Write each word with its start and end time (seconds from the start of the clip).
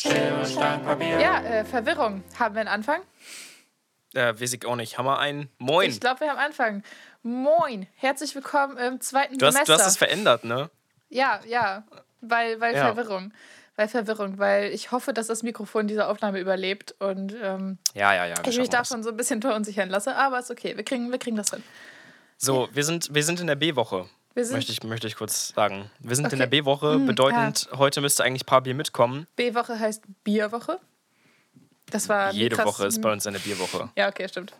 Schere, 0.00 0.46
Stein, 0.46 0.82
Papier. 0.82 1.20
Ja, 1.20 1.42
äh, 1.42 1.62
Verwirrung. 1.62 2.24
Haben 2.38 2.54
wir 2.54 2.60
einen 2.60 2.70
Anfang? 2.70 3.02
Äh, 4.14 4.32
weiß 4.40 4.54
ich 4.54 4.64
auch 4.64 4.76
nicht. 4.76 4.96
Haben 4.96 5.04
wir 5.04 5.18
einen? 5.18 5.50
Moin. 5.58 5.90
Ich 5.90 6.00
glaube, 6.00 6.20
wir 6.20 6.30
haben 6.30 6.38
Anfang. 6.38 6.82
Moin. 7.22 7.86
Herzlich 7.96 8.34
willkommen 8.34 8.78
im 8.78 9.02
zweiten 9.02 9.36
du, 9.36 9.44
hast, 9.44 9.52
Semester. 9.56 9.74
du 9.74 9.78
hast 9.78 9.86
es 9.88 9.96
verändert, 9.98 10.44
ne? 10.44 10.70
Ja, 11.10 11.40
ja. 11.46 11.84
Weil, 12.22 12.58
weil 12.62 12.74
Ja. 12.74 12.94
Verwirrung. 12.94 13.34
Weil 13.76 13.88
Verwirrung. 13.88 14.38
Weil 14.38 14.70
ich 14.72 14.90
hoffe, 14.90 15.12
dass 15.12 15.26
das 15.26 15.42
Mikrofon 15.42 15.86
diese 15.86 16.06
Aufnahme 16.08 16.40
überlebt 16.40 16.94
und 16.98 17.36
ähm, 17.42 17.76
Ja, 17.92 18.14
ja, 18.14 18.24
ja. 18.24 18.36
ich 18.48 18.56
mich 18.56 18.70
davon 18.70 19.02
so 19.02 19.10
ein 19.10 19.18
bisschen 19.18 19.42
verunsichern 19.42 19.90
lasse. 19.90 20.16
Aber 20.16 20.38
ist 20.38 20.50
okay. 20.50 20.78
Wir 20.78 20.84
kriegen, 20.84 21.10
wir 21.10 21.18
kriegen 21.18 21.36
das 21.36 21.50
hin. 21.50 21.62
So, 22.38 22.70
wir 22.72 22.84
sind, 22.84 23.14
wir 23.14 23.22
sind 23.22 23.38
in 23.38 23.48
der 23.48 23.56
B-Woche. 23.56 24.08
Möchte 24.34 24.72
ich, 24.72 24.82
möchte 24.84 25.06
ich 25.06 25.16
kurz 25.16 25.48
sagen. 25.54 25.90
Wir 25.98 26.14
sind 26.16 26.26
Okay. 26.26 26.34
in 26.36 26.38
der 26.40 26.46
B-Woche, 26.46 26.98
Mm, 26.98 27.06
bedeutend, 27.06 27.68
heute 27.76 28.00
müsste 28.00 28.22
eigentlich 28.24 28.46
Papi 28.46 28.74
mitkommen. 28.74 29.26
B-Woche 29.36 29.78
heißt 29.78 30.02
Bierwoche. 30.24 30.78
Das 31.90 32.08
war 32.08 32.30
Jede 32.32 32.54
krass. 32.54 32.66
Woche 32.66 32.86
ist 32.86 33.00
bei 33.02 33.10
uns 33.12 33.26
eine 33.26 33.40
Bierwoche. 33.40 33.90
Ja, 33.96 34.08
okay, 34.08 34.28
stimmt. 34.28 34.52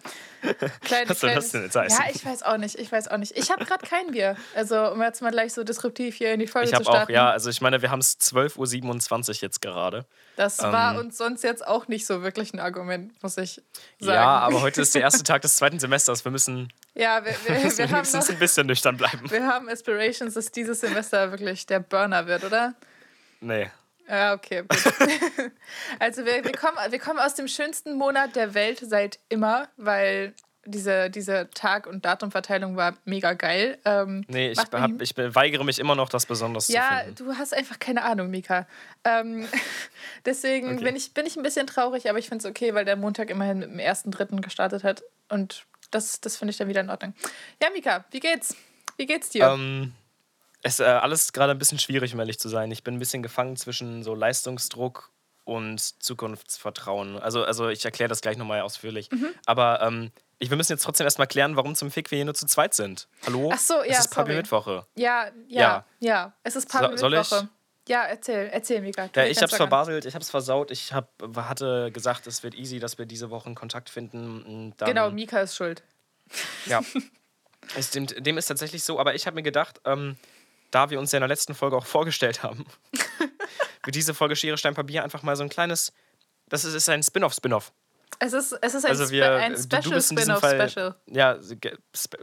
Klein, 0.80 1.08
Was 1.08 1.20
soll 1.20 1.32
das 1.32 1.52
denn 1.52 1.62
jetzt 1.62 1.76
heißen? 1.76 1.96
Ja, 2.04 2.10
ich 2.12 2.24
weiß 2.26 2.42
auch 2.42 2.56
nicht. 2.56 2.74
Ich 2.76 2.90
weiß 2.90 3.06
auch 3.06 3.18
nicht. 3.18 3.36
Ich 3.38 3.52
habe 3.52 3.64
gerade 3.64 3.86
kein 3.86 4.10
Bier. 4.10 4.36
Also, 4.56 4.90
um 4.90 5.00
jetzt 5.00 5.22
mal 5.22 5.30
gleich 5.30 5.52
so 5.52 5.62
disruptiv 5.62 6.16
hier 6.16 6.32
in 6.34 6.40
die 6.40 6.48
Folge 6.48 6.64
Ich 6.66 6.70
zu 6.72 6.78
habe 6.80 6.88
auch, 6.88 6.92
starten. 6.94 7.12
ja, 7.12 7.30
also 7.30 7.48
ich 7.48 7.60
meine, 7.60 7.82
wir 7.82 7.92
haben 7.92 8.00
es 8.00 8.18
12.27 8.18 9.28
Uhr 9.28 9.34
jetzt 9.42 9.62
gerade. 9.62 10.06
Das 10.34 10.58
war 10.58 10.94
ähm, 10.94 10.98
uns 11.00 11.18
sonst 11.18 11.44
jetzt 11.44 11.64
auch 11.64 11.86
nicht 11.86 12.04
so 12.04 12.22
wirklich 12.22 12.52
ein 12.52 12.58
Argument, 12.58 13.12
muss 13.22 13.36
ich 13.38 13.62
sagen. 14.00 14.12
Ja, 14.16 14.38
aber 14.40 14.60
heute 14.62 14.82
ist 14.82 14.96
der 14.96 15.02
erste 15.02 15.22
Tag 15.22 15.42
des 15.42 15.54
zweiten 15.54 15.78
Semesters. 15.78 16.24
Wir 16.24 16.32
müssen, 16.32 16.72
Ja, 16.94 17.24
wir, 17.24 17.32
wir, 17.44 17.60
müssen 17.64 17.78
wir, 17.78 17.90
haben 17.90 18.08
noch, 18.12 18.28
ein 18.28 18.38
bisschen 18.38 18.66
nüchtern 18.66 18.96
bleiben. 18.96 19.30
wir 19.30 19.46
haben 19.46 19.68
Aspirations, 19.68 20.34
dass 20.34 20.50
dieses 20.50 20.80
Semester 20.80 21.30
wirklich 21.30 21.66
der 21.66 21.80
Burner 21.80 22.26
wird, 22.26 22.44
oder? 22.44 22.74
Nee. 23.40 23.70
Ja, 24.08 24.34
okay. 24.34 24.64
Also 26.00 26.24
wir, 26.24 26.44
wir, 26.44 26.52
kommen, 26.52 26.76
wir 26.90 26.98
kommen 26.98 27.18
aus 27.20 27.34
dem 27.34 27.46
schönsten 27.48 27.94
Monat 27.96 28.34
der 28.34 28.54
Welt 28.54 28.80
seit 28.82 29.20
immer, 29.28 29.68
weil 29.76 30.34
diese, 30.64 31.10
diese 31.10 31.48
Tag- 31.54 31.86
und 31.86 32.04
Datumverteilung 32.04 32.76
war 32.76 32.96
mega 33.04 33.32
geil. 33.34 33.78
Ähm, 33.84 34.24
Nee, 34.28 34.50
ich, 34.50 34.58
hab, 34.58 35.00
ich 35.00 35.16
weigere 35.16 35.64
mich 35.64 35.78
immer 35.78 35.94
noch, 35.94 36.08
das 36.08 36.26
besonders 36.26 36.66
zu 36.66 36.72
Ja, 36.72 37.02
finden. 37.04 37.14
du 37.16 37.34
hast 37.36 37.54
einfach 37.54 37.78
keine 37.78 38.02
Ahnung, 38.02 38.30
Mika. 38.30 38.66
Ähm, 39.04 39.48
deswegen 40.24 40.74
Okay. 40.74 40.84
bin, 40.84 40.96
ich, 40.96 41.14
bin 41.14 41.24
ich 41.26 41.36
ein 41.36 41.42
bisschen 41.42 41.66
traurig, 41.66 42.08
aber 42.10 42.18
ich 42.18 42.28
finde 42.28 42.44
es 42.46 42.50
okay, 42.50 42.74
weil 42.74 42.84
der 42.84 42.96
Montag 42.96 43.30
immerhin 43.30 43.60
mit 43.60 43.70
dem 43.70 43.78
ersten 43.78 44.10
Dritten 44.10 44.42
gestartet 44.42 44.84
hat. 44.84 45.02
Und 45.28 45.64
das, 45.90 46.20
das 46.20 46.36
finde 46.36 46.50
ich 46.50 46.56
dann 46.56 46.68
wieder 46.68 46.80
in 46.80 46.90
Ordnung. 46.90 47.14
Ja, 47.62 47.70
Mika, 47.70 48.04
wie 48.10 48.20
geht's? 48.20 48.56
Wie 48.96 49.06
geht's 49.06 49.30
dir? 49.30 49.46
Ähm, 49.46 49.92
es 50.62 50.74
ist 50.74 50.80
äh, 50.80 50.84
alles 50.84 51.32
gerade 51.32 51.52
ein 51.52 51.58
bisschen 51.58 51.78
schwierig, 51.78 52.12
um 52.14 52.20
ehrlich 52.20 52.38
zu 52.38 52.48
sein. 52.48 52.70
Ich 52.70 52.84
bin 52.84 52.94
ein 52.94 52.98
bisschen 52.98 53.22
gefangen 53.22 53.56
zwischen 53.56 54.02
so 54.02 54.14
Leistungsdruck 54.14 55.10
und 55.44 55.80
Zukunftsvertrauen. 56.02 57.18
Also, 57.18 57.44
also 57.44 57.68
ich 57.68 57.84
erkläre 57.84 58.08
das 58.08 58.20
gleich 58.20 58.36
nochmal 58.36 58.60
ausführlich. 58.60 59.10
Mhm. 59.10 59.28
Aber 59.46 59.80
ähm, 59.82 60.12
ich, 60.38 60.50
wir 60.50 60.56
müssen 60.56 60.72
jetzt 60.72 60.84
trotzdem 60.84 61.06
erstmal 61.06 61.26
klären, 61.26 61.56
warum 61.56 61.74
zum 61.74 61.90
Fick 61.90 62.10
wir 62.10 62.16
hier 62.16 62.24
nur 62.24 62.34
zu 62.34 62.46
zweit 62.46 62.74
sind. 62.74 63.08
Hallo? 63.26 63.50
Ach 63.52 63.58
so, 63.58 63.74
ja, 63.82 63.84
Es 63.90 64.00
ist 64.00 64.14
Papi. 64.14 64.32
Mittwoche. 64.34 64.86
ja, 64.96 65.26
ja, 65.48 65.60
ja. 65.60 65.84
ja, 66.00 66.32
Es 66.42 66.56
ist 66.56 66.68
Papi 66.68 66.96
So-? 66.98 67.08
Mittwoche. 67.08 67.48
Ja, 67.90 68.04
erzähl, 68.04 68.48
erzähl, 68.52 68.80
Mika. 68.82 69.08
Du 69.08 69.18
Ja, 69.18 69.26
ich 69.26 69.42
hab's 69.42 69.56
verbaselt, 69.56 70.04
ich 70.04 70.14
hab's 70.14 70.30
versaut. 70.30 70.70
Ich 70.70 70.92
hab, 70.92 71.10
hatte 71.34 71.90
gesagt, 71.92 72.28
es 72.28 72.44
wird 72.44 72.54
easy, 72.54 72.78
dass 72.78 72.98
wir 72.98 73.04
diese 73.04 73.30
Woche 73.30 73.46
einen 73.46 73.56
Kontakt 73.56 73.90
finden. 73.90 74.72
Dann, 74.76 74.88
Genau, 74.88 75.10
Mika 75.10 75.40
ist 75.40 75.56
schuld. 75.56 75.82
Ja. 76.66 76.82
es, 77.76 77.90
dem, 77.90 78.06
dem 78.06 78.38
ist 78.38 78.46
tatsächlich 78.46 78.84
so, 78.84 79.00
aber 79.00 79.16
ich 79.16 79.26
habe 79.26 79.34
mir 79.34 79.42
gedacht, 79.42 79.80
ähm, 79.84 80.16
da 80.70 80.90
wir 80.90 81.00
uns 81.00 81.10
ja 81.10 81.16
in 81.16 81.22
der 81.22 81.28
letzten 81.28 81.52
Folge 81.52 81.76
auch 81.76 81.84
vorgestellt 81.84 82.44
haben, 82.44 82.64
wird 83.82 83.96
diese 83.96 84.14
Folge 84.14 84.36
Schere, 84.36 84.56
Stein, 84.56 84.74
Papier 84.76 85.02
einfach 85.02 85.24
mal 85.24 85.34
so 85.34 85.42
ein 85.42 85.48
kleines. 85.48 85.92
Das 86.48 86.64
ist, 86.64 86.74
ist 86.74 86.88
ein 86.88 87.02
Spin-off, 87.02 87.34
Spin-off. 87.34 87.72
Es 88.18 88.32
ist, 88.34 88.52
es 88.60 88.74
ist 88.74 88.84
ein, 88.84 88.90
Also 88.90 89.10
wir, 89.10 89.32
ein 89.36 89.56
Special 89.56 89.82
du 89.82 89.90
bist 89.92 90.10
in 90.10 90.16
diesem 90.16 90.36
Spin-off 90.36 90.40
Fall, 90.40 90.68
Special. 90.68 90.94
ja, 91.06 91.38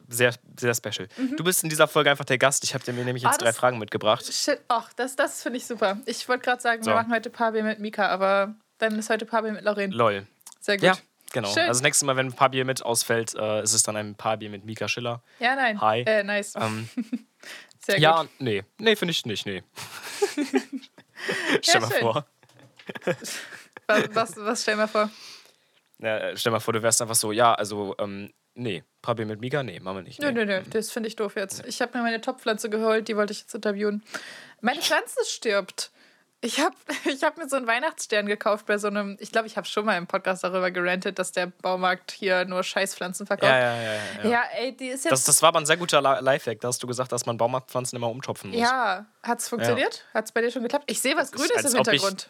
sehr, 0.10 0.34
sehr 0.58 0.74
special. 0.76 1.08
Du 1.38 1.44
bist 1.44 1.64
in 1.64 1.70
dieser 1.70 1.88
Folge 1.88 2.12
einfach 2.12 2.26
der 2.26 2.38
Gast. 2.38 2.64
Ich 2.64 2.74
habe 2.76 2.84
dir 2.84 2.94
mir 2.94 3.04
nämlich 3.06 3.24
jetzt 3.24 3.36
Ah, 3.36 3.44
drei 3.46 3.54
Fragen 3.54 3.80
mitgebracht. 3.80 4.32
Shit, 4.32 4.60
ach, 4.68 4.92
das, 4.94 5.16
das 5.16 5.42
finde 5.42 5.58
ich 5.58 5.66
super. 5.66 5.98
Ich 6.06 6.28
wollte 6.30 6.44
gerade 6.44 6.62
sagen, 6.62 6.84
So. 6.84 6.92
wir 6.92 6.96
machen 6.96 7.12
heute 7.14 7.30
Papi 7.32 7.64
mit 7.64 7.80
Mika, 7.80 8.08
aber 8.10 8.54
dann 8.78 9.00
ist 9.00 9.10
heute 9.10 9.26
Papi 9.26 9.52
mit 9.52 9.64
Lauren. 9.64 9.92
Lol. 9.92 10.28
Sehr 10.60 10.76
gut. 10.78 10.84
Ja, 10.86 10.98
genau. 11.32 11.52
Schön. 11.52 11.68
Also 11.68 11.82
nächstes 11.82 12.06
Mal, 12.06 12.16
wenn 12.16 12.28
ein 12.28 12.34
Paarbier 12.34 12.66
mit 12.66 12.84
ausfällt, 12.84 13.34
äh, 13.36 13.64
ist 13.64 13.74
es 13.74 13.82
dann 13.82 13.96
ein 13.96 14.14
Paarbier 14.16 14.50
mit 14.52 14.66
Mika 14.66 14.88
Schiller. 14.88 15.24
Ja, 15.40 15.56
nein. 15.56 15.82
Hi. 15.82 16.02
Äh, 16.06 16.24
nice. 16.24 16.54
Ähm, 16.58 16.90
Sehr 17.86 18.00
ja, 18.00 18.22
gut. 18.22 18.30
nee. 18.40 18.64
Nee, 18.78 18.96
finde 18.98 19.14
ich 19.14 19.26
nicht, 19.26 19.46
nee. 19.46 19.64
Stell 21.62 21.82
mal 21.82 21.90
schön. 21.92 22.00
vor. 22.02 22.26
Was, 23.88 24.10
was, 24.14 24.36
was 24.38 24.62
stell 24.62 24.76
mal 24.76 24.88
vor? 24.88 25.10
Ja, 26.00 26.18
äh, 26.18 26.38
stell 26.38 26.52
mal 26.52 26.60
vor, 26.60 26.74
du 26.74 26.82
wärst 26.84 27.02
einfach 27.02 27.16
so, 27.16 27.32
ja, 27.32 27.54
also, 27.54 27.96
ähm, 28.00 28.32
nee. 28.54 28.84
Paarbier 29.02 29.26
mit 29.26 29.40
Mika? 29.42 29.64
Nee, 29.64 29.80
machen 29.80 29.98
wir 29.98 30.04
nicht. 30.04 30.20
Nö, 30.20 30.32
Nee. 30.32 30.46
nö, 30.46 30.60
nö, 30.60 30.62
das 30.70 30.92
finde 30.92 31.08
ich 31.08 31.16
doof 31.16 31.36
jetzt. 31.36 31.66
Ich 31.66 31.82
habe 31.82 31.98
mir 31.98 32.04
meine 32.04 32.22
Topfpflanze 32.22 32.70
geholt, 32.70 33.08
die 33.08 33.16
wollte 33.18 33.32
ich 33.34 33.40
jetzt 33.42 33.56
interviewen. 33.56 34.04
Meine 34.62 34.82
Pflanze 34.82 35.20
stirbt. 35.26 35.92
Ich 36.40 36.60
habe 36.60 36.76
ich 37.06 37.24
hab 37.24 37.38
mir 37.38 37.50
so 37.50 37.56
einen 37.56 37.66
Weihnachtsstern 37.66 38.28
gekauft 38.28 38.68
bei 38.68 38.78
so 38.78 38.88
einem, 38.90 39.18
ich 39.20 39.32
glaube, 39.32 39.48
ich 39.48 39.58
habe 39.58 39.66
schon 39.66 39.86
mal 39.86 39.98
im 39.98 40.06
Podcast 40.06 40.44
darüber 40.44 40.70
gerantet, 40.70 41.18
dass 41.18 41.32
der 41.32 41.48
Baumarkt 41.48 42.12
hier 42.12 42.46
nur 42.46 42.62
Scheißpflanzen 42.62 43.26
verkauft. 43.26 43.50
Ja, 43.52 43.58
ja, 43.60 43.76
ja. 43.76 43.94
ja, 43.94 44.00
ja. 44.24 44.30
Ja, 44.30 44.44
ey, 44.60 44.78
die 44.78 44.90
ist 44.90 45.04
jetzt. 45.06 45.12
Das, 45.12 45.24
das 45.24 45.42
war 45.42 45.50
aber 45.50 45.60
ein 45.60 45.66
sehr 45.66 45.78
guter 45.78 46.00
Li- 46.00 46.22
Lifehack. 46.24 46.60
Da 46.62 46.68
hast 46.68 46.84
du 46.84 46.86
gesagt, 46.86 47.12
dass 47.12 47.26
man 47.26 47.38
Baumarktpflanzen 47.38 47.96
immer 47.96 48.10
umtopfen 48.12 48.52
muss. 48.52 48.60
ja, 48.60 49.08
hat's 49.24 49.50
funktioniert? 49.50 50.06
Hat's 50.14 50.32
bei 50.32 50.42
dir 50.42 50.52
schon 50.52 50.62
geklappt? 50.62 50.84
Ich 50.92 51.00
sehe 51.00 51.16
was 51.18 51.32
ist, 51.32 51.36
Grünes 51.36 51.66
als 51.66 51.74
im 51.74 51.80
ob 51.80 51.88
ich- 51.88 52.04
Hintergrund. 52.04 52.30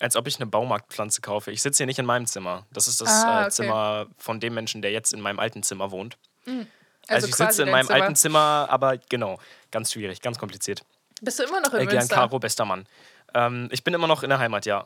Als 0.00 0.16
ob 0.16 0.26
ich 0.26 0.36
eine 0.36 0.46
Baumarktpflanze 0.46 1.20
kaufe. 1.20 1.50
Ich 1.52 1.62
sitze 1.62 1.78
hier 1.78 1.86
nicht 1.86 1.98
in 1.98 2.06
meinem 2.06 2.26
Zimmer. 2.26 2.66
Das 2.72 2.88
ist 2.88 3.00
das 3.00 3.08
Ah, 3.08 3.38
äh, 3.38 3.40
okay. 3.42 3.50
Zimmer 3.50 4.06
von 4.18 4.40
dem 4.40 4.54
Menschen, 4.54 4.82
der 4.82 4.90
jetzt 4.90 5.12
in 5.12 5.20
meinem 5.20 5.38
alten 5.38 5.62
Zimmer 5.62 5.90
wohnt. 5.92 6.18
Also, 6.46 6.66
Also, 7.08 7.26
ich 7.28 7.34
sitze 7.36 7.62
in 7.62 7.70
meinem 7.70 7.86
Zimmer. 7.86 8.02
alten 8.02 8.16
Zimmer, 8.16 8.66
aber 8.70 8.96
genau, 9.08 9.38
ganz 9.70 9.92
schwierig, 9.92 10.20
ganz 10.20 10.38
kompliziert. 10.38 10.82
Bist 11.22 11.38
du 11.38 11.44
immer 11.44 11.60
noch 11.60 11.72
in 11.74 11.80
Äh, 11.80 11.86
gern 11.86 11.98
Münster? 11.98 12.16
Caro, 12.16 12.38
bester 12.38 12.64
Mann. 12.64 12.86
Ähm, 13.34 13.68
ich 13.70 13.84
bin 13.84 13.94
immer 13.94 14.06
noch 14.08 14.22
in 14.22 14.30
der 14.30 14.38
Heimat, 14.38 14.66
ja. 14.66 14.84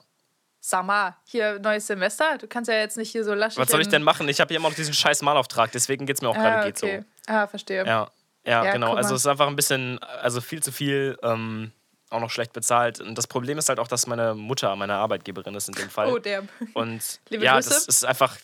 Sag 0.60 0.84
mal, 0.84 1.16
hier 1.24 1.58
neues 1.60 1.86
Semester. 1.86 2.36
Du 2.36 2.46
kannst 2.48 2.68
ja 2.68 2.76
jetzt 2.76 2.96
nicht 2.96 3.10
hier 3.10 3.24
so 3.24 3.32
laschig. 3.32 3.58
Was 3.58 3.70
soll 3.70 3.80
ich 3.80 3.88
denn 3.88 4.02
machen? 4.02 4.28
Ich 4.28 4.40
habe 4.40 4.48
hier 4.48 4.58
immer 4.58 4.68
noch 4.68 4.76
diesen 4.76 4.92
scheiß 4.92 5.22
Malauftrag, 5.22 5.70
deswegen 5.72 6.04
geht 6.04 6.16
es 6.16 6.22
mir 6.22 6.28
auch 6.28 6.34
gerade 6.34 6.56
Ah, 6.58 6.64
geht 6.64 6.82
okay. 6.82 7.04
Ah, 7.26 7.46
verstehe. 7.46 7.82
so. 7.82 7.88
Ja, 7.88 8.10
ja, 8.44 8.64
Ja, 8.64 8.72
genau. 8.72 8.94
Also 8.94 9.14
es 9.14 9.22
ist 9.22 9.26
einfach 9.26 9.46
ein 9.46 9.56
bisschen, 9.56 9.98
also 10.02 10.40
viel 10.40 10.62
zu 10.62 10.72
viel, 10.72 11.16
ähm, 11.22 11.72
auch 12.10 12.20
noch 12.20 12.30
schlecht 12.30 12.52
bezahlt. 12.52 13.00
Und 13.00 13.16
das 13.16 13.26
Problem 13.26 13.58
ist 13.58 13.68
halt 13.68 13.78
auch, 13.78 13.88
dass 13.88 14.06
meine 14.06 14.34
Mutter 14.34 14.74
meine 14.76 14.94
Arbeitgeberin 14.94 15.54
ist 15.54 15.68
in 15.68 15.74
dem 15.74 15.90
Fall. 15.90 16.12
Oh, 16.12 16.18
der. 16.18 16.44
Und 16.74 17.20
Liebe 17.28 17.44
ja, 17.44 17.54
Grüße. 17.54 17.68
das 17.70 17.86
ist 17.86 18.04
einfach, 18.04 18.36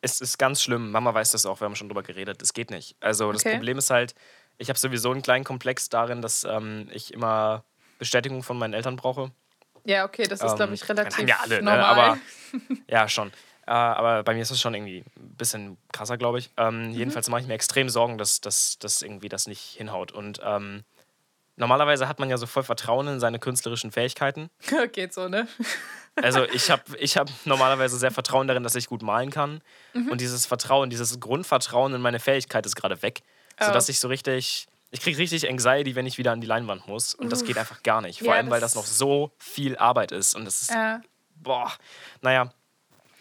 es 0.00 0.20
ist 0.20 0.38
ganz 0.38 0.62
schlimm. 0.62 0.90
Mama 0.90 1.12
weiß 1.14 1.32
das 1.32 1.46
auch, 1.46 1.60
wir 1.60 1.64
haben 1.64 1.76
schon 1.76 1.88
drüber 1.88 2.02
geredet. 2.02 2.40
Es 2.42 2.52
geht 2.52 2.70
nicht. 2.70 2.96
Also 3.00 3.32
das 3.32 3.42
Okay. 3.44 3.54
Problem 3.56 3.78
ist 3.78 3.90
halt, 3.90 4.14
ich 4.58 4.68
habe 4.68 4.78
sowieso 4.78 5.10
einen 5.10 5.22
kleinen 5.22 5.44
Komplex 5.44 5.88
darin, 5.88 6.22
dass 6.22 6.44
ähm, 6.44 6.88
ich 6.92 7.12
immer 7.12 7.64
Bestätigung 7.98 8.42
von 8.42 8.58
meinen 8.58 8.74
Eltern 8.74 8.96
brauche. 8.96 9.30
Ja, 9.84 10.04
okay, 10.04 10.24
das 10.26 10.40
ist, 10.40 10.50
Ähm, 10.50 10.56
glaube 10.56 10.74
ich, 10.74 10.88
relativ 10.88 11.18
haben 11.18 11.28
ja 11.28 11.38
alle, 11.42 11.56
ne? 11.62 11.70
normal. 11.70 11.84
Aber 11.84 12.18
ja, 12.88 13.08
schon. 13.08 13.28
Äh, 13.66 13.70
aber 13.72 14.22
bei 14.22 14.34
mir 14.34 14.42
ist 14.42 14.50
es 14.50 14.60
schon 14.60 14.74
irgendwie 14.74 15.04
ein 15.16 15.36
bisschen 15.36 15.76
krasser, 15.92 16.16
glaube 16.16 16.38
ich. 16.38 16.50
Ähm, 16.56 16.88
Mhm. 16.88 16.90
Jedenfalls 16.92 17.28
mache 17.28 17.40
ich 17.42 17.46
mir 17.46 17.54
extrem 17.54 17.88
Sorgen, 17.88 18.16
dass, 18.18 18.40
dass, 18.40 18.78
dass 18.78 19.02
irgendwie 19.02 19.28
das 19.28 19.46
nicht 19.46 19.60
hinhaut. 19.76 20.12
Und 20.12 20.40
ähm, 20.44 20.84
normalerweise 21.56 22.08
hat 22.08 22.18
man 22.18 22.30
ja 22.30 22.36
so 22.38 22.46
voll 22.46 22.62
Vertrauen 22.62 23.06
in 23.08 23.20
seine 23.20 23.38
künstlerischen 23.38 23.90
Fähigkeiten. 23.92 24.48
Geht 24.92 25.12
so, 25.14 25.28
ne? 25.28 25.48
Also 26.16 26.44
ich 26.44 26.70
habe 26.70 26.82
ich 26.98 27.16
hab 27.16 27.28
normalerweise 27.44 27.98
sehr 27.98 28.10
Vertrauen 28.10 28.46
darin, 28.48 28.62
dass 28.62 28.74
ich 28.74 28.86
gut 28.86 29.02
malen 29.02 29.30
kann. 29.30 29.60
Mhm. 29.94 30.08
Und 30.10 30.20
dieses 30.20 30.46
Vertrauen, 30.46 30.90
dieses 30.90 31.18
Grundvertrauen 31.20 31.94
in 31.94 32.00
meine 32.00 32.20
Fähigkeit 32.20 32.64
ist 32.66 32.76
gerade 32.76 33.02
weg. 33.02 33.22
Sodass 33.60 33.88
Oh. 33.88 33.90
ich 33.90 34.00
so 34.00 34.08
richtig, 34.08 34.66
ich 34.90 35.00
kriege 35.00 35.18
richtig 35.18 35.48
Anxiety, 35.48 35.94
wenn 35.94 36.06
ich 36.06 36.18
wieder 36.18 36.32
an 36.32 36.40
die 36.40 36.46
Leinwand 36.46 36.86
muss. 36.88 37.14
Und 37.14 37.30
das 37.32 37.44
geht 37.44 37.56
einfach 37.58 37.82
gar 37.82 38.00
nicht. 38.02 38.18
Vor 38.20 38.28
Ja, 38.28 38.34
allem, 38.34 38.50
weil 38.50 38.60
das- 38.60 38.74
noch 38.74 38.86
so 38.86 39.32
viel 39.38 39.76
Arbeit 39.78 40.12
ist. 40.12 40.34
Und 40.34 40.44
das 40.44 40.62
ist, 40.62 40.70
Ja. 40.70 41.00
boah, 41.36 41.72
naja. 42.20 42.50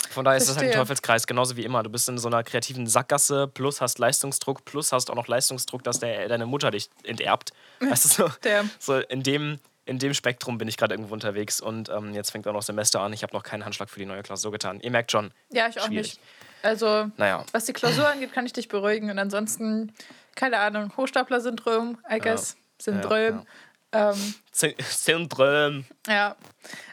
Von 0.09 0.25
daher 0.25 0.37
ist 0.37 0.47
das 0.49 0.57
halt 0.57 0.67
ein. 0.71 0.73
Teufelskreis, 0.73 1.27
genauso 1.27 1.55
wie 1.57 1.63
immer. 1.63 1.83
Du 1.83 1.89
bist 1.89 2.07
in 2.09 2.17
so 2.17 2.27
einer 2.27 2.43
kreativen 2.43 2.87
Sackgasse, 2.87 3.47
plus 3.47 3.81
hast 3.81 3.99
Leistungsdruck, 3.99 4.65
plus 4.65 4.91
hast 4.91 5.09
auch 5.11 5.15
noch 5.15 5.27
Leistungsdruck, 5.27 5.83
dass 5.83 5.99
der, 5.99 6.27
deine 6.27 6.45
Mutter 6.45 6.71
dich 6.71 6.89
enterbt. 7.03 7.51
Weißt 7.79 8.05
du, 8.05 8.09
so, 8.27 8.31
so 8.79 8.99
in 8.99 9.23
dem, 9.23 9.59
in 9.85 9.99
dem 9.99 10.13
Spektrum 10.13 10.57
bin 10.57 10.67
ich 10.67 10.77
gerade 10.77 10.93
irgendwo 10.95 11.13
unterwegs 11.13 11.61
und 11.61 11.89
ähm, 11.89 12.13
jetzt 12.13 12.31
fängt 12.31 12.47
auch 12.47 12.53
noch 12.53 12.63
Semester 12.63 13.01
an. 13.01 13.13
Ich 13.13 13.23
habe 13.23 13.33
noch 13.33 13.43
keinen 13.43 13.65
Handschlag 13.65 13.89
für 13.89 13.99
die 13.99 14.05
neue 14.05 14.23
Klausur 14.23 14.51
getan. 14.51 14.79
Ihr 14.81 14.91
merkt 14.91 15.11
schon. 15.11 15.31
Ja, 15.51 15.67
ich 15.67 15.79
auch 15.79 15.85
Schwierig. 15.87 16.13
nicht. 16.13 16.19
Also, 16.63 17.11
Naja. 17.17 17.45
was 17.51 17.65
die 17.65 17.73
Klausur 17.73 18.07
angeht, 18.09 18.33
kann 18.33 18.45
ich 18.45 18.53
dich 18.53 18.67
beruhigen. 18.67 19.11
Und 19.11 19.19
ansonsten, 19.19 19.93
keine 20.35 20.57
Ahnung, 20.59 20.91
Hochstapler-Syndrom, 20.97 21.97
I 22.11 22.19
guess. 22.19 22.57
Syndrom. 22.81 23.45
Ähm, 23.95 24.35
Syndrom. 24.51 25.85
ja. 26.07 26.35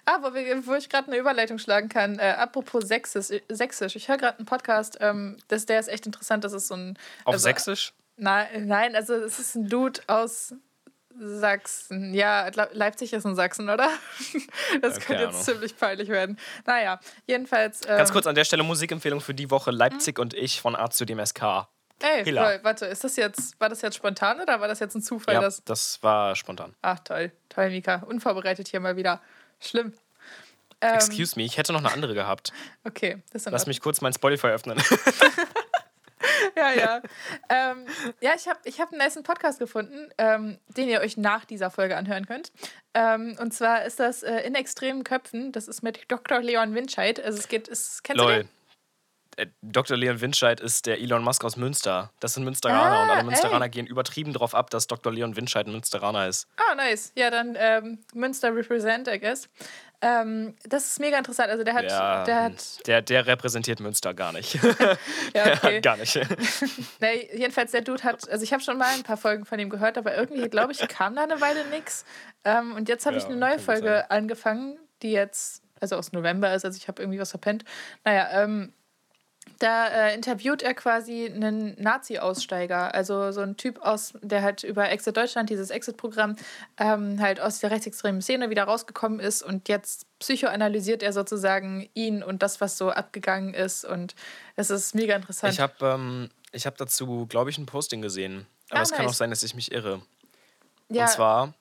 Ah, 0.04 0.18
wo, 0.20 0.74
ich 0.74 0.88
gerade 0.88 1.08
eine 1.08 1.16
Überleitung 1.16 1.58
schlagen 1.58 1.88
kann. 1.88 2.18
Äh, 2.18 2.34
apropos 2.38 2.84
Sächsisch. 2.84 3.40
Sächsisch. 3.48 3.96
Ich 3.96 4.08
höre 4.08 4.18
gerade 4.18 4.38
einen 4.38 4.46
Podcast, 4.46 4.98
ähm, 5.00 5.36
das, 5.48 5.66
der 5.66 5.80
ist 5.80 5.88
echt 5.88 6.06
interessant. 6.06 6.44
Das 6.44 6.52
ist 6.52 6.68
so 6.68 6.74
ein. 6.74 6.98
Auf 7.24 7.34
also, 7.34 7.44
Sächsisch? 7.44 7.92
Nein, 8.16 8.66
nein, 8.66 8.94
also 8.94 9.14
es 9.14 9.38
ist 9.38 9.54
ein 9.54 9.68
Dude 9.68 10.00
aus 10.06 10.54
Sachsen. 11.18 12.14
Ja, 12.14 12.50
Leipzig 12.72 13.12
ist 13.12 13.24
in 13.24 13.34
Sachsen, 13.34 13.68
oder? 13.68 13.88
Das 14.80 14.96
Ja, 14.96 15.02
könnte 15.04 15.22
jetzt 15.24 15.34
Ahnung. 15.34 15.42
ziemlich 15.42 15.76
peinlich 15.76 16.08
werden. 16.08 16.38
Naja, 16.66 17.00
jedenfalls. 17.26 17.82
Ähm, 17.82 17.98
Ganz 17.98 18.12
kurz 18.12 18.26
an 18.26 18.34
der 18.34 18.44
Stelle 18.44 18.62
Musikempfehlung 18.62 19.20
für 19.20 19.34
die 19.34 19.50
Woche 19.50 19.70
Leipzig 19.70 20.18
und 20.18 20.34
ich 20.34 20.60
von 20.60 20.74
A 20.76 20.90
zu 20.90 21.04
dem 21.04 21.24
SK. 21.24 21.68
Ey, 22.02 22.24
Hilla. 22.24 22.42
toll. 22.44 22.60
Warte, 22.62 22.86
ist 22.86 23.04
das 23.04 23.16
jetzt, 23.16 23.58
war 23.60 23.68
das 23.68 23.82
jetzt 23.82 23.96
spontan 23.96 24.40
oder 24.40 24.60
war 24.60 24.68
das 24.68 24.80
jetzt 24.80 24.94
ein 24.94 25.02
Zufall? 25.02 25.34
Ja, 25.34 25.40
Dass, 25.40 25.62
das 25.64 26.02
war 26.02 26.34
spontan. 26.36 26.74
ach, 26.82 26.98
toll. 27.00 27.32
Toll, 27.48 27.70
Mika. 27.70 28.02
Unvorbereitet 28.06 28.68
hier 28.68 28.80
mal 28.80 28.96
wieder. 28.96 29.20
Schlimm. 29.60 29.92
Ähm, 30.80 30.94
Excuse 30.94 31.36
me, 31.36 31.44
ich 31.44 31.56
hätte 31.56 31.72
noch 31.72 31.80
eine 31.80 31.92
andere 31.92 32.14
gehabt. 32.14 32.52
Okay, 32.84 33.22
das 33.32 33.46
ist 33.46 33.52
Lass 33.52 33.66
mich 33.66 33.80
kurz 33.80 34.00
mein 34.00 34.12
Spotify 34.12 34.48
öffnen. 34.48 34.82
Ja, 36.56 36.72
ja. 36.72 37.02
ähm, 37.48 37.86
ja, 38.20 38.32
ich 38.36 38.46
habe 38.46 38.58
ich 38.64 38.80
hab 38.80 38.90
einen 38.90 38.98
nice 38.98 39.20
Podcast 39.22 39.58
gefunden, 39.58 40.10
ähm, 40.18 40.58
den 40.68 40.88
ihr 40.88 41.00
euch 41.00 41.16
nach 41.16 41.44
dieser 41.44 41.70
Folge 41.70 41.96
anhören 41.96 42.26
könnt. 42.26 42.52
Ähm, 42.94 43.36
und 43.40 43.52
zwar 43.52 43.84
ist 43.84 44.00
das 44.00 44.22
äh, 44.22 44.40
In 44.40 44.54
extremen 44.54 45.04
Köpfen. 45.04 45.52
Das 45.52 45.68
ist 45.68 45.82
mit 45.82 46.00
Dr. 46.08 46.40
Leon 46.40 46.74
Winscheid. 46.74 47.22
Also 47.22 47.38
es 47.38 47.48
geht, 47.48 47.68
es, 47.68 48.02
kennst 48.02 48.20
du 48.20 48.24
Lol. 48.24 48.36
den? 48.42 48.48
Äh, 49.36 49.46
Dr. 49.62 49.96
Leon 49.96 50.20
Winscheid 50.20 50.60
ist 50.60 50.86
der 50.86 51.00
Elon 51.00 51.22
Musk 51.24 51.44
aus 51.44 51.56
Münster. 51.56 52.12
Das 52.20 52.34
sind 52.34 52.44
Münsteraner 52.44 52.96
Ah, 52.98 53.02
und 53.04 53.10
alle 53.10 53.24
Münsteraner 53.24 53.64
ey. 53.66 53.70
gehen 53.70 53.86
übertrieben 53.86 54.32
drauf 54.32 54.54
ab, 54.54 54.70
dass 54.70 54.86
Dr. 54.86 55.12
Leon 55.12 55.36
Winscheid 55.36 55.66
ein 55.66 55.72
Münsteraner 55.72 56.28
ist. 56.28 56.46
Ah, 56.56 56.74
nice. 56.74 57.12
Ja, 57.16 57.30
dann 57.30 57.56
ähm, 57.58 57.98
Münster 58.14 58.54
Represent, 58.54 59.08
I 59.08 59.18
guess. 59.18 59.48
Ähm, 60.04 60.56
das 60.64 60.84
ist 60.86 61.00
mega 61.00 61.16
interessant. 61.16 61.48
Also 61.48 61.62
der 61.64 61.74
hat, 61.74 61.84
Der, 61.84 62.24
der 62.24 62.42
hat, 62.42 62.86
der, 62.88 63.02
der 63.02 63.26
repräsentiert 63.26 63.78
Münster 63.80 64.12
gar 64.14 64.32
nicht. 64.32 64.54
ja, 65.34 65.46
okay. 65.54 65.80
gar 65.82 65.96
nicht. 65.96 66.14
Nee, 67.00 67.28
jedenfalls 67.34 67.70
der 67.72 67.82
Dude 67.82 68.02
hat, 68.02 68.28
also 68.28 68.42
ich 68.44 68.52
habe 68.52 68.62
schon 68.62 68.78
mal 68.78 68.92
ein 68.94 69.02
paar 69.02 69.16
Folgen 69.16 69.44
von 69.44 69.58
ihm 69.58 69.70
gehört, 69.70 69.96
aber 69.98 70.14
irgendwie, 70.16 70.48
glaube 70.48 70.72
ich, 70.72 70.86
kam 70.88 71.14
da 71.16 71.22
eine 71.24 71.40
Weile 71.40 71.64
nix. 71.68 72.04
Ähm, 72.44 72.74
und 72.74 72.88
jetzt 72.88 73.06
habe 73.06 73.16
ich 73.16 73.22
Ja, 73.24 73.28
eine 73.30 73.38
neue 73.38 73.58
Folge 73.58 74.04
sein. 74.08 74.10
angefangen, 74.10 74.78
die 75.02 75.12
jetzt, 75.12 75.62
also 75.80 75.96
aus 75.96 76.12
November 76.12 76.52
ist, 76.54 76.64
also 76.64 76.76
ich 76.76 76.88
habe 76.88 77.00
irgendwie 77.02 77.18
was 77.18 77.30
verpennt. 77.30 77.64
Naja, 78.04 78.42
ähm, 78.42 78.72
da 79.62 79.86
äh, 79.88 80.14
interviewt 80.14 80.62
er 80.62 80.74
quasi 80.74 81.26
einen 81.26 81.80
Nazi-Aussteiger, 81.80 82.94
also 82.94 83.30
so 83.32 83.40
ein 83.40 83.56
Typ 83.56 83.80
aus, 83.82 84.12
der 84.22 84.42
halt 84.42 84.64
über 84.64 84.90
Exit 84.90 85.16
Deutschland, 85.16 85.50
dieses 85.50 85.70
Exit-Programm, 85.70 86.36
ähm, 86.78 87.20
halt 87.20 87.40
aus 87.40 87.60
der 87.60 87.70
rechtsextremen 87.70 88.20
Szene 88.22 88.50
wieder 88.50 88.64
rausgekommen 88.64 89.20
ist 89.20 89.42
und 89.42 89.68
jetzt 89.68 90.06
psychoanalysiert 90.18 91.02
er 91.02 91.12
sozusagen 91.12 91.88
ihn 91.94 92.22
und 92.22 92.42
das, 92.42 92.60
was 92.60 92.76
so 92.78 92.90
abgegangen 92.90 93.54
ist 93.54 93.84
und 93.84 94.14
es 94.56 94.70
ist 94.70 94.94
mega 94.94 95.14
interessant. 95.16 95.52
Ich 95.52 95.60
habe 95.60 95.74
ähm, 95.86 96.30
ich 96.52 96.66
hab 96.66 96.76
dazu, 96.76 97.26
glaube 97.26 97.50
ich, 97.50 97.58
ein 97.58 97.66
Posting 97.66 98.02
gesehen. 98.02 98.46
Aber 98.70 98.80
Ah, 98.80 98.82
es 98.82 98.90
kann 98.90 99.04
nice. 99.04 99.14
auch 99.14 99.16
sein, 99.18 99.30
dass 99.30 99.42
ich 99.42 99.54
mich 99.54 99.70
irre. 99.72 100.00
ja, 100.88 101.04
Und 101.04 101.10
zwar 101.10 101.54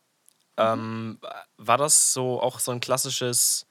ähm, 0.58 1.20
war 1.58 1.78
das 1.78 2.14
so 2.14 2.42
auch 2.42 2.60
so 2.60 2.72
ein 2.72 2.80
klassisches, 2.80 3.66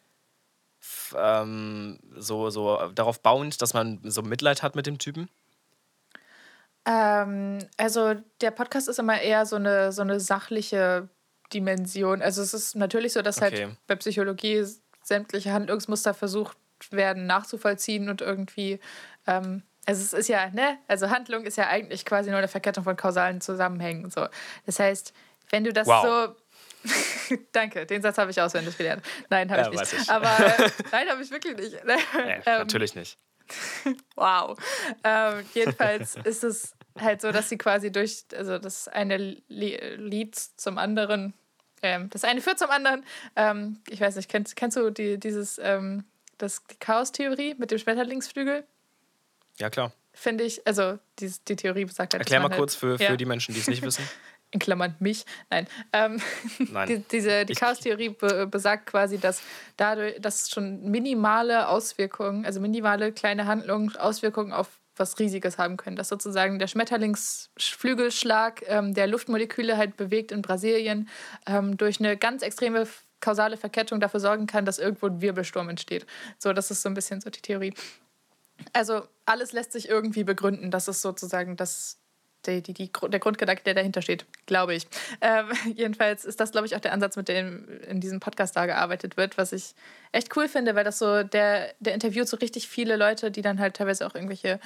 ähm, 1.18 1.98
so, 2.16 2.50
so 2.50 2.90
darauf 2.94 3.20
bauend, 3.20 3.60
dass 3.62 3.74
man 3.74 4.00
so 4.04 4.22
Mitleid 4.22 4.62
hat 4.62 4.74
mit 4.76 4.86
dem 4.86 4.98
Typen. 4.98 5.28
Ähm, 6.86 7.58
also 7.76 8.14
der 8.40 8.50
Podcast 8.50 8.88
ist 8.88 8.98
immer 8.98 9.20
eher 9.20 9.46
so 9.46 9.56
eine, 9.56 9.92
so 9.92 10.02
eine 10.02 10.18
sachliche 10.20 11.08
Dimension. 11.52 12.22
Also 12.22 12.42
es 12.42 12.54
ist 12.54 12.74
natürlich 12.76 13.12
so, 13.12 13.22
dass 13.22 13.38
Okay. 13.38 13.64
halt 13.66 13.76
bei 13.86 13.96
Psychologie 13.96 14.64
sämtliche 15.02 15.52
Handlungsmuster 15.52 16.14
versucht 16.14 16.56
werden 16.90 17.26
nachzuvollziehen 17.26 18.08
und 18.08 18.22
irgendwie, 18.22 18.80
ähm, 19.26 19.62
also 19.86 20.00
es 20.02 20.12
ist 20.12 20.28
ja, 20.28 20.48
ne, 20.50 20.78
also 20.88 21.10
Handlung 21.10 21.44
ist 21.44 21.56
ja 21.56 21.66
eigentlich 21.68 22.04
quasi 22.04 22.30
nur 22.30 22.38
eine 22.38 22.48
Verkettung 22.48 22.84
von 22.84 22.96
kausalen 22.96 23.40
Zusammenhängen. 23.40 24.10
So. 24.10 24.26
Das 24.64 24.78
heißt, 24.78 25.12
wenn 25.50 25.64
du 25.64 25.72
das 25.72 25.88
Wow. 25.88 26.02
so 26.02 26.34
Danke, 27.52 27.86
den 27.86 28.02
Satz 28.02 28.18
habe 28.18 28.30
ich 28.30 28.40
auswendig 28.40 28.76
gelernt. 28.76 29.04
Nein, 29.28 29.50
habe 29.50 29.62
Ja, 29.62 29.70
ich 29.72 29.78
nicht. 29.92 30.02
ich. 30.02 30.10
Aber 30.10 30.30
nein, 30.92 31.08
habe 31.08 31.22
ich 31.22 31.30
wirklich 31.30 31.56
nicht. 31.56 31.84
Nee, 31.84 31.94
Ähm, 32.46 32.58
natürlich 32.58 32.94
nicht. 32.94 33.18
Wow. 34.14 34.56
Ähm, 35.04 35.44
jedenfalls 35.54 36.16
ist 36.24 36.44
es 36.44 36.74
halt 36.98 37.20
so, 37.20 37.32
dass 37.32 37.48
sie 37.48 37.58
quasi 37.58 37.90
durch, 37.90 38.24
also 38.36 38.58
das 38.58 38.88
eine 38.88 39.16
Li- 39.16 39.96
Lied 39.96 40.36
zum 40.36 40.78
anderen, 40.78 41.34
ähm, 41.82 42.08
das 42.10 42.24
eine 42.24 42.40
führt 42.40 42.58
zum 42.58 42.70
anderen. 42.70 43.04
Ähm, 43.36 43.80
ich 43.88 44.00
weiß 44.00 44.16
nicht, 44.16 44.28
kennst, 44.28 44.54
kennst 44.56 44.76
du 44.76 44.90
die, 44.90 45.18
dieses, 45.18 45.58
ähm, 45.62 46.04
das 46.38 46.64
die 46.66 46.76
Chaos-Theorie 46.76 47.54
mit 47.58 47.70
dem 47.70 47.78
Schmetterlingsflügel? 47.78 48.64
Ja, 49.58 49.68
klar. 49.70 49.92
Finde 50.12 50.44
ich, 50.44 50.66
also 50.66 50.98
die, 51.18 51.32
die 51.48 51.56
Theorie 51.56 51.84
besagt 51.84 52.12
halt, 52.14 52.20
Erklär 52.22 52.40
mal 52.40 52.50
kurz 52.54 52.74
für, 52.74 52.98
für 52.98 53.04
ja. 53.04 53.16
die 53.16 53.24
Menschen, 53.24 53.54
die 53.54 53.60
es 53.60 53.68
nicht 53.68 53.82
wissen. 53.82 54.08
In 54.52 54.58
Klammern 54.58 54.96
mich, 54.98 55.24
nein. 55.48 55.66
Ähm, 55.92 56.20
Nein. 56.58 56.88
die, 56.88 56.98
diese, 57.10 57.44
die 57.44 57.54
Chaos-Theorie 57.54 58.08
be 58.10 58.48
besagt 58.48 58.86
quasi, 58.86 59.18
dass 59.18 59.42
dadurch, 59.76 60.20
dass 60.20 60.50
schon 60.50 60.90
minimale 60.90 61.68
Auswirkungen, 61.68 62.44
also 62.44 62.60
minimale 62.60 63.12
kleine 63.12 63.46
Handlungen 63.46 63.94
Auswirkungen 63.96 64.52
auf 64.52 64.80
was 64.96 65.18
Riesiges 65.18 65.58
haben 65.58 65.76
können. 65.76 65.96
Dass 65.96 66.08
sozusagen 66.08 66.58
der 66.58 66.66
Schmetterlingsflügelschlag 66.66 68.62
ähm, 68.66 68.94
der 68.94 69.06
Luftmoleküle 69.06 69.76
halt 69.76 69.96
bewegt 69.96 70.32
in 70.32 70.42
Brasilien 70.42 71.08
ähm, 71.46 71.76
durch 71.76 72.00
eine 72.00 72.16
ganz 72.16 72.42
extreme 72.42 72.86
kausale 73.20 73.56
Verkettung 73.56 74.00
dafür 74.00 74.20
sorgen 74.20 74.46
kann, 74.46 74.64
dass 74.64 74.78
irgendwo 74.78 75.06
ein 75.06 75.20
Wirbelsturm 75.20 75.68
entsteht. 75.68 76.06
So, 76.38 76.52
das 76.52 76.70
ist 76.70 76.82
so 76.82 76.88
ein 76.88 76.94
bisschen 76.94 77.20
so 77.20 77.30
die 77.30 77.40
Theorie. 77.40 77.74
Also 78.72 79.02
alles 79.26 79.52
lässt 79.52 79.72
sich 79.72 79.88
irgendwie 79.88 80.24
begründen. 80.24 80.70
Das 80.70 80.88
ist 80.88 81.02
sozusagen 81.02 81.56
das, 81.56 81.98
die, 82.46 82.62
die, 82.62 82.72
die, 82.72 82.90
der 83.08 83.20
Grundgedanke, 83.20 83.62
der 83.62 83.74
dahinter 83.74 84.02
steht, 84.02 84.26
glaube 84.46 84.74
ich. 84.74 84.86
Ähm, 85.20 85.46
jedenfalls 85.74 86.24
ist 86.24 86.40
das, 86.40 86.52
glaube 86.52 86.66
ich, 86.66 86.76
auch 86.76 86.80
der 86.80 86.92
Ansatz, 86.92 87.16
mit 87.16 87.28
dem 87.28 87.66
in 87.88 88.00
diesem 88.00 88.20
Podcast 88.20 88.56
da 88.56 88.66
gearbeitet 88.66 89.16
wird, 89.16 89.38
was 89.38 89.52
ich 89.52 89.74
echt 90.12 90.36
cool 90.36 90.48
finde, 90.48 90.74
weil 90.74 90.84
das 90.84 90.98
so, 90.98 91.22
der, 91.22 91.72
der 91.80 91.94
interviewt 91.94 92.28
so 92.28 92.36
richtig 92.36 92.68
viele 92.68 92.96
Leute, 92.96 93.30
die 93.30 93.42
dann 93.42 93.60
halt 93.60 93.74
teilweise 93.76 94.06
auch 94.06 94.14
irgendwelche 94.14 94.58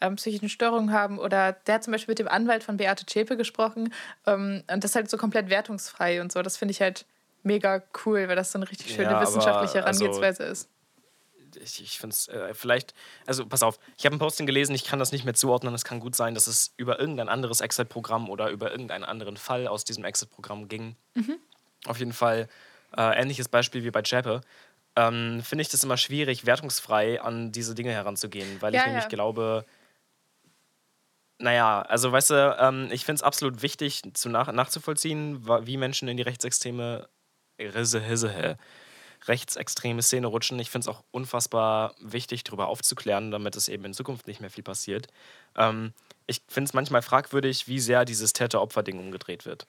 ähm, 0.00 0.16
psychischen 0.16 0.48
Störungen 0.48 0.92
haben. 0.92 1.18
Oder 1.18 1.52
der 1.52 1.76
hat 1.76 1.84
zum 1.84 1.92
Beispiel 1.92 2.12
mit 2.12 2.18
dem 2.18 2.28
Anwalt 2.28 2.64
von 2.64 2.76
Beate 2.76 3.06
Zschäpe 3.06 3.36
gesprochen. 3.36 3.92
Ähm, 4.26 4.62
und 4.70 4.84
das 4.84 4.94
halt 4.94 5.10
so 5.10 5.16
komplett 5.16 5.50
wertungsfrei 5.50 6.20
und 6.20 6.30
so. 6.32 6.42
Das 6.42 6.56
finde 6.56 6.72
ich 6.72 6.80
halt 6.80 7.04
mega 7.42 7.82
cool, 8.04 8.28
weil 8.28 8.36
das 8.36 8.52
so 8.52 8.58
eine 8.58 8.70
richtig 8.70 8.94
schöne 8.94 9.10
Ja, 9.10 9.20
wissenschaftliche 9.22 9.84
also- 9.84 10.04
Herangehensweise 10.04 10.44
ist. 10.44 10.68
Ich, 11.56 11.82
ich 11.82 11.98
finde 11.98 12.14
es 12.14 12.28
äh, 12.28 12.54
vielleicht, 12.54 12.94
also 13.26 13.46
pass 13.46 13.62
auf, 13.62 13.78
ich 13.98 14.04
habe 14.06 14.16
ein 14.16 14.18
Posting 14.18 14.46
gelesen, 14.46 14.74
ich 14.74 14.84
kann 14.84 14.98
das 14.98 15.12
nicht 15.12 15.24
mehr 15.24 15.34
zuordnen. 15.34 15.74
Es 15.74 15.84
kann 15.84 16.00
gut 16.00 16.14
sein, 16.14 16.34
dass 16.34 16.46
es 16.46 16.72
über 16.76 16.98
irgendein 17.00 17.28
anderes 17.28 17.60
Exit-Programm 17.60 18.28
oder 18.28 18.50
über 18.50 18.70
irgendeinen 18.70 19.04
anderen 19.04 19.36
Fall 19.36 19.66
aus 19.66 19.84
diesem 19.84 20.04
Exit-Programm 20.04 20.68
ging. 20.68 20.96
Mhm. 21.14 21.36
Auf 21.86 21.98
jeden 21.98 22.12
Fall 22.12 22.48
äh, 22.96 23.20
ähnliches 23.20 23.48
Beispiel 23.48 23.84
wie 23.84 23.90
bei 23.90 24.02
Chappe. 24.02 24.40
Ähm, 24.94 25.42
finde 25.42 25.62
ich 25.62 25.68
das 25.68 25.82
immer 25.84 25.96
schwierig, 25.96 26.44
wertungsfrei 26.44 27.20
an 27.20 27.50
diese 27.50 27.74
Dinge 27.74 27.92
heranzugehen, 27.92 28.60
weil 28.60 28.74
Ja, 28.74 28.80
ich 28.80 28.86
nämlich 28.86 29.04
ja. 29.04 29.08
glaube, 29.08 29.64
naja, 31.38 31.82
also 31.82 32.12
weißt 32.12 32.30
du, 32.30 32.56
ähm, 32.60 32.88
ich 32.92 33.04
finde 33.04 33.16
es 33.16 33.22
absolut 33.22 33.62
wichtig 33.62 34.02
zu 34.14 34.28
nach 34.28 34.52
nachzuvollziehen, 34.52 35.46
wie 35.66 35.76
Menschen 35.76 36.08
in 36.08 36.16
die 36.16 36.22
rechtsextreme 36.22 37.08
Risse, 37.58 38.00
Hisse, 38.00 38.30
hä, 38.30 38.54
rechtsextreme 39.26 40.02
Szene 40.02 40.26
rutschen. 40.26 40.58
Ich 40.58 40.70
finde 40.70 40.88
es 40.88 40.94
auch 40.94 41.02
unfassbar 41.10 41.94
wichtig, 42.00 42.44
darüber 42.44 42.68
aufzuklären, 42.68 43.30
damit 43.30 43.56
es 43.56 43.68
eben 43.68 43.84
in 43.84 43.94
Zukunft 43.94 44.26
nicht 44.26 44.40
mehr 44.40 44.50
viel 44.50 44.64
passiert. 44.64 45.08
Ähm, 45.56 45.92
ich 46.26 46.42
finde 46.48 46.68
es 46.68 46.74
manchmal 46.74 47.02
fragwürdig, 47.02 47.68
wie 47.68 47.80
sehr 47.80 48.04
dieses 48.04 48.32
Täter-Opfer-Ding 48.32 48.98
umgedreht 48.98 49.46
wird. 49.46 49.66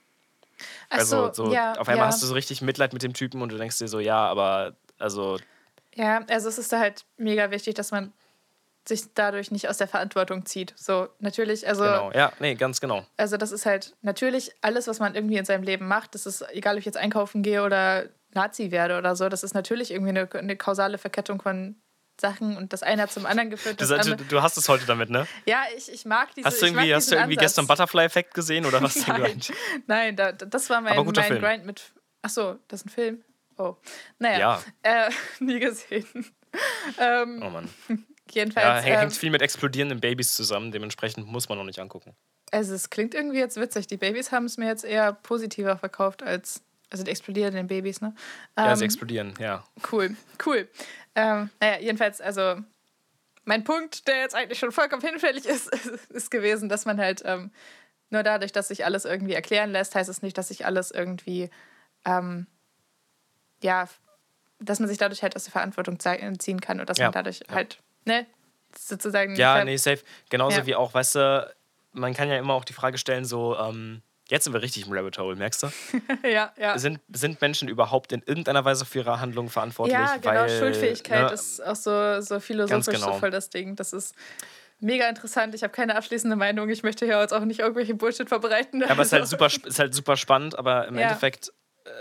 Ach 0.89 1.00
Also 1.00 1.27
so, 1.33 1.45
so, 1.45 1.53
ja, 1.53 1.74
auf 1.74 1.88
einmal 1.88 2.05
ja. 2.05 2.07
hast 2.07 2.22
du 2.22 2.27
so 2.27 2.33
richtig 2.33 2.62
Mitleid 2.62 2.93
mit 2.93 3.03
dem 3.03 3.13
Typen 3.13 3.41
und 3.41 3.51
du 3.51 3.57
denkst 3.57 3.79
dir 3.79 3.88
so, 3.88 4.00
ja, 4.00 4.25
aber 4.27 4.75
also 5.00 5.39
Ja, 5.95 6.24
also 6.29 6.50
es 6.50 6.57
ist 6.57 6.72
da 6.72 6.79
halt 6.79 7.05
mega 7.17 7.51
wichtig, 7.51 7.75
dass 7.75 7.91
man 7.91 8.13
sich 8.86 9.13
dadurch 9.13 9.50
nicht 9.50 9.69
aus 9.69 9.77
der 9.77 9.88
Verantwortung 9.88 10.45
zieht. 10.45 10.74
So, 10.75 11.07
natürlich, 11.19 11.67
also, 11.67 11.83
genau, 11.83 12.12
ja, 12.12 12.33
nee, 12.39 12.55
ganz 12.55 12.81
genau. 12.81 13.05
also 13.15 13.38
das 13.38 13.51
ist 13.51 13.65
halt 13.65 13.95
natürlich 14.01 14.51
alles, 14.62 14.88
was 14.88 15.00
man 15.00 15.15
irgendwie 15.15 15.38
in 15.38 15.45
seinem 15.45 15.63
Leben 15.63 15.88
macht, 15.88 16.15
das 16.15 16.25
ist, 16.25 16.43
egal 16.51 16.75
ob 16.75 16.79
ich 16.79 16.86
jetzt 16.86 16.98
einkaufen 16.98 17.43
gehe 17.43 17.63
oder 17.63 18.10
Nazi 18.35 18.71
werde 18.71 18.97
oder 18.97 19.15
so, 19.15 19.29
das 19.29 19.43
ist 19.43 19.53
natürlich 19.53 19.91
irgendwie 19.91 20.09
eine, 20.09 20.29
eine 20.33 20.55
kausale 20.57 20.97
Verkettung 20.97 21.41
von 21.41 21.75
Sachen 22.19 22.57
und 22.57 22.73
das 22.73 22.83
eine 22.83 23.01
hat 23.01 23.11
zum 23.11 23.25
anderen 23.25 23.49
geführt. 23.49 23.81
Du, 23.81 23.85
Das 23.87 24.05
du, 24.29 24.41
hast 24.43 24.55
es 24.57 24.69
heute 24.69 24.85
damit, 24.85 25.09
ne? 25.09 25.25
ja, 25.45 25.63
ich, 25.75 25.91
ich 25.91 26.05
mag 26.05 26.33
diese 26.35 26.47
Hast 26.47 26.61
du 26.61 26.67
irgendwie, 26.67 26.93
hast 26.93 27.09
du 27.11 27.15
irgendwie 27.15 27.33
Ansatz. 27.37 27.55
gestern 27.55 27.67
Butterfly-Effekt 27.67 28.33
gesehen 28.35 28.65
oder 28.65 28.81
was? 28.83 28.93
denn 29.05 29.15
Grind? 29.15 29.51
nein 29.87 30.15
da, 30.15 30.31
das 30.31 30.69
war 30.69 30.81
mein, 30.81 30.95
mein 30.95 31.15
Film. 31.15 31.41
Grind 31.41 31.65
mit. 31.65 31.93
Ach 32.21 32.29
so, 32.29 32.59
das 32.67 32.81
ist 32.81 32.85
ein 32.85 32.89
Film. 32.89 33.23
Oh, 33.57 33.75
naja, 34.19 34.61
Ja. 34.83 35.07
Äh, 35.07 35.11
nie 35.39 35.59
gesehen. 35.59 36.05
ähm, 36.99 37.41
Oh 37.43 37.49
Mann. 37.49 37.67
jedenfalls. 38.31 38.65
Ja, 38.65 38.75
hängt 38.75 38.87
ähm, 38.95 38.99
hängt 39.01 39.13
viel 39.13 39.31
mit 39.31 39.41
explodierenden 39.41 39.99
Babys 39.99 40.33
zusammen, 40.35 40.71
dementsprechend 40.71 41.27
muss 41.27 41.49
man 41.49 41.57
noch 41.57 41.65
nicht 41.65 41.79
angucken. 41.79 42.15
Also 42.51 42.75
es 42.75 42.91
klingt 42.91 43.15
irgendwie 43.15 43.39
jetzt 43.39 43.57
witzig. 43.59 43.87
Die 43.87 43.97
Babys 43.97 44.31
haben 44.31 44.45
es 44.45 44.57
mir 44.57 44.67
jetzt 44.67 44.85
eher 44.85 45.13
positiver 45.13 45.77
verkauft 45.77 46.21
als 46.21 46.61
also 46.93 47.03
die 47.03 47.12
explodierenden 47.12 47.65
Babys, 47.67 48.00
ne? 48.01 48.13
Ja, 48.57 48.69
Ähm, 48.71 48.75
sie 48.77 48.85
explodieren, 48.85 49.33
ja. 49.39 49.63
cool, 49.91 50.15
cool. 50.45 50.69
Ähm, 51.15 51.50
naja, 51.59 51.79
jedenfalls, 51.79 52.21
also 52.21 52.57
mein 53.45 53.63
Punkt, 53.63 54.07
der 54.07 54.19
jetzt 54.21 54.35
eigentlich 54.35 54.59
schon 54.59 54.71
vollkommen 54.71 55.01
hinfällig 55.01 55.45
ist, 55.45 55.67
ist 56.09 56.29
gewesen, 56.31 56.69
dass 56.69 56.85
man 56.85 57.00
halt 57.00 57.23
ähm, 57.25 57.51
nur 58.12 58.21
dadurch, 58.21 58.51
dass 58.51 58.67
sich 58.67 58.85
alles 58.85 59.05
irgendwie 59.05 59.33
erklären 59.33 59.71
lässt, 59.71 59.95
heißt 59.95 60.09
es 60.09 60.21
nicht, 60.21 60.38
dass 60.38 60.50
sich 60.50 60.67
alles 60.67 60.91
irgendwie, 60.91 61.50
ähm, 62.05 62.45
ja, 63.63 63.89
dass 64.59 64.79
man 64.79 64.88
sich 64.88 65.00
dadurch 65.00 65.23
halt 65.23 65.35
aus 65.35 65.45
der 65.45 65.51
Verantwortung 65.51 65.97
ziehen 66.00 66.62
kann 66.62 66.79
und 66.79 66.88
dass 66.89 67.00
Ja, 67.00 67.05
man 67.07 67.13
dadurch 67.13 67.39
ja. 67.50 67.55
halt, 67.55 67.79
ne, 68.05 68.27
sozusagen. 68.77 69.35
Ja, 69.35 69.65
nee, 69.65 69.77
safe. 69.77 70.03
Genauso 70.29 70.59
Ja. 70.59 70.65
wie 70.67 70.75
auch, 70.75 70.93
weißt 70.93 71.15
du, 71.15 71.55
man 71.91 72.13
kann 72.13 72.29
ja 72.29 72.38
immer 72.38 72.53
auch 72.53 72.65
die 72.65 72.73
Frage 72.73 73.00
stellen, 73.00 73.25
so, 73.25 73.57
ähm, 73.57 74.03
jetzt 74.30 74.46
sind 74.46 74.53
wir 74.53 74.62
richtig 74.62 74.88
im 74.88 74.94
Rabbit 74.94 75.18
Hole, 75.18 75.36
merkst 75.36 75.63
du? 75.63 75.68
ja, 76.27 76.53
ja. 76.58 76.77
Sind, 76.77 77.00
sind 77.12 77.42
Menschen 77.42 77.68
überhaupt 77.68 78.12
in 78.12 78.22
irgendeiner 78.25 78.63
Weise 78.65 78.86
für 78.86 79.00
ihre 79.00 79.20
Handlungen 79.20 79.50
verantwortlich? 79.50 79.98
Ja, 79.98 80.18
genau. 80.18 80.34
weil, 80.34 80.50
Schuldfähigkeit 80.50 81.27
ne, 81.27 81.34
ist 81.34 81.62
auch 81.62 81.75
so, 81.75 82.22
so 82.22 82.39
philosophisch 82.39 82.96
genau. 82.96 83.13
so 83.13 83.20
voll 83.20 83.32
das 83.32 83.50
Ding. 83.50 83.75
Das 83.75 83.94
ist 83.94 84.15
mega 84.80 85.08
interessant. 85.08 85.56
Ich 85.56 85.63
habe 85.63 85.74
keine 85.74 85.96
abschließende 85.96 86.36
Meinung. 86.36 86.70
Ich 86.70 86.84
möchte 86.84 87.06
hier 87.06 87.20
jetzt 87.20 87.34
auch 87.34 87.46
nicht 87.46 87.60
irgendwelche 87.60 87.96
Bullshit 87.96 88.30
verbreiten. 88.30 88.82
Ja, 88.82 88.89
aber 88.89 89.01
es 89.01 89.08
ist 89.08 89.13
halt 89.13 89.22
Also- 89.24 89.38
super, 89.38 89.68
ist 89.68 89.80
halt 89.80 89.94
super 89.94 90.18
spannend, 90.18 90.58
aber 90.58 90.88
im 90.88 90.96
Ja. 90.96 91.03
Endeffekt, 91.03 91.51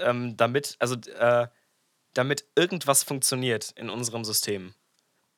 ähm, 0.01 0.37
damit, 0.37 0.77
also 0.79 0.97
äh, 1.19 1.49
damit 2.15 2.45
irgendwas 2.55 3.03
funktioniert 3.03 3.73
in 3.77 3.91
unserem 3.91 4.25
System, 4.25 4.75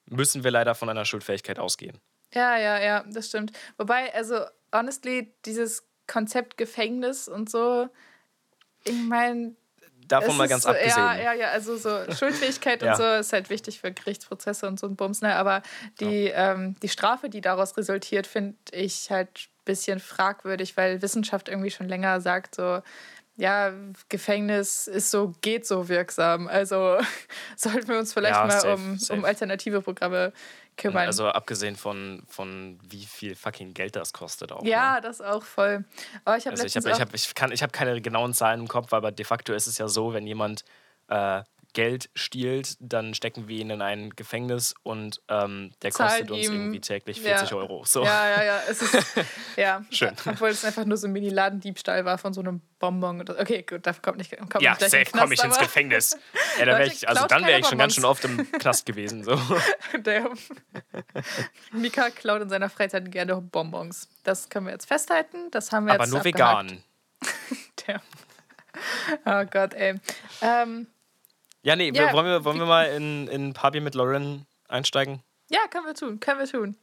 müssen 0.07 0.45
wir 0.45 0.50
leider 0.50 0.75
von 0.75 0.88
einer 0.88 1.05
Schuldfähigkeit 1.05 1.59
ausgehen. 1.59 1.99
Ja, 2.35 2.57
ja, 2.59 2.81
ja, 2.83 3.05
das 3.09 3.29
stimmt. 3.29 3.53
Wobei, 3.79 4.12
also, 4.12 4.41
honestly, 4.73 5.33
dieses 5.45 5.85
Konzept 6.06 6.56
Gefängnis 6.56 7.28
und 7.28 7.50
so, 7.50 7.88
ich 8.84 8.94
meine. 8.94 9.54
Davon 10.06 10.37
mal 10.37 10.49
ganz 10.49 10.64
so, 10.64 10.68
abgesehen. 10.68 10.99
Ja, 10.99 11.16
ja, 11.16 11.32
ja, 11.32 11.49
also 11.49 11.76
so 11.78 11.88
Schuldfähigkeit 12.12 12.82
Ja. 12.82 12.90
und 12.92 12.99
so 12.99 13.04
ist 13.20 13.32
halt 13.32 13.49
wichtig 13.49 13.80
für 13.80 13.90
Gerichtsprozesse 13.90 14.66
und 14.66 14.78
so 14.78 14.87
ein 14.87 14.96
Bums, 14.96 15.23
ne? 15.23 15.34
Aber 15.34 15.62
die, 15.99 16.26
ähm, 16.26 16.76
die 16.82 16.90
Strafe, 16.90 17.30
die 17.30 17.40
daraus 17.40 17.76
resultiert, 17.78 18.26
finde 18.26 18.56
ich 18.70 19.11
halt 19.11 19.30
ein 19.30 19.64
bisschen 19.64 20.00
fragwürdig, 20.00 20.76
weil 20.76 21.00
Wissenschaft 21.00 21.49
irgendwie 21.49 21.70
schon 21.70 21.88
länger 21.88 22.20
sagt, 22.20 22.54
so, 22.54 22.82
ja, 23.37 23.73
Gefängnis 24.09 24.87
ist 24.87 25.11
so, 25.11 25.35
geht 25.41 25.67
so 25.67 25.88
wirksam. 25.88 26.47
Also 26.49 26.99
sollten 27.57 27.88
wir 27.88 27.99
uns 27.99 28.12
vielleicht 28.12 28.35
Ja, 28.37 28.47
mal 28.47 28.61
safe, 28.61 28.75
um, 28.75 28.99
safe. 28.99 29.12
um 29.19 29.25
alternative 29.25 29.83
Programme 29.83 30.33
kümmern. 30.76 31.07
Also 31.07 31.26
abgesehen 31.29 31.76
von, 31.76 32.23
von 32.29 32.79
wie 32.88 33.05
viel 33.05 33.35
fucking 33.37 33.75
Geld 33.75 33.97
das 33.97 34.12
kostet 34.12 34.53
auch. 34.53 34.64
ja, 34.64 34.95
Ne? 34.97 35.00
das 35.03 35.21
auch 35.21 35.43
voll. 35.45 35.85
Aber 36.25 36.37
ich 36.37 36.47
habe 36.47 36.53
Also 36.57 36.64
ich 36.67 36.76
habe 36.76 36.91
ich 36.91 37.00
hab, 37.00 37.14
ich 37.14 37.35
kann, 37.35 37.53
ich 37.53 37.62
hab 37.62 37.73
keine 37.73 38.00
genauen 38.00 38.35
Zahlen 38.35 38.61
im 38.61 38.69
Kopf, 38.69 38.93
aber 38.93 39.12
de 39.12 39.25
facto 39.25 39.53
ist 39.53 39.67
es 39.67 39.79
ja 39.79 39.88
so, 39.88 40.12
wenn 40.14 40.26
jemand 40.26 40.64
äh, 41.09 41.43
Geld 41.75 42.09
stiehlt, 42.14 42.76
dann 42.81 43.14
stecken 43.14 43.49
wir 43.49 43.59
ihn 43.59 43.69
in 43.69 43.83
ein 43.83 44.11
Gefängnis 44.11 44.75
und 44.83 45.21
ähm, 45.28 45.73
der 45.83 45.90
Zahlen 45.90 46.11
kostet 46.11 46.31
uns 46.31 46.45
irgendwie 46.45 46.81
täglich 46.81 47.19
ja. 47.19 47.37
40 47.37 47.52
Euro. 47.54 47.85
So. 47.85 48.04
Ja, 48.04 48.31
ja, 48.31 48.45
ja. 48.45 48.61
Es 48.69 48.81
ist, 48.81 48.97
ja. 49.57 49.85
Schön. 49.90 50.12
Obwohl 50.25 50.49
es 50.49 50.64
einfach 50.64 50.85
nur 50.85 50.97
so 50.97 51.07
ein 51.07 51.12
Mini-Ladendiebstahl 51.12 52.04
war 52.04 52.16
von 52.16 52.33
so 52.33 52.40
einem 52.40 52.62
Bonbon. 52.78 53.21
Oder, 53.21 53.38
okay, 53.40 53.62
gut, 53.69 53.87
dafür 53.87 54.02
kommt 54.02 54.19
nicht, 54.19 54.31
kommt 54.38 54.62
Ja, 54.62 54.71
nicht 54.71 54.78
gleich 54.78 54.90
safe 54.90 55.19
komme 55.19 55.35
ich 55.35 55.43
ins 55.43 55.59
Gefängnis. 55.59 56.16
Ja, 56.59 56.64
da 56.64 56.78
wär 56.78 56.87
ich, 56.87 57.09
also 57.09 57.26
dann 57.26 57.45
wäre 57.45 57.61
ich 57.61 57.66
schon 57.66 57.78
ganz 57.78 57.95
schön 57.95 58.04
oft 58.04 58.25
im 58.25 58.50
Knast 58.52 58.87
gewesen. 58.87 59.25
So. 59.25 59.38
Der 59.99 60.31
Mika 61.73 62.11
klaut 62.11 62.40
in 62.40 62.49
seiner 62.49 62.71
Freizeit 62.71 63.11
gerne 63.11 63.40
Bonbons. 63.40 64.09
Das 64.23 64.49
können 64.49 64.66
wir 64.66 64.73
jetzt 64.73 64.87
festhalten. 64.87 65.50
Das 65.50 65.73
haben 65.73 65.87
wir 65.87 65.95
Aber 65.95 66.04
jetzt 66.04 66.12
nur 66.12 66.21
abgehakt. 66.21 66.71
vegan. 66.71 66.85
Der. 67.87 68.00
Oh 69.25 69.45
Gott, 69.50 69.75
ey. 69.75 70.00
Ähm, 70.40 70.87
Ja, 71.64 71.76
nee, 71.76 71.90
Ja, 71.94 72.12
wollen, 72.12 72.26
wir, 72.26 72.44
wollen 72.44 72.59
wir 72.59 72.66
mal 72.66 72.85
in, 72.85 73.26
in 73.28 73.54
Bier 73.54 73.80
mit 73.80 73.94
Lauren 73.94 74.47
einsteigen? 74.68 75.23
ja, 75.49 75.61
können 75.68 75.87
wir 75.87 75.94
tun, 75.94 76.21
können 76.21 76.38
wir 76.40 76.47
tun. 76.47 76.76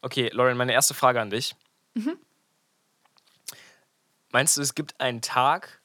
Okay, 0.00 0.30
Lauren, 0.32 0.56
meine 0.56 0.72
erste 0.72 0.94
Frage 0.94 1.20
an 1.20 1.30
dich. 1.30 1.54
Mhm. 1.94 2.18
Meinst 4.30 4.56
du, 4.56 4.62
es 4.62 4.74
gibt 4.74 5.00
einen 5.00 5.20
Tag, 5.20 5.80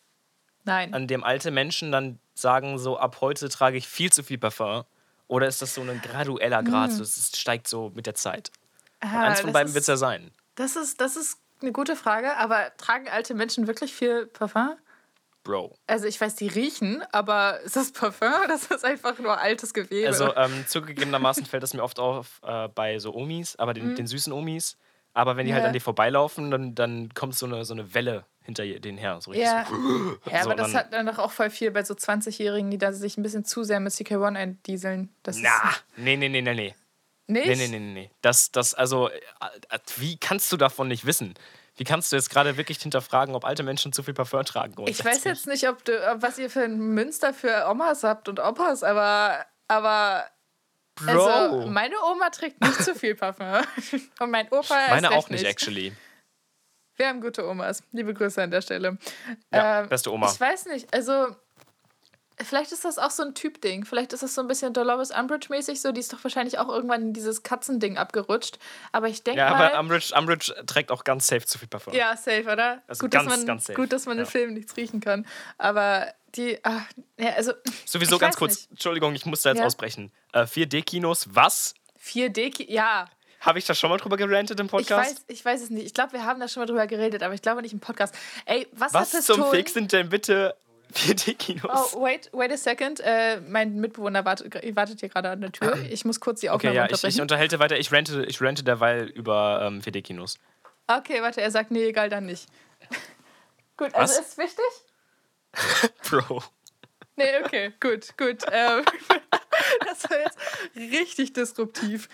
Nein. 0.64 0.94
an 0.94 1.08
dem 1.08 1.24
alte 1.24 1.52
Menschen 1.52 1.92
dann 1.92 2.20
sagen, 2.34 2.78
so 2.78 2.98
ab 2.98 3.18
heute 3.22 3.50
trage 3.50 3.78
ich 3.78 3.88
viel 3.88 4.12
zu 4.12 4.24
viel 4.24 4.38
Parfum? 4.38 4.84
Oder 5.28 5.48
ist 5.48 5.62
das 5.62 5.74
so 5.74 5.82
ein 5.82 6.02
gradueller 6.02 6.64
Grad? 6.64 6.92
So, 6.92 7.04
es 7.04 7.32
steigt 7.36 7.68
so 7.68 7.92
mit 7.96 8.06
der 8.06 8.16
Zeit. 8.16 8.52
Mhm. 9.02 9.10
Ah, 9.10 9.22
eins 9.24 9.42
von 9.42 9.52
beiden 9.54 9.74
wird 9.74 9.82
es 9.82 9.88
ja 9.88 9.98
sein. 9.98 10.32
Das 10.56 10.76
ist, 10.76 11.02
das 11.02 11.16
ist 11.16 11.40
eine 11.62 11.72
gute 11.72 11.96
Frage, 11.96 12.38
aber 12.38 12.72
tragen 12.78 13.08
alte 13.10 13.34
Menschen 13.34 13.68
wirklich 13.68 13.94
viel 13.94 14.28
Parfum? 14.28 14.76
Bro. 15.44 15.76
Also 15.88 16.06
ich 16.08 16.20
weiß, 16.20 16.36
die 16.36 16.48
riechen, 16.48 17.04
aber 17.12 17.60
ist 17.66 17.76
das 17.76 17.92
Parfum 17.92 18.30
oder 18.46 18.56
ist 18.56 18.72
das 18.72 18.84
einfach 18.84 19.20
nur 19.20 19.38
altes 19.38 19.74
Gewebe? 19.74 20.08
Also 20.08 20.34
ähm, 20.36 20.66
zugegebenermaßen 20.68 21.46
fällt 21.46 21.64
das 21.64 21.74
mir 21.74 21.84
oft 21.84 22.00
auf 22.00 22.40
äh, 22.44 22.68
bei 22.70 23.00
so 23.00 23.14
Omis, 23.14 23.56
aber 23.58 23.74
den, 23.74 23.96
den 23.96 24.08
süßen 24.08 24.32
Omis. 24.34 24.78
Aber 25.16 25.38
wenn 25.38 25.46
die 25.46 25.54
halt 25.54 25.62
Mhm. 25.62 25.66
Ja. 25.66 25.68
an 25.68 25.74
dir 25.74 25.82
vorbeilaufen, 25.82 26.50
dann, 26.50 26.74
dann 26.74 27.14
kommt 27.14 27.36
so 27.36 27.46
eine, 27.46 27.66
so 27.66 27.74
eine 27.76 27.94
Welle 27.94 28.26
hinter 28.42 28.66
denen 28.66 28.98
her. 28.98 29.22
So 29.22 29.32
ja, 29.32 29.66
so. 29.70 30.18
ja 30.30 30.42
aber 30.42 30.52
so, 30.52 30.58
das 30.58 30.74
hat 30.74 30.92
dann 30.92 31.06
doch 31.06 31.20
auch 31.20 31.32
voll 31.32 31.52
viel 31.52 31.70
bei 31.70 31.84
so 31.84 31.94
20-Jährigen, 31.94 32.72
die 32.72 32.80
da 32.80 32.92
sich 32.92 33.16
ein 33.18 33.22
bisschen 33.24 33.46
zu 33.46 33.64
sehr 33.64 33.80
mit 33.80 33.94
CK1 33.94 34.36
eindieseln. 34.36 35.10
Das 35.22 35.38
Na, 35.38 35.52
nee, 35.98 36.18
nee, 36.18 36.30
nee, 36.30 36.42
nee, 36.42 36.54
nee. 36.56 36.74
nicht? 37.28 37.46
Nee, 37.46 37.56
nee, 37.56 37.68
nee, 37.68 37.80
nee, 37.80 37.94
nee. 37.94 38.12
Das, 38.22 38.52
das, 38.52 38.74
also, 38.74 39.10
äh, 39.10 39.18
äh, 39.70 39.80
wie 39.98 40.18
kannst 40.18 40.52
du 40.52 40.58
davon 40.58 40.88
nicht 40.88 41.06
wissen? 41.06 41.36
Wie 41.76 41.84
kannst 41.84 42.12
du 42.12 42.16
jetzt 42.16 42.30
gerade 42.30 42.56
wirklich 42.58 42.80
hinterfragen, 42.80 43.34
ob 43.36 43.46
alte 43.46 43.64
Menschen 43.64 43.94
zu 43.94 44.04
viel 44.04 44.14
Parfum 44.14 44.44
tragen? 44.44 44.76
Ich 44.88 45.04
weiß 45.04 45.24
jetzt 45.24 45.48
nicht, 45.48 45.68
ob 45.68 45.84
du, 45.84 45.92
was 46.20 46.38
ihr 46.38 46.50
für 46.50 46.64
ein 46.64 46.78
Münster 46.78 47.34
für 47.34 47.68
Omas 47.68 48.04
habt 48.04 48.30
und 48.30 48.40
Opas, 48.40 48.84
aber, 48.84 49.46
aber 49.68 50.26
Bro. 50.96 51.26
also 51.26 51.68
meine 51.68 51.96
Oma 52.12 52.30
trägt 52.30 52.62
nicht 52.62 52.84
zu 52.84 52.94
viel 52.94 53.16
Parfum. 53.16 53.48
Und 54.20 54.30
mein 54.30 54.48
Opa 54.50 54.78
erst 54.78 54.90
Meine 54.92 55.12
auch 55.12 55.30
nicht, 55.30 55.44
actually. 55.44 55.94
Wir 56.96 57.08
haben 57.08 57.22
gute 57.22 57.48
Omas. 57.48 57.82
Liebe 57.92 58.14
Grüße 58.14 58.42
an 58.42 58.52
der 58.52 58.62
Stelle. 58.62 59.00
Ja, 59.52 59.82
Ähm, 59.82 59.90
beste 59.90 60.14
Oma. 60.14 60.32
Ich 60.32 60.40
weiß 60.40 60.68
nicht, 60.68 60.94
also 60.94 61.36
vielleicht 62.42 62.72
ist 62.72 62.86
das 62.86 62.98
auch 62.98 63.12
so 63.12 63.24
ein 63.24 63.36
Typ-Ding. 63.36 63.86
Vielleicht 63.86 64.14
ist 64.14 64.24
das 64.24 64.34
so 64.36 64.42
ein 64.42 64.48
bisschen 64.48 64.74
Dolores 64.74 65.12
Umbridge-mäßig 65.14 65.80
so. 65.82 65.92
Die 65.92 66.00
ist 66.00 66.12
doch 66.14 66.24
wahrscheinlich 66.24 66.58
auch 66.60 66.70
irgendwann 66.70 67.02
in 67.02 67.14
dieses 67.14 67.44
Katzending 67.44 67.98
abgerutscht. 67.98 68.58
Aber 68.92 69.08
ich 69.08 69.24
denke 69.24 69.40
Ja, 69.40 69.50
mal... 69.52 69.72
aber 69.72 69.80
Umbridge, 69.80 70.14
Umbridge 70.18 70.54
trägt 70.66 70.92
auch 70.92 71.04
ganz 71.04 71.28
safe 71.28 71.46
zu 71.46 71.60
viel 71.60 71.68
Parfum. 71.68 71.94
ja, 71.94 72.16
safe, 72.18 72.44
oder? 72.52 72.82
Also 72.88 73.02
gut, 73.02 73.12
ganz, 73.12 73.28
dass 73.30 73.38
man, 73.38 73.46
ganz 73.46 73.66
safe. 73.66 73.76
gut, 73.80 73.92
dass 73.92 74.06
man 74.06 74.18
Ja. 74.18 74.24
im 74.24 74.30
Film 74.30 74.54
nichts 74.54 74.76
riechen 74.78 75.00
kann. 75.00 75.26
Aber 75.58 76.08
die... 76.36 76.60
Ach, 76.64 76.82
ja, 77.20 77.30
also... 77.34 77.54
Sowieso 77.86 78.16
ich 78.16 78.22
ganz 78.22 78.36
kurz, 78.38 78.56
nicht. 78.56 78.72
Entschuldigung, 78.72 79.14
ich 79.16 79.26
muss 79.26 79.42
da 79.44 79.50
jetzt 79.50 79.60
Ja. 79.60 79.66
ausbrechen. 79.66 80.12
Äh, 80.34 80.42
4D-Kinos, 80.44 81.28
was? 81.34 81.74
4D... 82.04 82.66
Ja, 82.72 83.06
Habe 83.42 83.60
ich 83.60 83.66
da 83.66 83.76
schon 83.76 83.90
mal 83.90 83.98
drüber 83.98 84.18
gerantet 84.18 84.60
im 84.60 84.66
ich 84.68 84.72
Podcast? 84.72 85.12
weiß, 85.16 85.26
ich 85.28 85.44
weiß 85.46 85.62
es 85.64 85.70
nicht. 85.70 85.86
Ich 85.86 85.94
glaube, 85.94 86.14
wir 86.14 86.26
haben 86.26 86.40
da 86.40 86.48
schon 86.48 86.62
mal 86.62 86.66
drüber 86.68 86.88
geredet, 86.88 87.24
aber 87.24 87.34
ich 87.34 87.42
glaube 87.42 87.62
nicht 87.62 87.74
im 87.74 87.80
Podcast. 87.80 88.16
Ey, 88.46 88.68
was, 88.72 88.94
hat 88.94 89.02
was 89.02 89.10
zum 89.26 89.36
Pistolen- 89.36 89.52
Fix 89.52 89.74
sind 89.74 89.92
denn 89.92 90.10
bitte 90.10 90.56
4D-Kinos? 90.94 91.94
Oh, 91.94 92.02
wait, 92.02 92.30
wait 92.34 92.52
a 92.52 92.58
second. 92.58 93.00
Äh, 93.02 93.42
mein 93.48 93.76
Mitbewohner 93.76 94.26
wartet, 94.26 94.54
wartet 94.76 95.00
hier 95.00 95.10
gerade 95.10 95.30
an 95.30 95.42
der 95.42 95.52
Tür. 95.52 95.78
Ich 95.90 96.06
muss 96.06 96.20
kurz 96.20 96.40
die 96.42 96.50
okay, 96.50 96.70
Aufnahme 96.70 96.76
ja, 96.76 96.96
ich, 96.96 97.04
ich 97.04 97.22
unterhalte 97.22 97.60
weiter. 97.60 97.78
Ich 97.78 97.92
rente, 97.92 98.26
ich 98.26 98.42
rente 98.42 98.64
derweil 98.64 99.08
über 99.08 99.62
ähm, 99.66 99.82
4D-Kinos. 99.82 100.38
okay, 100.88 101.22
warte, 101.22 101.42
er 101.42 101.52
sagt, 101.52 101.72
nee, 101.72 101.86
egal, 101.86 102.10
dann 102.10 102.26
nicht. 102.26 102.48
gut, 103.78 103.94
Was? 103.94 104.18
also 104.18 104.22
ist 104.22 104.38
wichtig? 104.38 105.94
Bro. 106.10 106.44
Nee, 107.16 107.44
okay, 107.44 107.72
gut, 107.80 108.18
gut. 108.18 108.44
Ähm, 108.52 108.84
das 109.86 110.10
war 110.10 110.18
jetzt 110.20 110.38
richtig 110.76 111.34
disruptiv. 111.34 112.10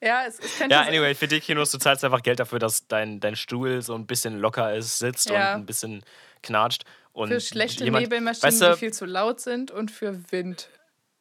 ja, 0.00 0.26
es, 0.26 0.38
es 0.38 0.58
könnte 0.58 0.74
Ja, 0.74 0.82
anyway, 0.82 1.10
4D-Kinos, 1.12 1.72
du 1.72 1.78
zahlst 1.78 2.04
einfach 2.04 2.22
Geld 2.22 2.38
dafür, 2.38 2.60
dass 2.60 2.86
dein, 2.86 3.18
dein 3.18 3.34
Stuhl 3.34 3.82
so 3.82 3.94
ein 3.94 4.06
bisschen 4.06 4.38
locker 4.38 4.74
ist, 4.74 4.98
sitzt 5.00 5.28
Ja. 5.30 5.54
und 5.54 5.62
ein 5.62 5.66
bisschen 5.66 6.04
knatscht. 6.42 6.84
Und 7.14 7.28
für 7.28 7.40
schlechte 7.40 7.84
jemand, 7.84 8.02
Nebelmaschinen, 8.02 8.42
weißt 8.52 8.60
du, 8.60 8.70
die 8.72 8.76
viel 8.78 8.92
zu 8.92 9.06
laut 9.06 9.40
sind 9.40 9.70
und 9.70 9.90
für 9.90 10.30
Wind. 10.30 10.68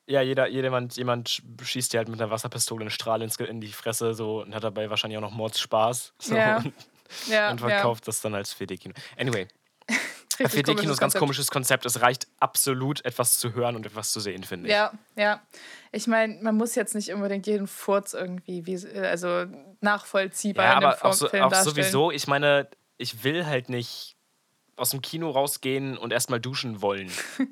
Ja, 0.10 0.22
jeder, 0.22 0.48
jemand, 0.48 0.98
jemand 0.98 1.30
sch- 1.30 1.64
schießt 1.64 1.94
dir 1.94 2.00
halt 2.00 2.10
mit 2.10 2.20
einer 2.22 2.30
Wasserpistole 2.30 2.82
einen 2.82 2.90
Strahl 2.90 3.22
in 3.22 3.62
die 3.62 3.72
Fresse 3.72 4.14
so, 4.14 4.42
und 4.42 4.54
hat 4.54 4.64
dabei 4.64 4.90
wahrscheinlich 4.90 5.18
auch 5.18 5.22
noch 5.22 5.32
Mordspaß. 5.32 6.14
So, 6.20 6.36
Ja. 6.36 6.58
und, 6.58 6.74
Ja, 7.30 7.52
und 7.52 7.60
verkauft 7.62 8.08
das 8.08 8.20
dann 8.22 8.34
als 8.36 8.54
4D-Kino. 8.54 8.94
Anyway, 9.18 9.48
ja. 9.90 9.96
Richtig 10.40 10.50
4D-Kino 10.62 10.66
komisches 10.66 10.92
ist 10.92 10.98
ein 10.98 11.02
ganz 11.02 11.14
komisches 11.14 11.52
Konzept. 11.52 11.86
Es 11.86 12.02
reicht 12.02 12.28
absolut, 12.40 13.06
etwas 13.06 13.38
zu 13.38 13.54
hören 13.54 13.76
und 13.76 13.86
etwas 13.86 14.12
zu 14.12 14.20
sehen, 14.20 14.44
finde 14.44 14.68
ich. 14.68 14.74
Ja, 14.74 14.92
ja. 15.16 15.42
Ich 15.92 16.08
meine, 16.08 16.42
man 16.42 16.56
muss 16.58 16.74
jetzt 16.74 16.96
nicht 16.96 17.14
unbedingt 17.14 17.46
jeden 17.46 17.68
Furz 17.68 18.14
irgendwie 18.14 18.66
wie, 18.66 18.76
also 18.98 19.46
nachvollziehbar 19.80 20.66
Ja, 20.66 20.72
in 20.72 20.78
einem 20.78 20.86
aber 20.88 21.06
auch, 21.06 21.14
so, 21.14 21.30
Film 21.30 21.44
auch 21.44 21.50
darstellen. 21.52 21.76
sowieso, 21.76 22.10
ich 22.12 22.26
meine, 22.28 22.68
ich 22.98 23.24
will 23.24 23.46
halt 23.46 23.70
nicht 23.70 24.13
aus 24.76 24.90
dem 24.92 25.02
Kino 25.02 25.30
rausgehen 25.30 25.98
und 25.98 26.12
erstmal 26.14 26.40
duschen 26.40 26.82
wollen. 26.82 27.12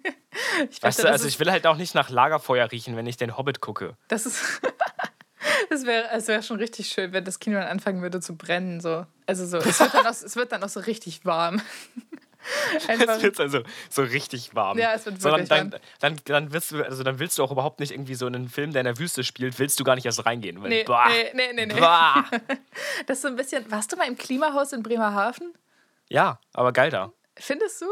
Ich 0.69 0.81
Weißt 0.81 1.03
du, 1.03 1.09
also 1.09 1.27
ich 1.27 1.39
will 1.39 1.51
halt 1.51 1.67
auch 1.67 1.75
nicht 1.75 1.93
nach 1.93 2.09
Lagerfeuer 2.09 2.71
riechen, 2.71 2.95
wenn 2.95 3.05
ich 3.05 3.17
den 3.17 3.37
Hobbit 3.37 3.59
gucke. 3.61 3.95
Das 4.07 4.25
ist. 4.25 4.61
Es 5.69 5.85
wäre 5.85 6.09
es 6.11 6.27
wär 6.27 6.41
schon 6.43 6.57
richtig 6.57 6.87
schön, 6.89 7.13
wenn 7.13 7.23
das 7.23 7.39
Kino 7.39 7.57
dann 7.57 7.67
anfangen 7.67 8.01
würde 8.01 8.19
zu 8.19 8.35
brennen. 8.35 8.79
So. 8.81 9.05
Also 9.25 9.45
so, 9.45 9.57
es 9.57 9.79
wird, 9.79 9.93
dann 9.93 10.05
auch, 10.05 10.11
es 10.11 10.35
wird 10.35 10.51
dann 10.51 10.63
auch 10.63 10.69
so 10.69 10.81
richtig 10.81 11.25
warm. 11.25 11.61
Einfach- 12.87 13.15
Es 13.17 13.23
wird 13.23 13.39
also 13.39 13.61
so 13.89 14.01
richtig 14.03 14.53
warm. 14.55 14.77
Ja, 14.77 14.93
es 14.93 15.05
wird 15.05 15.23
dann, 15.23 15.31
wirklich 15.31 15.49
dann, 15.49 15.71
warm. 15.71 15.81
dann, 15.99 16.19
dann, 16.25 16.53
willst 16.53 16.71
du, 16.71 16.83
also 16.83 17.03
dann 17.03 17.19
willst 17.19 17.37
du 17.37 17.43
auch 17.43 17.51
überhaupt 17.51 17.79
nicht 17.79 17.91
irgendwie 17.91 18.15
so 18.15 18.27
in 18.27 18.35
einen 18.35 18.49
Film, 18.49 18.71
der 18.73 18.81
in 18.81 18.85
der 18.85 18.99
Wüste 18.99 19.23
spielt, 19.23 19.57
willst 19.59 19.79
du 19.79 19.83
gar 19.83 19.95
nicht 19.95 20.05
erst 20.05 20.25
reingehen. 20.25 20.61
Weil, 20.61 20.69
Nee, 20.69 20.83
boah, 20.83 21.07
nee, 21.09 21.31
nee, 21.33 21.65
nee, 21.65 21.65
nee. 21.73 21.79
Das 23.07 23.17
ist 23.17 23.21
so 23.21 23.27
ein 23.29 23.35
bisschen. 23.35 23.69
Warst 23.71 23.91
du 23.91 23.95
mal 23.95 24.07
im 24.07 24.17
Klimahaus 24.17 24.73
in 24.73 24.83
Bremerhaven? 24.83 25.53
Ja, 26.11 26.39
aber 26.53 26.73
geil 26.73 26.89
da. 26.89 27.11
Findest 27.37 27.81
du? 27.81 27.85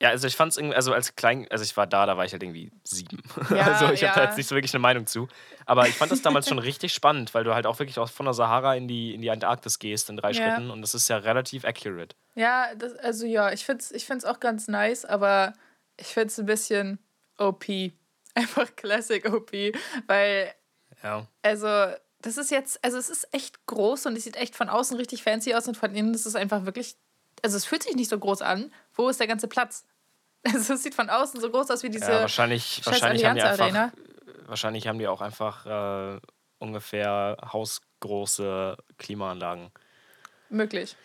Ja, 0.00 0.08
also 0.08 0.26
ich 0.26 0.34
fand's 0.34 0.56
irgendwie, 0.56 0.74
also 0.74 0.92
als 0.92 1.14
klein, 1.14 1.46
also 1.50 1.62
ich 1.62 1.76
war 1.76 1.86
da, 1.86 2.06
da 2.06 2.16
war 2.16 2.24
ich 2.24 2.32
halt 2.32 2.42
irgendwie 2.42 2.72
sieben. 2.82 3.22
Ja, 3.50 3.72
also 3.74 3.92
ich 3.92 4.02
habe 4.02 4.14
da 4.14 4.22
ja. 4.22 4.28
jetzt 4.28 4.36
nicht 4.36 4.48
so 4.48 4.56
wirklich 4.56 4.74
eine 4.74 4.80
Meinung 4.80 5.06
zu. 5.06 5.28
Aber 5.64 5.86
ich 5.86 5.94
fand 5.94 6.10
das 6.10 6.22
damals 6.22 6.48
schon 6.48 6.58
richtig 6.58 6.92
spannend, 6.92 7.34
weil 7.34 7.44
du 7.44 7.54
halt 7.54 7.66
auch 7.66 7.78
wirklich 7.78 7.98
auch 8.00 8.10
von 8.10 8.26
der 8.26 8.32
Sahara 8.34 8.74
in 8.74 8.88
die, 8.88 9.14
in 9.14 9.22
die 9.22 9.30
Antarktis 9.30 9.78
gehst 9.78 10.10
in 10.10 10.16
drei 10.16 10.32
Ja. 10.32 10.34
Schritten 10.56 10.70
und 10.70 10.82
das 10.82 10.94
ist 10.94 11.06
ja 11.08 11.18
relativ 11.18 11.64
accurate. 11.64 12.16
Ja, 12.34 12.74
das, 12.74 12.96
also 12.96 13.26
ja, 13.26 13.52
ich 13.52 13.64
find's, 13.64 13.92
ich 13.92 14.04
find's 14.06 14.24
auch 14.24 14.40
ganz 14.40 14.66
nice, 14.66 15.04
aber 15.04 15.52
ich 15.98 16.08
find's 16.08 16.38
ein 16.40 16.46
bisschen 16.46 16.98
OP. 17.38 17.66
Einfach 18.34 18.74
Classic 18.74 19.24
OP, 19.32 19.52
weil, 20.08 20.52
Ja. 21.04 21.28
also, 21.42 21.94
das 22.22 22.36
ist 22.36 22.50
jetzt, 22.50 22.82
also 22.84 22.98
es 22.98 23.08
ist 23.08 23.28
echt 23.32 23.66
groß 23.66 24.06
und 24.06 24.16
es 24.16 24.24
sieht 24.24 24.36
echt 24.36 24.54
von 24.56 24.68
außen 24.68 24.96
richtig 24.96 25.22
fancy 25.22 25.54
aus 25.54 25.68
und 25.68 25.76
von 25.76 25.94
innen 25.94 26.14
ist 26.14 26.26
es 26.26 26.34
einfach 26.34 26.64
wirklich, 26.64 26.96
also 27.42 27.56
es 27.56 27.64
fühlt 27.64 27.82
sich 27.82 27.94
nicht 27.94 28.08
so 28.08 28.18
groß 28.18 28.42
an. 28.42 28.72
Wo 28.94 29.08
ist 29.08 29.20
der 29.20 29.26
ganze 29.26 29.48
Platz? 29.48 29.84
Also 30.44 30.74
es 30.74 30.82
sieht 30.82 30.96
von 30.96 31.08
außen 31.08 31.40
so 31.40 31.48
groß 31.50 31.70
aus 31.70 31.84
wie 31.84 31.90
diese 31.90 32.10
ja 32.10 32.20
wahrscheinlich, 32.22 32.84
wahrscheinlich 32.84 33.24
haben 33.24 33.36
die 33.36 33.42
einfach, 33.42 33.64
Arena. 33.64 33.92
wahrscheinlich 34.46 34.88
haben 34.88 34.98
die 34.98 35.06
auch 35.06 35.20
einfach 35.20 35.66
äh, 35.66 36.20
ungefähr 36.58 37.36
hausgroße 37.52 38.76
Klimaanlagen. 38.98 39.70
möglich. 40.48 40.96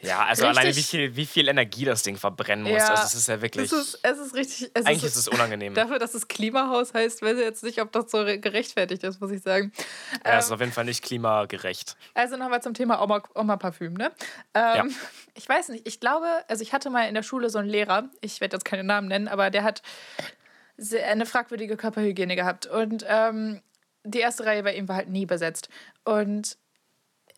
Ja, 0.00 0.24
also 0.26 0.44
Richtig. 0.46 0.58
alleine 0.60 0.76
wie 0.76 0.82
viel, 0.82 1.16
wie 1.16 1.26
viel 1.26 1.48
Energie 1.48 1.84
das 1.84 2.02
Ding 2.04 2.16
verbrennen 2.16 2.64
muss. 2.64 2.78
Ja, 2.82 2.90
also 2.90 3.02
es 3.02 3.14
ist 3.14 3.26
ja 3.28 3.42
wirklich. 3.42 3.72
Es 3.72 3.72
ist, 3.72 3.98
es 4.02 4.18
ist 4.18 4.34
richtig. 4.34 4.70
Es 4.74 4.86
eigentlich 4.86 5.02
ist 5.04 5.16
es 5.16 5.26
unangenehm. 5.26 5.74
Dafür, 5.74 5.98
dass 5.98 6.14
es 6.14 6.28
Klimahaus 6.28 6.94
heißt, 6.94 7.20
weiß 7.22 7.36
ich 7.36 7.42
jetzt 7.44 7.64
nicht, 7.64 7.80
ob 7.80 7.90
das 7.90 8.10
so 8.12 8.18
re- 8.20 8.38
gerechtfertigt 8.38 9.02
ist, 9.02 9.20
muss 9.20 9.32
ich 9.32 9.42
sagen. 9.42 9.72
ja, 10.24 10.38
es 10.38 10.44
ist 10.44 10.50
Ähm, 10.50 10.54
auf 10.54 10.60
jeden 10.60 10.72
Fall 10.72 10.84
nicht 10.84 11.02
klimagerecht. 11.04 11.96
Also 12.14 12.36
nochmal 12.36 12.62
zum 12.62 12.74
Thema 12.74 13.02
Oma, 13.02 13.22
Oma 13.34 13.56
Parfüm, 13.56 13.94
ne? 13.94 14.12
Ähm, 14.54 14.94
Ich 15.34 15.48
weiß 15.48 15.70
nicht, 15.70 15.86
ich 15.88 15.98
glaube, 16.00 16.26
also 16.48 16.62
ich 16.62 16.72
hatte 16.72 16.90
mal 16.90 17.08
in 17.08 17.14
der 17.14 17.22
Schule 17.24 17.50
so 17.50 17.58
einen 17.58 17.68
Lehrer, 17.68 18.08
ich 18.20 18.40
werde 18.40 18.56
jetzt 18.56 18.64
keine 18.64 18.84
Namen 18.84 19.08
nennen, 19.08 19.26
aber 19.28 19.50
der 19.50 19.64
hat 19.64 19.82
eine 21.08 21.26
fragwürdige 21.26 21.76
Körperhygiene 21.76 22.36
gehabt. 22.36 22.66
Und 22.66 23.04
ähm, 23.08 23.62
die 24.04 24.20
erste 24.20 24.46
Reihe 24.46 24.62
bei 24.62 24.74
ihm 24.76 24.88
war 24.88 24.94
halt 24.96 25.08
nie 25.08 25.26
besetzt. 25.26 25.68
Und 26.04 26.56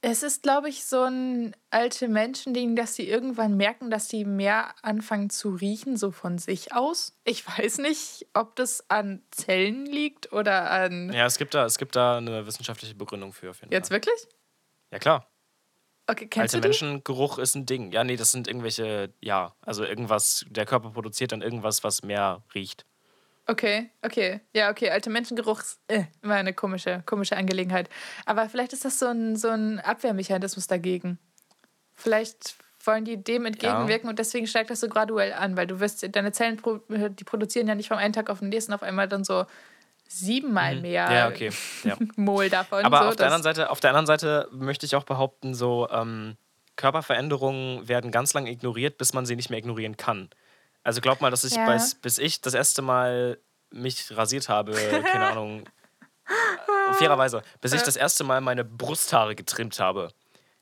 es 0.02 0.23
ist, 0.23 0.42
glaube 0.42 0.69
ich, 0.69 0.85
so 0.85 1.02
ein 1.02 1.54
alte 1.69 2.09
Menschending, 2.09 2.75
dass 2.75 2.95
sie 2.95 3.09
irgendwann 3.09 3.57
merken, 3.57 3.90
dass 3.90 4.09
sie 4.09 4.25
mehr 4.25 4.75
anfangen 4.83 5.28
zu 5.28 5.50
riechen, 5.50 5.97
so 5.97 6.11
von 6.11 6.38
sich 6.38 6.73
aus. 6.73 7.19
Ich 7.25 7.47
weiß 7.47 7.78
nicht, 7.78 8.26
ob 8.33 8.57
das 8.57 8.88
an 8.88 9.23
Zellen 9.30 9.85
liegt 9.85 10.33
oder 10.33 10.71
an. 10.71 11.12
Ja, 11.12 11.26
es 11.26 11.37
gibt, 11.37 11.54
da, 11.54 11.66
es 11.66 11.76
gibt 11.76 11.97
da 11.97 12.16
eine 12.16 12.47
wissenschaftliche 12.47 12.95
Begründung 12.95 13.33
für 13.33 13.50
auf 13.50 13.61
jeden 13.61 13.73
Jetzt 13.73 13.88
Fall. 13.88 13.97
wirklich? 13.97 14.26
Ja, 14.90 14.99
klar. 14.99 15.30
Okay, 16.07 16.26
kennst 16.26 16.54
Alte? 16.54 16.66
Menschengeruch 16.66 17.38
ist 17.38 17.54
ein 17.54 17.66
Ding. 17.66 17.92
Ja, 17.92 18.02
nee, 18.02 18.16
das 18.16 18.33
sind 18.33 18.49
irgendwelche, 18.49 19.14
ja, 19.21 19.54
also 19.61 19.85
irgendwas, 19.85 20.45
der 20.49 20.66
Körper 20.66 20.90
produziert 20.90 21.33
dann 21.33 21.42
irgendwas, 21.42 21.85
was 21.85 22.02
mehr 22.02 22.42
riecht. 22.54 22.85
Okay, 23.50 23.90
okay. 24.02 24.40
Ja, 24.54 24.71
okay. 24.71 24.90
Alte 24.90 25.11
Menschengeruch 25.11 25.61
ist 25.61 25.80
äh, 25.88 26.04
immer 26.23 26.35
eine 26.37 26.52
komische, 26.52 27.02
komische 27.04 27.37
Angelegenheit. 27.37 27.88
Aber 28.25 28.49
vielleicht 28.49 28.73
ist 28.73 28.85
das 28.85 29.00
so 29.00 29.07
ein, 29.07 29.35
so 29.35 29.49
ein 29.49 29.80
Abwehrmechanismus 29.80 30.69
dagegen. 30.69 31.19
Vielleicht 31.95 32.54
wollen 32.85 33.04
die 33.04 33.23
dem 33.23 33.47
entgegenwirken 33.47 34.09
und 34.09 34.19
deswegen 34.19 34.47
steigt 34.47 34.71
das 34.71 34.80
so 34.80 34.88
graduell 34.88 35.33
an, 35.33 35.57
weil 35.57 35.66
du 35.66 35.80
wirst, 35.80 36.07
deine 36.14 36.33
Zellen, 36.33 36.62
die 36.88 37.25
produzieren 37.25 37.66
ja 37.66 37.75
nicht 37.75 37.88
vom 37.88 37.99
einen 37.99 38.12
Tag 38.12 38.30
auf 38.30 38.38
den 38.38 38.50
nächsten 38.50 38.73
auf 38.73 38.85
einmal 38.85 39.09
dann 39.09 39.25
so 39.25 39.45
siebenmal 40.09 40.76
mehr 40.76 41.09
Mhm. 41.09 41.14
Ja, 41.14 41.28
okay. 41.28 41.50
Ja. 41.85 41.97
Mol 42.16 42.49
davon. 42.50 42.85
Aber 42.85 43.02
so, 43.02 43.09
auf, 43.09 43.16
der 43.16 43.26
anderen 43.26 43.42
Seite, 43.42 43.71
auf 43.71 43.80
der 43.80 43.90
anderen 43.90 44.07
Seite 44.07 44.49
möchte 44.52 44.87
ich 44.87 44.95
auch 44.95 45.04
behaupten, 45.04 45.54
so 45.54 45.88
ähm, 45.90 46.37
Körperveränderungen 46.76 47.88
werden 47.88 48.12
ganz 48.12 48.33
lange 48.33 48.50
ignoriert, 48.50 48.97
bis 48.97 49.12
man 49.12 49.26
sie 49.26 49.37
nicht 49.37 49.50
mehr 49.50 49.59
ignorieren 49.59 49.97
kann. 49.97 50.30
Also 50.83 51.01
glaub 51.01 51.21
mal, 51.21 51.31
dass 51.31 51.45
ich, 51.45 51.55
Ja. 51.55 51.73
bis, 51.73 51.95
bis 51.95 52.19
ich 52.19 52.41
das 52.41 52.55
erste 52.55 52.83
Mal 52.83 53.39
mich 53.71 54.17
rasiert 54.17 54.49
habe, 54.49 54.73
keine 54.73 55.27
Ahnung, 55.31 55.65
äh, 56.27 56.93
fairerweise, 56.95 57.43
bis 57.61 57.73
ich 57.73 57.83
das 57.83 57.97
erste 57.97 58.25
Mal 58.25 58.41
meine 58.41 58.65
Brusthaare 58.65 59.35
getrimmt 59.35 59.78
habe. 59.78 60.11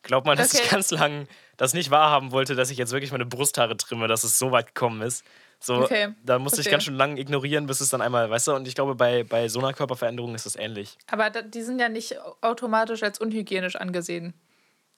Glaub 0.02 0.26
mal, 0.26 0.36
dass 0.36 0.52
ich 0.54 0.60
Okay. 0.60 0.68
ganz 0.70 0.90
lang 0.90 1.26
das 1.56 1.74
nicht 1.74 1.90
wahrhaben 1.90 2.32
wollte, 2.32 2.54
dass 2.54 2.70
ich 2.70 2.78
jetzt 2.78 2.92
wirklich 2.92 3.12
meine 3.12 3.26
Brusthaare 3.26 3.76
trimme, 3.76 4.06
dass 4.08 4.24
es 4.24 4.38
so 4.38 4.52
weit 4.52 4.68
gekommen 4.74 5.02
ist. 5.02 5.24
So, 5.60 5.82
Okay, 5.82 6.14
da 6.22 6.38
musste 6.38 6.60
ich 6.60 6.66
verstehe. 6.66 6.70
ganz 6.70 6.84
schön 6.84 6.94
lang 6.94 7.16
ignorieren, 7.16 7.66
bis 7.66 7.80
es 7.80 7.90
dann 7.90 8.00
einmal, 8.00 8.30
weißt 8.30 8.46
du, 8.46 8.54
und 8.54 8.68
ich 8.68 8.76
glaube, 8.76 8.94
bei, 8.94 9.24
bei 9.24 9.48
so 9.48 9.58
einer 9.58 9.72
Körperveränderung 9.72 10.34
ist 10.36 10.46
das 10.46 10.54
ähnlich. 10.54 10.96
Aber 11.10 11.30
die 11.30 11.62
sind 11.62 11.80
ja 11.80 11.88
nicht 11.88 12.16
automatisch 12.42 13.02
als 13.02 13.20
unhygienisch 13.20 13.74
angesehen. 13.74 14.34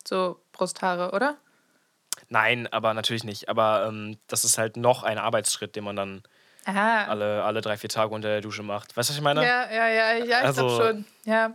So 0.07 0.38
Brusthaare, 0.53 1.12
oder? 1.12 1.38
Nein, 2.31 2.69
aber 2.73 2.95
natürlich 2.95 3.25
nicht. 3.25 3.49
Aber 3.49 3.87
ähm, 3.88 4.16
das 4.29 4.45
ist 4.45 4.57
halt 4.57 4.77
noch 4.77 5.03
ein 5.03 5.19
Arbeitsschritt, 5.19 5.77
den 5.77 5.85
man 5.85 5.97
dann 5.97 6.23
Aha. 6.64 7.05
alle, 7.07 7.43
alle 7.43 7.61
drei, 7.61 7.77
vier 7.77 7.90
Tage 7.90 8.14
unter 8.14 8.29
der 8.29 8.40
Dusche 8.40 8.62
macht. 8.62 8.97
Weißt 8.97 9.09
du, 9.11 9.12
was 9.12 9.19
ich 9.19 9.23
meine? 9.23 9.45
Ja, 9.45 9.71
ja, 9.71 9.88
ja, 9.88 10.12
ja, 10.14 10.25
ich 10.25 10.35
Also- 10.47 10.66
glaube 10.66 10.85
schon. 10.87 11.05
Ja. 11.25 11.53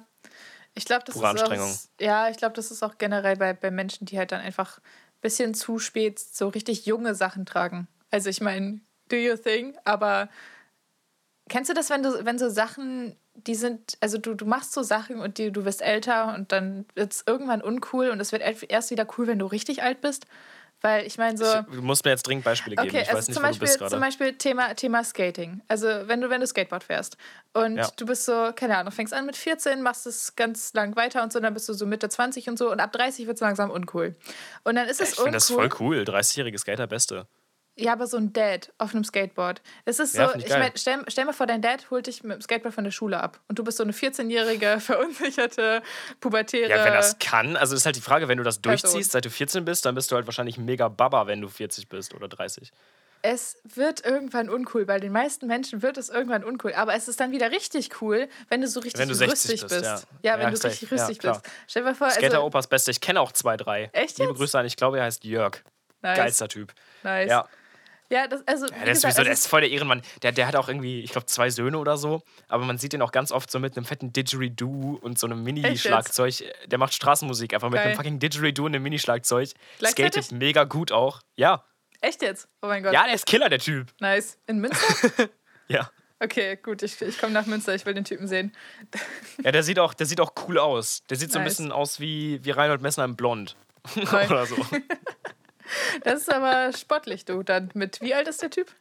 Ich 0.77 0.83
glaube, 0.83 1.05
das 1.05 1.15
ist 1.15 1.23
auch, 1.23 1.77
ja, 2.01 2.27
ich 2.29 2.35
glaube, 2.35 2.53
das 2.53 2.69
ist 2.69 2.83
auch 2.83 2.97
generell 2.97 3.37
bei, 3.37 3.53
bei 3.53 3.71
Menschen, 3.71 4.05
die 4.05 4.17
halt 4.17 4.33
dann 4.33 4.41
einfach 4.41 4.79
ein 4.79 5.21
bisschen 5.21 5.53
zu 5.53 5.79
spät 5.79 6.19
so 6.19 6.49
richtig 6.49 6.85
junge 6.85 7.15
Sachen 7.15 7.45
tragen. 7.45 7.87
Also 8.11 8.29
ich 8.29 8.41
meine, 8.41 8.81
do 9.07 9.15
your 9.15 9.41
thing, 9.41 9.77
aber 9.85 10.27
kennst 11.47 11.69
du 11.69 11.73
das, 11.73 11.89
wenn 11.89 12.03
du, 12.03 12.25
wenn 12.25 12.37
so 12.37 12.49
Sachen, 12.49 13.15
die 13.35 13.55
sind, 13.55 13.97
also 14.01 14.17
du, 14.17 14.33
du 14.33 14.45
machst 14.45 14.73
so 14.73 14.83
Sachen 14.83 15.21
und 15.21 15.37
die, 15.37 15.49
du 15.51 15.63
wirst 15.63 15.81
älter 15.81 16.33
und 16.35 16.51
dann 16.51 16.85
wird 16.93 17.13
es 17.13 17.23
irgendwann 17.25 17.61
uncool 17.61 18.09
und 18.09 18.19
es 18.19 18.33
wird 18.33 18.41
erst 18.67 18.91
wieder 18.91 19.07
cool, 19.17 19.27
wenn 19.27 19.39
du 19.39 19.45
richtig 19.45 19.81
alt 19.81 20.01
bist? 20.01 20.25
Weil 20.85 21.05
ich 21.07 21.17
meine 21.17 21.37
so. 21.37 21.43
Ich, 21.45 21.75
du 21.75 21.81
musst 21.81 22.05
mir 22.05 22.11
jetzt 22.11 22.23
dringend 22.27 22.45
Beispiele 22.45 22.75
geben. 22.75 22.87
Okay, 22.87 23.01
ich 23.01 23.07
also 23.09 23.17
weiß 23.17 23.27
nicht, 23.27 23.35
zum 23.35 23.43
wo 23.43 23.47
du 23.47 23.49
Beispiel, 23.51 23.65
bist 23.67 23.79
zum 23.79 23.87
gerade. 23.89 23.99
Beispiel 23.99 24.33
Thema, 24.37 24.73
Thema 24.75 25.03
Skating. 25.03 25.61
Also 25.67 25.87
wenn 26.05 26.21
du, 26.21 26.29
wenn 26.29 26.41
du 26.41 26.47
Skateboard 26.47 26.83
fährst 26.83 27.17
und 27.53 27.77
Ja. 27.77 27.89
du 27.97 28.05
bist 28.05 28.25
so, 28.25 28.51
keine 28.55 28.77
Ahnung, 28.77 28.91
fängst 28.91 29.13
an 29.13 29.25
mit 29.25 29.35
14, 29.35 29.81
machst 29.81 30.05
es 30.07 30.35
ganz 30.35 30.73
lang 30.73 30.95
weiter 30.95 31.23
und 31.23 31.33
so, 31.33 31.39
dann 31.39 31.53
bist 31.53 31.67
du 31.69 31.73
so 31.73 31.85
Mitte 31.85 32.07
20 32.09 32.47
und 32.49 32.57
so 32.57 32.71
und 32.71 32.79
ab 32.79 32.91
30 32.91 33.27
wird 33.27 33.35
es 33.35 33.41
langsam 33.41 33.71
uncool. 33.71 34.15
Und 34.63 34.75
dann 34.75 34.87
ist 34.87 35.01
es 35.01 35.09
Ich 35.09 35.15
finde 35.15 35.31
uncool. 35.31 35.33
das 35.33 35.49
voll 35.49 35.69
cool. 35.79 35.97
30-jährige 36.03 36.57
Skater, 36.57 36.87
beste. 36.87 37.27
Ja, 37.77 37.91
aber 37.93 38.07
so 38.07 38.15
ein 38.15 38.31
Dad 38.31 38.71
auf 38.77 38.93
einem 38.93 39.03
Skateboard. 39.03 39.61
Das 39.83 39.99
ist 39.99 40.13
so, 40.13 40.19
Ja, 40.21 40.27
find 40.29 40.43
ich 40.45 40.49
ich 40.49 40.57
meine, 40.57 40.71
stell, 40.75 41.03
stell 41.07 41.25
mal 41.25 41.33
vor, 41.33 41.45
dein 41.45 41.61
Dad 41.61 41.89
holt 41.91 42.07
dich 42.07 42.23
mit 42.23 42.35
dem 42.37 42.41
Skateboard 42.41 42.73
von 42.73 42.85
der 42.85 42.91
Schule 42.91 43.21
ab 43.21 43.41
und 43.49 43.59
du 43.59 43.63
bist 43.65 43.77
so 43.77 43.83
eine 43.83 43.91
14-jährige, 43.91 44.79
verunsicherte, 44.79 45.81
pubertäre. 46.21 46.69
Ja, 46.69 46.85
wenn 46.85 46.93
das 46.93 47.19
kann, 47.19 47.57
also 47.57 47.75
ist 47.75 47.85
halt 47.85 47.95
die 47.97 48.01
Frage, 48.01 48.27
wenn 48.29 48.37
du 48.37 48.43
das 48.45 48.59
Person. 48.59 48.89
durchziehst, 48.91 49.11
seit 49.11 49.25
du 49.25 49.29
14 49.29 49.65
bist, 49.65 49.85
dann 49.85 49.93
bist 49.95 50.09
du 50.11 50.15
halt 50.15 50.25
wahrscheinlich 50.25 50.57
mega 50.57 50.87
Baba, 50.87 51.27
wenn 51.27 51.41
du 51.41 51.49
40 51.49 51.89
bist 51.89 52.13
oder 52.13 52.27
30. 52.29 52.71
es 53.23 53.57
wird 53.63 54.05
irgendwann 54.05 54.49
uncool. 54.49 54.85
Bei 54.85 54.99
den 54.99 55.11
meisten 55.11 55.47
Menschen 55.47 55.81
wird 55.81 55.97
es 55.97 56.09
irgendwann 56.09 56.43
uncool. 56.45 56.73
Aber 56.75 56.93
es 56.93 57.07
ist 57.09 57.19
dann 57.19 57.31
wieder 57.31 57.51
richtig 57.51 58.01
cool, 58.01 58.29
wenn 58.49 58.61
du 58.61 58.67
so 58.67 58.79
richtig 58.79 59.01
Wenn 59.01 59.09
du 59.09 59.15
60 59.15 59.31
rüstig 59.51 59.61
bist, 59.63 59.73
bist. 59.81 59.83
ja. 60.21 60.31
Ja, 60.31 60.33
wenn 60.39 60.43
Ja, 60.45 60.51
du 60.51 60.63
richtig 60.63 60.89
Ja, 60.91 60.95
rüstig 60.97 61.17
bist. 61.19 61.41
Stell 61.67 61.81
dir 61.81 61.89
mal 61.89 61.95
vor, 61.95 62.09
Skater 62.11 62.25
also, 62.35 62.43
Opas 62.43 62.67
Beste. 62.67 62.91
Ich 62.91 63.01
kenne 63.01 63.19
auch 63.19 63.31
zwei, 63.33 63.57
drei. 63.57 63.89
Echt 63.93 64.17
Liebe 64.19 64.29
jetzt? 64.29 64.37
Grüße 64.37 64.57
an, 64.59 64.65
ich 64.65 64.77
glaube, 64.77 64.99
er 64.99 65.05
heißt 65.05 65.25
Jörg. 65.25 65.57
nice, 66.01 66.17
Geilster 66.17 66.47
Typ. 66.47 66.71
nice. 67.03 67.29
Ja. 67.29 67.47
Ja, 68.09 68.27
das, 68.27 68.47
also, 68.47 68.67
Ja, 68.67 68.75
ist, 68.83 68.85
gesagt, 68.85 69.01
sowieso, 69.01 69.07
es 69.07 69.15
der 69.15 69.33
ist- 69.33 69.39
ist 69.39 69.47
voll 69.47 69.61
der 69.61 69.71
Ehrenmann. 69.71 70.01
Der, 70.21 70.31
der 70.31 70.47
hat 70.47 70.55
auch 70.55 70.67
irgendwie, 70.67 71.01
ich 71.01 71.11
glaube, 71.11 71.25
zwei 71.25 71.49
Söhne 71.49 71.77
oder 71.79 71.97
so. 71.97 72.21
Aber 72.47 72.63
man 72.65 72.77
sieht 72.77 72.93
den 72.93 73.01
auch 73.01 73.11
ganz 73.11 73.31
oft 73.31 73.49
so 73.49 73.59
mit 73.59 73.75
einem 73.77 73.85
fetten 73.85 74.13
Didgeridoo 74.13 74.99
und 75.01 75.17
so 75.17 75.25
einem 75.27 75.43
Mini-Schlagzeug. 75.43 76.35
Der 76.67 76.77
macht 76.77 76.93
Straßenmusik 76.93 77.53
einfach 77.53 77.69
mit 77.69 77.77
Geil. 77.77 77.87
einem 77.87 77.95
fucking 77.95 78.19
Didgeridoo 78.19 78.65
und 78.65 78.75
einem 78.75 78.83
Mini-Schlagzeug. 78.83 79.49
Skatet 79.83 80.31
mega 80.31 80.65
gut 80.65 80.91
auch. 80.91 81.21
Ja. 81.35 81.63
echt 82.01 82.21
jetzt? 82.21 82.47
Oh 82.61 82.67
mein 82.67 82.83
Gott. 82.83 82.93
Ja, 82.93 83.05
der 83.05 83.15
ist 83.15 83.25
Killer, 83.25 83.49
der 83.49 83.59
Typ. 83.59 83.87
Nice. 83.99 84.37
In 84.47 84.59
Münster? 84.59 85.29
Ja. 85.67 85.89
Okay, 86.19 86.57
gut, 86.57 86.83
ich, 86.83 87.01
ich 87.01 87.17
komme 87.19 87.33
nach 87.33 87.45
Münster, 87.47 87.73
ich 87.75 87.85
will 87.87 87.93
den 87.95 88.05
Typen 88.05 88.27
sehen. 88.27 88.55
Ja, 89.43 89.51
der 89.51 89.63
sieht 89.63 89.79
auch, 89.79 89.93
der 89.95 90.05
sieht 90.05 90.21
auch 90.21 90.31
cool 90.47 90.59
aus. 90.59 91.01
Der 91.09 91.17
sieht 91.17 91.31
so 91.31 91.39
ein 91.39 91.43
Nice. 91.43 91.57
bisschen 91.57 91.71
aus 91.71 91.99
wie, 91.99 92.39
wie 92.45 92.51
Reinhold 92.51 92.81
Messner 92.81 93.03
im 93.03 93.15
Blond. 93.15 93.55
Oder 93.97 94.45
so. 94.45 94.55
Das 96.03 96.21
ist 96.21 96.31
aber 96.31 96.71
sportlich, 96.73 97.25
du. 97.25 97.43
Dann 97.43 97.71
mit 97.73 98.01
wie 98.01 98.13
alt 98.13 98.27
ist 98.27 98.41
der 98.41 98.49
Typ? 98.49 98.71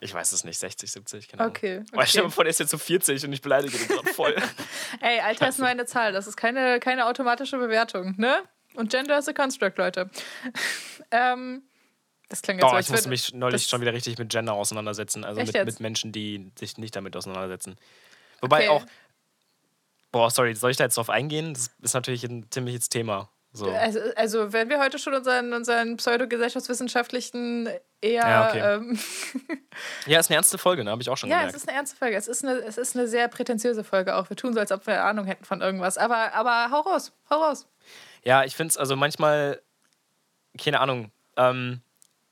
Ich 0.00 0.12
weiß 0.12 0.32
es 0.32 0.44
nicht, 0.44 0.58
60, 0.58 0.90
70, 0.90 1.28
genau. 1.28 1.46
Okay. 1.46 1.82
Aber 1.92 2.04
stell 2.04 2.20
dir 2.20 2.24
okay. 2.24 2.28
mal 2.28 2.34
vor, 2.34 2.44
der 2.44 2.50
ist 2.50 2.60
jetzt 2.60 2.70
so 2.70 2.78
40 2.78 3.24
und 3.24 3.32
ich 3.32 3.40
beleidige 3.40 3.78
den 3.78 3.88
gerade 3.88 4.12
voll. 4.12 4.34
Ey, 5.00 5.20
Alter 5.20 5.48
ist 5.48 5.58
nur 5.58 5.68
eine 5.68 5.86
Zahl. 5.86 6.12
Das 6.12 6.26
ist 6.26 6.36
keine, 6.36 6.78
keine 6.80 7.06
automatische 7.06 7.56
Bewertung, 7.56 8.14
ne? 8.18 8.42
Und 8.74 8.90
Gender 8.90 9.16
is 9.16 9.28
a 9.28 9.32
construct, 9.32 9.78
Leute. 9.78 10.10
ähm, 11.10 11.62
das 12.28 12.42
klang 12.42 12.58
jetzt 12.58 12.64
Doch, 12.64 12.72
so, 12.72 12.78
ich 12.78 12.90
musste 12.90 13.08
mich 13.08 13.32
neulich 13.32 13.64
schon 13.66 13.80
wieder 13.80 13.92
richtig 13.92 14.18
mit 14.18 14.30
Gender 14.30 14.54
auseinandersetzen. 14.54 15.24
Also 15.24 15.40
mit, 15.40 15.54
mit 15.64 15.80
Menschen, 15.80 16.12
die 16.12 16.50
sich 16.58 16.76
nicht 16.76 16.96
damit 16.96 17.16
auseinandersetzen. 17.16 17.76
Wobei 18.40 18.68
Okay. 18.68 18.68
auch. 18.68 18.86
Boah, 20.10 20.30
sorry, 20.30 20.54
soll 20.54 20.70
ich 20.70 20.76
da 20.76 20.84
jetzt 20.84 20.96
drauf 20.96 21.10
eingehen? 21.10 21.54
Das 21.54 21.70
ist 21.82 21.94
natürlich 21.94 22.24
ein 22.24 22.46
ziemliches 22.50 22.88
Thema. 22.88 23.28
So. 23.56 23.70
Also, 23.70 24.00
also 24.16 24.52
wenn 24.52 24.68
wir 24.68 24.80
heute 24.80 24.98
schon 24.98 25.14
unseren, 25.14 25.52
unseren 25.52 25.96
pseudogesellschaftswissenschaftlichen 25.96 27.68
eher. 28.00 28.28
Ja, 28.28 28.48
okay. 28.48 28.74
ähm, 28.74 28.98
Ja, 30.06 30.18
ist 30.18 30.28
eine 30.28 30.36
ernste 30.36 30.58
Folge, 30.58 30.82
ne? 30.82 30.90
Habe 30.90 31.02
ich 31.02 31.08
auch 31.08 31.16
schon 31.16 31.30
ja, 31.30 31.36
es 31.36 31.40
gemerkt. 31.42 31.56
ist 31.56 31.68
eine 31.68 31.76
ernste 31.76 31.96
Folge. 31.96 32.16
Es 32.16 32.26
ist 32.26 32.44
eine, 32.44 32.54
es 32.58 32.78
ist 32.78 32.96
eine 32.96 33.06
sehr 33.06 33.28
prätentiöse 33.28 33.84
Folge 33.84 34.16
auch. 34.16 34.28
Wir 34.28 34.36
tun 34.36 34.54
so, 34.54 34.60
als 34.60 34.72
ob 34.72 34.84
wir 34.88 35.04
Ahnung 35.04 35.26
hätten 35.26 35.44
von 35.44 35.60
irgendwas. 35.60 35.98
Aber, 35.98 36.34
aber 36.34 36.68
hau 36.72 36.80
raus, 36.80 37.12
hau 37.30 37.36
raus. 37.42 37.68
Ja, 38.24 38.42
ich 38.42 38.56
finde 38.56 38.70
es 38.70 38.76
also 38.76 38.96
manchmal, 38.96 39.62
keine 40.58 40.80
Ahnung, 40.80 41.12
ähm, 41.36 41.80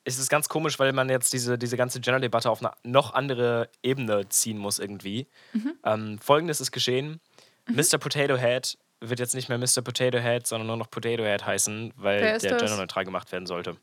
es 0.05 0.19
ist 0.19 0.29
ganz 0.29 0.49
komisch, 0.49 0.81
weil 0.81 0.93
man 0.93 1.09
jetzt 1.09 1.33
diese, 1.33 1.57
diese 1.57 1.77
ganze 1.77 2.01
Gender-Debatte 2.01 2.51
auf 2.51 2.61
eine 2.61 2.73
noch 2.83 3.15
andere 3.15 3.69
Ebene 3.85 4.29
ziehen 4.29 4.59
muss 4.59 4.81
irgendwie. 4.81 5.29
Mhm. 5.53 5.75
Ähm, 5.85 6.19
Folgendes 6.19 6.61
ist 6.61 6.73
geschehen. 6.73 7.21
Mr. 7.69 7.99
Potato 7.99 8.37
Head 8.37 8.77
wird 9.09 9.21
jetzt 9.21 9.35
nicht 9.35 9.49
mehr 9.49 9.59
Mr. 9.59 9.83
Potato 9.83 10.19
Head, 10.19 10.47
sondern 10.47 10.67
nur 10.69 10.77
noch 10.77 10.91
Potato 10.91 11.23
Head 11.25 11.45
heißen, 11.45 11.93
weil 11.97 12.21
der 12.39 12.39
das? 12.39 12.61
genderneutral 12.61 13.05
gemacht 13.05 13.31
werden 13.33 13.47
sollte. 13.47 13.77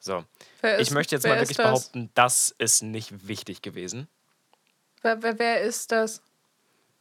So. 0.00 0.24
Wer 0.60 0.76
Ich 0.80 0.88
ist- 0.88 0.94
möchte 0.94 1.14
jetzt 1.14 1.26
mal 1.26 1.36
wirklich 1.38 1.56
das? 1.56 1.64
behaupten, 1.66 2.10
das 2.14 2.54
ist 2.58 2.82
nicht 2.82 3.26
wichtig 3.28 3.62
gewesen. 3.62 4.08
Wer, 5.02 5.22
wer, 5.22 5.38
wer 5.38 5.60
ist 5.62 5.92
das? 5.92 6.22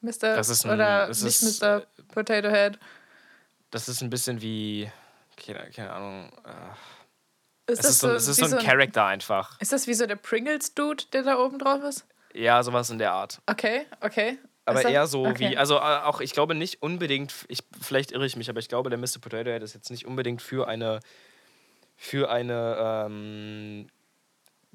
Mr. 0.02 0.36
Das 0.36 0.50
ist 0.50 0.66
ein- 0.66 0.72
oder 0.72 1.10
es 1.10 1.22
nicht 1.24 1.42
ist- 1.42 1.62
Mr. 1.62 1.86
Potato 2.14 2.50
Head? 2.50 2.78
Das 3.72 3.88
ist 3.90 4.02
ein 4.02 4.10
bisschen 4.10 4.42
wie, 4.42 4.90
keine, 5.38 5.70
keine 5.72 5.92
Ahnung, 5.92 6.32
äh, 6.46 7.72
Ist 7.72 7.80
es 7.80 7.90
ist 7.92 8.00
so, 8.00 8.12
es 8.12 8.28
ist 8.28 8.42
wie 8.42 8.46
so 8.46 8.58
ein 8.58 8.66
Charakter 8.66 9.06
einfach. 9.06 9.60
Ist 9.62 9.72
das 9.72 9.88
wie 9.88 9.94
so 9.94 10.06
der 10.06 10.18
Pringles-Dude, 10.18 11.06
der 11.14 11.24
da 11.24 11.38
oben 11.40 11.58
drauf 11.60 11.82
ist? 11.84 12.06
Ja, 12.34 12.62
sowas 12.62 12.90
in 12.90 12.98
der 12.98 13.14
Art. 13.14 13.42
Okay, 13.48 13.86
okay. 14.02 14.38
Aber 14.66 14.84
eher 14.86 15.08
so 15.08 15.26
okay. 15.26 15.52
wie, 15.52 15.58
also 15.58 15.76
äh, 15.76 15.80
auch, 15.80 16.22
ich 16.22 16.32
glaube 16.32 16.56
nicht 16.56 16.82
unbedingt, 16.82 17.34
ich, 17.50 17.60
vielleicht 17.82 18.12
irre 18.12 18.26
ich 18.26 18.36
mich, 18.38 18.50
aber 18.50 18.60
ich 18.60 18.70
glaube, 18.70 18.90
der 18.90 18.98
Mr. 18.98 19.20
Potato 19.20 19.50
Head 19.52 19.62
ist 19.62 19.74
jetzt 19.74 19.92
nicht 19.92 20.06
unbedingt 20.06 20.42
für 20.42 20.68
eine, 20.68 21.02
für 21.98 22.30
eine 22.32 23.06
ähm, 23.08 23.88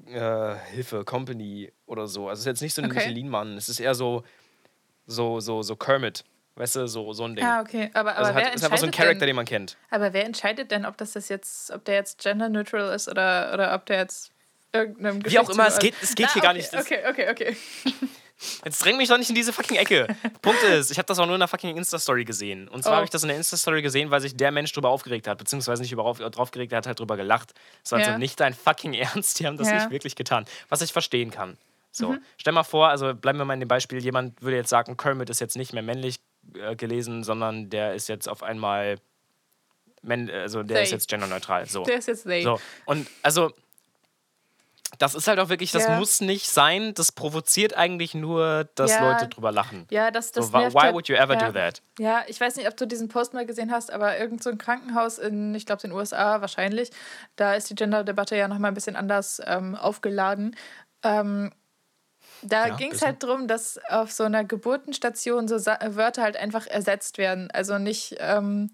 äh, 0.07 0.55
Hilfe, 0.71 1.03
Company 1.05 1.71
oder 1.87 2.07
so. 2.07 2.29
Also 2.29 2.33
es 2.33 2.39
ist 2.41 2.45
jetzt 2.45 2.61
nicht 2.61 2.73
so 2.75 2.81
ein 2.83 2.85
Okay. 2.91 2.99
Michelin-Mann, 2.99 3.57
es 3.57 3.67
ist 3.67 3.79
eher 3.79 3.95
so, 3.95 4.23
so, 5.07 5.39
so, 5.39 5.63
so 5.63 5.75
Kermit, 5.75 6.23
weißt 6.55 6.75
du, 6.77 6.87
so, 6.87 7.11
so 7.13 7.23
ein 7.25 7.35
Ding. 7.35 7.43
Ah, 7.45 7.61
okay. 7.61 7.89
Aber, 7.93 8.11
aber 8.11 8.19
also 8.19 8.35
wer 8.35 8.45
hat, 8.45 8.55
ist 8.55 8.63
einfach 8.63 8.77
so 8.77 8.85
ein 8.85 8.91
Charakter, 8.91 9.25
den 9.25 9.35
man 9.35 9.45
kennt. 9.45 9.75
Aber 9.89 10.13
wer 10.13 10.23
entscheidet 10.25 10.69
denn, 10.69 10.85
ob 10.85 10.97
das, 10.97 11.13
das 11.13 11.29
jetzt, 11.29 11.71
ob 11.71 11.83
der 11.85 11.95
jetzt 11.95 12.21
gender-neutral 12.21 12.93
ist 12.93 13.07
oder, 13.09 13.51
oder 13.55 13.73
ob 13.73 13.87
der 13.87 13.97
jetzt 13.97 14.31
irgendeinem 14.71 15.25
Wie 15.25 15.39
auch 15.39 15.49
immer, 15.49 15.65
es 15.65 15.79
geht- 15.79 15.95
es 15.99 16.13
geht 16.13 16.27
Ah, 16.27 16.33
hier 16.33 16.41
gar 16.43 16.51
okay, 16.51 16.59
nicht. 16.59 16.73
Das- 16.73 16.85
Okay, 16.85 16.99
okay, 17.09 17.29
okay. 17.31 17.57
Jetzt 18.63 18.83
dräng 18.83 18.97
mich 18.97 19.09
doch 19.09 19.17
nicht 19.17 19.29
in 19.29 19.35
diese 19.35 19.51
fucking 19.51 19.77
Ecke. 19.77 20.07
Punkt 20.41 20.63
ist, 20.63 20.91
ich 20.91 20.97
habe 20.97 21.05
das 21.07 21.19
auch 21.19 21.25
nur 21.25 21.35
in 21.35 21.41
einer 21.41 21.47
fucking 21.49 21.75
Insta-Story 21.75 22.23
gesehen. 22.25 22.67
Und 22.69 22.83
zwar 22.83 22.93
Oh. 22.93 22.95
habe 22.97 23.03
ich 23.05 23.09
das 23.09 23.23
in 23.23 23.27
der 23.29 23.37
Insta-Story 23.37 23.81
gesehen, 23.81 24.11
weil 24.11 24.21
sich 24.21 24.35
der 24.37 24.51
Mensch 24.51 24.71
drüber 24.71 24.89
aufgeregt 24.89 25.27
hat. 25.27 25.37
Beziehungsweise 25.37 25.81
nicht 25.81 25.91
über, 25.91 26.03
drauf 26.13 26.51
geregt, 26.51 26.71
er 26.71 26.77
hat 26.77 26.87
halt 26.87 26.99
drüber 26.99 27.17
gelacht. 27.17 27.53
Das 27.83 27.91
war 27.91 27.99
Ja. 27.99 28.05
also 28.07 28.17
nicht 28.17 28.39
dein 28.39 28.53
fucking 28.53 28.93
Ernst. 29.23 29.39
Die 29.39 29.47
haben 29.47 29.57
das 29.57 29.67
Ja. 29.67 29.73
Mhm. 29.75 29.79
nicht 29.81 29.91
wirklich 29.91 30.15
getan. 30.15 30.45
Was 30.69 30.81
ich 30.81 30.93
verstehen 30.93 31.31
kann. 31.31 31.57
So, 31.91 32.15
stell 32.37 32.53
mal 32.53 32.63
vor, 32.63 32.87
also 32.89 33.13
bleiben 33.15 33.39
wir 33.39 33.45
mal 33.45 33.55
in 33.55 33.59
dem 33.61 33.67
Beispiel, 33.67 33.97
jemand 34.01 34.41
würde 34.41 34.55
jetzt 34.57 34.69
sagen, 34.69 34.95
Kermit 34.95 35.29
ist 35.31 35.41
jetzt 35.41 35.57
nicht 35.57 35.73
mehr 35.73 35.81
männlich 35.83 36.17
äh, 36.55 36.75
gelesen, 36.75 37.23
sondern 37.23 37.69
der 37.71 37.95
ist 37.95 38.07
jetzt 38.07 38.29
auf 38.29 38.43
einmal, 38.43 38.99
also 40.07 40.63
der 40.63 40.77
They. 40.77 40.83
ist 40.83 40.91
jetzt 40.91 41.09
genderneutral. 41.09 41.65
So. 41.67 41.83
Der 41.83 41.97
ist 41.97 42.07
jetzt 42.07 42.23
they. 42.23 42.43
So, 42.43 42.61
und 42.85 43.07
also, 43.23 43.51
das 44.97 45.13
ist 45.15 45.27
halt 45.27 45.39
auch 45.39 45.49
wirklich, 45.49 45.71
das 45.71 45.83
Ja. 45.85 45.97
muss 45.99 46.19
nicht 46.21 46.49
sein. 46.49 46.93
Das 46.95 47.11
provoziert 47.11 47.75
eigentlich 47.77 48.15
nur, 48.15 48.67
dass 48.75 48.91
Ja. 48.91 49.11
Leute 49.11 49.27
drüber 49.27 49.51
lachen. 49.51 49.85
Ja, 49.91 50.09
das, 50.11 50.31
das 50.31 50.47
so, 50.47 50.53
why 50.53 50.69
halt- 50.73 50.93
would 50.93 51.07
you 51.07 51.15
ever 51.15 51.35
ja. 51.35 51.47
do 51.47 51.51
that? 51.53 51.81
Ja, 51.99 52.23
ich 52.27 52.39
weiß 52.41 52.55
nicht, 52.55 52.67
ob 52.67 52.75
du 52.75 52.87
diesen 52.87 53.07
Post 53.07 53.33
mal 53.33 53.45
gesehen 53.45 53.71
hast, 53.71 53.91
aber 53.91 54.17
irgend 54.17 54.41
so 54.43 54.49
ein 54.49 54.57
Krankenhaus 54.57 55.17
in, 55.19 55.53
ich 55.55 55.65
glaube, 55.65 55.81
den 55.81 55.91
USA 55.91 56.41
wahrscheinlich, 56.41 56.89
da 57.35 57.53
ist 57.53 57.69
die 57.69 57.75
Gender-Debatte 57.75 58.35
ja 58.35 58.47
nochmal 58.47 58.71
ein 58.71 58.75
bisschen 58.75 58.95
anders 58.95 59.41
ähm, 59.45 59.75
aufgeladen. 59.75 60.55
Ähm, 61.03 61.51
da 62.41 62.67
Ja, 62.67 62.75
ging 62.75 62.91
es 62.93 63.01
halt 63.01 63.21
darum, 63.23 63.47
dass 63.47 63.79
auf 63.89 64.11
so 64.11 64.23
einer 64.23 64.43
Geburtenstation 64.45 65.47
so 65.47 65.57
Sa 65.57 65.77
Wörter 65.89 66.23
halt 66.23 66.37
einfach 66.37 66.67
ersetzt 66.67 67.17
werden. 67.17 67.49
Also 67.51 67.77
nicht, 67.77 68.15
ähm, 68.19 68.71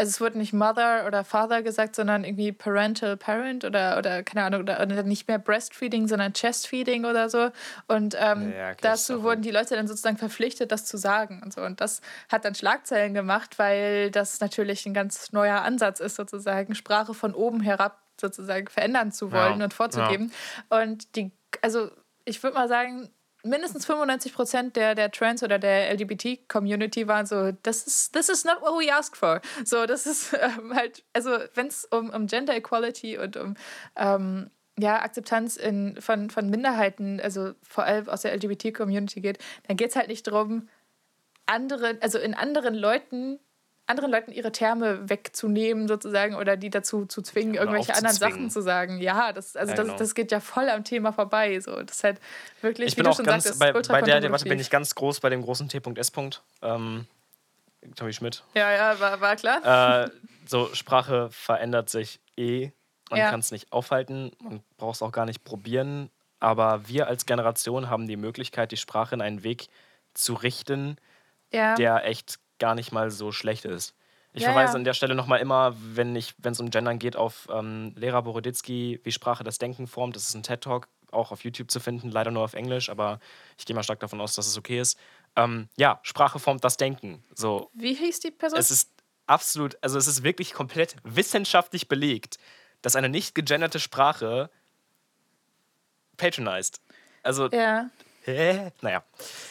also 0.00 0.08
es 0.08 0.20
wurde 0.22 0.38
nicht 0.38 0.54
Mother 0.54 1.04
oder 1.06 1.24
Father 1.24 1.62
gesagt, 1.62 1.94
sondern 1.94 2.24
irgendwie 2.24 2.52
Parental 2.52 3.18
Parent 3.18 3.66
oder, 3.66 3.98
oder 3.98 4.22
keine 4.22 4.46
Ahnung, 4.46 4.62
oder, 4.62 4.80
oder 4.80 5.02
nicht 5.02 5.28
mehr 5.28 5.38
Breastfeeding, 5.38 6.08
sondern 6.08 6.32
Chestfeeding 6.32 7.04
oder 7.04 7.28
so. 7.28 7.50
Und 7.86 8.16
ähm, 8.18 8.50
Ja, 8.56 8.74
dazu 8.80 9.22
wurden 9.22 9.42
die 9.42 9.50
Leute 9.50 9.76
dann 9.76 9.86
sozusagen 9.86 10.16
verpflichtet, 10.16 10.72
das 10.72 10.86
zu 10.86 10.96
sagen 10.96 11.42
und 11.44 11.52
so. 11.52 11.60
Und 11.60 11.82
das 11.82 12.00
hat 12.30 12.46
dann 12.46 12.54
Schlagzeilen 12.54 13.12
gemacht, 13.12 13.58
weil 13.58 14.10
das 14.10 14.40
natürlich 14.40 14.86
ein 14.86 14.94
ganz 14.94 15.32
neuer 15.32 15.60
Ansatz 15.60 16.00
ist, 16.00 16.16
sozusagen 16.16 16.74
Sprache 16.74 17.12
von 17.12 17.34
oben 17.34 17.60
herab 17.60 18.00
sozusagen 18.18 18.68
verändern 18.68 19.12
zu 19.12 19.32
wollen 19.32 19.58
Ja, 19.58 19.64
und 19.64 19.74
vorzugeben. 19.74 20.32
Und 20.70 21.14
die, 21.14 21.30
also 21.60 21.90
ich 22.24 22.42
würde 22.42 22.54
mal 22.54 22.68
sagen, 22.68 23.10
mindestens 23.42 23.86
95 23.86 24.34
Prozent 24.34 24.76
der, 24.76 24.94
der 24.94 25.10
Trans- 25.10 25.42
oder 25.42 25.58
der 25.58 25.92
LGBT-Community 25.94 27.08
waren 27.08 27.26
so, 27.26 27.52
das 27.62 27.86
ist 27.86 28.12
this 28.12 28.28
is 28.28 28.44
not 28.44 28.60
what 28.60 28.74
we 28.74 28.92
asked 28.92 29.16
for. 29.16 29.40
So, 29.64 29.86
das 29.86 30.06
ist 30.06 30.32
ähm, 30.40 30.74
halt, 30.74 31.04
also 31.12 31.30
wenn 31.54 31.66
es 31.66 31.84
um, 31.86 32.10
um 32.10 32.26
Gender 32.26 32.54
Equality 32.54 33.18
und 33.18 33.36
um 33.36 33.54
ähm, 33.96 34.50
ja, 34.78 35.02
Akzeptanz 35.02 35.56
in, 35.56 36.00
von, 36.00 36.30
von 36.30 36.48
Minderheiten, 36.48 37.20
also 37.20 37.52
vor 37.62 37.84
allem 37.84 38.08
aus 38.08 38.22
der 38.22 38.34
LGBT-Community 38.34 39.20
geht, 39.20 39.38
dann 39.66 39.76
geht 39.76 39.90
es 39.90 39.96
halt 39.96 40.08
nicht 40.08 40.26
darum, 40.26 40.68
andere, 41.46 41.98
also 42.00 42.18
in 42.18 42.34
anderen 42.34 42.74
Leuten, 42.74 43.40
anderen 43.90 44.10
Leuten 44.10 44.32
ihre 44.32 44.52
Terme 44.52 45.08
wegzunehmen 45.08 45.88
sozusagen 45.88 46.34
oder 46.34 46.56
die 46.56 46.70
dazu 46.70 47.06
zu 47.06 47.20
zwingen, 47.22 47.52
oder 47.52 47.62
irgendwelche 47.62 47.94
anderen. 47.94 48.16
Sachen 48.16 48.50
zu 48.50 48.62
sagen. 48.62 49.00
Ja, 49.00 49.32
das, 49.32 49.56
also 49.56 49.70
Ja, 49.72 49.76
das, 49.76 49.86
genau. 49.86 49.98
das 49.98 50.14
geht 50.14 50.32
ja 50.32 50.40
voll 50.40 50.68
am 50.70 50.84
Thema 50.84 51.12
vorbei. 51.12 51.60
So. 51.60 51.82
Das 51.82 51.96
ist 51.96 52.04
halt 52.04 52.20
wirklich, 52.62 52.88
Ich 52.88 52.92
wie 52.94 52.96
bin 52.96 53.04
du 53.04 53.10
auch 53.10 53.16
schon 53.16 53.26
ganz, 53.26 53.44
sagtest, 53.44 53.60
bei, 53.60 53.72
bei 53.72 54.02
der 54.02 54.20
Debatte 54.20 54.44
bin 54.44 54.58
ich 54.58 54.70
ganz 54.70 54.94
groß 54.94 55.20
bei 55.20 55.28
dem 55.28 55.42
großen 55.42 55.68
T.S. 55.68 56.12
Ähm, 56.62 57.06
Tommy 57.96 58.12
Schmidt. 58.12 58.42
Ja, 58.54 58.72
ja, 58.72 59.00
war, 59.00 59.20
war 59.20 59.36
klar. 59.36 60.04
Äh, 60.04 60.10
so, 60.46 60.72
Sprache 60.74 61.28
verändert 61.30 61.90
sich 61.90 62.20
eh. 62.36 62.70
Man 63.10 63.18
Ja. 63.18 63.30
kann 63.30 63.40
es 63.40 63.50
nicht 63.50 63.72
aufhalten, 63.72 64.30
man 64.40 64.62
braucht 64.76 64.96
es 64.96 65.02
auch 65.02 65.12
gar 65.12 65.26
nicht 65.26 65.44
probieren. 65.44 66.10
Aber 66.38 66.88
wir 66.88 67.06
als 67.08 67.26
Generation 67.26 67.90
haben 67.90 68.06
die 68.06 68.16
Möglichkeit, 68.16 68.72
die 68.72 68.76
Sprache 68.76 69.14
in 69.14 69.20
einen 69.20 69.42
Weg 69.42 69.68
zu 70.14 70.34
richten, 70.34 70.96
ja. 71.52 71.74
der 71.74 72.06
echt 72.06 72.38
gar 72.60 72.76
nicht 72.76 72.92
mal 72.92 73.10
so 73.10 73.32
schlecht 73.32 73.64
ist. 73.64 73.94
Ich 74.32 74.42
Ja, 74.42 74.52
verweise 74.52 74.74
ja. 74.74 74.76
an 74.76 74.84
der 74.84 74.94
Stelle 74.94 75.16
nochmal 75.16 75.40
immer, 75.40 75.74
wenn 75.76 76.14
es 76.14 76.60
um 76.60 76.70
Gendern 76.70 77.00
geht, 77.00 77.16
auf 77.16 77.48
ähm, 77.52 77.92
Lehrer 77.96 78.22
Boroditsky, 78.22 79.00
wie 79.02 79.10
Sprache 79.12 79.42
das 79.42 79.58
Denken 79.58 79.88
formt. 79.88 80.14
Das 80.14 80.28
ist 80.28 80.34
ein 80.36 80.44
TED-Talk, 80.44 80.86
auch 81.10 81.32
auf 81.32 81.42
YouTube 81.42 81.70
zu 81.72 81.80
finden, 81.80 82.10
leider 82.12 82.30
nur 82.30 82.44
auf 82.44 82.54
Englisch, 82.54 82.88
aber 82.90 83.18
ich 83.58 83.66
gehe 83.66 83.74
mal 83.74 83.82
stark 83.82 83.98
davon 83.98 84.20
aus, 84.20 84.34
dass 84.36 84.46
es 84.46 84.56
okay 84.56 84.78
ist. 84.80 84.96
Ähm, 85.34 85.68
ja, 85.76 85.98
Sprache 86.04 86.38
formt 86.38 86.62
das 86.62 86.76
Denken. 86.76 87.24
So, 87.34 87.70
Wie 87.74 87.94
hieß 87.94 88.20
die 88.20 88.30
Person? 88.30 88.58
es 88.60 88.70
ist 88.70 88.92
absolut, 89.26 89.76
also 89.82 89.98
es 89.98 90.06
ist 90.06 90.22
wirklich 90.22 90.52
komplett 90.52 90.94
wissenschaftlich 91.02 91.88
belegt, 91.88 92.38
dass 92.82 92.94
eine 92.94 93.08
nicht 93.08 93.34
gegenderte 93.34 93.80
Sprache 93.80 94.48
patronized. 96.16 96.80
Also, 97.22 97.48
ja. 97.48 97.90
Hä? 98.30 98.72
Naja. 98.80 99.02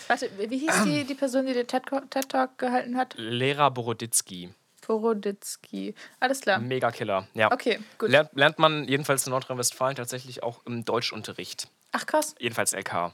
Warte, 0.08 0.30
wie 0.38 0.58
hieß 0.58 0.84
die, 0.84 1.04
die 1.04 1.15
Person, 1.15 1.46
die 1.46 1.54
den 1.54 1.68
TED-Talk 1.68 2.10
TED 2.10 2.26
-Talk 2.26 2.50
gehalten 2.58 2.98
hat? 2.98 3.13
Lehrer 3.18 3.72
Boroditsky, 3.72 4.54
Boroditsky. 4.89 5.94
Alles 6.20 6.42
klar. 6.42 6.58
mega 6.60 6.89
Killer. 6.92 7.28
Ja. 7.36 7.52
Okay, 7.52 7.80
gut. 8.00 8.10
Lernt, 8.10 8.32
lernt 8.34 8.58
man 8.58 8.88
jedenfalls 8.88 9.26
in 9.28 9.32
Nordrhein-Westfalen 9.32 9.96
tatsächlich 9.96 10.42
auch 10.42 10.65
im 10.65 10.84
Deutschunterricht. 10.84 11.68
Ach 11.92 12.08
krass. 12.08 12.34
Jedenfalls 12.39 12.74
LK. 12.74 13.13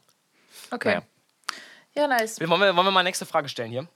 Okay. 0.72 0.88
Naja. 0.88 1.02
Ja, 1.96 2.08
nice. 2.08 2.40
Wollen, 2.40 2.62
wir, 2.62 2.76
wollen 2.76 2.88
wir 2.88 2.92
mal 2.92 3.04
nächste 3.04 3.26
Frage 3.26 3.50
stellen 3.50 3.72
hier? 3.72 3.88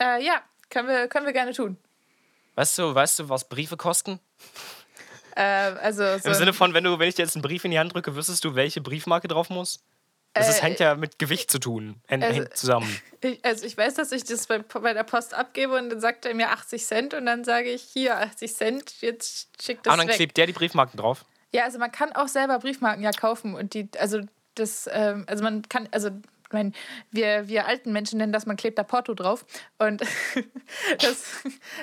Äh, 0.00 0.24
ja, 0.24 0.42
können 0.70 0.88
wir, 0.88 1.06
können 1.06 1.26
wir 1.26 1.32
gerne 1.32 1.52
tun. 1.52 1.76
Weißt 2.56 2.78
du, 2.78 2.94
weißt 2.94 3.20
du, 3.20 3.28
was 3.28 3.48
Briefe 3.48 3.76
kosten? 3.76 4.18
Äh, 5.36 5.42
also 5.42 6.18
so 6.18 6.28
Im 6.28 6.34
Sinne 6.34 6.52
von, 6.52 6.74
wenn, 6.74 6.82
du, 6.82 6.98
wenn 6.98 7.08
ich 7.08 7.14
dir 7.14 7.22
jetzt 7.22 7.36
einen 7.36 7.42
Brief 7.42 7.64
in 7.64 7.70
die 7.70 7.78
Hand 7.78 7.94
drücke, 7.94 8.16
wüsstest 8.16 8.44
du, 8.44 8.56
welche 8.56 8.80
Briefmarke 8.80 9.28
drauf 9.28 9.50
muss? 9.50 9.80
Das 10.32 10.48
ist, 10.48 10.58
Äh, 10.58 10.62
hängt 10.62 10.80
ja 10.80 10.94
mit 10.94 11.18
Gewicht 11.18 11.50
zu 11.50 11.58
tun. 11.58 12.00
Hängt, 12.06 12.24
also- 12.24 12.36
hängt 12.42 12.56
zusammen. 12.56 13.00
Ich, 13.22 13.44
also 13.44 13.66
ich 13.66 13.76
weiß, 13.76 13.94
dass 13.96 14.12
ich 14.12 14.24
das 14.24 14.46
bei, 14.46 14.60
bei 14.60 14.94
der 14.94 15.02
Post 15.04 15.34
abgebe 15.34 15.76
und 15.76 15.90
dann 15.90 16.00
sagt 16.00 16.24
er 16.24 16.34
mir 16.34 16.52
80 16.52 16.82
Cent 16.86 17.12
und 17.12 17.26
dann 17.26 17.44
sage 17.44 17.68
ich 17.70 17.82
hier 17.82 18.16
80 18.16 18.54
Cent, 18.54 18.94
jetzt 19.02 19.50
schickt 19.62 19.84
das 19.84 19.90
Ah, 19.90 19.94
und 19.94 19.98
dann 19.98 20.08
weg. 20.08 20.16
klebt 20.16 20.38
der 20.38 20.46
die 20.46 20.54
Briefmarken 20.54 20.98
drauf. 20.98 21.26
Ja, 21.52 21.64
also 21.64 21.78
man 21.78 21.92
kann 21.92 22.12
auch 22.14 22.28
selber 22.28 22.58
Briefmarken 22.60 23.02
ja 23.04 23.10
kaufen 23.10 23.54
und 23.54 23.74
die, 23.74 23.90
also 23.98 24.20
das, 24.54 24.88
ähm, 24.90 25.24
also 25.28 25.44
man 25.44 25.68
kann, 25.68 25.86
also 25.92 26.08
ich 26.50 26.52
meine, 26.52 26.72
wir, 27.12 27.46
wir 27.46 27.66
alten 27.66 27.92
Menschen 27.92 28.18
nennen 28.18 28.32
das, 28.32 28.44
man 28.44 28.56
klebt 28.56 28.76
da 28.76 28.82
Porto 28.82 29.14
drauf. 29.14 29.44
Und 29.78 30.00
das, 31.00 31.24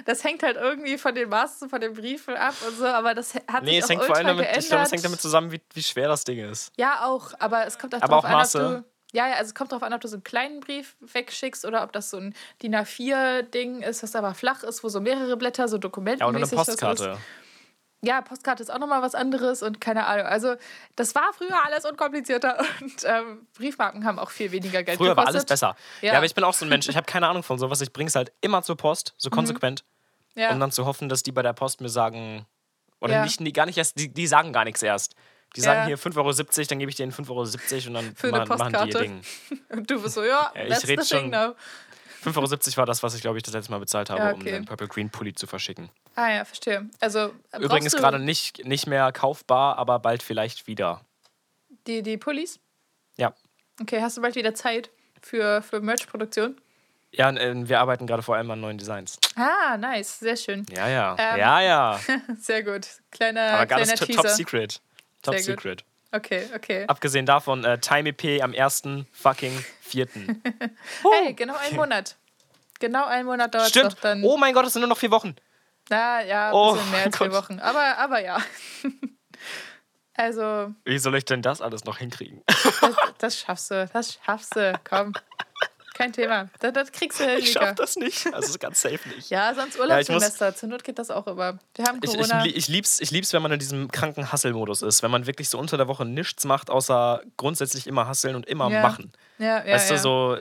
das 0.06 0.23
hängt 0.25 0.43
halt 0.43 0.58
irgendwie 0.58 0.97
von 0.97 1.15
den 1.15 1.30
Maßen 1.30 1.69
von 1.69 1.80
den 1.80 1.93
Briefen 1.93 2.36
ab 2.36 2.53
und 2.67 2.77
so, 2.77 2.86
aber 2.86 3.13
das 3.13 3.34
hat 3.36 3.63
Nee, 3.63 3.75
sich 3.75 3.84
es 3.84 3.89
hängt 3.89 4.03
vor 4.03 4.15
allem 4.17 4.27
damit, 4.27 4.43
geändert. 4.43 4.63
ich 4.63 4.69
glaube, 4.69 4.84
es 4.84 4.91
hängt 4.91 5.06
damit 5.06 5.21
zusammen, 5.21 5.51
wie, 5.53 5.62
wie 5.73 5.84
schwer 5.84 6.10
das 6.10 6.25
Ding 6.25 6.39
ist. 6.39 6.73
Ja, 6.77 7.06
auch, 7.06 7.32
aber 7.39 7.65
es 7.65 7.80
kommt 7.80 7.95
auch 7.95 8.01
Aber 8.01 8.21
darauf 8.21 8.25
auch 8.25 8.30
an, 8.30 8.71
ob 8.73 8.82
du. 8.84 8.86
Ja, 9.13 9.27
ja, 9.30 9.36
also 9.36 9.47
es 9.47 9.56
kommt 9.56 9.71
darauf 9.71 9.84
an, 9.84 9.93
ob 9.93 10.01
du 10.01 10.10
so 10.10 10.17
einen 10.17 10.23
kleinen 10.25 10.60
Brief 10.60 10.97
wegschickst 10.99 11.63
oder 11.63 11.84
ob 11.84 11.93
das 11.93 12.10
so 12.10 12.17
ein 12.17 12.36
DIN 12.62 12.75
A4-Ding 12.75 13.82
ist, 13.84 14.03
das 14.03 14.17
aber 14.17 14.34
flach 14.34 14.63
ist, 14.63 14.84
wo 14.84 14.89
so 14.89 14.99
mehrere 14.99 15.38
Blätter, 15.38 15.69
so 15.69 15.77
Dokumenten. 15.77 16.19
Ja, 16.19 16.27
oder 16.27 16.39
eine 16.39 16.47
Postkarte. 16.47 17.17
Ja, 18.01 18.21
Postkarte 18.21 18.62
ist 18.62 18.69
auch 18.71 18.77
nochmal 18.77 19.01
was 19.01 19.15
anderes 19.15 19.63
und 19.63 19.81
keine 19.81 20.05
Ahnung. 20.05 20.27
Also, 20.27 20.55
das 20.95 21.15
war 21.15 21.33
früher 21.36 21.55
alles 21.65 21.83
unkomplizierter 21.83 22.57
und 22.81 22.93
ähm, 23.05 23.47
Briefmarken 23.55 24.05
haben 24.05 24.19
auch 24.19 24.29
viel 24.29 24.51
weniger 24.51 24.83
Geld 24.83 24.97
Früher 24.97 25.10
gekostet. 25.10 25.17
war 25.17 25.27
alles 25.33 25.45
besser. 25.45 25.75
Ja. 26.01 26.12
Ja. 26.12 26.17
aber 26.17 26.25
ich 26.27 26.36
bin 26.36 26.43
auch 26.43 26.53
so 26.53 26.65
ein 26.65 26.69
Mensch, 26.69 26.88
ich 26.88 26.95
habe 26.95 27.05
keine 27.07 27.27
Ahnung 27.27 27.41
von 27.43 27.57
sowas. 27.57 27.81
Ich 27.81 27.91
bringe 27.91 28.07
es 28.10 28.15
halt 28.15 28.31
immer 28.41 28.62
zur 28.62 28.77
Post, 28.77 29.13
so 29.17 29.29
konsequent. 29.31 29.83
Mhm. 30.36 30.41
Ja. 30.41 30.51
Um 30.51 30.60
dann 30.60 30.71
zu 30.71 30.86
hoffen, 30.86 31.10
dass 31.10 31.23
die 31.23 31.31
bei 31.31 31.41
der 31.41 31.53
Post 31.53 31.81
mir 31.81 31.89
sagen, 31.89 32.45
oder 33.01 33.13
Ja. 33.13 33.23
nicht, 33.23 33.39
die, 33.39 33.51
gar 33.53 33.65
nicht 33.65 33.77
erst, 33.79 33.99
die, 33.99 34.13
die 34.13 34.27
sagen 34.27 34.53
gar 34.53 34.63
nichts 34.65 34.83
erst. 34.83 35.15
Die 35.55 35.62
Ja. 35.62 35.65
sagen 35.65 35.86
hier 35.88 35.97
5,70 35.97 36.17
Euro, 36.60 36.67
dann 36.69 36.79
gebe 36.79 36.91
ich 36.91 36.97
denen 36.97 37.12
5,70 37.12 37.29
Euro 37.31 37.88
und 37.88 37.93
dann 37.95 38.15
Für 38.15 38.29
machen, 38.31 38.49
machen 38.49 38.73
die 38.83 38.89
ihr. 38.91 38.99
Ding. 38.99 39.21
Und 39.69 39.89
du 39.89 40.01
bist 40.01 40.13
so, 40.15 40.23
ja, 40.23 40.51
Ja, 40.53 40.63
ich 40.63 40.69
that's 40.69 40.88
red 40.88 41.01
the 41.03 41.07
schon-. 41.15 41.31
5,70 42.23 42.36
Euro 42.38 42.77
war 42.77 42.86
das, 42.86 43.03
was 43.03 43.15
ich, 43.15 43.21
glaube 43.21 43.38
ich, 43.38 43.43
das 43.43 43.53
letzte 43.53 43.71
Mal 43.71 43.80
bezahlt 43.80 44.10
habe, 44.10 44.21
Ja, 44.21 44.32
um 44.32 44.41
okay. 44.41 44.51
den 44.51 44.65
Purple 44.65 44.88
Green 44.88 45.10
Pulli 45.10 45.34
zu 45.34 45.47
verschicken. 45.47 45.89
Ah 46.15 46.30
ja, 46.32 46.45
verstehe. 46.45 46.89
Also, 46.99 47.32
äh, 47.51 47.60
Übrigens 47.60 47.95
gerade 47.95 48.19
nicht, 48.19 48.65
nicht 48.65 48.88
mehr 48.88 49.12
kaufbar, 49.12 49.77
aber 49.77 49.99
bald 49.99 50.23
vielleicht 50.23 50.67
wieder. 50.67 51.01
Die, 51.86 52.01
die 52.01 52.17
Pullis? 52.17 52.60
Ja. 53.17 53.34
Okay, 53.82 54.01
hast 54.01 54.17
du 54.17 54.21
bald 54.21 54.36
wieder 54.36 54.53
Zeit 54.56 54.89
für, 55.21 55.62
für 55.62 55.80
Merch-Produktion? 55.82 56.60
Ja, 57.12 57.30
äh, 57.32 57.67
wir 57.67 57.80
arbeiten 57.80 58.06
gerade 58.06 58.21
vor 58.21 58.36
allem 58.36 58.51
an 58.51 58.60
neuen 58.60 58.77
Designs. 58.77 59.17
Ah, 59.36 59.77
nice, 59.77 60.19
sehr 60.19 60.36
schön. 60.36 60.65
Ja, 60.75 60.88
ja. 60.89 61.15
Ähm, 61.17 61.38
ja, 61.39 61.62
ja. 61.62 61.99
Sehr 62.39 62.63
gut. 62.63 62.88
Kleiner, 63.12 63.53
Aber 63.53 63.65
kleiner 63.65 63.93
Teaser. 63.95 64.21
top 64.21 64.27
secret. 64.32 64.82
Top 65.21 65.36
Sehr 65.38 65.56
gut. 65.56 65.84
Okay, 66.12 66.48
okay. 66.56 66.86
Abgesehen 66.88 67.26
davon, 67.26 67.63
äh, 67.65 67.80
Time 67.80 68.10
EP 68.10 68.41
am 68.41 68.54
1. 68.54 68.84
fucking 69.12 69.63
4. 69.82 70.08
Hey, 71.04 71.34
genau 71.34 71.56
einen 71.58 71.76
Monat. 71.76 72.15
Genau 72.80 73.06
einen 73.06 73.26
Monat 73.26 73.54
dauert 73.54 73.65
es 73.65 73.70
Stimmt. 73.72 73.93
doch 73.93 74.00
dann. 74.00 74.24
Oh 74.24 74.38
mein 74.38 74.54
Gott, 74.54 74.65
es 74.65 74.74
sind 74.74 74.82
nur 74.82 74.89
noch 74.89 74.98
vier 74.98 75.12
Wochen. 75.12 75.36
Na 75.89 76.22
ja, 76.24 76.48
ein 76.50 76.54
Oh 76.54 76.74
bisschen 76.74 76.91
mehr 76.91 77.04
als 77.06 77.17
Gott. 77.17 77.28
vier 77.30 77.38
Wochen. 77.38 77.60
Aber, 77.60 77.98
aber 77.98 78.20
ja. 78.22 78.38
also, 80.15 80.74
Wie 80.86 80.98
soll 80.98 81.15
ich 81.15 81.26
denn 81.26 81.41
das 81.41 81.62
alles 81.62 81.86
noch 81.86 81.98
hinkriegen? 81.98 82.43
das, 82.48 82.82
das 83.20 83.39
schaffst 83.39 83.72
du. 83.72 83.89
Das 83.91 84.20
schaffst 84.24 84.56
du. 84.56 84.80
Komm. 84.84 85.13
Kein 85.97 86.13
Thema. 86.13 86.49
Das, 86.60 86.73
das 86.73 86.91
kriegst 86.91 87.19
du 87.19 87.23
hin, 87.25 87.39
Ich 87.39 87.51
schaff 87.53 87.73
das 87.75 87.95
nicht. 87.95 88.25
Also 88.33 88.49
ist 88.49 88.60
ganz 88.60 88.81
safe 88.81 89.10
nicht. 89.10 89.29
Ja, 89.29 89.53
sonst 89.55 89.75
ich 89.75 89.81
Urlaubssemester. 89.81 90.55
Zur 90.55 90.69
Not 90.69 90.83
geht 90.83 90.99
das 90.99 91.10
auch 91.10 91.25
über. 91.27 91.57
Wir 91.75 91.86
haben 91.86 91.99
Ich, 92.03 92.12
ich, 92.12 92.15
Corona. 92.17 92.43
li- 92.43 92.51
ich, 92.51 92.67
lieb's, 92.67 92.99
ich 92.99 93.10
lieb's, 93.12 93.33
wenn 93.33 93.41
man 93.41 93.51
in 93.51 93.60
diesem 93.60 93.89
kranken 93.91 94.31
Hustle-Modus 94.31 94.81
ist. 94.83 95.01
Wenn 95.01 95.12
man 95.12 95.25
wirklich 95.25 95.49
so 95.49 95.57
unter 95.57 95.77
der 95.77 95.88
Woche 95.88 96.05
nichts 96.05 96.45
macht, 96.45 96.69
außer 96.69 97.21
grundsätzlich 97.38 97.88
immer 97.88 98.07
hustlen 98.07 98.36
und 98.36 98.45
immer 98.45 98.69
Ja. 98.69 98.81
machen. 98.81 99.12
ja, 99.39 99.65
ja, 99.65 99.73
weißt 99.73 99.89
ja. 99.89 99.95
du, 99.95 100.01
so 100.01 100.38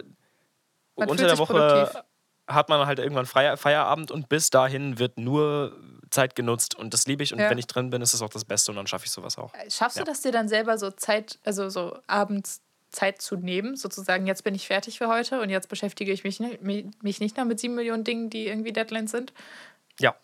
Man 0.96 1.08
unter 1.08 1.26
der 1.26 1.38
Woche 1.38 1.52
produktiv. 1.54 2.02
hat 2.48 2.68
man 2.68 2.86
halt 2.86 2.98
irgendwann 2.98 3.26
Feierabend 3.26 4.10
und 4.10 4.28
bis 4.28 4.50
dahin 4.50 4.98
wird 4.98 5.18
nur 5.18 5.76
Zeit 6.10 6.34
genutzt 6.36 6.74
und 6.76 6.94
das 6.94 7.06
liebe 7.06 7.22
ich 7.24 7.32
und 7.32 7.40
Ja. 7.40 7.50
wenn 7.50 7.58
ich 7.58 7.66
drin 7.66 7.90
bin, 7.90 8.00
ist 8.02 8.14
es 8.14 8.22
auch 8.22 8.28
das 8.28 8.44
Beste 8.44 8.70
und 8.70 8.76
dann 8.76 8.86
schaffe 8.86 9.06
ich 9.06 9.10
sowas 9.10 9.38
auch. 9.38 9.52
Schaffst 9.68 9.96
du 9.96 10.00
Ja. 10.02 10.04
das 10.04 10.20
dir 10.20 10.30
dann 10.32 10.48
selber 10.48 10.78
so 10.78 10.90
Zeit, 10.92 11.38
also 11.44 11.68
so 11.68 11.98
abends 12.06 12.60
Zeit 12.96 13.20
zu 13.20 13.36
nehmen, 13.36 13.76
sozusagen, 13.76 14.26
jetzt 14.26 14.42
bin 14.42 14.54
ich 14.54 14.66
fertig 14.66 14.98
für 14.98 15.08
heute 15.08 15.40
und 15.40 15.50
jetzt 15.50 15.68
beschäftige 15.68 16.12
ich 16.12 16.24
mich, 16.24 16.40
mich 16.40 17.20
nicht 17.20 17.36
mehr 17.36 17.44
mit 17.44 17.60
sieben 17.60 17.74
Millionen 17.74 18.04
Dingen, 18.04 18.30
die 18.30 18.46
irgendwie 18.46 18.72
Deadlines 18.72 19.10
sind? 19.10 19.32
Ja, 20.00 20.14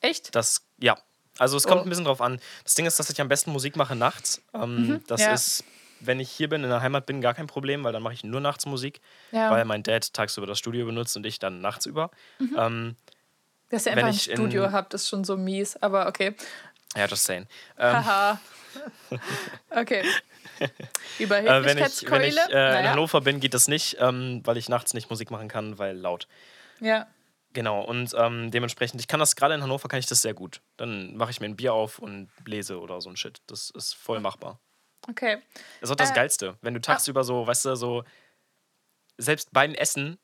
Echt? 0.00 0.34
das, 0.34 0.62
ja. 0.80 0.96
Also 1.38 1.56
es 1.56 1.64
kommt 1.64 1.80
Oh. 1.80 1.84
ein 1.84 1.88
bisschen 1.88 2.04
drauf 2.04 2.20
an. 2.20 2.40
Das 2.64 2.74
Ding 2.74 2.86
ist, 2.86 2.98
dass 2.98 3.10
ich 3.10 3.20
am 3.20 3.28
besten 3.28 3.50
Musik 3.52 3.74
mache 3.76 3.96
nachts. 3.96 4.40
Ähm, 4.54 5.00
das 5.08 5.20
Mhm. 5.20 5.26
ja. 5.26 5.32
ist, 5.34 5.64
wenn 6.00 6.20
ich 6.20 6.30
hier 6.30 6.48
bin, 6.48 6.62
in 6.62 6.68
der 6.70 6.80
Heimat 6.82 7.06
bin, 7.06 7.20
gar 7.20 7.34
kein 7.34 7.46
Problem, 7.46 7.82
weil 7.84 7.92
dann 7.92 8.02
mache 8.02 8.14
ich 8.14 8.22
nur 8.22 8.40
nachts 8.40 8.66
Musik, 8.66 9.00
Ja. 9.32 9.50
weil 9.50 9.64
mein 9.64 9.82
Dad 9.82 10.12
tagsüber 10.12 10.46
das 10.46 10.58
Studio 10.58 10.86
benutzt 10.86 11.16
und 11.16 11.26
ich 11.26 11.38
dann 11.38 11.60
nachts 11.60 11.86
über. 11.86 12.10
Mhm. 12.38 12.54
Ähm, 12.58 12.96
Dass 13.70 13.86
ihr 13.86 13.92
wenn 13.92 13.98
einfach 14.00 14.08
ein 14.10 14.14
ich 14.14 14.28
in- 14.30 14.36
Studio 14.36 14.70
habt, 14.70 14.94
ist 14.94 15.08
schon 15.08 15.24
so 15.24 15.36
mies, 15.36 15.76
aber 15.76 16.06
okay. 16.06 16.34
Ja, 16.96 17.06
just 17.06 17.24
saying. 17.24 17.46
Ähm, 17.78 17.94
Haha. 17.94 18.40
okay. 19.70 20.02
Äh, 20.58 20.68
wenn 21.18 21.78
ich, 21.78 22.10
wenn 22.10 22.22
ich 22.22 22.36
äh, 22.36 22.42
in 22.44 22.50
naja. 22.52 22.90
Hannover 22.90 23.20
bin, 23.20 23.40
geht 23.40 23.54
das 23.54 23.68
nicht, 23.68 23.96
ähm, 24.00 24.40
weil 24.44 24.56
ich 24.56 24.68
nachts 24.68 24.94
nicht 24.94 25.10
Musik 25.10 25.30
machen 25.30 25.48
kann, 25.48 25.78
weil 25.78 25.96
laut. 25.96 26.26
Ja. 26.80 27.06
Genau, 27.52 27.82
und 27.82 28.14
ähm, 28.16 28.50
dementsprechend, 28.50 29.00
ich 29.00 29.08
kann 29.08 29.20
das 29.20 29.36
gerade 29.36 29.54
in 29.54 29.62
Hannover, 29.62 29.88
kann 29.88 29.98
ich 29.98 30.06
das 30.06 30.22
sehr 30.22 30.32
gut. 30.32 30.62
Dann 30.78 31.16
mache 31.16 31.30
ich 31.30 31.40
mir 31.40 31.46
ein 31.46 31.56
Bier 31.56 31.74
auf 31.74 31.98
und 31.98 32.30
lese 32.46 32.80
oder 32.80 33.00
so 33.00 33.10
ein 33.10 33.16
Shit. 33.16 33.42
Das 33.46 33.70
ist 33.70 33.92
voll 33.92 34.20
machbar. 34.20 34.58
Okay. 35.08 35.38
Das 35.80 35.90
ist 35.90 35.92
auch 35.92 35.96
das 35.96 36.10
Äh, 36.12 36.14
Geilste. 36.14 36.56
Wenn 36.62 36.74
du 36.74 36.80
tagsüber 36.80 37.24
so, 37.24 37.46
weißt 37.46 37.66
du, 37.66 37.74
so, 37.76 38.04
selbst 39.18 39.52
beim 39.52 39.74
Essen 39.74 40.18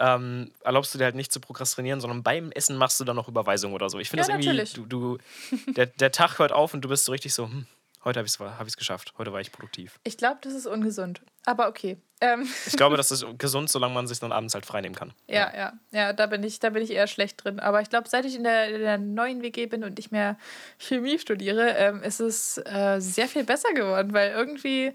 ähm, 0.00 0.52
erlaubst 0.62 0.94
du 0.94 0.98
dir 0.98 1.04
halt 1.04 1.14
nicht 1.14 1.32
zu 1.32 1.40
prokrastinieren, 1.40 2.00
sondern 2.00 2.22
beim 2.22 2.52
Essen 2.52 2.76
machst 2.76 3.00
du 3.00 3.04
dann 3.04 3.16
noch 3.16 3.28
Überweisungen 3.28 3.74
oder 3.74 3.90
so. 3.90 3.98
Ich 3.98 4.10
finde 4.10 4.26
Ja, 4.28 4.36
das 4.36 4.46
irgendwie, 4.46 4.88
du, 4.88 5.18
du, 5.50 5.72
der, 5.72 5.86
der 5.86 6.12
Tag 6.12 6.38
hört 6.38 6.52
auf 6.52 6.74
und 6.74 6.82
du 6.82 6.88
bist 6.88 7.04
so 7.04 7.12
richtig 7.12 7.34
so, 7.34 7.44
hm, 7.46 7.66
heute 8.04 8.20
habe 8.20 8.26
ich 8.26 8.34
es 8.34 8.38
hab 8.40 8.66
ich's 8.66 8.76
geschafft, 8.76 9.14
heute 9.18 9.32
war 9.32 9.40
ich 9.40 9.50
produktiv. 9.50 9.98
Ich 10.04 10.16
glaube, 10.16 10.38
das 10.42 10.54
ist 10.54 10.66
ungesund. 10.66 11.20
Aber 11.46 11.68
okay. 11.68 11.96
Ähm, 12.20 12.48
Ich 12.66 12.76
glaube, 12.76 12.96
das 12.96 13.10
ist 13.10 13.24
gesund, 13.38 13.70
solange 13.70 13.94
man 13.94 14.06
sich 14.06 14.18
dann 14.20 14.32
abends 14.32 14.54
halt 14.54 14.66
freinehmen 14.66 14.96
kann. 14.96 15.12
ja, 15.28 15.52
ja, 15.56 15.72
ja, 15.92 16.12
da 16.12 16.26
bin 16.26 16.42
ich, 16.42 16.58
da 16.60 16.70
bin 16.70 16.82
ich 16.82 16.90
eher 16.90 17.06
schlecht 17.06 17.42
drin. 17.42 17.58
Aber 17.60 17.80
ich 17.80 17.90
glaube, 17.90 18.08
seit 18.08 18.24
ich 18.24 18.34
in 18.34 18.44
der, 18.44 18.74
in 18.74 18.80
der 18.80 18.98
neuen 18.98 19.42
WG 19.42 19.66
bin 19.66 19.82
und 19.84 19.96
nicht 19.96 20.12
mehr 20.12 20.36
Chemie 20.78 21.18
studiere, 21.18 21.70
ähm, 21.76 22.02
ist 22.02 22.20
es 22.20 22.58
äh, 22.58 23.00
sehr 23.00 23.28
viel 23.28 23.44
besser 23.44 23.72
geworden, 23.72 24.12
weil 24.12 24.30
irgendwie, 24.32 24.92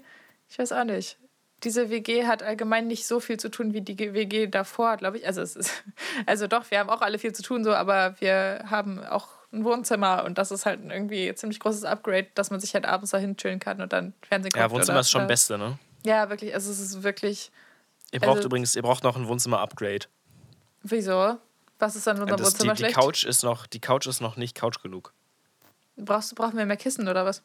ich 0.48 0.58
weiß 0.58 0.72
auch 0.72 0.84
nicht. 0.84 1.18
Diese 1.62 1.88
WG 1.88 2.26
hat 2.26 2.42
allgemein 2.42 2.86
nicht 2.86 3.06
so 3.06 3.20
viel 3.20 3.38
zu 3.38 3.48
tun 3.48 3.72
wie 3.72 3.80
die 3.80 3.96
WG 4.12 4.48
davor, 4.48 4.96
glaube 4.98 5.18
ich. 5.18 5.26
Also 5.26 5.40
es 5.40 5.56
ist, 5.56 5.70
also 6.26 6.46
doch, 6.46 6.70
wir 6.70 6.78
haben 6.78 6.90
auch 6.90 7.00
alle 7.00 7.18
viel 7.18 7.32
zu 7.32 7.42
tun, 7.42 7.64
so, 7.64 7.72
aber 7.74 8.20
wir 8.20 8.64
haben 8.68 9.02
auch 9.04 9.28
ein 9.52 9.64
Wohnzimmer 9.64 10.24
und 10.24 10.36
das 10.36 10.50
ist 10.50 10.66
halt 10.66 10.80
ein 10.84 10.90
irgendwie 10.90 11.32
ziemlich 11.34 11.60
großes 11.60 11.84
Upgrade, 11.84 12.26
dass 12.34 12.50
man 12.50 12.60
sich 12.60 12.74
halt 12.74 12.84
abends 12.86 13.12
dahin 13.12 13.36
chillen 13.36 13.60
kann 13.60 13.80
und 13.80 13.92
dann 13.92 14.12
Fernsehen 14.28 14.50
guckt. 14.50 14.60
Ja, 14.60 14.70
Wohnzimmer 14.70 14.96
oder, 14.96 15.00
ist 15.00 15.10
schon 15.10 15.26
Beste, 15.26 15.56
ne? 15.56 15.78
Ja, 16.04 16.28
wirklich. 16.28 16.52
Also 16.52 16.70
es 16.70 16.80
ist 16.80 17.02
wirklich. 17.02 17.50
Ihr 18.12 18.20
braucht 18.20 18.36
Also- 18.38 18.48
übrigens, 18.48 18.74
ihr 18.76 18.82
braucht 18.82 19.04
noch 19.04 19.16
ein 19.16 19.26
Wohnzimmer-Upgrade. 19.28 20.06
Wieso? 20.82 21.38
Was 21.78 21.96
ist 21.96 22.06
an 22.08 22.20
unserem 22.20 22.36
Das- 22.36 22.48
Die, 22.48 22.54
Wohnzimmer 22.54 22.74
die, 22.74 22.78
schlecht? 22.80 22.94
Couch 22.96 23.24
ist 23.24 23.42
noch, 23.42 23.66
die 23.66 23.80
Couch 23.80 24.06
ist 24.06 24.20
noch 24.20 24.36
nicht 24.36 24.54
Couch 24.56 24.82
genug. 24.82 25.12
Brauchst 25.96 26.32
du 26.32 26.34
brauchen 26.34 26.58
wir 26.58 26.66
mehr 26.66 26.76
Kissen 26.76 27.08
oder 27.08 27.24
was? 27.24 27.42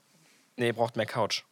Nee, 0.57 0.67
ihr 0.67 0.73
braucht 0.73 0.97
mehr 0.97 1.05
Couch. 1.05 1.43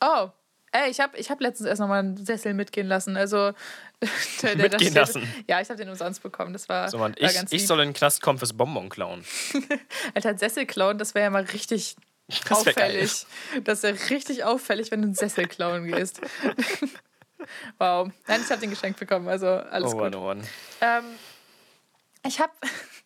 Oh. 0.00 0.28
Ey, 0.72 0.90
ich 0.90 1.00
habe 1.00 1.16
ich 1.16 1.30
hab 1.30 1.40
letztens 1.40 1.68
erst 1.68 1.80
nochmal 1.80 2.00
einen 2.00 2.24
Sessel 2.24 2.52
mitgehen 2.54 2.86
lassen. 2.86 3.16
Also, 3.16 3.52
der, 4.42 4.54
der, 4.54 4.56
Mitgehen 4.56 4.80
steht- 4.80 4.94
lassen? 4.94 5.34
Ja, 5.48 5.60
ich 5.60 5.68
habe 5.68 5.78
den 5.78 5.88
umsonst 5.88 6.22
bekommen. 6.22 6.52
Das 6.52 6.68
war, 6.68 6.88
So, 6.88 6.98
Mann, 6.98 7.14
war 7.18 7.28
ich, 7.28 7.34
ganz 7.34 7.52
ich 7.52 7.66
soll 7.66 7.80
in 7.80 7.88
den 7.88 7.94
Knast 7.94 8.20
kommen 8.20 8.38
fürs 8.38 8.52
Bonbon 8.52 8.88
klauen. 8.88 9.24
Alter, 10.14 10.36
Sessel 10.36 10.66
klauen, 10.66 10.98
das 10.98 11.14
wäre 11.14 11.24
ja 11.24 11.30
mal 11.30 11.44
richtig 11.44 11.96
Das 12.48 12.66
wär 12.66 12.74
geil. 12.74 12.90
auffällig. 12.90 13.26
Das 13.64 13.82
wäre 13.82 13.96
richtig 14.10 14.44
auffällig, 14.44 14.90
wenn 14.90 15.00
du 15.00 15.06
einen 15.06 15.14
Sessel 15.14 15.46
klauen 15.46 15.86
gehst. 15.86 16.20
wow. 17.78 18.10
Nein, 18.26 18.40
ich 18.44 18.50
habe 18.50 18.60
den 18.60 18.70
geschenkt 18.70 19.00
bekommen, 19.00 19.28
also 19.28 19.46
alles 19.46 19.94
oh, 19.94 19.96
gut. 19.96 20.14
Mann, 20.14 20.42
oh. 20.42 20.46
Ähm, 20.82 21.04
ich 22.26 22.40
habe 22.40 22.52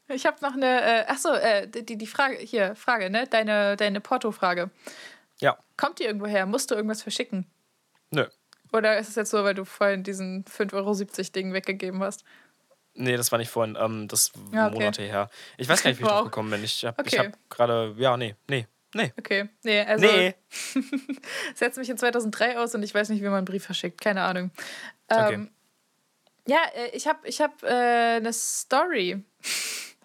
ich 0.09 0.27
hab 0.27 0.42
noch 0.42 0.55
eine, 0.55 0.83
äh, 0.83 1.05
achso, 1.07 1.33
äh, 1.33 1.68
die, 1.68 1.96
die 1.96 2.07
Frage, 2.07 2.37
hier, 2.38 2.75
Frage, 2.75 3.11
ne? 3.11 3.27
Deine, 3.29 3.77
deine 3.77 4.01
Porto-Frage. 4.01 4.70
Ja, 5.40 5.57
Kommt 5.77 5.98
die 5.98 6.05
irgendwo 6.05 6.27
her? 6.27 6.46
Musst 6.46 6.70
du 6.70 6.75
irgendwas 6.75 7.03
verschicken? 7.03 7.46
Nö. 8.12 8.27
Oder 8.72 8.96
ist 8.98 9.09
es 9.11 9.16
jetzt 9.16 9.31
so, 9.31 9.44
weil 9.44 9.55
du 9.55 9.64
vorhin 9.66 10.03
diesen 10.03 10.44
5,70 10.46 10.72
Euro 10.75 10.94
Ding 11.35 11.53
weggegeben 11.53 12.03
hast? 12.03 12.25
Nee, 12.94 13.16
das 13.16 13.31
war 13.33 13.38
nicht 13.38 13.51
vorhin, 13.51 13.77
ähm, 13.79 14.09
das 14.09 14.33
Ja, 14.53 14.66
okay. 14.68 14.75
Monate 14.79 15.03
her. 15.03 15.29
Ich 15.59 15.68
weiß 15.68 15.83
gar 15.83 15.90
nicht, 15.90 15.98
wie 15.98 16.05
ich 16.05 16.09
Wow. 16.09 16.16
drauf 16.20 16.25
gekommen 16.25 16.51
bin. 16.51 16.62
Ich 16.64 16.85
habe 16.85 17.03
ich 17.07 17.18
Okay. 17.18 17.27
hab 17.33 17.51
gerade, 17.51 17.94
ja, 17.98 18.16
nee, 18.16 18.35
nee, 18.48 18.66
nee. 18.94 19.12
Okay. 19.18 19.48
Nee, 19.62 19.81
also 19.81 20.07
Nee. 20.07 20.35
setz 21.55 21.77
mich 21.77 21.88
in 21.90 21.98
2003 21.98 22.59
aus 22.59 22.75
und 22.75 22.83
ich 22.83 22.94
weiß 22.94 23.09
nicht, 23.11 23.20
wie 23.20 23.27
man 23.27 23.37
einen 23.38 23.44
Brief 23.44 23.64
verschickt. 23.64 24.01
Keine 24.01 24.22
Ahnung. 24.22 24.51
Okay. 25.09 25.35
Ähm, 25.35 25.51
ja, 26.46 26.61
äh, 26.75 26.88
ich 26.96 27.07
habe 27.07 27.27
ich 27.29 27.40
hab, 27.40 27.62
äh, 27.62 27.66
eine 28.16 28.33
Story. 28.33 29.22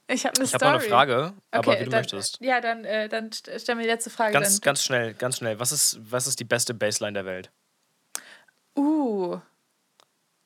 Ich 0.10 0.26
habe 0.26 0.36
eine 0.38 0.46
Ich 0.46 0.54
habe 0.54 0.64
Story. 0.64 0.72
noch 0.74 0.80
eine 0.80 0.90
Frage, 0.90 1.34
aber 1.52 1.72
Okay, 1.72 1.80
wie 1.82 1.84
du 1.86 1.90
dann, 1.92 2.00
möchtest. 2.02 2.40
Ja, 2.42 2.62
dann, 2.62 2.86
äh, 2.86 3.10
dann 3.10 3.30
st- 3.32 3.60
stell 3.60 3.76
mir 3.76 3.82
die 3.84 3.90
letzte 3.90 4.10
Frage. 4.10 4.32
Ganz, 4.34 4.60
dann. 4.60 4.62
ganz 4.62 4.84
schnell, 4.84 5.14
ganz 5.14 5.38
schnell. 5.38 5.60
Was 5.60 5.72
ist, 5.74 6.00
was 6.02 6.28
ist 6.28 6.40
die 6.40 6.46
beste 6.46 6.74
Baseline 6.74 7.14
der 7.14 7.26
Welt? 7.26 7.52
Uh. 8.78 9.40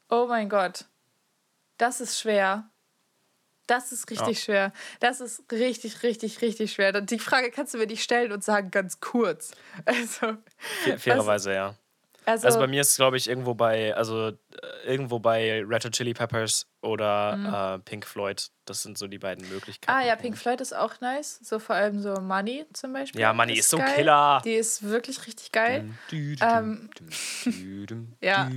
Oh 0.09 0.25
mein 0.27 0.49
Gott. 0.49 0.85
Das 1.77 2.01
ist 2.01 2.19
schwer. 2.19 2.69
Das 3.67 3.91
ist 3.91 4.09
richtig 4.09 4.37
Ja. 4.39 4.43
schwer. 4.43 4.73
Das 4.99 5.21
ist 5.21 5.43
richtig, 5.51 6.03
richtig, 6.03 6.41
richtig 6.41 6.73
schwer. 6.73 6.99
Die 7.01 7.19
Frage 7.19 7.51
kannst 7.51 7.73
du 7.73 7.77
mir 7.77 7.87
nicht 7.87 8.03
stellen 8.03 8.31
und 8.31 8.43
sagen 8.43 8.71
ganz 8.71 8.99
kurz. 8.99 9.51
Also, 9.85 10.37
Fair- 10.83 10.99
Fairerweise, 10.99 11.53
ja. 11.53 11.75
also, 12.25 12.45
Also 12.47 12.59
bei 12.59 12.67
mir 12.67 12.81
ist 12.81 12.91
es, 12.91 12.95
glaube 12.97 13.17
ich, 13.17 13.29
irgendwo 13.29 13.53
bei, 13.53 13.95
also 13.95 14.29
äh, 14.29 14.33
irgendwo 14.85 15.19
bei 15.19 15.63
Red 15.65 15.85
Hot 15.85 15.93
Chili 15.93 16.13
Peppers 16.13 16.67
oder 16.81 17.75
äh, 17.75 17.89
Pink 17.89 18.05
Floyd. 18.05 18.49
Das 18.65 18.83
sind 18.83 18.97
so 18.97 19.07
die 19.07 19.17
beiden 19.17 19.47
Möglichkeiten. 19.49 19.91
Mhm. 19.91 20.03
Ah 20.03 20.07
ja, 20.07 20.15
Pink 20.15 20.37
Floyd 20.37 20.61
ist 20.61 20.73
auch 20.73 20.99
nice. 20.99 21.39
So 21.43 21.59
vor 21.59 21.75
allem 21.75 21.99
so 21.99 22.13
Money 22.21 22.65
zum 22.73 22.93
Beispiel. 22.93 23.21
Ja, 23.21 23.33
Money 23.33 23.57
ist 23.57 23.69
so 23.69 23.77
geil. 23.77 23.95
Killer. 23.95 24.41
Die 24.45 24.53
ist 24.53 24.83
wirklich 24.83 25.25
richtig 25.27 25.51
geil. 25.51 25.89
Ähm, 26.11 26.89
ja. 28.21 28.49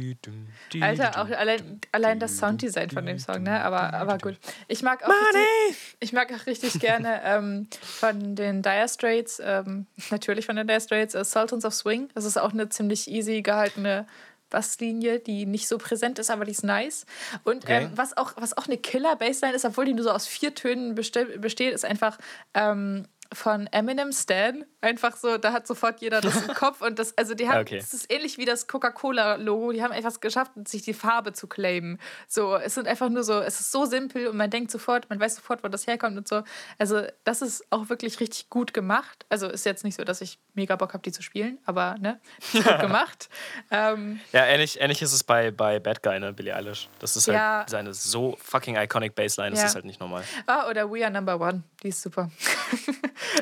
Alter, 0.80 1.20
auch 1.20 1.28
allein, 1.30 1.80
allein 1.92 2.18
das 2.18 2.38
Sounddesign 2.38 2.90
von 2.90 3.04
dem 3.06 3.18
Song, 3.18 3.42
ne? 3.42 3.62
Aber, 3.62 3.92
aber 3.92 4.18
gut. 4.18 4.38
Ich 4.68 4.82
mag 4.82 5.02
auch 5.02 5.08
richtig, 5.08 5.96
ich 6.00 6.12
mag 6.12 6.32
auch 6.32 6.46
richtig 6.46 6.80
gerne 6.80 7.20
ähm, 7.24 7.68
von 7.80 8.36
den 8.36 8.62
Dire 8.62 8.88
Straits, 8.88 9.40
ähm, 9.44 9.86
natürlich 10.10 10.46
von 10.46 10.56
den 10.56 10.66
Dire 10.66 10.80
Straits, 10.80 11.14
äh, 11.14 11.24
Sultans 11.24 11.64
of 11.64 11.74
Swing. 11.74 12.08
Das 12.14 12.24
ist 12.24 12.38
auch 12.38 12.52
eine 12.52 12.68
ziemlich 12.68 13.10
easy 13.10 13.42
gehaltene 13.42 14.06
Basslinie, 14.54 15.18
die 15.18 15.46
nicht 15.46 15.66
so 15.66 15.78
präsent 15.78 16.18
ist, 16.20 16.30
aber 16.30 16.44
die 16.44 16.52
ist 16.52 16.62
nice. 16.64 17.06
Und 17.42 17.64
Okay. 17.64 17.84
ähm, 17.84 17.90
was, 17.94 18.16
auch, 18.16 18.32
was 18.36 18.56
auch 18.56 18.66
eine 18.66 18.78
Killer-Bassline 18.78 19.54
ist, 19.54 19.64
obwohl 19.64 19.84
die 19.84 19.94
nur 19.94 20.04
so 20.04 20.10
aus 20.10 20.26
vier 20.26 20.54
Tönen 20.54 20.94
beste 20.94 21.24
besteht, 21.38 21.74
ist 21.74 21.84
einfach 21.84 22.18
ähm, 22.54 23.06
von 23.34 23.66
Eminem 23.68 24.12
Stan. 24.12 24.64
Einfach 24.80 25.16
so, 25.16 25.38
da 25.38 25.52
hat 25.52 25.66
sofort 25.66 26.00
jeder 26.00 26.20
das 26.20 26.36
im 26.46 26.54
Kopf. 26.54 26.80
Und 26.80 26.98
das, 26.98 27.16
also 27.18 27.34
die 27.34 27.48
haben, 27.48 27.60
Okay. 27.60 27.78
das 27.78 27.92
ist 27.94 28.10
ähnlich 28.12 28.38
wie 28.38 28.44
das 28.44 28.66
Coca-Cola-Logo. 28.66 29.72
Die 29.72 29.82
haben 29.82 29.92
etwas 29.92 30.20
geschafft, 30.20 30.52
sich 30.68 30.82
die 30.82 30.94
Farbe 30.94 31.32
zu 31.32 31.46
claimen. 31.46 31.98
So, 32.28 32.56
es 32.56 32.74
sind 32.74 32.86
einfach 32.88 33.08
nur 33.08 33.24
so, 33.24 33.40
es 33.40 33.60
ist 33.60 33.72
so 33.72 33.84
simpel 33.86 34.28
und 34.28 34.36
man 34.36 34.50
denkt 34.50 34.70
sofort, 34.70 35.08
man 35.10 35.18
weiß 35.20 35.36
sofort, 35.36 35.62
wo 35.64 35.68
das 35.68 35.86
herkommt 35.86 36.16
und 36.16 36.28
so. 36.28 36.42
Also, 36.78 37.02
das 37.24 37.42
ist 37.42 37.64
auch 37.70 37.88
wirklich 37.88 38.20
richtig 38.20 38.48
gut 38.50 38.72
gemacht. 38.74 39.26
Also, 39.28 39.48
ist 39.48 39.64
jetzt 39.66 39.84
nicht 39.84 39.96
so, 39.96 40.04
dass 40.04 40.20
ich 40.20 40.38
mega 40.54 40.76
Bock 40.76 40.92
habe, 40.94 41.02
die 41.02 41.12
zu 41.12 41.22
spielen, 41.22 41.58
aber 41.64 41.96
ne, 41.98 42.20
gut 42.52 42.64
gemacht. 42.80 43.28
Ähm, 43.70 44.20
Ja, 44.32 44.44
ähnlich, 44.44 44.80
ähnlich 44.80 45.02
ist 45.02 45.12
es 45.12 45.24
bei, 45.24 45.50
bei 45.50 45.80
Bad 45.80 46.02
Guy, 46.02 46.20
ne, 46.20 46.32
Billie 46.32 46.54
Eilish. 46.54 46.88
Das 47.00 47.16
ist 47.16 47.26
halt 47.28 47.36
Ja. 47.36 47.64
seine 47.68 47.94
so 47.94 48.36
fucking 48.40 48.76
iconic 48.76 49.14
Bassline, 49.14 49.50
das 49.50 49.60
Ja. 49.60 49.66
ist 49.66 49.74
halt 49.74 49.84
nicht 49.86 50.00
normal. 50.00 50.22
ah, 50.46 50.68
oder 50.68 50.90
We 50.92 51.02
Are 51.04 51.12
Number 51.12 51.40
One, 51.40 51.62
die 51.82 51.88
ist 51.88 52.02
super. 52.02 52.30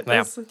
Naja. 0.06 0.20
Das, 0.20 0.38
äh, 0.38 0.44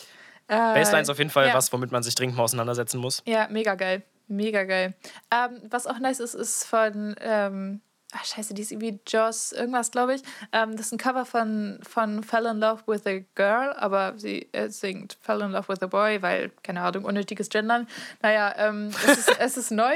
Bassline 0.47 1.03
ist 1.03 1.09
auf 1.09 1.17
jeden 1.17 1.29
Fall 1.29 1.47
ja. 1.47 1.53
was, 1.53 1.71
womit 1.71 1.91
man 1.91 2.03
sich 2.03 2.13
dringend 2.15 2.35
mal 2.35 2.43
auseinandersetzen 2.43 2.99
muss. 2.99 3.23
Ja, 3.25 3.47
mega 3.49 3.75
geil. 3.75 4.03
Mega 4.27 4.63
geil. 4.63 4.93
Ähm, 5.31 5.61
was 5.69 5.87
auch 5.87 5.99
nice 5.99 6.19
ist, 6.19 6.33
ist 6.33 6.65
von. 6.65 7.15
Ähm, 7.19 7.81
ach, 8.13 8.25
scheiße, 8.25 8.53
die 8.53 8.61
ist 8.61 8.71
irgendwie 8.71 8.99
Joss, 9.07 9.51
irgendwas, 9.51 9.91
glaube 9.91 10.15
ich. 10.15 10.21
Ähm, 10.51 10.75
das 10.75 10.87
ist 10.87 10.91
ein 10.93 10.97
Cover 10.97 11.25
von, 11.25 11.79
von 11.83 12.23
Fell 12.23 12.45
in 12.45 12.59
Love 12.59 12.83
with 12.85 13.05
a 13.05 13.19
Girl, 13.35 13.73
aber 13.73 14.13
sie 14.17 14.49
äh, 14.51 14.69
singt 14.69 15.17
Fell 15.21 15.41
in 15.41 15.51
Love 15.51 15.67
with 15.69 15.81
a 15.81 15.87
Boy, 15.87 16.21
weil, 16.21 16.51
keine 16.63 16.81
Ahnung, 16.81 17.05
unnötiges 17.05 17.49
Gendern. 17.49 17.87
Naja, 18.21 18.53
ähm, 18.57 18.89
es, 19.05 19.17
ist, 19.19 19.39
es 19.39 19.57
ist 19.57 19.71
neu. 19.71 19.93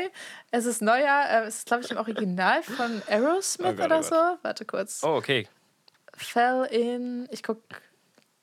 Es 0.51 0.65
ist 0.65 0.81
neuer. 0.81 1.25
Äh, 1.29 1.45
es 1.47 1.59
ist, 1.59 1.67
glaube 1.67 1.83
ich, 1.83 1.91
im 1.91 1.97
Original 1.97 2.63
von 2.63 3.01
Aerosmith 3.07 3.67
Oh 3.67 3.73
Gott, 3.73 3.79
oh 3.79 3.85
oder 3.85 3.95
Gott. 3.97 4.05
so. 4.05 4.37
Warte 4.41 4.65
kurz. 4.65 5.01
Oh, 5.03 5.15
okay. 5.15 5.47
Fell 6.15 6.63
in. 6.71 7.27
Ich 7.31 7.43
guck. 7.43 7.59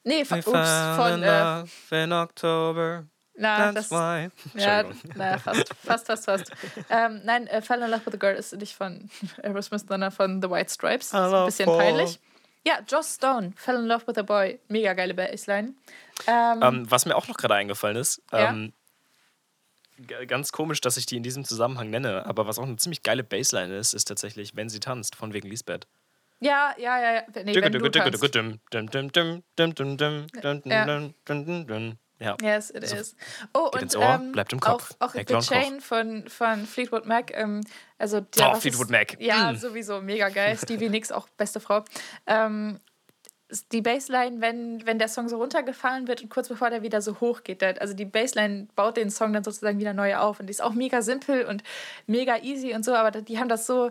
Nee, 0.04 0.24
von, 0.24 0.38
ups, 0.38 0.46
fell 0.50 0.94
von. 0.96 1.22
in 1.22 1.22
Äh, 1.22 2.04
in 2.04 2.12
October. 2.12 3.06
na, 3.34 3.72
That's 3.72 3.88
das, 3.88 3.90
why. 3.90 4.30
Ja, 4.60 4.84
naja, 5.14 5.38
fast, 5.38 5.74
fast, 5.84 6.06
fast, 6.06 6.24
fast. 6.24 6.52
ähm, 6.90 7.20
nein, 7.24 7.46
äh, 7.46 7.62
Fall 7.62 7.80
in 7.82 7.90
Love 7.90 8.06
with 8.06 8.14
a 8.14 8.16
Girl 8.16 8.34
ist 8.36 8.52
nicht 8.54 8.74
von 8.74 9.08
Aerosmith, 9.42 9.84
sondern 9.88 10.10
von 10.10 10.42
The 10.42 10.50
White 10.50 10.72
Stripes. 10.72 11.10
Das 11.10 11.28
ist 11.28 11.34
ein 11.34 11.46
bisschen 11.46 11.66
peinlich. 11.78 12.18
Ja, 12.64 12.78
Joss 12.88 13.14
Stone, 13.16 13.52
Fell 13.56 13.76
in 13.76 13.86
Love 13.86 14.06
with 14.06 14.18
a 14.18 14.22
Boy. 14.22 14.60
Mega 14.68 14.92
geile 14.92 15.14
Bassline. 15.14 15.74
Ähm, 16.26 16.60
Ähm, 16.62 16.90
was 16.90 17.06
mir 17.06 17.16
auch 17.16 17.26
noch 17.28 17.36
gerade 17.36 17.54
eingefallen 17.54 17.96
ist, 17.96 18.22
Ja? 18.32 18.50
ähm, 18.50 18.72
ganz 20.26 20.52
komisch, 20.52 20.80
dass 20.80 20.96
ich 20.96 21.06
die 21.06 21.16
in 21.16 21.22
diesem 21.22 21.44
Zusammenhang 21.44 21.90
nenne, 21.90 22.26
aber 22.26 22.46
was 22.46 22.58
auch 22.58 22.64
eine 22.64 22.76
ziemlich 22.76 23.02
geile 23.02 23.22
Bassline 23.24 23.76
ist, 23.76 23.94
ist 23.94 24.06
tatsächlich, 24.06 24.56
wenn 24.56 24.68
sie 24.68 24.80
tanzt, 24.80 25.14
von 25.16 25.32
wegen 25.32 25.48
Lisbeth. 25.48 25.86
Ja, 26.42 26.74
ja, 26.78 27.00
ja, 27.00 27.14
ja. 27.14 27.22
Nee, 27.44 27.54
wenn 27.62 27.72
du 27.72 27.78
tanzt. 27.90 28.22
Ja. 32.22 32.36
Yes, 32.40 32.70
it 32.70 32.84
is. 32.84 33.16
Oh, 33.52 33.64
geht 33.64 33.74
und 33.74 33.82
ins 33.82 33.96
Ohr, 33.96 34.14
ähm, 34.14 34.30
bleibt 34.32 34.52
im 34.52 34.60
Kopf. 34.60 34.92
auch, 35.00 35.08
auch 35.08 35.14
The. 35.14 35.38
Chain 35.40 35.80
von, 35.80 36.28
von 36.28 36.66
Fleetwood 36.66 37.04
Mac. 37.04 37.36
Ähm, 37.36 37.62
also 37.98 38.18
Oh, 38.18 38.26
der, 38.36 38.46
was 38.52 38.60
Fleetwood 38.60 38.86
ist, 38.86 38.90
Mac. 38.90 39.16
Ja, 39.20 39.50
Mm. 39.52 39.56
sowieso, 39.56 40.00
mega 40.00 40.28
geil. 40.28 40.56
Stevie 40.56 40.88
Nicks, 40.88 41.10
auch 41.10 41.28
beste 41.30 41.58
Frau. 41.58 41.84
Ähm, 42.28 42.78
die 43.72 43.82
Bassline, 43.82 44.40
wenn, 44.40 44.86
wenn 44.86 44.98
der 44.98 45.08
Song 45.08 45.28
so 45.28 45.36
runtergefahren 45.36 46.06
wird 46.06 46.22
und 46.22 46.28
kurz 46.30 46.48
bevor 46.48 46.70
der 46.70 46.82
wieder 46.82 47.02
so 47.02 47.20
hoch 47.20 47.42
geht, 47.42 47.60
der, 47.60 47.80
also 47.82 47.92
die 47.92 48.04
Bassline 48.06 48.68
baut 48.76 48.96
den 48.96 49.10
Song 49.10 49.32
dann 49.32 49.44
sozusagen 49.44 49.78
wieder 49.78 49.92
neu 49.92 50.16
auf 50.16 50.38
und 50.40 50.46
die 50.46 50.52
ist 50.52 50.62
auch 50.62 50.72
mega 50.72 51.02
simpel 51.02 51.44
und 51.44 51.62
mega 52.06 52.38
easy 52.38 52.72
und 52.72 52.84
so, 52.84 52.94
aber 52.94 53.10
die 53.10 53.38
haben 53.38 53.48
das 53.48 53.66
so, 53.66 53.90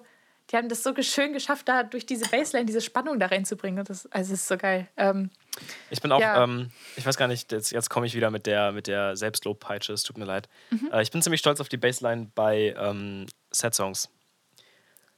die 0.52 0.58
haben 0.58 0.68
das 0.70 0.84
so 0.84 0.94
schön 1.02 1.34
geschafft, 1.34 1.68
da 1.70 1.84
durch 1.84 2.06
diese 2.06 2.28
Bassline 2.30 2.66
diese 2.66 2.82
Spannung 2.82 3.20
da 3.20 3.28
reinzubringen. 3.28 3.84
Das, 3.86 4.06
also 4.12 4.34
es 4.34 4.42
ist 4.42 4.48
so 4.48 4.58
geil. 4.58 4.88
Ähm, 4.98 5.30
Ich 5.90 6.02
bin 6.02 6.12
auch, 6.12 6.20
Ja. 6.20 6.44
ähm, 6.44 6.72
ich 6.98 7.06
weiß 7.06 7.16
gar 7.18 7.28
nicht, 7.28 7.52
jetzt, 7.52 7.72
jetzt 7.72 7.90
komme 7.90 8.06
ich 8.06 8.14
wieder 8.16 8.32
mit 8.32 8.46
der, 8.46 8.72
mit 8.72 8.88
der 8.88 9.16
Selbstlobpeitsche, 9.16 9.94
es 9.94 10.04
tut 10.04 10.18
mir 10.18 10.26
leid. 10.26 10.50
Mhm. 10.72 10.90
Äh, 10.92 11.02
ich 11.04 11.12
bin 11.12 11.22
ziemlich 11.22 11.40
stolz 11.40 11.60
auf 11.62 11.70
die 11.70 11.78
Bassline 11.78 12.32
bei 12.36 12.76
ähm, 12.78 13.26
Sad 13.52 13.74
Songs. 13.76 14.10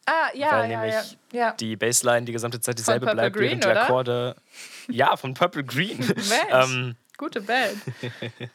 ah, 0.06 0.30
ja, 0.34 0.52
Weil 0.52 0.70
ja, 0.72 0.86
ja, 0.86 0.92
nämlich 0.92 1.18
ja. 1.32 1.52
Die 1.54 1.76
Bassline 1.76 2.26
die 2.26 2.32
gesamte 2.34 2.60
Zeit 2.62 2.78
dieselbe 2.78 3.06
Purple 3.08 3.16
bleibt, 3.22 3.36
Green, 3.36 3.50
während 3.50 3.64
die 3.64 3.68
oder? 3.70 3.84
Akkorde. 3.84 4.36
Ja, 4.90 5.16
von 5.18 5.34
Purple 5.34 5.64
Green. 5.64 5.98
Mensch, 5.98 6.30
ähm, 6.52 6.96
gute 7.18 7.42
Band. 7.42 7.78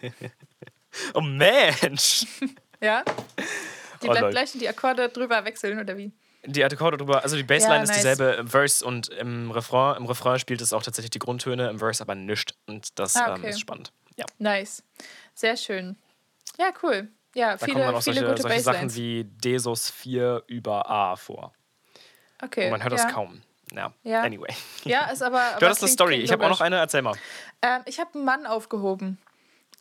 oh 1.15 1.21
Mensch! 1.21 2.27
Ja? 2.81 3.03
Die 4.03 4.07
Oh, 4.07 4.11
bleibt 4.13 4.21
lol. 4.21 4.31
gleich 4.31 4.55
und 4.55 4.61
die 4.61 4.69
Akkorde 4.69 5.09
drüber 5.09 5.45
wechseln, 5.45 5.81
oder 5.81 5.97
wie? 5.99 6.13
Die 6.51 6.65
Akkorde 6.65 6.97
drüber, 6.97 7.23
also 7.23 7.37
die 7.37 7.43
Bassline 7.43 7.77
Ja, 7.77 7.83
ist 7.83 7.89
nice. 7.91 7.97
dieselbe 7.99 8.25
im 8.33 8.49
Verse 8.49 8.85
und 8.85 9.09
im 9.09 9.51
Refrain. 9.51 9.97
Im 9.97 10.07
Refrain 10.07 10.39
spielt 10.39 10.61
es 10.61 10.73
auch 10.73 10.83
tatsächlich 10.83 11.11
die 11.11 11.19
Grundtöne, 11.19 11.69
im 11.69 11.79
Verse 11.79 12.03
aber 12.03 12.15
nischt. 12.15 12.55
Und 12.67 12.99
das 12.99 13.17
Ah, 13.17 13.35
ähm, 13.35 13.41
okay. 13.41 13.51
ist 13.51 13.61
spannend. 13.61 13.93
Ja. 14.17 14.25
Nice. 14.39 14.83
Sehr 15.35 15.57
schön. 15.57 15.97
Ja, 16.59 16.71
cool. 16.83 17.09
Ja, 17.35 17.53
Da 17.53 17.59
viele, 17.59 17.73
kommen 17.75 17.85
dann 17.87 17.95
auch 17.95 18.03
viele 18.03 18.17
solche, 18.21 18.31
gute 18.31 18.43
solche 18.43 18.61
Sachen 18.61 18.95
wie 18.95 19.25
Desus 19.25 19.91
4 19.91 20.43
über 20.47 20.89
A 20.91 21.17
vor. 21.17 21.53
Okay. 22.43 22.65
Und 22.65 22.71
man 22.73 22.83
hört 22.83 22.93
ja. 22.97 23.05
das 23.05 23.13
kaum. 23.13 23.43
Ja, 23.73 23.93
Ja. 24.03 24.23
anyway. 24.23 24.53
Ja, 24.85 25.11
ist 25.11 25.23
aber. 25.23 25.41
aber 25.51 25.61
Du 25.61 25.67
hattest 25.67 25.83
eine 25.83 25.91
Story. 25.93 26.17
Ich 26.17 26.33
habe 26.33 26.45
auch 26.47 26.51
noch 26.51 26.63
eine. 26.63 26.77
Erzähl 26.77 27.03
mal. 27.03 27.15
Ähm, 27.61 27.83
ich 27.85 28.01
habe 28.01 28.15
einen 28.15 28.25
Mann 28.25 28.47
aufgehoben. 28.47 29.19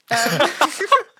Ähm, 0.09 0.17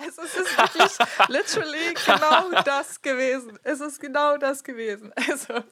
es 0.00 0.18
ist, 0.18 0.36
es 0.36 0.36
ist 0.36 0.58
wirklich 0.58 1.08
literally 1.28 1.94
genau 2.06 2.62
das 2.64 3.00
gewesen. 3.02 3.58
Es 3.62 3.80
ist 3.80 4.00
genau 4.00 4.36
das 4.36 4.64
gewesen. 4.64 5.12
Also, 5.28 5.62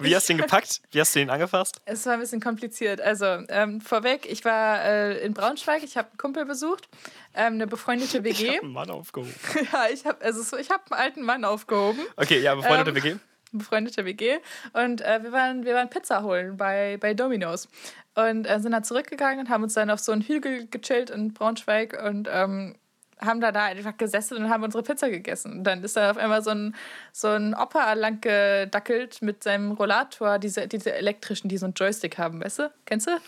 Wie 0.00 0.14
hast 0.14 0.28
du 0.28 0.32
ihn 0.34 0.38
gepackt? 0.38 0.82
Wie 0.90 1.00
hast 1.00 1.14
du 1.14 1.20
ihn 1.20 1.30
angefasst? 1.30 1.80
es 1.84 2.04
war 2.06 2.14
ein 2.14 2.20
bisschen 2.20 2.40
kompliziert. 2.40 3.00
Also, 3.00 3.24
ähm, 3.48 3.80
vorweg, 3.80 4.26
ich 4.30 4.44
war 4.44 4.84
äh, 4.84 5.24
in 5.24 5.34
Braunschweig, 5.34 5.82
ich 5.84 5.96
habe 5.96 6.08
einen 6.08 6.18
Kumpel 6.18 6.44
besucht, 6.44 6.88
ähm, 7.34 7.54
eine 7.54 7.66
befreundete 7.66 8.18
Ich 8.18 8.24
WG. 8.40 8.56
hab 8.56 8.62
einen 8.64 8.72
Mann 8.72 8.90
aufgehoben. 8.90 9.34
ja, 9.72 9.86
ich 9.92 10.04
habe 10.04 10.22
also 10.24 10.42
so, 10.42 10.56
ich 10.56 10.70
hab 10.70 10.90
einen 10.92 11.00
alten 11.00 11.22
Mann 11.22 11.44
aufgehoben. 11.44 12.00
Okay, 12.16 12.40
ja, 12.40 12.54
befreundete 12.54 12.90
Ähm, 12.90 12.96
WG. 12.96 13.16
befreundete 13.52 14.04
WG. 14.04 14.38
Und 14.72 15.00
äh, 15.00 15.22
wir, 15.22 15.32
waren, 15.32 15.64
wir 15.64 15.74
waren 15.74 15.90
Pizza 15.90 16.22
holen 16.22 16.56
bei, 16.56 16.96
bei 17.00 17.14
Domino's. 17.14 17.68
Und 18.14 18.44
äh, 18.46 18.60
sind 18.60 18.72
dann 18.72 18.84
zurückgegangen 18.84 19.40
und 19.40 19.48
haben 19.48 19.62
uns 19.62 19.72
dann 19.74 19.88
auf 19.88 20.00
so 20.00 20.12
einen 20.12 20.20
Hügel 20.22 20.66
gechillt 20.68 21.08
in 21.08 21.32
Braunschweig 21.32 21.98
und 22.04 22.28
ähm, 22.30 22.76
haben 23.24 23.40
da, 23.40 23.52
da 23.52 23.64
einfach 23.64 23.96
gesessen 23.96 24.36
und 24.36 24.50
haben 24.50 24.62
unsere 24.62 24.82
Pizza 24.82 25.10
gegessen. 25.10 25.58
Und 25.58 25.64
dann 25.64 25.82
ist 25.84 25.96
da 25.96 26.10
auf 26.10 26.16
einmal 26.16 26.42
so 26.42 26.50
ein, 26.50 26.74
so 27.12 27.28
ein 27.28 27.54
Opa 27.54 27.92
lang 27.94 28.20
gedackelt 28.20 29.22
mit 29.22 29.42
seinem 29.42 29.72
Rollator, 29.72 30.38
diese, 30.38 30.68
diese 30.68 30.92
elektrischen, 30.92 31.48
die 31.48 31.58
so 31.58 31.66
einen 31.66 31.74
Joystick 31.74 32.18
haben, 32.18 32.42
weißt 32.42 32.60
du? 32.60 32.72
Kennst 32.84 33.06
du? 33.06 33.18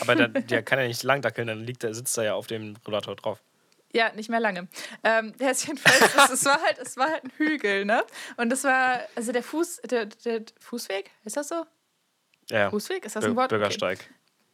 Aber 0.00 0.14
der, 0.14 0.28
der 0.28 0.62
kann 0.62 0.78
ja 0.78 0.86
nicht 0.86 1.02
lang 1.02 1.22
dackeln, 1.22 1.48
dann 1.48 1.60
liegt 1.60 1.82
der, 1.82 1.94
sitzt 1.94 2.16
er 2.18 2.24
ja 2.24 2.34
auf 2.34 2.46
dem 2.46 2.76
Rollator 2.86 3.16
drauf. 3.16 3.40
Ja, 3.92 4.12
nicht 4.14 4.28
mehr 4.28 4.40
lange. 4.40 4.68
Ähm, 5.02 5.32
jedenfalls, 5.38 6.14
es, 6.14 6.30
es, 6.30 6.44
war 6.44 6.62
halt, 6.62 6.78
es 6.78 6.96
war 6.96 7.10
halt 7.10 7.24
ein 7.24 7.32
Hügel, 7.38 7.84
ne? 7.84 8.04
Und 8.36 8.50
das 8.50 8.64
war, 8.64 9.00
also 9.14 9.32
der 9.32 9.42
Fuß, 9.42 9.82
der, 9.90 10.06
der 10.06 10.42
Fußweg, 10.60 11.10
ist 11.24 11.36
das 11.36 11.48
so? 11.48 11.64
Ja. 12.50 12.70
Fußweg? 12.70 13.04
Ist 13.04 13.16
das 13.16 13.24
ein 13.24 13.36
Wort? 13.36 13.52
Okay. 13.52 13.96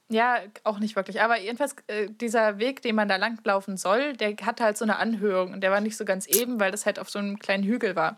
Ja, 0.09 0.38
auch 0.64 0.79
nicht 0.79 0.97
wirklich. 0.97 1.23
Aber 1.23 1.38
jedenfalls, 1.38 1.77
äh, 1.87 2.09
dieser 2.09 2.59
Weg, 2.59 2.83
den 2.83 2.95
man 2.95 3.09
da 3.09 3.17
langlaufen 3.17 3.77
soll, 3.77 4.12
der 4.14 4.37
hatte 4.43 4.64
halt 4.64 4.77
so 4.77 4.85
eine 4.85 4.97
Anhöhung 4.97 5.53
und 5.53 5.61
der 5.62 5.71
war 5.71 5.81
nicht 5.81 5.97
so 5.97 6.05
ganz 6.05 6.27
eben, 6.27 6.61
weil 6.61 6.71
das 6.71 6.85
halt 6.85 6.99
auf 6.99 7.09
so 7.09 7.19
einem 7.19 7.38
kleinen 7.38 7.64
Hügel 7.64 7.97
war. 7.97 8.17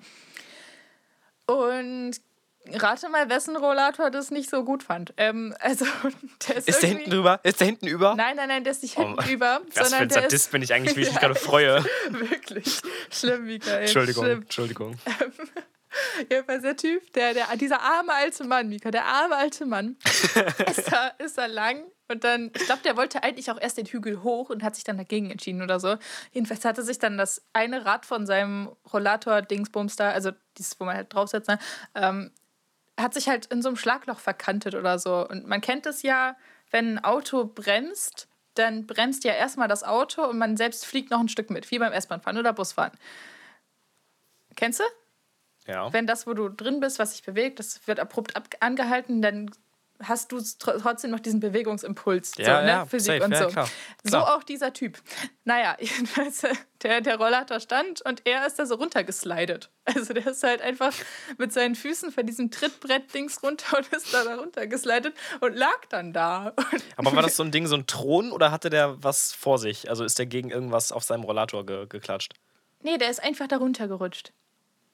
Und 1.46 2.16
rate 2.72 3.09
mal, 3.09 3.29
wessen 3.31 3.57
Rollator 3.57 4.11
das 4.11 4.33
nicht 4.33 4.51
so 4.51 4.64
gut 4.64 4.83
fand. 4.83 5.14
Ähm, 5.16 5.55
also, 5.61 5.85
der 6.49 6.57
ist, 6.57 6.68
Ist 6.68 6.83
der 6.83 6.88
hinten 6.88 7.11
drüber? 7.11 7.40
Ist 7.44 7.61
der 7.61 7.66
hinten 7.66 7.87
über? 7.87 8.16
Nein, 8.16 8.37
nein, 8.37 8.49
nein, 8.49 8.64
der 8.64 8.72
ist 8.72 8.83
nicht 8.83 8.99
Oh, 8.99 9.03
hinten 9.03 9.31
über, 9.31 9.61
Was 9.66 9.75
für 9.75 9.85
sondern 9.85 10.03
ein 10.03 10.11
Sadist 10.11 10.35
ist 10.35 10.51
bin 10.53 10.62
ich 10.62 10.75
eigentlich, 10.75 10.96
wie 10.96 11.03
ich 11.03 11.12
mich 11.12 11.14
Ja, 11.22 11.29
gerade 11.29 11.35
freue. 11.37 11.85
wirklich 12.11 12.81
schlimm, 13.11 13.44
Mikael. 13.46 13.83
Entschuldigung, 13.83 14.25
Schlimm. 14.25 14.42
Entschuldigung. 14.42 14.99
Jedenfalls 16.30 16.62
der 16.62 16.76
Typ, 16.76 17.12
der, 17.12 17.35
der, 17.35 17.56
dieser 17.56 17.80
arme 17.80 18.12
alte 18.12 18.44
Mann, 18.44 18.68
Mika, 18.68 18.90
der 18.90 19.04
arme 19.04 19.37
alte 19.37 19.66
Mann, 19.66 19.96
ist 20.70 20.92
da, 20.92 21.09
ist 21.18 21.38
da 21.38 21.46
lang 21.46 21.85
und 22.09 22.24
dann, 22.24 22.52
ich 22.54 22.66
glaube, 22.66 22.82
der 22.82 22.96
wollte 22.96 23.22
eigentlich 23.22 23.50
auch 23.50 23.61
erst 23.61 23.79
den 23.79 23.87
Hügel 23.87 24.23
hoch 24.23 24.50
und 24.50 24.62
hat 24.62 24.77
sich 24.77 24.85
dann 24.85 24.96
dagegen 24.96 25.31
entschieden 25.31 25.62
oder 25.62 25.81
so. 25.81 25.96
Jedenfalls 26.33 26.64
hatte 26.64 26.83
sich 26.83 26.98
dann 26.98 27.18
das 27.18 27.44
eine 27.52 27.85
Rad 27.85 28.06
von 28.06 28.27
seinem 28.27 28.71
Rollator-Dingsbums 28.92 29.96
da, 29.96 30.10
also 30.10 30.31
dieses, 30.56 30.79
wo 30.79 30.85
man 30.85 30.96
halt 30.96 31.12
draufsetzt, 31.12 31.48
ne, 31.48 31.58
ähm, 31.94 32.31
hat 32.98 33.12
sich 33.12 33.29
halt 33.29 33.46
in 33.46 33.60
so 33.60 33.68
einem 33.68 33.77
Schlagloch 33.77 34.21
verkantet 34.21 34.75
oder 34.75 34.98
so. 34.98 35.29
Und 35.29 35.46
man 35.46 35.60
kennt 35.60 35.85
es 35.87 36.02
ja, 36.02 36.37
wenn 36.71 36.94
ein 36.94 37.04
Auto 37.04 37.44
bremst, 37.44 38.29
dann 38.54 38.87
bremst 38.87 39.25
ja 39.25 39.33
erstmal 39.33 39.68
das 39.68 39.85
Auto 39.85 40.25
und 40.25 40.38
man 40.38 40.56
selbst 40.56 40.87
fliegt 40.87 41.10
noch 41.10 41.21
ein 41.21 41.29
Stück 41.29 41.50
mit, 41.50 41.71
wie 41.71 41.79
beim 41.79 41.92
S-Bahn-Fahren 41.92 42.38
oder 42.38 42.52
Busfahren. 42.52 42.92
Kennst 44.54 44.81
du? 44.81 44.85
Ja. 45.67 45.92
Wenn 45.92 46.06
das, 46.06 46.27
wo 46.27 46.35
du 46.35 46.48
drin 46.48 46.81
bist, 46.81 46.98
was 46.98 47.12
sich 47.12 47.23
bewegt, 47.23 47.58
das 47.58 47.87
wird 47.87 48.00
abrupt 48.00 48.35
angehalten, 48.60 49.23
dann 49.23 49.50
hast 50.02 50.33
du 50.33 50.40
trotzdem 50.58 51.10
noch 51.10 51.21
diesen 51.21 51.40
Bewegungsimpuls. 51.40 52.33
Ja, 52.37 52.44
so, 52.44 52.64
ne? 52.64 52.69
ja, 52.69 52.85
Physik 52.87 53.23
safe, 53.23 53.25
und 53.25 53.33
ja, 53.33 53.42
so. 53.44 53.48
klar, 53.48 53.69
So 54.02 54.10
klar. 54.10 54.37
auch 54.37 54.42
dieser 54.42 54.73
Typ. 54.73 54.98
Naja, 55.44 55.77
jedenfalls, 55.81 56.44
äh, 56.44 56.54
der, 56.83 57.00
der 57.00 57.17
Rollator 57.17 57.60
stand 57.60 58.02
und 58.02 58.23
er 58.27 58.46
ist 58.46 58.58
da 58.58 58.67
so 58.67 58.75
runtergeslidet. 58.75 59.71
Also 59.85 60.12
der 60.12 60.27
ist 60.27 60.42
halt 60.42 60.62
einfach 60.62 60.92
mit 61.38 61.52
seinen 61.52 61.75
Füßen 61.75 62.12
von 62.12 62.27
diesem 62.27 62.50
Trittbrett-Dings 62.50 63.42
runter 63.42 63.79
und 63.79 63.87
ist 63.88 64.12
da, 64.12 64.25
da 64.25 64.37
runtergeslidet 64.37 65.14
und 65.40 65.56
lag 65.56 65.87
dann 65.88 66.12
da. 66.12 66.52
Und 66.73 66.85
Aber 66.96 67.14
war 67.14 67.23
das 67.23 67.37
so 67.37 67.42
ein 67.42 67.52
Ding, 67.52 67.67
so 67.67 67.77
ein 67.77 67.87
Thron 67.87 68.33
oder 68.33 68.50
hatte 68.50 68.69
der 68.69 69.02
was 69.02 69.33
vor 69.33 69.58
sich? 69.58 69.88
Also 69.88 70.04
ist 70.04 70.19
der 70.19 70.27
gegen 70.27 70.50
irgendwas 70.50 70.92
auf 70.92 71.04
seinem 71.04 71.23
Rollator 71.23 71.64
ge 71.64 71.87
geklatscht? 71.88 72.35
nee, 72.83 72.98
der 72.98 73.10
ist 73.10 73.23
einfach 73.23 73.48
da 73.48 73.56
runtergerutscht. 73.56 74.33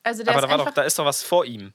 Also 0.03 0.23
der 0.25 0.33
Aber 0.35 0.43
ist 0.43 0.51
da, 0.51 0.59
war 0.59 0.65
doch, 0.65 0.75
da 0.75 0.83
ist 0.83 0.99
doch 0.99 1.05
was 1.05 1.23
vor 1.23 1.45
ihm. 1.45 1.73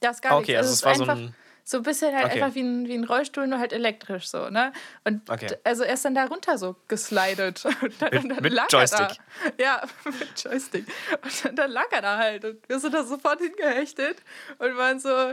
da 0.00 0.10
ist 0.10 0.22
gar 0.22 0.36
okay, 0.38 0.52
nichts. 0.52 0.56
also 0.58 0.70
es 0.70 0.76
ist 0.78 0.84
war 0.84 0.94
so 0.94 1.02
einfach, 1.02 1.16
ein. 1.16 1.34
So 1.66 1.78
ein 1.78 1.82
bisschen 1.82 2.14
halt 2.14 2.26
Okay. 2.26 2.42
einfach 2.42 2.54
wie 2.54 2.60
ein, 2.62 2.86
wie 2.88 2.92
ein 2.94 3.04
Rollstuhl, 3.04 3.46
nur 3.46 3.58
halt 3.58 3.72
elektrisch 3.72 4.28
so, 4.28 4.50
ne? 4.50 4.70
Und 5.04 5.30
Okay. 5.30 5.56
also 5.64 5.82
er 5.82 5.94
ist 5.94 6.04
dann 6.04 6.14
da 6.14 6.26
runter 6.26 6.58
so 6.58 6.76
geslidet. 6.88 7.64
Und 7.80 8.02
dann, 8.02 8.10
Mit- 8.12 8.30
dann 8.30 8.42
mit 8.42 8.52
lag 8.52 8.66
Joystick. 8.70 9.00
Er 9.00 9.50
da. 9.56 9.64
Ja, 9.64 9.82
mit 10.04 10.44
Joystick. 10.44 10.86
Und 11.22 11.44
dann, 11.44 11.56
dann 11.56 11.70
lag 11.70 11.86
er 11.90 12.02
da 12.02 12.18
halt. 12.18 12.44
Und 12.44 12.68
wir 12.68 12.78
sind 12.78 12.92
da 12.92 13.02
sofort 13.02 13.40
hingehechtet 13.40 14.18
und 14.58 14.76
waren 14.76 15.00
so, 15.00 15.32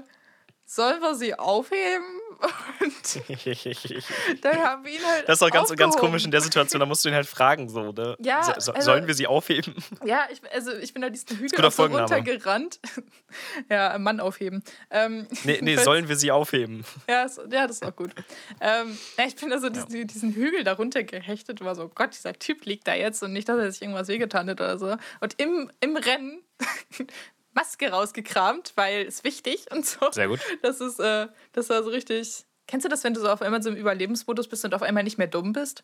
sollen 0.73 1.01
wir 1.01 1.15
sie 1.15 1.37
aufheben? 1.37 2.05
Und 2.79 4.41
dann 4.41 4.57
haben 4.57 4.85
wir 4.85 4.91
ihn 4.93 5.05
halt. 5.05 5.27
Das 5.27 5.37
ist 5.37 5.43
auch 5.43 5.51
ganz, 5.51 5.75
ganz 5.75 5.97
komisch 5.97 6.23
in 6.23 6.31
der 6.31 6.39
Situation, 6.41 6.79
da 6.79 6.85
musst 6.85 7.03
du 7.03 7.09
ihn 7.09 7.15
halt 7.15 7.27
fragen, 7.27 7.67
so, 7.69 7.91
ne? 7.91 8.15
Ja, 8.19 8.43
So, 8.43 8.53
so, 8.57 8.71
also- 8.73 8.85
sollen 8.85 9.05
wir 9.05 9.13
sie 9.13 9.27
aufheben? 9.27 9.75
Ja, 10.05 10.27
ich, 10.31 10.41
also 10.51 10.73
ich 10.73 10.93
bin 10.93 11.01
da 11.01 11.09
diesen 11.09 11.37
Hügel 11.37 11.63
auch 11.63 11.71
so 11.71 11.85
runtergerannt. 11.85 12.79
ja, 13.69 13.97
Mann 13.99 14.19
aufheben. 14.19 14.63
Ähm, 14.89 15.27
Nee, 15.43 15.59
nee, 15.61 15.75
sollen 15.75 16.07
wir 16.09 16.15
sie 16.15 16.31
aufheben? 16.31 16.85
Ja, 17.07 17.27
so, 17.27 17.43
ja, 17.43 17.67
das 17.67 17.77
ist 17.77 17.85
auch 17.85 17.95
gut. 17.95 18.11
Ähm, 18.59 18.97
ja, 19.17 19.25
ich 19.25 19.35
bin 19.35 19.49
da 19.49 19.59
so 19.59 19.69
diesen, 19.69 20.07
diesen 20.07 20.33
Hügel 20.33 20.63
darunter 20.63 21.03
gehechtet 21.03 21.61
und 21.61 21.67
war 21.67 21.75
so, 21.75 21.89
Gott, 21.89 22.13
dieser 22.13 22.33
Typ 22.33 22.65
liegt 22.65 22.87
da 22.87 22.95
jetzt 22.95 23.21
und 23.21 23.33
nicht, 23.33 23.47
dass 23.49 23.59
er 23.59 23.71
sich 23.71 23.81
irgendwas 23.81 24.07
wehgetan 24.07 24.49
hat 24.49 24.59
oder 24.61 24.79
so. 24.79 24.95
Und 25.19 25.39
im, 25.39 25.71
im 25.81 25.97
Rennen 25.97 26.41
Maske 27.53 27.89
rausgekramt, 27.91 28.73
weil 28.75 29.05
es 29.05 29.23
wichtig 29.23 29.65
und 29.71 29.85
so. 29.85 30.11
Sehr 30.11 30.27
gut. 30.27 30.39
Das 30.61 30.79
ist, 30.81 30.99
äh, 30.99 31.27
das 31.53 31.69
war 31.69 31.83
so 31.83 31.89
richtig. 31.89 32.45
Kennst 32.67 32.85
du 32.85 32.89
das, 32.89 33.03
wenn 33.03 33.13
du 33.13 33.19
so 33.19 33.29
auf 33.29 33.41
einmal 33.41 33.61
so 33.61 33.69
im 33.69 33.75
Überlebensmodus 33.75 34.47
bist 34.47 34.63
und 34.63 34.73
auf 34.73 34.81
einmal 34.81 35.03
nicht 35.03 35.17
mehr 35.17 35.27
dumm 35.27 35.51
bist? 35.51 35.83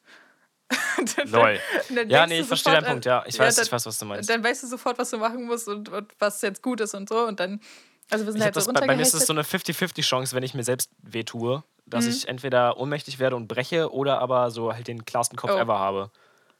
Lol. 1.26 1.60
Ja, 2.08 2.28
nee, 2.28 2.42
ich 2.42 2.48
verstehe 2.48 2.74
deinen 2.74 2.86
an- 2.86 2.92
Punkt, 2.92 3.06
ja. 3.06 3.24
Ich 3.26 3.40
weiß, 3.40 3.56
dann, 3.56 3.66
ich 3.66 3.72
weiß, 3.72 3.86
was 3.86 4.00
du 4.00 4.06
meinst. 4.06 4.30
Dann 4.30 4.44
weißt 4.44 4.64
du 4.64 4.68
sofort, 4.68 4.98
was 4.98 5.10
du 5.10 5.18
machen 5.18 5.46
musst 5.46 5.68
und, 5.68 5.90
und 5.90 6.14
was 6.20 6.42
jetzt 6.42 6.62
gut 6.62 6.82
ist 6.82 6.94
und 6.94 7.08
so. 7.10 7.26
Und 7.26 7.40
dann, 7.40 7.62
also 8.10 8.26
wir 8.26 8.32
sind 8.32 8.40
Ich 8.40 8.46
halt 8.46 8.56
das, 8.56 8.66
so 8.66 8.74
bei, 8.74 8.82
bei 8.86 8.96
mir 8.96 9.02
ist 9.02 9.14
es 9.14 9.30
runtergehechtet. 9.30 9.72
so 9.72 9.78
eine 9.78 9.92
50-50 9.94 10.02
Chance, 10.04 10.36
wenn 10.36 10.44
ich 10.44 10.54
mir 10.54 10.64
selbst 10.64 10.90
wehtue, 11.02 11.64
dass 11.86 12.06
Mhm. 12.06 12.12
ich 12.12 12.28
entweder 12.28 12.78
ohnmächtig 12.78 13.20
werde 13.20 13.36
und 13.36 13.48
breche 13.48 13.92
oder 13.94 14.20
aber 14.20 14.52
so 14.52 14.74
halt 14.74 14.88
den 14.88 15.06
klarsten 15.06 15.38
Kopf 15.38 15.52
Oh. 15.54 15.58
ever 15.58 15.80
habe. 15.80 16.12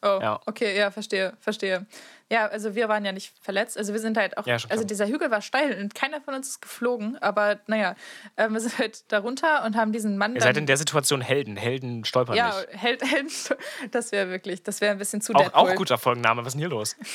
Oh, 0.08 0.20
Ja. 0.22 0.40
okay, 0.46 0.78
ja, 0.78 0.92
verstehe, 0.92 1.34
verstehe. 1.40 1.86
Ja, 2.30 2.48
also 2.48 2.76
wir 2.76 2.90
waren 2.90 3.06
ja 3.06 3.14
nicht 3.14 3.34
verletzt. 3.42 3.78
Also 3.78 3.94
wir 3.94 4.02
sind 4.02 4.18
halt 4.18 4.38
auch, 4.38 4.46
Ja, 4.46 4.58
also 4.68 4.84
dieser 4.84 5.08
Hügel 5.08 5.32
war 5.32 5.42
steil 5.42 5.80
und 5.82 5.96
keiner 5.96 6.20
von 6.20 6.34
uns 6.34 6.50
ist 6.50 6.62
geflogen. 6.62 7.18
Aber 7.22 7.60
naja, 7.68 7.96
ähm, 8.36 8.52
wir 8.54 8.60
sind 8.60 8.78
halt 8.78 9.10
da 9.12 9.20
runter 9.20 9.64
und 9.64 9.78
haben 9.78 9.94
diesen 9.94 10.18
Mann 10.18 10.36
Ihr 10.36 10.42
seid 10.42 10.58
in 10.58 10.66
der 10.66 10.76
Situation 10.76 11.22
Helden. 11.22 11.56
Helden 11.56 12.04
stolpern 12.04 12.36
ja, 12.36 12.48
nicht. 12.48 12.82
Held, 12.82 13.02
Held, 13.12 13.58
das 13.92 14.12
wäre 14.12 14.30
wirklich, 14.30 14.62
das 14.62 14.82
wäre 14.82 14.92
ein 14.92 14.98
bisschen 14.98 15.22
zu 15.22 15.34
Auch, 15.36 15.40
Deadpool. 15.42 15.72
auch 15.72 15.76
guter 15.76 15.98
Folgenname, 15.98 16.42
was 16.42 16.48
ist 16.48 16.54
denn 16.56 16.60
hier 16.60 16.70
los? 16.70 16.96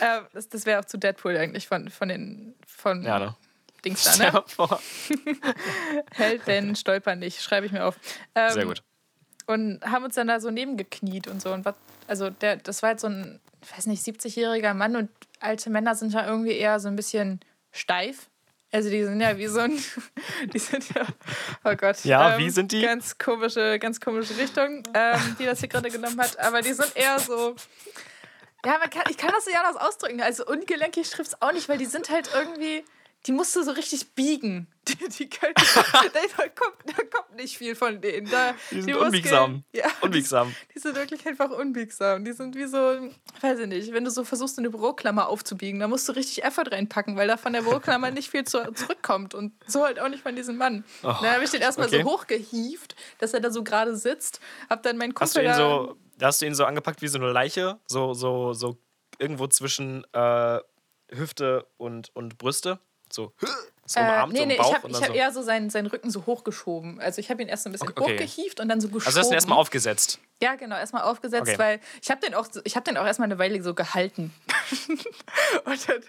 Äh, 0.00 0.20
das 0.34 0.48
das 0.48 0.66
wäre 0.66 0.80
auch 0.80 0.84
zu 0.84 0.98
Deadpool 0.98 1.36
eigentlich 1.36 1.66
von, 1.68 1.88
von 1.88 2.08
den 2.08 2.54
von 2.66 3.02
Ja, 3.04 3.18
ne? 3.18 3.36
Dings 3.84 4.18
da, 4.18 4.32
ne? 4.58 4.78
Helden 6.14 6.76
stolpern 6.76 7.18
nicht, 7.20 7.42
schreibe 7.42 7.66
ich 7.66 7.72
mir 7.72 7.84
auf. 7.84 7.96
Ähm, 8.34 8.50
Sehr 8.50 8.64
gut. 8.66 8.82
und 9.46 9.80
haben 9.84 10.04
uns 10.04 10.14
dann 10.16 10.26
da 10.26 10.40
so 10.40 10.50
nebengekniet 10.50 11.28
und 11.28 11.40
so. 11.40 11.52
Und 11.52 11.64
was, 11.64 11.74
also 12.06 12.30
der, 12.30 12.56
das 12.56 12.82
war 12.82 12.90
halt 12.90 13.00
so 13.00 13.08
ein, 13.08 13.40
ich 13.62 13.76
weiß 13.76 13.86
nicht, 13.86 14.04
70-jähriger 14.04 14.74
Mann 14.74 14.96
und 14.96 15.10
alte 15.40 15.70
Männer 15.70 15.94
sind 15.94 16.12
ja 16.12 16.26
irgendwie 16.26 16.52
eher 16.52 16.80
so 16.80 16.88
ein 16.88 16.96
bisschen 16.96 17.40
steif. 17.72 18.28
Also 18.72 18.90
die 18.90 19.04
sind 19.04 19.20
ja 19.20 19.38
wie 19.38 19.46
so 19.46 19.60
ein, 19.60 19.78
die 20.52 20.58
sind 20.58 20.94
ja, 20.94 21.06
oh 21.64 21.74
Gott. 21.76 22.04
Ja, 22.04 22.38
wie 22.38 22.50
sind 22.50 22.72
die? 22.72 22.82
Ganz 22.82 23.16
komische, 23.16 23.78
ganz 23.78 24.00
komische 24.00 24.36
Richtung, 24.36 24.82
ähm, 24.92 25.36
die 25.38 25.44
das 25.44 25.60
hier 25.60 25.68
gerade 25.68 25.90
genommen 25.90 26.20
hat. 26.20 26.38
Aber 26.38 26.62
die 26.62 26.72
sind 26.72 26.94
eher 26.96 27.18
so, 27.18 27.54
ja, 28.64 28.78
man 28.78 28.90
kann, 28.90 29.04
ich 29.08 29.16
kann 29.16 29.30
das 29.32 29.44
so 29.44 29.50
ja 29.50 29.62
anders 29.62 29.80
ausdrücken. 29.80 30.20
Also 30.20 30.44
ungelenkig 30.44 31.08
trifft 31.10 31.28
es 31.28 31.42
auch 31.42 31.52
nicht, 31.52 31.68
weil 31.68 31.78
die 31.78 31.86
sind 31.86 32.10
halt 32.10 32.30
irgendwie, 32.34 32.84
die 33.26 33.32
musst 33.32 33.54
du 33.56 33.62
so 33.62 33.72
richtig 33.72 34.14
biegen. 34.14 34.68
Die, 34.86 35.08
die 35.08 35.28
können, 35.28 35.52
da, 35.56 36.48
kommt, 36.54 36.76
da 36.86 37.02
kommt 37.02 37.34
nicht 37.34 37.58
viel 37.58 37.74
von 37.74 38.00
denen. 38.00 38.30
Da, 38.30 38.54
Die 38.70 38.82
sind 38.82 38.92
Muskeln- 38.92 39.06
unbiegsam. 39.06 39.64
Ja, 39.72 39.86
Unbiegsam. 40.00 40.54
Die, 40.68 40.74
die 40.74 40.78
sind 40.78 40.94
wirklich 40.94 41.26
einfach 41.26 41.50
unbiegsam. 41.50 42.24
Die 42.24 42.30
sind 42.30 42.54
wie 42.54 42.66
so, 42.66 42.76
weiß 43.40 43.58
ich 43.58 43.66
nicht, 43.66 43.92
wenn 43.92 44.04
du 44.04 44.12
so 44.12 44.22
versuchst, 44.22 44.60
eine 44.60 44.70
Büroklammer 44.70 45.26
aufzubiegen, 45.26 45.80
da 45.80 45.88
musst 45.88 46.08
du 46.08 46.12
richtig 46.12 46.44
Effort 46.44 46.70
reinpacken, 46.70 47.16
weil 47.16 47.26
da 47.26 47.36
von 47.36 47.52
der 47.52 47.62
Büroklammer 47.62 48.12
nicht 48.12 48.30
viel 48.30 48.44
zu, 48.44 48.72
zurückkommt. 48.74 49.34
Und 49.34 49.54
so 49.66 49.84
halt 49.84 49.98
auch 49.98 50.08
nicht 50.08 50.22
von 50.22 50.36
diesem 50.36 50.56
Mann. 50.56 50.84
dann 51.02 51.16
habe 51.16 51.42
ich 51.42 51.50
den 51.50 51.62
erstmal 51.62 51.88
okay. 51.88 52.02
so 52.04 52.08
hochgehievt, 52.08 52.94
dass 53.18 53.34
er 53.34 53.40
da 53.40 53.50
so 53.50 53.64
gerade 53.64 53.96
sitzt. 53.96 54.38
Hab 54.70 54.84
dann 54.84 54.98
meinen 54.98 55.14
Kumpel 55.14 55.26
Hast 55.26 55.36
du 55.36 55.40
ihn 55.40 55.46
da, 55.46 55.56
so, 55.56 55.96
hast 56.22 56.42
du 56.42 56.46
ihn 56.46 56.54
so 56.54 56.64
angepackt 56.64 57.02
wie 57.02 57.08
so 57.08 57.18
eine 57.18 57.32
Leiche? 57.32 57.80
So, 57.88 58.14
so, 58.14 58.52
so 58.52 58.78
irgendwo 59.18 59.48
zwischen 59.48 60.04
äh, 60.12 60.60
Hüfte 61.10 61.66
und, 61.76 62.14
und 62.14 62.38
Brüste? 62.38 62.78
So, 63.16 63.32
so 63.86 63.98
Äh, 64.00 64.02
umarmt, 64.02 64.32
nee, 64.34 64.40
so 64.40 64.44
nee, 64.46 64.54
im 64.56 64.62
Bauch 64.62 64.68
ich 64.68 64.74
habe 64.76 64.94
hab 64.94 65.06
so. 65.06 65.12
eher 65.14 65.32
so 65.32 65.42
seinen, 65.42 65.70
seinen 65.70 65.86
Rücken 65.86 66.10
so 66.10 66.26
hochgeschoben. 66.26 67.00
Also 67.00 67.20
ich 67.20 67.30
habe 67.30 67.40
ihn 67.42 67.48
erst 67.48 67.62
so 67.64 67.70
ein 67.70 67.72
bisschen 67.72 67.88
Okay, 67.88 68.12
hochgehievt 68.12 68.60
und 68.60 68.68
dann 68.68 68.80
so 68.80 68.88
geschoben. 68.88 69.06
Also 69.06 69.20
hast 69.20 69.28
du 69.28 69.32
ihn 69.32 69.36
erstmal 69.36 69.58
aufgesetzt. 69.58 70.20
Ja, 70.42 70.54
genau, 70.56 70.76
erstmal 70.76 71.02
aufgesetzt, 71.02 71.48
Okay. 71.48 71.58
weil 71.58 71.80
ich 72.02 72.10
habe 72.10 72.20
den, 72.20 72.34
auch 72.34 72.46
so- 72.50 72.60
ich 72.64 72.76
hab 72.76 72.84
den 72.84 72.98
auch 72.98 73.06
erstmal 73.06 73.26
eine 73.26 73.38
Weile 73.38 73.62
so 73.62 73.72
gehalten. 73.74 74.34
und, 75.64 75.88
dann, 75.88 76.02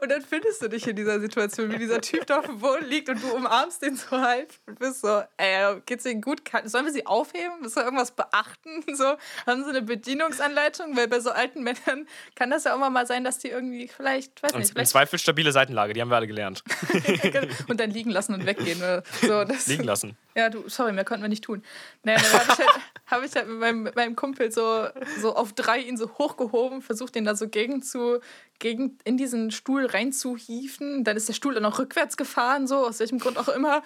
und 0.00 0.08
dann 0.10 0.22
findest 0.22 0.62
du 0.62 0.68
dich 0.68 0.86
in 0.86 0.94
dieser 0.96 1.18
Situation, 1.20 1.70
wie 1.72 1.78
dieser 1.78 2.00
Typ 2.00 2.26
da 2.26 2.38
auf 2.40 2.46
dem 2.46 2.60
Boden 2.60 2.84
liegt 2.86 3.08
und 3.08 3.22
du 3.22 3.32
umarmst 3.34 3.82
den 3.82 3.96
so 3.96 4.10
halb 4.20 4.52
und 4.66 4.78
bist 4.78 5.00
so, 5.00 5.22
ey, 5.36 5.80
geht's 5.86 6.06
Ihnen 6.06 6.20
gut? 6.20 6.42
Sollen 6.64 6.84
wir 6.86 6.92
sie 6.92 7.06
aufheben? 7.06 7.60
Müssen 7.60 7.76
wir 7.76 7.84
irgendwas 7.84 8.10
beachten? 8.12 8.84
So, 8.94 9.16
haben 9.46 9.64
sie 9.64 9.70
eine 9.70 9.82
Bedienungsanleitung? 9.82 10.96
Weil 10.96 11.08
bei 11.08 11.18
so 11.20 11.30
alten 11.30 11.62
Männern 11.62 12.06
kann 12.34 12.50
das 12.50 12.64
ja 12.64 12.74
auch 12.74 12.90
mal 12.90 13.06
sein, 13.06 13.24
dass 13.24 13.38
die 13.38 13.48
irgendwie 13.48 13.88
vielleicht, 13.88 14.42
weiß 14.42 14.52
Und 14.52 14.58
nicht, 14.60 14.68
im 14.70 14.74
vielleicht 14.74 14.90
Zweifel 14.90 15.18
stabile 15.18 15.50
Seitenlage, 15.50 15.92
die 15.94 16.00
haben 16.00 16.10
wir 16.10 16.16
alle 16.16 16.26
gelernt. 16.26 16.62
und 17.68 17.80
dann 17.80 17.90
liegen 17.90 18.10
lassen 18.10 18.34
und 18.34 18.44
weggehen. 18.46 18.80
So, 19.22 19.44
das, 19.44 19.66
Liegen 19.66 19.84
lassen. 19.84 20.16
Ja, 20.34 20.50
du, 20.50 20.68
sorry, 20.68 20.92
mehr 20.92 21.04
konnten 21.04 21.22
wir 21.22 21.28
nicht 21.28 21.44
tun. 21.44 21.62
Naja, 22.02 22.18
dann 22.20 22.32
habe 22.40 22.52
ich, 22.52 22.58
halt, 22.58 22.80
hab 23.12 23.22
ich 23.24 23.34
halt 23.36 23.46
mit 23.48 23.58
meinem, 23.60 23.82
mit 23.84 23.94
meinem 23.96 24.16
Kumpel 24.16 24.50
so, 24.50 24.88
so 25.20 25.36
auf 25.36 25.52
drei 25.52 25.78
ihn 25.78 25.96
so 25.96 26.10
hochgehoben, 26.18 26.82
versucht 26.82 27.14
ihn 27.14 27.24
da 27.24 27.36
so 27.36 27.48
gegen 27.48 27.82
zu, 27.82 28.18
gegen 28.58 28.98
in 29.04 29.16
diesen 29.16 29.50
Stuhl 29.52 29.86
reinzuhieven. 29.86 31.04
Dann 31.04 31.16
ist 31.16 31.28
der 31.28 31.34
Stuhl 31.34 31.54
dann 31.54 31.62
noch 31.62 31.78
rückwärts 31.78 32.16
gefahren, 32.16 32.66
so, 32.66 32.86
aus 32.86 32.98
welchem 33.00 33.18
Grund 33.18 33.38
auch 33.38 33.48
immer. 33.48 33.82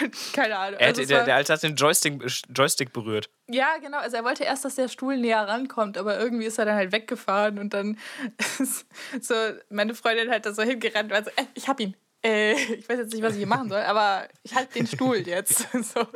Und 0.00 0.14
keine 0.32 0.56
Ahnung. 0.56 0.80
Er, 0.80 0.88
Also 0.88 1.04
der, 1.04 1.18
war- 1.18 1.24
der 1.24 1.34
Alte 1.36 1.52
hat 1.52 1.62
den 1.62 1.74
Joystick, 1.76 2.22
Joystick 2.54 2.92
berührt. 2.92 3.28
ja, 3.48 3.76
genau. 3.82 3.98
Also 3.98 4.16
er 4.16 4.24
wollte 4.24 4.44
erst, 4.44 4.64
dass 4.64 4.76
der 4.76 4.88
Stuhl 4.88 5.16
näher 5.16 5.46
rankommt, 5.46 5.98
aber 5.98 6.18
irgendwie 6.18 6.46
ist 6.46 6.58
er 6.58 6.64
dann 6.64 6.76
halt 6.76 6.92
weggefahren 6.92 7.58
und 7.58 7.74
dann 7.74 7.98
ist 8.58 8.86
so 9.20 9.34
meine 9.70 9.94
Freundin 9.94 10.30
hat 10.30 10.46
da 10.46 10.52
so 10.52 10.62
hingerannt 10.62 11.12
und 11.12 11.24
so, 11.24 11.30
äh, 11.36 11.44
ich 11.54 11.68
hab 11.68 11.80
ihn. 11.80 11.96
Äh, 12.24 12.52
ich 12.52 12.88
weiß 12.88 12.98
jetzt 12.98 13.12
nicht, 13.12 13.22
was 13.22 13.32
ich 13.32 13.38
hier 13.38 13.46
machen 13.46 13.68
soll, 13.68 13.80
aber 13.82 14.26
ich 14.42 14.54
halte 14.54 14.74
den 14.74 14.86
Stuhl 14.86 15.16
jetzt. 15.18 15.68
so. 15.72 16.06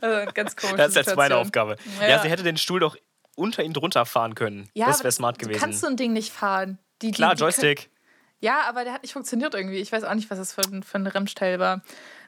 Also 0.00 0.30
ganz 0.32 0.56
komisch. 0.56 0.76
Das 0.76 0.88
ist 0.90 0.96
jetzt 0.96 1.16
meine 1.16 1.36
Aufgabe. 1.36 1.76
Ja. 2.00 2.08
Ja. 2.08 2.22
sie 2.22 2.28
hätte 2.28 2.42
den 2.42 2.56
Stuhl 2.58 2.80
doch 2.80 2.96
unter 3.36 3.62
ihn 3.62 3.72
drunter 3.72 4.04
fahren 4.04 4.34
können. 4.34 4.68
Ja, 4.74 4.86
das 4.86 5.02
wäre 5.04 5.12
smart 5.12 5.36
Du 5.40 5.46
gewesen. 5.46 5.60
kannst 5.60 5.80
so 5.80 5.86
ein 5.86 5.96
Ding 5.96 6.12
nicht 6.12 6.32
fahren. 6.32 6.78
Die, 7.02 7.06
die, 7.08 7.12
Klar, 7.12 7.34
die 7.34 7.40
Joystick. 7.40 7.90
Ja, 8.40 8.62
aber 8.68 8.84
der 8.84 8.92
hat 8.92 9.02
nicht 9.02 9.12
funktioniert 9.12 9.54
irgendwie. 9.54 9.78
Ich 9.78 9.90
weiß 9.90 10.04
auch 10.04 10.14
nicht, 10.14 10.30
was 10.30 10.38
das 10.38 10.52
für, 10.52 10.62
ein- 10.62 10.82
für 10.82 10.98
ein 10.98 11.06
Remsteil 11.06 11.58
war. 11.58 11.82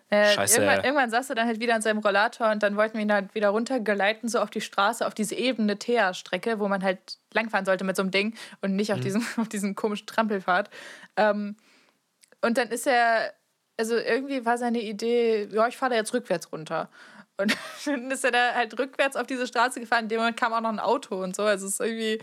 Äh, 0.09 0.35
Scheiße. 0.35 0.61
Irgendwann, 0.61 0.85
irgendwann 0.85 1.11
saß 1.11 1.29
er 1.31 1.37
dann 1.37 1.47
halt 1.47 1.61
wieder 1.61 1.75
an 1.75 1.83
seinem 1.83 1.99
Rollator 1.99 2.51
und 2.51 2.63
dann 2.65 2.77
wollten 2.77 2.95
wir 2.95 3.03
ihn 3.03 3.13
halt 3.13 3.33
wieder 3.35 3.51
runtergeleiten, 3.51 4.29
so 4.29 4.41
auf 4.41 4.51
die 4.51 4.61
Straße, 4.61 5.07
auf 5.07 5.15
diese 5.15 5.37
ebene 5.37 5.79
Teer-Strecke, 5.79 6.59
wo 6.59 6.67
man 6.67 6.83
halt 6.83 6.99
langfahren 7.33 7.65
sollte 7.65 7.85
mit 7.85 7.95
so 7.95 8.03
einem 8.03 8.11
Ding 8.11 8.35
und 8.61 8.75
nicht 8.75 8.93
auf, 8.93 8.99
Mhm. 8.99 9.03
diesem, 9.03 9.27
auf 9.37 9.49
diesem 9.49 9.75
komischen 9.77 10.07
Trampelfahrt. 10.09 10.69
Ähm, 11.17 11.57
und 12.43 12.59
dann 12.59 12.69
ist 12.69 12.87
er, 12.87 13.33
also 13.77 13.97
irgendwie 13.97 14.45
war 14.45 14.59
seine 14.59 14.81
Idee, 14.81 15.49
ja, 15.51 15.69
ich 15.69 15.77
fahre 15.77 15.91
da 15.91 15.97
jetzt 15.97 16.15
rückwärts 16.15 16.53
runter. 16.53 16.89
Und 17.41 17.57
dann 17.87 18.11
ist 18.11 18.25
er 18.25 18.31
da 18.31 18.55
halt 18.55 18.79
rückwärts 18.79 19.17
auf 19.17 19.27
diese 19.27 19.47
Straße 19.47 19.81
gefahren. 19.81 20.05
In 20.05 20.09
dem 20.11 20.19
Moment 20.19 20.37
kam 20.37 20.53
auch 20.53 20.61
noch 20.61 20.69
ein 20.69 20.79
Auto 20.79 21.23
und 21.23 21.35
so. 21.35 21.43
Also 21.43 21.67
es 21.67 21.75
ist 21.75 21.81
irgendwie, 21.81 22.21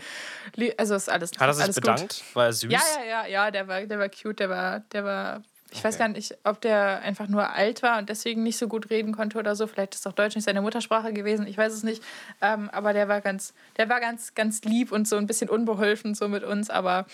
also 0.78 0.94
ist 0.94 1.10
alles. 1.10 1.32
Hat 1.38 1.48
er 1.48 1.54
sich 1.54 1.74
bedankt? 1.74 2.00
Gut. 2.00 2.36
War 2.36 2.46
er 2.46 2.52
süß? 2.52 2.72
Ja, 2.72 2.80
ja, 2.96 3.04
ja, 3.04 3.26
ja, 3.26 3.50
der 3.50 3.68
war, 3.68 3.84
der 3.84 3.98
war 3.98 4.08
cute, 4.08 4.40
der 4.40 4.50
war, 4.50 4.80
der 4.92 5.04
war. 5.04 5.42
Ich 5.70 5.80
okay. 5.80 5.88
weiß 5.88 5.98
gar 5.98 6.08
nicht, 6.08 6.34
ob 6.44 6.62
der 6.62 7.02
einfach 7.02 7.28
nur 7.28 7.50
alt 7.50 7.82
war 7.82 7.98
und 7.98 8.08
deswegen 8.08 8.42
nicht 8.42 8.56
so 8.56 8.68
gut 8.68 8.88
reden 8.88 9.12
konnte 9.12 9.36
oder 9.38 9.54
so. 9.54 9.66
Vielleicht 9.66 9.94
ist 9.94 10.06
auch 10.06 10.14
Deutsch 10.14 10.34
nicht 10.34 10.46
seine 10.46 10.62
Muttersprache 10.62 11.12
gewesen, 11.12 11.46
ich 11.46 11.58
weiß 11.58 11.74
es 11.74 11.82
nicht. 11.82 12.02
Ähm, 12.40 12.70
aber 12.70 12.94
der 12.94 13.08
war 13.08 13.20
ganz, 13.20 13.52
der 13.76 13.90
war 13.90 14.00
ganz, 14.00 14.34
ganz 14.34 14.62
lieb 14.62 14.92
und 14.92 15.06
so 15.06 15.16
ein 15.16 15.26
bisschen 15.26 15.50
unbeholfen 15.50 16.14
so 16.14 16.26
mit 16.26 16.42
uns, 16.42 16.70
aber 16.70 17.04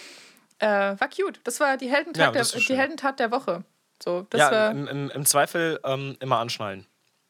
äh, 0.59 0.66
war 0.68 1.09
cute. 1.09 1.40
Das 1.44 1.61
war 1.61 1.76
die 1.76 1.90
Heldentat, 1.90 2.34
ja, 2.34 2.42
der, 2.42 2.44
die 2.44 2.76
Heldentat 2.76 3.20
der 3.20 3.30
Woche. 3.30 3.64
So, 4.02 4.26
das 4.30 4.40
ja, 4.40 4.50
war, 4.50 4.70
im, 4.70 4.86
im, 4.88 5.11
im 5.11 5.26
Zweifel 5.26 5.80
ähm, 5.84 6.16
immer 6.20 6.38
anschnallen. 6.38 6.86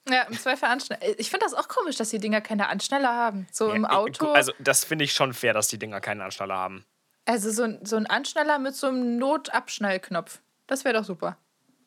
Ja, 0.08 0.22
im 0.22 0.38
Zweifel 0.38 0.66
Anschneller. 0.66 1.00
Ich 1.18 1.30
finde 1.30 1.46
das 1.46 1.54
auch 1.54 1.68
komisch, 1.68 1.96
dass 1.96 2.10
die 2.10 2.18
Dinger 2.18 2.40
keine 2.40 2.68
Anschneller 2.68 3.14
haben. 3.14 3.46
So 3.50 3.68
ja, 3.68 3.74
im 3.74 3.86
Auto. 3.86 4.32
Also, 4.32 4.52
das 4.58 4.84
finde 4.84 5.04
ich 5.04 5.14
schon 5.14 5.32
fair, 5.32 5.54
dass 5.54 5.68
die 5.68 5.78
Dinger 5.78 6.00
keinen 6.00 6.20
Anschneller 6.20 6.56
haben. 6.56 6.84
Also, 7.24 7.50
so 7.50 7.62
ein, 7.62 7.84
so 7.86 7.96
ein 7.96 8.06
Anschneller 8.06 8.58
mit 8.58 8.74
so 8.74 8.88
einem 8.88 9.16
Notabschnallknopf. 9.16 10.40
Das 10.66 10.84
wäre 10.84 10.98
doch 10.98 11.04
super. 11.04 11.38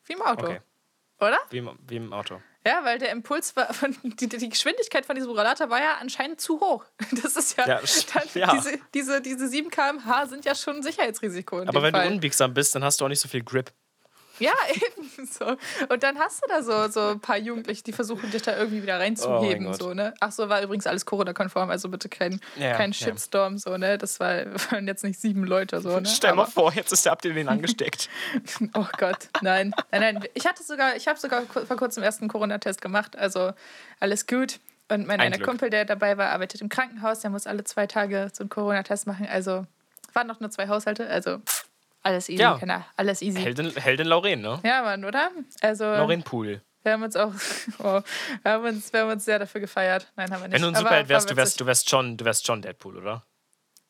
Wie 0.04 0.14
im 0.14 0.22
Auto. 0.22 0.46
Okay. 0.46 0.60
Oder? 1.20 1.38
Wie 1.50 1.58
im, 1.58 1.78
wie 1.86 1.96
im 1.96 2.12
Auto. 2.12 2.40
Ja, 2.68 2.84
weil 2.84 2.98
der 2.98 3.10
Impuls 3.12 3.56
war, 3.56 3.68
die, 4.02 4.28
die 4.28 4.48
Geschwindigkeit 4.50 5.06
von 5.06 5.16
diesem 5.16 5.30
Rollator 5.30 5.70
war 5.70 5.80
ja 5.80 5.96
anscheinend 6.00 6.40
zu 6.40 6.60
hoch. 6.60 6.84
Das 7.22 7.36
ist 7.36 7.56
ja, 7.56 7.66
ja, 7.66 7.80
ja. 8.34 8.52
Diese, 8.54 8.78
diese, 8.92 9.22
diese 9.22 9.48
7 9.48 9.70
km/h 9.70 10.26
sind 10.26 10.44
ja 10.44 10.54
schon 10.54 10.76
ein 10.76 10.82
Sicherheitsrisiko. 10.82 11.62
Aber 11.62 11.82
wenn 11.82 11.92
Fall. 11.92 12.08
du 12.08 12.14
unbiegsam 12.14 12.52
bist, 12.52 12.74
dann 12.74 12.84
hast 12.84 13.00
du 13.00 13.06
auch 13.06 13.08
nicht 13.08 13.20
so 13.20 13.28
viel 13.28 13.42
Grip. 13.42 13.72
Ja, 14.38 14.52
eben 14.74 15.26
so. 15.26 15.56
Und 15.88 16.02
dann 16.02 16.18
hast 16.18 16.42
du 16.42 16.48
da 16.48 16.62
so, 16.62 16.88
so 16.88 17.12
ein 17.12 17.20
paar 17.20 17.38
Jugendliche, 17.38 17.82
die 17.82 17.92
versuchen, 17.92 18.30
dich 18.30 18.42
da 18.42 18.56
irgendwie 18.56 18.82
wieder 18.82 18.98
reinzuheben. 18.98 19.66
Oh 19.66 19.72
so, 19.72 19.94
ne? 19.94 20.14
Ach 20.20 20.32
so, 20.32 20.48
war 20.48 20.62
übrigens 20.62 20.86
alles 20.86 21.06
Corona-konform, 21.06 21.70
also 21.70 21.88
bitte 21.88 22.08
kein, 22.08 22.40
ja, 22.56 22.74
kein 22.74 22.92
Shitstorm. 22.92 23.54
Ja. 23.54 23.58
So, 23.58 23.76
ne? 23.76 23.98
Das 23.98 24.20
war, 24.20 24.46
waren 24.70 24.86
jetzt 24.86 25.04
nicht 25.04 25.20
sieben 25.20 25.44
Leute. 25.44 25.80
So, 25.80 26.00
ne? 26.00 26.06
Stell 26.06 26.34
mal 26.34 26.46
vor, 26.46 26.72
jetzt 26.72 26.92
ist 26.92 27.04
der, 27.04 27.16
ihr 27.24 27.34
den 27.34 27.48
angesteckt. 27.48 28.08
oh 28.74 28.86
Gott, 28.98 29.28
nein. 29.42 29.74
Nein, 29.90 30.00
nein. 30.00 30.24
Ich 30.34 30.46
hatte 30.46 30.62
sogar, 30.62 30.96
ich 30.96 31.08
habe 31.08 31.18
sogar 31.18 31.42
vor 31.46 31.76
kurzem 31.76 32.02
ersten 32.02 32.28
Corona-Test 32.28 32.80
gemacht, 32.80 33.16
also 33.16 33.52
alles 34.00 34.26
gut. 34.26 34.60
Und 34.90 35.06
mein 35.06 35.20
einer 35.20 35.38
Kumpel, 35.38 35.68
der 35.68 35.84
dabei 35.84 36.16
war, 36.16 36.30
arbeitet 36.30 36.62
im 36.62 36.70
Krankenhaus, 36.70 37.20
der 37.20 37.30
muss 37.30 37.46
alle 37.46 37.64
zwei 37.64 37.86
Tage 37.86 38.30
so 38.32 38.42
einen 38.42 38.48
Corona-Test 38.48 39.06
machen. 39.06 39.26
Also 39.30 39.66
waren 40.14 40.26
noch 40.26 40.40
nur 40.40 40.50
zwei 40.50 40.68
Haushalte, 40.68 41.06
also 41.08 41.40
alles 42.08 42.28
easy, 42.28 42.42
ja. 42.42 42.86
alles 42.96 43.22
easy. 43.22 43.40
Heldin, 43.40 43.70
Heldin 43.76 44.06
Lauren, 44.06 44.40
ne? 44.40 44.60
Ja, 44.64 44.82
Mann, 44.82 45.04
oder? 45.04 45.30
Also, 45.60 45.84
Lauren 45.84 46.22
Pool. 46.22 46.62
Wir 46.82 46.92
haben 46.92 47.02
uns 47.02 47.16
auch, 47.16 47.32
oh, 47.80 48.00
wir, 48.42 48.52
haben 48.52 48.64
uns, 48.64 48.92
wir 48.92 49.00
haben 49.00 49.10
uns 49.10 49.24
sehr 49.24 49.38
dafür 49.38 49.60
gefeiert. 49.60 50.10
Nein, 50.16 50.30
haben 50.30 50.40
wir 50.40 50.48
nicht. 50.48 50.54
Wenn 50.54 50.62
du 50.62 50.68
ein 50.68 50.74
Superheld 50.74 51.08
wärst, 51.08 51.30
du 51.30 51.36
wärst, 51.36 51.60
du 51.60 51.66
wärst 51.66 51.90
schon, 51.90 52.16
du 52.16 52.24
wärst 52.24 52.46
schon 52.46 52.62
Deadpool, 52.62 52.96
oder? 52.96 53.24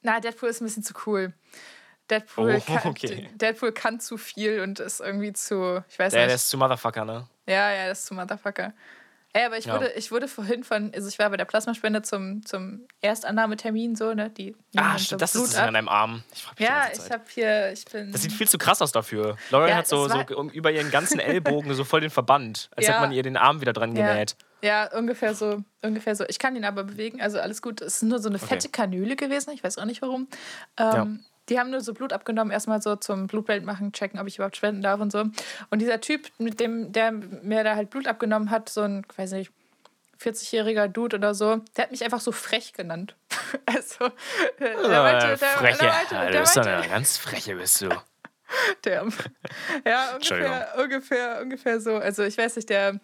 Na, 0.02 0.18
Deadpool 0.20 0.48
ist 0.48 0.60
ein 0.60 0.64
bisschen 0.64 0.82
zu 0.82 0.94
cool. 1.06 1.32
Deadpool, 2.10 2.60
oh, 2.66 2.74
kann, 2.74 2.94
Deadpool 3.34 3.72
kann 3.72 4.00
zu 4.00 4.16
viel 4.16 4.60
und 4.60 4.80
ist 4.80 5.00
irgendwie 5.00 5.32
zu, 5.32 5.84
ich 5.88 5.98
weiß 5.98 6.12
der, 6.12 6.22
nicht. 6.22 6.28
Der 6.28 6.34
ist 6.34 6.48
zu 6.48 6.56
Motherfucker, 6.56 7.04
ne? 7.04 7.28
Ja, 7.46 7.70
ja, 7.70 7.84
der 7.84 7.92
ist 7.92 8.06
zu 8.06 8.14
Motherfucker. 8.14 8.72
Ey, 9.34 9.44
aber 9.44 9.58
ich, 9.58 9.66
ja. 9.66 9.74
wurde, 9.74 9.92
ich 9.92 10.10
wurde 10.10 10.26
vorhin 10.26 10.64
von, 10.64 10.90
also 10.94 11.06
ich 11.06 11.18
war 11.18 11.28
bei 11.28 11.36
der 11.36 11.44
Plasmaspende 11.44 12.00
zum, 12.00 12.44
zum 12.46 12.86
Erstannahmetermin, 13.02 13.94
so, 13.94 14.14
ne? 14.14 14.30
Die 14.30 14.56
ah, 14.76 14.96
so 14.96 15.16
das 15.16 15.32
Blut 15.32 15.44
ist 15.44 15.56
ab. 15.56 15.68
an 15.68 15.74
deinem 15.74 15.88
Arm. 15.88 16.22
Ich 16.32 16.66
ja, 16.66 16.86
ich 16.92 17.10
habe 17.10 17.24
hier, 17.28 17.72
ich 17.72 17.84
bin. 17.84 18.10
Das 18.10 18.22
sieht 18.22 18.32
viel 18.32 18.48
zu 18.48 18.56
krass 18.56 18.80
aus 18.80 18.90
dafür. 18.90 19.36
Lauren 19.50 19.68
ja, 19.68 19.76
hat 19.76 19.86
so, 19.86 20.08
so 20.08 20.22
über 20.52 20.70
ihren 20.70 20.90
ganzen 20.90 21.20
Ellbogen 21.20 21.74
so 21.74 21.84
voll 21.84 22.00
den 22.00 22.10
Verband, 22.10 22.70
als 22.74 22.86
ja. 22.86 22.92
hätte 22.92 23.02
man 23.02 23.12
ihr 23.12 23.22
den 23.22 23.36
Arm 23.36 23.60
wieder 23.60 23.74
dran 23.74 23.94
genäht. 23.94 24.34
Ja, 24.62 24.90
ungefähr 24.96 25.34
so, 25.34 25.62
ungefähr 25.82 26.16
so. 26.16 26.24
Ich 26.26 26.38
kann 26.38 26.56
ihn 26.56 26.64
aber 26.64 26.84
bewegen, 26.84 27.20
also 27.20 27.38
alles 27.38 27.60
gut. 27.60 27.82
Es 27.82 27.96
ist 27.96 28.02
nur 28.04 28.18
so 28.20 28.30
eine 28.30 28.38
fette 28.38 28.68
okay. 28.68 28.82
Kanüle 28.82 29.14
gewesen, 29.14 29.52
ich 29.52 29.62
weiß 29.62 29.78
auch 29.78 29.84
nicht 29.84 30.00
warum. 30.00 30.26
Ähm, 30.78 31.24
die 31.48 31.58
haben 31.58 31.70
nur 31.70 31.80
so 31.80 31.94
Blut 31.94 32.12
abgenommen, 32.12 32.52
erstmal 32.52 32.82
so 32.82 32.96
zum 32.96 33.26
Blutbild 33.26 33.64
machen, 33.64 33.92
checken, 33.92 34.20
ob 34.20 34.26
ich 34.26 34.36
überhaupt 34.36 34.56
spenden 34.56 34.82
darf 34.82 35.00
und 35.00 35.12
so. 35.12 35.24
Und 35.70 35.78
dieser 35.80 36.00
Typ, 36.00 36.28
mit 36.38 36.60
dem, 36.60 36.92
der 36.92 37.12
mir 37.12 37.64
da 37.64 37.76
halt 37.76 37.90
Blut 37.90 38.06
abgenommen 38.06 38.50
hat, 38.50 38.68
so 38.68 38.82
ein, 38.82 39.04
weiß 39.16 39.32
nicht, 39.32 39.50
40-jähriger 40.20 40.88
Dude 40.88 41.16
oder 41.16 41.34
so, 41.34 41.56
der 41.76 41.84
hat 41.84 41.90
mich 41.90 42.04
einfach 42.04 42.20
so 42.20 42.32
frech 42.32 42.72
genannt. 42.72 43.14
also, 43.66 44.10
der 44.58 44.76
meinte, 44.76 45.26
der, 45.26 45.36
freche. 45.36 45.78
Der 45.78 45.88
meinte, 45.88 46.14
der 46.14 46.30
du 46.30 46.40
bist 46.40 46.56
meinte, 46.56 46.76
eine 46.76 46.88
ganz 46.88 47.16
freche, 47.16 47.54
bist 47.54 47.82
du. 47.82 47.88
Der, 48.84 49.06
ja, 49.84 50.14
ungefähr, 50.14 50.74
ungefähr, 50.82 51.40
ungefähr 51.42 51.80
so. 51.82 51.96
Also 51.96 52.22
ich 52.22 52.38
weiß 52.38 52.56
nicht, 52.56 52.70
der, 52.70 52.98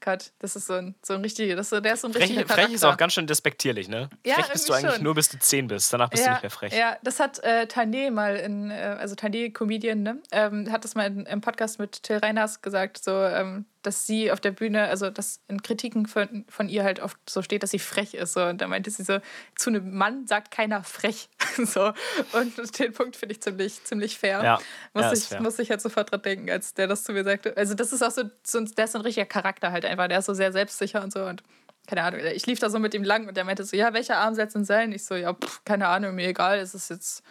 Gott, 0.00 0.32
das 0.38 0.56
ist 0.56 0.66
so 0.66 0.74
ein, 0.74 0.94
so 1.02 1.14
ein 1.14 1.20
richtiger, 1.20 1.56
das 1.56 1.70
der 1.70 1.92
ist 1.92 2.00
so 2.00 2.08
ein 2.08 2.12
frech, 2.12 2.24
richtiger 2.24 2.46
Frech 2.46 2.72
ist 2.72 2.84
auch 2.84 2.96
ganz 2.96 3.14
schön 3.14 3.26
despektierlich, 3.26 3.88
ne? 3.88 4.08
Ja, 4.24 4.36
frech 4.36 4.52
bist 4.52 4.68
du 4.68 4.72
eigentlich 4.72 4.94
schon. 4.94 5.04
nur, 5.04 5.14
bis 5.14 5.28
du 5.28 5.38
10 5.38 5.68
bist. 5.68 5.92
Danach 5.92 6.10
bist 6.10 6.22
ja, 6.22 6.28
du 6.28 6.34
nicht 6.34 6.42
mehr 6.42 6.50
frech. 6.50 6.72
Ja, 6.72 6.96
das 7.02 7.20
hat 7.20 7.38
äh, 7.42 7.66
Tané 7.70 8.10
mal 8.10 8.36
in, 8.36 8.70
äh, 8.70 8.96
also 8.98 9.14
Tané, 9.14 9.52
Comedian, 9.52 10.02
ne? 10.02 10.22
Ähm, 10.32 10.70
hat 10.70 10.84
das 10.84 10.94
mal 10.94 11.06
in, 11.06 11.26
im 11.26 11.40
Podcast 11.40 11.78
mit 11.78 12.02
Till 12.02 12.18
Reiners 12.18 12.62
gesagt, 12.62 13.02
so, 13.02 13.12
ähm, 13.12 13.66
dass 13.82 14.06
sie 14.06 14.30
auf 14.30 14.40
der 14.40 14.50
Bühne, 14.50 14.88
also 14.88 15.10
dass 15.10 15.40
in 15.48 15.62
Kritiken 15.62 16.06
von, 16.06 16.44
von 16.48 16.68
ihr 16.68 16.84
halt 16.84 17.00
oft 17.00 17.18
so 17.28 17.42
steht, 17.42 17.62
dass 17.62 17.70
sie 17.70 17.78
frech 17.78 18.14
ist. 18.14 18.34
So. 18.34 18.44
Und 18.44 18.60
da 18.60 18.68
meinte 18.68 18.90
sie 18.90 19.02
so, 19.02 19.18
zu 19.56 19.70
einem 19.70 19.96
Mann 19.96 20.26
sagt 20.26 20.50
keiner 20.50 20.84
frech. 20.84 21.28
so. 21.56 21.92
Und 22.32 22.78
den 22.78 22.92
Punkt 22.92 23.16
finde 23.16 23.34
ich 23.34 23.40
ziemlich, 23.40 23.82
ziemlich 23.84 24.18
fair. 24.18 24.42
Ja, 24.42 24.58
muss, 24.92 25.04
ja, 25.04 25.12
ich, 25.12 25.24
fair. 25.24 25.42
muss 25.42 25.58
ich 25.58 25.70
halt 25.70 25.80
sofort 25.80 26.10
dran 26.10 26.22
denken, 26.22 26.50
als 26.50 26.74
der 26.74 26.86
das 26.86 27.04
zu 27.04 27.12
mir 27.12 27.24
sagte. 27.24 27.56
Also 27.56 27.74
das 27.74 27.92
ist 27.92 28.02
auch 28.02 28.10
so, 28.10 28.24
so 28.42 28.60
der 28.60 28.84
ist 28.84 28.92
so 28.92 28.98
ein 28.98 29.02
richtiger 29.02 29.26
Charakter 29.26 29.72
halt 29.72 29.84
einfach. 29.84 30.08
Der 30.08 30.18
ist 30.18 30.26
so 30.26 30.34
sehr 30.34 30.52
selbstsicher 30.52 31.02
und 31.02 31.12
so. 31.12 31.24
Und 31.24 31.42
keine 31.86 32.04
Ahnung, 32.04 32.20
ich 32.20 32.46
lief 32.46 32.58
da 32.58 32.70
so 32.70 32.78
mit 32.78 32.94
ihm 32.94 33.02
lang 33.02 33.26
und 33.26 33.36
der 33.36 33.44
meinte 33.44 33.64
so, 33.64 33.76
ja, 33.76 33.92
welcher 33.94 34.18
Arm 34.18 34.34
soll 34.34 34.44
es 34.44 34.52
denn 34.52 34.64
sein? 34.64 34.92
Ich 34.92 35.04
so, 35.04 35.14
ja, 35.14 35.32
pff, 35.34 35.64
keine 35.64 35.88
Ahnung, 35.88 36.14
mir 36.14 36.28
egal, 36.28 36.58
es 36.58 36.74
ist 36.74 36.90
jetzt 36.90 37.24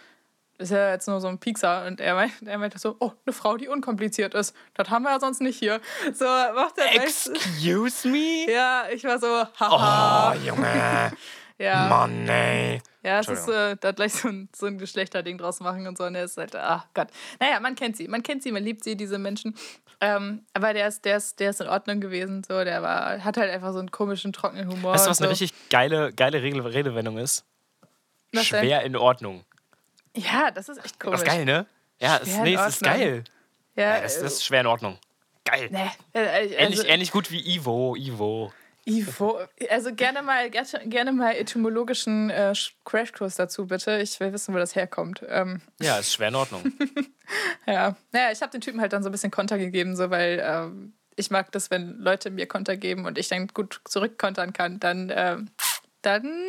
ist 0.60 0.72
ja 0.72 0.92
jetzt 0.92 1.08
nur 1.08 1.20
so 1.22 1.28
ein 1.28 1.40
Piekser. 1.40 1.86
Und 1.86 2.02
er 2.02 2.16
meinte, 2.16 2.46
er 2.46 2.58
meinte 2.58 2.78
so, 2.78 2.96
oh, 3.00 3.14
eine 3.26 3.34
Frau, 3.34 3.58
die 3.58 3.68
unkompliziert 3.68 4.34
ist. 4.34 4.56
Das 4.76 4.90
haben 4.90 5.04
wir 5.04 5.12
ja 5.12 5.20
sonst 5.20 5.42
nicht 5.42 5.58
hier. 5.58 5.82
So, 6.14 6.26
macht 6.26 6.78
er 6.78 7.02
Excuse 7.02 8.08
me? 8.08 8.52
Ja, 8.52 8.84
ich 8.94 9.04
war 9.06 9.20
so, 9.20 9.28
haha. 9.60 10.34
Oh, 10.34 10.36
Junge. 10.46 11.12
ja. 11.58 11.88
Mann, 11.88 12.28
ey. 12.28 12.82
Ja, 13.02 13.20
es 13.20 13.30
ist 13.30 13.48
äh, 13.48 13.78
da 13.80 13.94
gleich 13.94 14.14
so 14.14 14.28
ein, 14.28 14.50
so 14.54 14.66
ein 14.66 14.78
Geschlechterding 14.78 15.38
draus 15.38 15.62
machen 15.62 15.88
und 15.88 15.98
so. 15.98 16.04
Und 16.04 16.16
er 16.16 16.26
ist 16.26 16.38
halt, 16.38 16.56
ach 16.56 16.86
Gott. 16.94 17.08
Naja, 17.40 17.60
man 17.62 17.76
kennt 17.76 17.96
sie, 17.96 18.10
man 18.10 18.22
kennt 18.22 18.44
sie, 18.44 18.52
man 18.52 18.64
liebt 18.64 18.84
sie, 18.84 18.98
diese 18.98 19.18
Menschen. 19.18 19.56
Ähm, 20.02 20.46
aber 20.54 20.74
der 20.74 20.90
ist, 20.90 21.06
der, 21.06 21.18
ist, 21.18 21.40
der 21.40 21.52
ist 21.52 21.62
in 21.62 21.68
Ordnung 21.68 22.02
gewesen. 22.02 22.44
So, 22.44 22.64
der 22.64 22.82
war, 22.82 23.24
hat 23.24 23.38
halt 23.38 23.50
einfach 23.50 23.72
so 23.72 23.80
einen 23.80 23.92
komischen, 23.92 24.34
trockenen 24.34 24.70
Humor. 24.70 24.94
Weißt 24.94 25.06
du, 25.06 25.10
was 25.10 25.18
so. 25.18 25.24
eine 25.24 25.32
richtig 25.32 25.54
geile, 25.70 26.12
geile 26.12 26.42
Redewendung 26.44 27.18
ist? 27.18 27.46
Was 28.34 28.46
Schwer 28.46 28.80
denn? 28.80 28.88
in 28.88 28.96
Ordnung. 28.98 29.44
Ja, 30.20 30.52
das 30.52 30.70
ist 30.70 30.84
echt 30.84 31.00
komisch. 31.00 31.20
Das 31.20 31.28
ist 31.28 31.36
geil, 31.36 31.46
ne? 31.46 31.66
Ja, 32.00 32.18
ist, 32.18 32.38
nee, 32.40 32.56
es 32.56 32.68
ist 32.68 32.84
geil. 32.84 33.24
Ja, 33.76 33.96
ja 33.96 34.02
das, 34.02 34.20
das, 34.20 34.34
ist 34.34 34.46
schwer 34.46 34.62
in 34.62 34.68
Ordnung. 34.68 34.98
Geil. 35.46 35.70
Nee, 35.72 35.90
äh, 36.14 36.28
also, 36.28 36.56
ähnlich, 36.56 36.88
ähnlich 36.88 37.12
gut 37.12 37.32
wie 37.32 37.56
Ivo, 37.56 37.96
Ivo. 37.96 38.54
Ivo, 38.86 39.40
also 39.70 39.94
gerne 39.94 40.22
mal, 40.22 40.50
gerne 40.50 41.12
mal 41.12 41.36
etymologischen 41.36 42.30
äh, 42.30 42.54
Crashkurs 42.86 43.36
dazu, 43.36 43.68
bitte. 43.68 44.00
Ich 44.00 44.20
will 44.20 44.34
wissen, 44.34 44.54
wo 44.54 44.58
das 44.58 44.76
herkommt. 44.76 45.24
Ähm. 45.28 45.62
Ja, 45.80 45.98
ist 45.98 46.14
schwer 46.14 46.30
in 46.30 46.36
Ordnung. 46.36 46.64
ja. 47.68 47.96
Naja, 48.12 48.32
ich 48.32 48.42
habe 48.42 48.52
den 48.52 48.62
Typen 48.62 48.82
halt 48.82 48.94
dann 48.94 49.04
so 49.04 49.10
ein 49.10 49.12
bisschen 49.12 49.32
Konter 49.32 49.58
gegeben, 49.58 49.96
so 49.96 50.10
weil 50.10 50.42
ähm, 50.44 50.94
ich 51.16 51.30
mag 51.30 51.52
das, 51.52 51.70
wenn 51.70 52.00
Leute 52.00 52.32
mir 52.32 52.48
Konter 52.48 52.78
geben 52.78 53.06
und 53.06 53.18
ich 53.18 53.28
dann 53.28 53.48
gut 53.48 53.82
zurückkontern 53.86 54.54
kann, 54.54 54.80
dann, 54.80 55.10
äh, 55.10 55.38
dann 56.02 56.46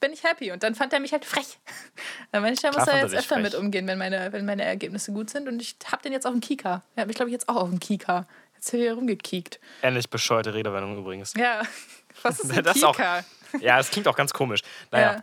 bin 0.00 0.12
ich 0.12 0.24
happy. 0.24 0.52
Und 0.52 0.62
dann 0.62 0.74
fand 0.74 0.92
er 0.92 1.00
mich 1.00 1.12
halt 1.12 1.24
frech. 1.24 1.58
Dann 2.32 2.42
meine 2.42 2.54
ich, 2.54 2.60
da 2.60 2.72
muss 2.72 2.86
er 2.86 3.00
jetzt 3.00 3.14
öfter 3.14 3.36
frech. 3.36 3.44
mit 3.44 3.54
umgehen, 3.54 3.86
wenn 3.86 3.98
meine, 3.98 4.32
wenn 4.32 4.44
meine 4.44 4.64
Ergebnisse 4.64 5.12
gut 5.12 5.30
sind. 5.30 5.48
Und 5.48 5.60
ich 5.60 5.76
habe 5.90 6.02
den 6.02 6.12
jetzt 6.12 6.26
auf 6.26 6.32
dem 6.32 6.40
Kika. 6.40 6.82
Er 6.94 7.02
hat 7.02 7.08
mich, 7.08 7.16
glaube 7.16 7.30
ich, 7.30 7.32
jetzt 7.32 7.48
auch 7.48 7.56
auf 7.56 7.68
dem 7.68 7.80
Kika. 7.80 8.26
Jetzt 8.54 8.70
hier 8.70 8.94
rumgekiekt. 8.94 9.60
Ähnlich 9.82 10.08
bescheuerte 10.08 10.54
Redewendung 10.54 10.98
übrigens. 10.98 11.34
Ja. 11.34 11.62
Was 12.22 12.40
ist 12.40 12.50
ein 12.56 12.62
das 12.62 12.74
Kika? 12.74 12.88
Auch, 12.88 13.60
ja, 13.60 13.78
es 13.78 13.90
klingt 13.90 14.08
auch 14.08 14.16
ganz 14.16 14.32
komisch. 14.32 14.60
Naja. 14.90 15.22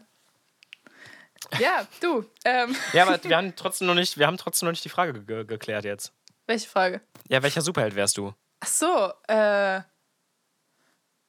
Ja, 1.53 1.59
ja 1.59 1.87
du. 1.99 2.25
Ähm. 2.45 2.75
Ja, 2.93 3.07
aber 3.07 3.23
wir 3.23 3.37
haben 3.37 3.55
trotzdem 3.55 3.87
noch 3.87 3.95
nicht, 3.95 4.17
wir 4.17 4.27
haben 4.27 4.37
trotzdem 4.37 4.67
noch 4.67 4.71
nicht 4.71 4.85
die 4.85 4.89
Frage 4.89 5.13
ge 5.23 5.45
geklärt 5.45 5.85
jetzt. 5.85 6.13
Welche 6.45 6.67
Frage? 6.67 7.01
Ja, 7.27 7.41
welcher 7.41 7.61
Superheld 7.61 7.95
wärst 7.95 8.17
du? 8.17 8.33
Ach 8.59 8.67
so, 8.67 9.11
äh. 9.27 9.81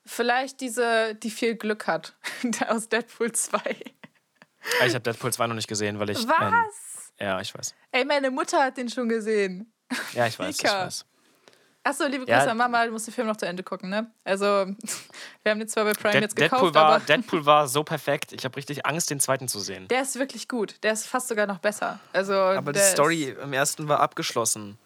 Vielleicht 0.06 0.60
diese, 0.60 1.14
die 1.14 1.30
viel 1.30 1.54
Glück 1.54 1.86
hat. 1.86 2.14
aus 2.68 2.88
Deadpool 2.88 3.32
2. 3.32 3.58
Ah, 3.58 4.86
ich 4.86 4.94
habe 4.94 5.00
Deadpool 5.00 5.32
2 5.32 5.46
noch 5.46 5.54
nicht 5.54 5.68
gesehen, 5.68 5.98
weil 5.98 6.10
ich. 6.10 6.26
Was? 6.26 6.40
Ähm, 6.40 7.26
ja, 7.26 7.40
ich 7.40 7.54
weiß. 7.54 7.74
Ey, 7.92 8.04
meine 8.04 8.30
Mutter 8.30 8.62
hat 8.62 8.76
den 8.76 8.88
schon 8.88 9.08
gesehen. 9.08 9.72
Ja, 10.12 10.26
ich 10.26 10.38
weiß. 10.38 10.56
ich 10.56 10.64
weiß. 10.64 11.06
Achso, 11.86 12.06
liebe 12.06 12.24
Grüße 12.24 12.32
ja. 12.32 12.46
an 12.46 12.56
Mama, 12.56 12.86
du 12.86 12.92
musst 12.92 13.06
den 13.06 13.12
Film 13.12 13.26
noch 13.26 13.36
zu 13.36 13.44
Ende 13.44 13.62
gucken, 13.62 13.90
ne? 13.90 14.10
Also, 14.24 14.44
wir 15.42 15.50
haben 15.50 15.58
den 15.58 15.68
zwar 15.68 15.84
bei 15.84 15.92
Prime 15.92 16.12
De 16.12 16.22
jetzt 16.22 16.34
gekauft, 16.34 16.62
Deadpool 16.62 16.74
war, 16.74 16.84
aber... 16.94 17.04
Deadpool 17.04 17.44
war 17.44 17.68
so 17.68 17.84
perfekt, 17.84 18.32
ich 18.32 18.46
habe 18.46 18.56
richtig 18.56 18.86
Angst, 18.86 19.10
den 19.10 19.20
zweiten 19.20 19.48
zu 19.48 19.60
sehen. 19.60 19.86
Der 19.88 20.00
ist 20.00 20.18
wirklich 20.18 20.48
gut, 20.48 20.82
der 20.82 20.94
ist 20.94 21.06
fast 21.06 21.28
sogar 21.28 21.46
noch 21.46 21.58
besser. 21.58 22.00
Also, 22.14 22.32
aber 22.32 22.72
die 22.72 22.80
Story 22.80 23.36
im 23.38 23.52
ersten 23.52 23.86
war 23.86 24.00
abgeschlossen. 24.00 24.78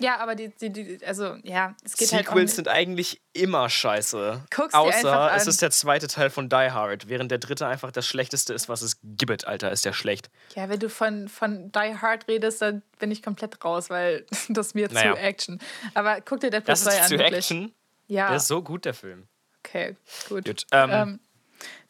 Ja, 0.00 0.18
aber 0.18 0.34
die, 0.36 0.48
die, 0.50 0.70
die 0.70 1.04
also 1.04 1.36
ja, 1.42 1.74
es 1.84 1.96
geht 1.96 2.12
halt 2.12 2.26
Sequels 2.26 2.42
nicht. 2.44 2.54
sind 2.54 2.68
eigentlich 2.68 3.20
immer 3.32 3.68
scheiße. 3.68 4.44
Guck's 4.54 4.72
Außer 4.74 5.32
es 5.34 5.46
ist 5.48 5.60
der 5.60 5.70
zweite 5.72 6.06
Teil 6.06 6.30
von 6.30 6.48
Die 6.48 6.54
Hard, 6.70 7.08
während 7.08 7.30
der 7.32 7.38
dritte 7.38 7.66
einfach 7.66 7.90
das 7.90 8.06
schlechteste 8.06 8.54
ist, 8.54 8.68
was 8.68 8.82
es 8.82 8.98
gibt, 9.02 9.46
Alter, 9.46 9.72
ist 9.72 9.84
der 9.84 9.92
schlecht. 9.92 10.30
Ja, 10.54 10.68
wenn 10.68 10.78
du 10.78 10.88
von, 10.88 11.28
von 11.28 11.72
Die 11.72 11.96
Hard 12.00 12.28
redest, 12.28 12.62
dann 12.62 12.82
bin 12.98 13.10
ich 13.10 13.22
komplett 13.22 13.64
raus, 13.64 13.90
weil 13.90 14.24
das 14.48 14.74
mir 14.74 14.88
Naja. 14.92 15.14
zu 15.14 15.20
Action. 15.20 15.60
Aber 15.94 16.20
guck 16.20 16.40
dir 16.40 16.50
Deadpool 16.50 16.72
Das 16.72 16.84
2 16.84 16.90
ist 16.92 17.00
an. 17.00 17.06
zu 17.08 17.18
wirklich. 17.18 17.36
Action. 17.38 17.72
Ja, 18.06 18.28
Der 18.28 18.36
ist 18.36 18.46
so 18.48 18.62
gut, 18.62 18.84
der 18.84 18.94
Film. 18.94 19.26
okay, 19.66 19.96
gut. 20.28 20.44
Gut. 20.44 20.62
Ähm, 20.72 20.90
Ähm, 20.92 21.20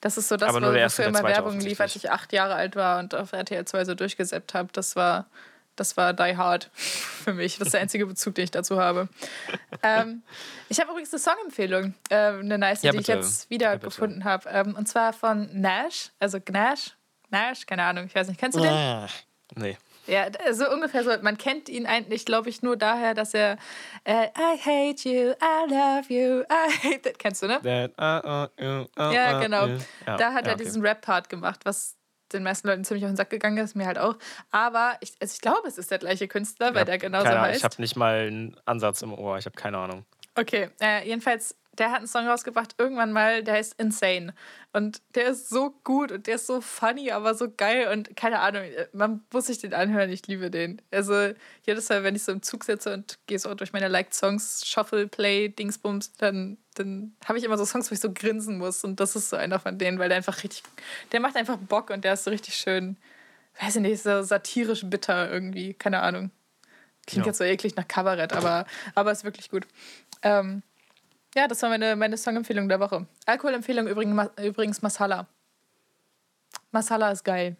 das 0.01 0.17
ist 0.17 0.29
so 0.29 0.37
das, 0.37 0.55
wofür 0.55 1.07
immer 1.07 1.23
Werbung 1.25 1.61
lief, 1.61 1.81
als 1.81 1.95
ich 1.97 2.11
acht 2.11 2.33
Jahre 2.33 2.55
alt 2.55 2.75
war 2.75 2.99
und 3.01 3.15
auf 3.15 3.33
RTL 3.33 3.65
2 3.67 3.85
so 3.85 3.95
durchgesäppt 3.95 4.55
habe. 4.55 4.69
Das 4.73 4.97
war, 4.97 5.27
das 5.81 5.97
war 5.97 6.13
Die 6.13 6.37
Hard 6.37 6.71
für 6.75 7.35
mich. 7.35 7.59
Das 7.59 7.69
ist 7.69 7.73
der 7.75 7.81
einzige 7.81 8.07
Bezug, 8.07 8.35
den 8.35 8.45
ich 8.45 8.51
dazu 8.51 8.81
habe. 8.81 9.09
ähm, 9.83 10.23
ich 10.69 10.81
habe 10.81 10.91
übrigens 10.91 11.13
eine 11.13 11.21
Songempfehlung, 11.21 11.95
äh, 12.11 12.15
eine 12.15 12.59
nice, 12.59 12.83
Ja, 12.83 12.93
die 12.93 12.99
ich 12.99 13.07
jetzt 13.07 13.51
wieder 13.51 13.75
Ja, 13.75 14.25
habe. 14.25 14.49
Ähm, 14.49 14.75
und 14.77 14.89
zwar 14.89 15.13
von 15.13 15.49
Nash, 15.53 16.11
also 16.19 16.39
Gnash. 16.41 16.97
Nash, 17.31 17.67
keine 17.67 17.85
Ahnung, 17.85 18.07
ich 18.07 18.15
weiß 18.15 18.29
nicht. 18.29 18.41
Kennst 18.41 18.57
du 18.57 18.63
den? 18.63 18.73
Ah, 18.73 19.09
nee. 19.55 19.77
Ja, 20.07 20.27
so 20.53 20.71
ungefähr 20.71 21.05
so. 21.05 21.11
Man 21.21 21.37
kennt 21.37 21.69
ihn 21.69 21.87
eigentlich, 21.87 22.25
glaube 22.25 22.49
ich, 22.49 22.63
nur 22.63 22.79
daher, 22.79 23.13
dass 23.13 23.35
er 23.35 23.59
äh, 24.05 24.29
I 24.29 24.59
hate 24.59 25.07
you, 25.07 25.33
I 25.33 25.69
love 25.69 26.07
you, 26.09 26.41
I 26.45 26.73
hate 26.83 27.03
that. 27.03 27.19
Kennst 27.19 27.43
du, 27.43 27.47
ne? 27.47 27.61
That, 27.63 27.93
uh, 27.99 28.27
uh, 28.27 28.65
uh, 28.65 28.87
uh, 28.99 29.13
Ja, 29.13 29.37
uh, 29.37 29.43
genau. 29.43 29.67
uh. 29.67 29.79
Da 30.07 30.33
hat 30.33 30.47
ja, 30.47 30.53
er 30.53 30.55
okay. 30.55 30.65
diesen 30.65 30.81
Rap-Part 30.81 31.29
gemacht, 31.29 31.61
was 31.65 31.98
den 32.33 32.43
meisten 32.43 32.69
Leuten 32.69 32.85
ziemlich 32.85 33.05
auf 33.05 33.11
den 33.11 33.17
Sack 33.17 33.31
gegangen 33.31 33.59
ist, 33.59 33.75
mir 33.77 33.87
halt 33.87 33.99
auch. 33.99 34.17
Aber 34.51 34.97
ich, 35.01 35.15
also 35.21 35.33
ich 35.35 35.41
glaube, 35.41 35.67
es 35.67 35.79
ist 35.79 35.91
der 35.91 35.99
gleiche 35.99 36.29
Künstler, 36.29 36.69
weil 36.75 36.81
Ja, 36.81 36.85
der 36.85 36.99
genauso 36.99 37.25
keine 37.27 37.41
heißt. 37.41 37.59
Ich 37.59 37.65
habe 37.65 37.77
nicht 37.79 37.97
mal 37.97 38.27
einen 38.27 38.57
Ansatz 38.65 39.03
im 39.03 39.13
Ohr, 39.13 39.39
ich 39.39 39.47
habe 39.47 39.57
keine 39.57 39.79
Ahnung. 39.79 40.05
Okay, 40.35 40.71
äh, 40.81 41.07
jedenfalls, 41.07 41.57
der 41.79 41.91
hat 41.91 41.99
einen 41.99 42.07
Song 42.07 42.27
rausgebracht, 42.27 42.75
irgendwann 42.79 43.13
mal, 43.13 43.43
der 43.43 43.55
heißt 43.55 43.75
Insane. 43.79 44.35
Und 44.73 45.01
der 45.15 45.29
ist 45.29 45.49
so 45.49 45.71
gut 45.85 46.13
und 46.13 46.27
der 46.27 46.35
ist 46.35 46.47
so 46.47 46.61
funny, 46.61 47.11
aber 47.11 47.35
so 47.35 47.51
geil 47.51 47.89
und 47.93 48.17
keine 48.17 48.41
Ahnung, 48.41 48.63
äh, 48.63 48.89
man 48.93 49.25
muss 49.33 49.47
sich 49.47 49.59
den 49.59 49.75
anhören, 49.75 50.11
ich 50.11 50.27
liebe 50.27 50.51
den. 50.51 50.83
Also 50.91 51.33
jedes 51.63 51.89
Mal, 51.89 52.05
wenn 52.05 52.17
ich 52.17 52.25
so 52.25 52.33
im 52.33 52.43
Zug 52.43 52.65
sitze 52.65 52.93
und 52.93 53.19
gehe 53.27 53.39
so 53.39 53.55
durch 53.55 53.73
meine 53.73 53.89
Liked 53.89 54.15
Songs, 54.15 54.67
Shuffle, 54.67 55.07
Play, 55.09 55.49
Dingsbums, 55.49 56.13
dann, 56.15 56.59
dann 56.75 57.15
habe 57.25 57.39
ich 57.39 57.45
immer 57.45 57.57
so 57.59 57.65
Songs, 57.65 57.91
wo 57.91 57.95
ich 57.95 58.01
so 58.01 58.13
grinsen 58.13 58.59
muss 58.59 58.85
und 58.85 59.01
das 59.01 59.17
ist 59.17 59.31
so 59.31 59.37
einer 59.37 59.59
von 59.59 59.79
denen, 59.79 59.99
weil 59.99 60.09
der 60.09 60.17
einfach 60.19 60.43
richtig, 60.43 60.63
der 61.13 61.21
macht 61.21 61.37
einfach 61.37 61.57
Bock 61.57 61.91
und 61.91 62.05
der 62.05 62.15
ist 62.15 62.25
so 62.25 62.31
richtig 62.31 62.55
schön, 62.57 62.97
weiß 63.61 63.77
ich 63.77 63.83
nicht, 63.83 64.03
so 64.03 64.23
satirisch 64.23 64.83
bitter 64.85 65.31
irgendwie, 65.31 65.75
keine 65.75 66.01
Ahnung. 66.01 66.31
Klingt 67.07 67.25
Ja. 67.25 67.31
jetzt 67.31 67.39
so 67.39 67.45
eklig 67.45 67.75
nach 67.75 67.89
Kabarett, 67.89 68.35
aber, 68.35 68.67
aber 68.95 69.13
ist 69.13 69.25
wirklich 69.25 69.49
gut. 69.51 69.67
Ähm, 70.23 70.63
ja, 71.35 71.47
das 71.49 71.63
war 71.63 71.69
meine, 71.69 71.97
meine 71.97 72.17
Songempfehlung 72.17 72.69
der 72.69 72.81
Woche. 72.81 73.07
Alkoholempfehlung 73.27 73.87
übrigens, 73.87 74.31
übrigens 74.43 74.83
Masala. 74.83 75.27
Masala 76.71 77.11
ist 77.13 77.25
geil. 77.25 77.57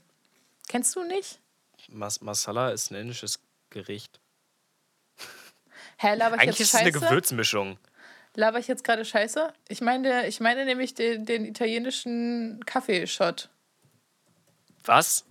Kennst 0.69 0.95
du 0.97 1.03
nicht? 1.05 1.41
Mas 1.89 2.21
Masala 2.21 2.71
ist 2.71 2.91
ein 2.91 2.97
indisches 2.97 3.41
Gericht. 3.71 4.21
Hä, 5.99 6.15
laber 6.15 6.37
ich 6.37 6.43
Eigentlich 6.43 6.59
jetzt 6.59 6.61
ist 6.61 6.75
es 6.75 6.81
eine 6.81 6.93
scheiße? 6.93 7.07
Gewürzmischung. 7.07 7.79
Laber 8.35 8.59
ich 8.59 8.69
jetzt 8.69 8.85
gerade 8.85 9.05
scheiße? 9.05 9.53
Ich 9.69 9.81
meine, 9.81 10.27
ich 10.29 10.41
meine 10.41 10.65
nämlich 10.65 10.95
den, 10.95 11.25
den 11.25 11.45
italienischen 11.45 12.65
Kaffeeshot. 12.67 13.49
Was? 14.85 15.25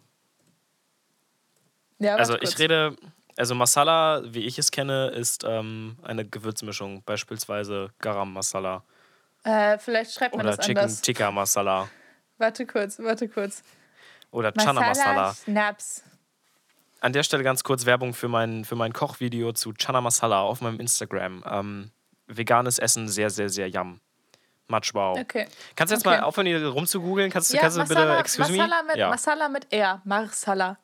Ja, 2.00 2.16
Also 2.16 2.38
ich 2.40 2.58
rede, 2.60 2.96
also 3.38 3.56
Masala, 3.56 4.22
wie 4.26 4.46
ich 4.46 4.58
es 4.60 4.72
kenne, 4.72 5.08
ist 5.10 5.44
ähm, 5.48 5.98
eine 6.04 6.26
Gewürzmischung, 6.26 7.04
beispielsweise 7.04 7.90
Garam 8.00 8.34
Masala 8.34 8.84
Äh, 9.44 9.78
vielleicht 9.78 10.14
schreibt 10.14 10.36
man 10.36 10.46
oder 10.46 10.56
das 10.58 10.66
Chicken 10.66 10.80
anders. 10.80 11.02
Tikka 11.02 11.32
Masala 11.32 11.88
Warte 12.38 12.66
kurz, 12.66 13.00
warte 13.00 13.28
kurz. 13.30 13.64
oder 14.32 14.52
Chana 14.52 14.82
Masala. 14.82 15.34
Schnaps. 15.34 16.04
An 17.00 17.14
der 17.14 17.24
Stelle 17.24 17.44
ganz 17.44 17.64
kurz 17.64 17.86
Werbung 17.86 18.14
für 18.14 18.28
mein, 18.28 18.66
für 18.66 18.76
mein 18.76 18.92
Kochvideo 18.94 19.54
zu 19.54 19.74
Chana 19.74 20.02
Masala 20.02 20.42
auf 20.42 20.62
meinem 20.62 20.80
Instagram. 20.80 21.44
Ähm, 21.50 21.92
veganes 22.28 22.80
Essen, 22.80 23.08
sehr, 23.08 23.30
sehr, 23.30 23.50
sehr 23.50 23.70
yum. 23.70 24.00
Much 24.68 24.94
wow. 24.94 25.18
Okay. 25.18 25.48
Kannst 25.76 25.92
du 25.92 25.96
jetzt 25.96 26.06
Okay. 26.06 26.18
mal 26.18 26.24
aufhören, 26.24 26.48
hier 26.48 26.68
rumzugoogeln? 26.68 27.32
Kannst, 27.32 27.52
du- 27.52 27.56
Ja, 27.56 27.62
kannst 27.62 27.78
du 27.78 27.82
Masala, 27.82 28.06
bitte, 28.06 28.20
excuse 28.20 28.52
Masala 28.52 28.82
me? 28.84 28.88
mit, 28.90 28.98
ja. 28.98 29.10
Masala 29.10 29.50
mit 29.50 29.72
R. 29.72 30.02
Marsala. 30.04 30.78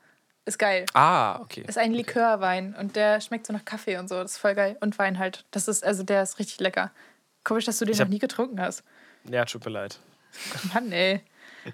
Ist 0.46 0.60
geil. 0.60 0.86
Ah, 0.94 1.39
okay. 1.39 1.64
Ist 1.68 1.78
ein 1.78 1.94
Likörwein 1.94 2.76
und 2.76 2.96
der 2.96 3.22
schmeckt 3.22 3.48
so 3.48 3.54
nach 3.54 3.64
Kaffee 3.64 3.98
und 3.98 4.10
so. 4.10 4.16
Das 4.22 4.34
ist 4.34 4.38
voll 4.39 4.56
geil. 4.56 4.78
Und 4.82 4.98
Wein 5.00 5.18
halt. 5.20 5.46
Das 5.52 5.68
ist, 5.68 5.84
also 5.86 6.04
der 6.04 6.22
ist 6.24 6.38
richtig 6.39 6.60
lecker. 6.60 6.91
Komisch, 7.46 7.66
dass 7.66 7.80
du 7.80 7.86
den 7.86 7.94
Ich 7.94 8.00
noch 8.00 8.06
hab- 8.06 8.10
nie 8.12 8.20
getrunken 8.20 8.60
hast. 8.62 8.84
Ja, 9.30 9.46
tut 9.46 9.64
mir 9.66 9.72
leid. 9.72 10.00
Mann, 10.74 10.91
ey. 10.91 11.22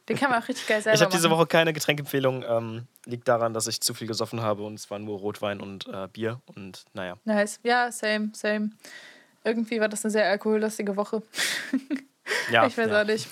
Den 0.07 0.17
kann 0.17 0.29
man 0.29 0.43
auch 0.43 0.47
richtig 0.47 0.67
geil 0.67 0.81
selber 0.83 0.95
Ich 0.95 1.01
habe 1.01 1.11
diese. 1.11 1.31
Woche 1.31 1.47
keine 1.47 1.73
Getränkempfehlung. 1.73 2.43
Ähm, 2.47 2.87
liegt 3.05 3.27
daran, 3.27 3.55
dass 3.55 3.65
ich 3.65 3.81
zu 3.81 3.95
viel 3.95 4.05
gesoffen 4.07 4.41
habe 4.41 4.61
und 4.63 4.75
es 4.75 4.91
war 4.91 4.99
nur 4.99 5.17
Rotwein 5.17 5.61
und 5.61 5.87
äh, 5.87 6.07
Bier. 6.13 6.39
Und 6.55 6.85
naja. 6.93 7.15
Nice. 7.25 7.59
Ja, 7.63 7.91
same, 7.91 8.29
same. 8.33 8.69
Irgendwie 9.43 9.79
war 9.79 9.89
das 9.89 10.03
eine 10.05 10.11
sehr 10.11 10.29
alkohollastige 10.29 10.95
Woche. 10.95 11.23
Ja, 12.51 12.67
ich 12.67 12.77
weiß 12.77 12.89
ja. 12.91 13.01
auch 13.01 13.05
nicht. 13.05 13.27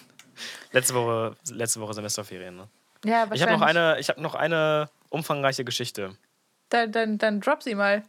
Letzte 0.72 0.96
Woche, 0.96 1.36
letzte 1.52 1.80
Woche 1.80 1.94
Semesterferien. 1.94 2.56
Ne? 2.56 2.68
Ja, 3.06 3.28
Ich 3.32 3.42
habe 3.44 3.52
noch 3.52 3.60
wahrscheinlich. 3.62 3.78
eine, 3.92 4.00
ich 4.00 4.10
habe 4.10 4.22
noch 4.22 4.34
eine 4.34 4.90
umfangreiche 5.10 5.64
Geschichte, 5.66 6.16
Dann, 6.70 6.92
dann, 6.92 7.18
dann 7.18 7.40
drop 7.42 7.64
sie 7.64 7.76
mal. 7.76 8.04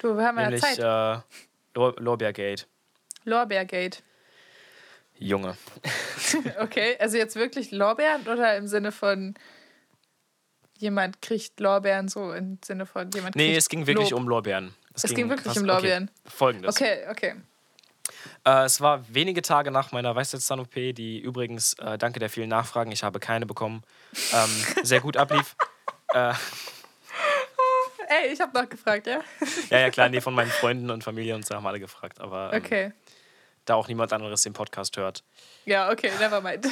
Du, 0.00 0.16
wir 0.16 0.24
haben 0.24 0.38
ja 0.38 0.44
nämlich 0.44 0.62
Zeit. 0.62 0.78
äh, 0.78 1.20
Lor 1.74 1.94
Lorbeergate. 1.98 2.66
Lorbeergate. 3.24 3.98
Junge. 5.18 5.56
Okay, 6.58 6.96
also 6.98 7.18
jetzt 7.18 7.36
wirklich 7.36 7.72
Lorbeeren 7.72 8.26
oder 8.26 8.56
im 8.56 8.66
Sinne 8.66 8.90
von 8.90 9.34
jemand 10.78 11.20
kriegt 11.20 11.60
Lorbeeren, 11.60 12.08
so 12.08 12.32
im 12.32 12.58
Sinne 12.64 12.86
von 12.86 13.10
jemand 13.10 13.36
Nee, 13.36 13.48
kriegt 13.48 13.58
es 13.58 13.68
ging 13.68 13.86
wirklich 13.86 14.10
Lob. 14.10 14.20
um 14.20 14.28
Lorbeeren. 14.28 14.74
Es 14.94 15.02
ging 15.14 15.28
wirklich 15.28 15.54
um 15.56 15.62
okay. 15.62 15.66
Lorbeeren. 15.66 16.10
Folgendes. 16.24 16.74
Okay, 16.74 17.04
okay. 17.10 17.34
Äh, 18.46 18.64
es 18.64 18.80
war 18.80 19.04
wenige 19.12 19.42
Tage 19.42 19.70
nach 19.70 19.92
meiner 19.92 20.14
Weisheitszahn-OP, 20.16 20.74
die 20.94 21.20
übrigens, 21.20 21.74
äh, 21.74 21.98
danke 21.98 22.18
der 22.18 22.30
vielen 22.30 22.48
Nachfragen, 22.48 22.90
ich 22.92 23.02
habe 23.02 23.20
keine 23.20 23.44
bekommen, 23.46 23.82
ähm, 24.32 24.50
sehr 24.82 25.00
gut 25.00 25.16
ablief. 25.16 25.54
äh, 26.14 26.34
Ey, 28.08 28.32
ich 28.32 28.40
habe 28.40 28.58
noch 28.58 28.68
gefragt, 28.68 29.06
ja? 29.06 29.20
ja, 29.70 29.78
ja, 29.78 29.90
klar, 29.90 30.08
nee, 30.08 30.20
von 30.20 30.34
meinen 30.34 30.50
Freunden 30.50 30.90
und 30.90 31.02
Familie 31.04 31.34
und 31.34 31.46
so 31.46 31.54
haben 31.54 31.66
alle 31.66 31.80
gefragt. 31.80 32.20
Aber 32.20 32.52
ähm, 32.52 32.62
Okay. 32.62 32.92
da 33.64 33.74
auch 33.74 33.88
niemand 33.88 34.12
anderes 34.12 34.42
den 34.42 34.52
Podcast 34.52 34.96
hört. 34.96 35.24
Ja, 35.64 35.90
okay, 35.90 36.10
never 36.18 36.40
mind. 36.40 36.66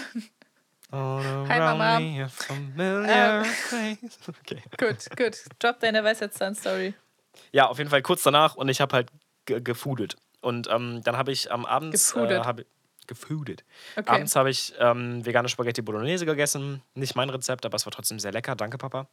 Hi, 0.93 1.59
Mama. 1.61 2.01
Ähm. 2.01 2.29
okay. 4.29 4.63
gut, 4.77 5.17
gut. 5.17 5.39
Drop 5.61 5.79
deine 5.79 6.03
Weisheitszahn-Story. 6.03 6.95
Ja, 7.53 7.69
auf 7.69 7.79
jeden 7.79 7.91
Fall 7.91 8.03
kurz 8.03 8.23
danach 8.25 8.57
und 8.57 8.69
ich 8.69 8.81
habe 8.81 8.97
halt 8.97 9.09
ge 9.47 9.61
gefoodet. 9.61 10.17
Und 10.41 10.69
ähm, 10.69 11.03
dann 11.05 11.17
habe 11.17 11.33
ich 11.33 11.53
am 11.53 11.65
Abend. 11.65 11.93
Gefoodet. 11.93 12.43
Äh, 12.43 12.45
hab, 12.45 12.61
gefoodet. 13.07 13.65
Okay. 13.97 14.11
Abends 14.11 14.35
habe 14.37 14.51
ich 14.51 14.75
ähm, 14.79 15.25
vegane 15.25 15.49
Spaghetti 15.49 15.83
Bolognese 15.83 16.27
gegessen. 16.27 16.83
Nicht 16.95 17.15
mein 17.15 17.31
Rezept, 17.31 17.65
aber 17.67 17.77
es 17.77 17.87
war 17.87 17.93
trotzdem 17.93 18.19
sehr 18.19 18.33
lecker. 18.33 18.57
Danke, 18.57 18.79
Papa. 18.79 19.09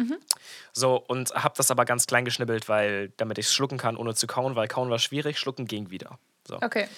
Mhm. 0.00 0.16
So, 0.72 0.96
und 0.96 1.34
habe 1.34 1.54
das 1.56 1.70
aber 1.70 1.84
ganz 1.84 2.06
klein 2.06 2.24
geschnibbelt, 2.24 2.68
weil, 2.68 3.10
damit 3.16 3.38
ich 3.38 3.46
es 3.46 3.54
schlucken 3.54 3.78
kann, 3.78 3.96
ohne 3.96 4.14
zu 4.14 4.26
kauen, 4.26 4.56
weil 4.56 4.68
kauen 4.68 4.90
war 4.90 4.98
schwierig, 4.98 5.38
schlucken 5.38 5.66
ging 5.66 5.90
wieder. 5.90 6.18
So. 6.46 6.56
Okay. 6.56 6.88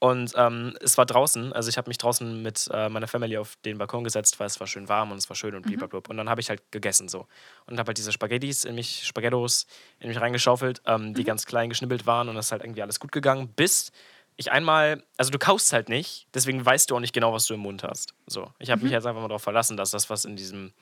Und 0.00 0.32
ähm, 0.34 0.76
es 0.80 0.96
war 0.96 1.04
draußen, 1.04 1.52
also 1.52 1.68
ich 1.68 1.76
habe 1.76 1.90
mich 1.90 1.98
draußen 1.98 2.42
mit 2.42 2.70
äh, 2.72 2.88
meiner 2.88 3.06
Family 3.06 3.36
auf 3.36 3.56
den 3.66 3.76
Balkon 3.76 4.02
gesetzt, 4.02 4.40
weil 4.40 4.46
es 4.46 4.58
war 4.58 4.66
schön 4.66 4.88
warm 4.88 5.12
und 5.12 5.18
es 5.18 5.28
war 5.28 5.36
schön 5.36 5.54
und 5.54 5.66
blablabla. 5.66 6.00
Und 6.08 6.16
dann 6.16 6.30
habe 6.30 6.40
ich 6.40 6.48
halt 6.48 6.62
gegessen 6.72 7.06
so. 7.08 7.26
Und 7.66 7.78
habe 7.78 7.88
halt 7.88 7.98
diese 7.98 8.10
Spaghettis 8.10 8.64
in 8.64 8.74
mich, 8.74 9.06
Spaghettos 9.06 9.66
in 9.98 10.08
mich 10.08 10.18
reingeschaufelt, 10.18 10.80
ähm, 10.86 11.12
die 11.12 11.22
ganz 11.22 11.44
klein 11.44 11.68
geschnibbelt 11.68 12.06
waren 12.06 12.30
und 12.30 12.34
das 12.34 12.46
ist 12.46 12.52
halt 12.52 12.62
irgendwie 12.62 12.80
alles 12.80 12.98
gut 12.98 13.12
gegangen, 13.12 13.48
bis 13.48 13.92
ich 14.36 14.50
einmal, 14.50 15.02
also 15.18 15.30
du 15.30 15.38
kaust 15.38 15.74
halt 15.74 15.90
nicht, 15.90 16.26
deswegen 16.32 16.64
weißt 16.64 16.90
du 16.90 16.96
auch 16.96 17.00
nicht 17.00 17.12
genau, 17.12 17.34
was 17.34 17.44
du 17.44 17.52
im 17.52 17.60
Mund 17.60 17.82
hast. 17.82 18.14
So, 18.26 18.50
ich 18.58 18.70
habe 18.70 18.82
mich 18.82 18.92
jetzt 18.92 19.06
einfach 19.06 19.20
mal 19.20 19.28
darauf 19.28 19.42
verlassen, 19.42 19.76
dass 19.76 19.90
das, 19.90 20.08
was 20.08 20.24
in 20.24 20.34
diesem, 20.34 20.72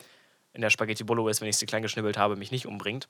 in 0.59 0.61
der 0.61 0.69
Spaghetti 0.69 1.03
Bolo 1.05 1.27
ist, 1.29 1.39
wenn 1.41 1.47
ich 1.47 1.57
sie 1.57 1.65
klein 1.65 1.81
geschnibbelt 1.81 2.17
habe, 2.17 2.35
mich 2.35 2.51
nicht 2.51 2.65
umbringt. 2.67 3.07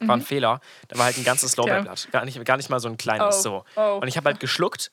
War 0.00 0.16
ein 0.16 0.22
Fehler. 0.22 0.60
Da 0.88 0.98
war 0.98 1.06
halt 1.06 1.16
ein 1.18 1.24
ganzes 1.24 1.56
Lorbeerblatt. 1.56 2.08
Gar 2.12 2.24
nicht, 2.24 2.44
gar 2.44 2.56
nicht 2.56 2.68
mal 2.70 2.78
so 2.80 2.88
ein 2.88 2.96
kleines. 2.96 3.38
Oh, 3.38 3.42
So. 3.42 3.64
oh. 3.76 3.98
Und 4.00 4.08
ich 4.08 4.16
habe 4.16 4.28
halt 4.28 4.40
geschluckt 4.40 4.90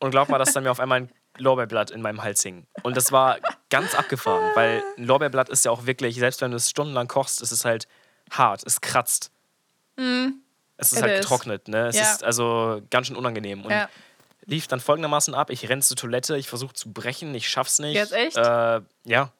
und 0.00 0.10
glaub 0.10 0.28
mal, 0.28 0.38
dass 0.38 0.52
dann 0.52 0.64
mir 0.64 0.70
auf 0.70 0.80
einmal 0.80 1.02
ein 1.02 1.10
Lorbeerblatt 1.38 1.90
in 1.90 2.02
meinem 2.02 2.22
Hals 2.22 2.42
hing. 2.42 2.66
Und 2.82 2.96
das 2.96 3.10
war 3.12 3.38
ganz 3.70 3.94
abgefahren, 3.94 4.50
weil 4.54 4.82
ein 4.98 5.04
Lorbeerblatt 5.04 5.48
ist 5.48 5.64
ja 5.64 5.70
auch 5.70 5.86
wirklich, 5.86 6.16
selbst 6.16 6.40
wenn 6.42 6.50
du 6.50 6.56
es 6.56 6.68
stundenlang 6.70 7.08
kochst, 7.08 7.40
ist 7.42 7.52
es 7.52 7.64
halt 7.64 7.86
hart, 8.30 8.62
es 8.66 8.80
kratzt. 8.80 9.30
Es 10.76 10.92
ist 10.92 10.98
It 10.98 11.02
halt 11.02 11.12
is. 11.14 11.20
getrocknet, 11.20 11.68
ne? 11.68 11.86
Es 11.88 11.96
Ja. 11.96 12.02
ist 12.12 12.24
also 12.24 12.82
ganz 12.90 13.06
schön 13.06 13.16
unangenehm. 13.16 13.62
Und 13.64 13.70
Ja. 13.70 13.88
lief 14.46 14.66
dann 14.66 14.80
folgendermaßen 14.80 15.34
ab: 15.34 15.50
Ich 15.50 15.68
renne 15.68 15.82
zur 15.82 15.96
Toilette, 15.96 16.36
ich 16.36 16.48
versuche 16.48 16.72
zu 16.74 16.92
brechen, 16.92 17.34
ich 17.34 17.48
schaff's 17.48 17.78
nicht. 17.78 17.94
Jetzt 17.94 18.12
echt? 18.12 18.36
Äh, 18.36 18.80
ja, 19.04 19.30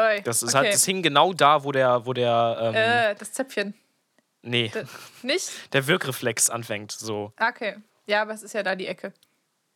Oi, 0.00 0.20
das, 0.22 0.42
ist 0.42 0.54
okay. 0.54 0.64
halt, 0.64 0.74
das 0.74 0.84
hing 0.84 1.02
genau 1.02 1.32
da, 1.32 1.62
wo 1.64 1.72
der, 1.72 2.04
wo 2.06 2.12
der 2.12 2.58
ähm, 2.60 2.74
äh, 2.74 3.14
das 3.14 3.32
Zäpfchen. 3.32 3.74
Nee, 4.42 4.68
D 4.74 4.84
nicht? 5.22 5.50
der 5.72 5.86
Wirkreflex 5.86 6.50
anfängt. 6.50 6.92
So. 6.92 7.32
Okay. 7.38 7.76
Ja, 8.06 8.22
aber 8.22 8.32
es 8.34 8.42
ist 8.42 8.52
ja 8.54 8.62
da 8.62 8.74
die 8.74 8.86
Ecke. 8.86 9.12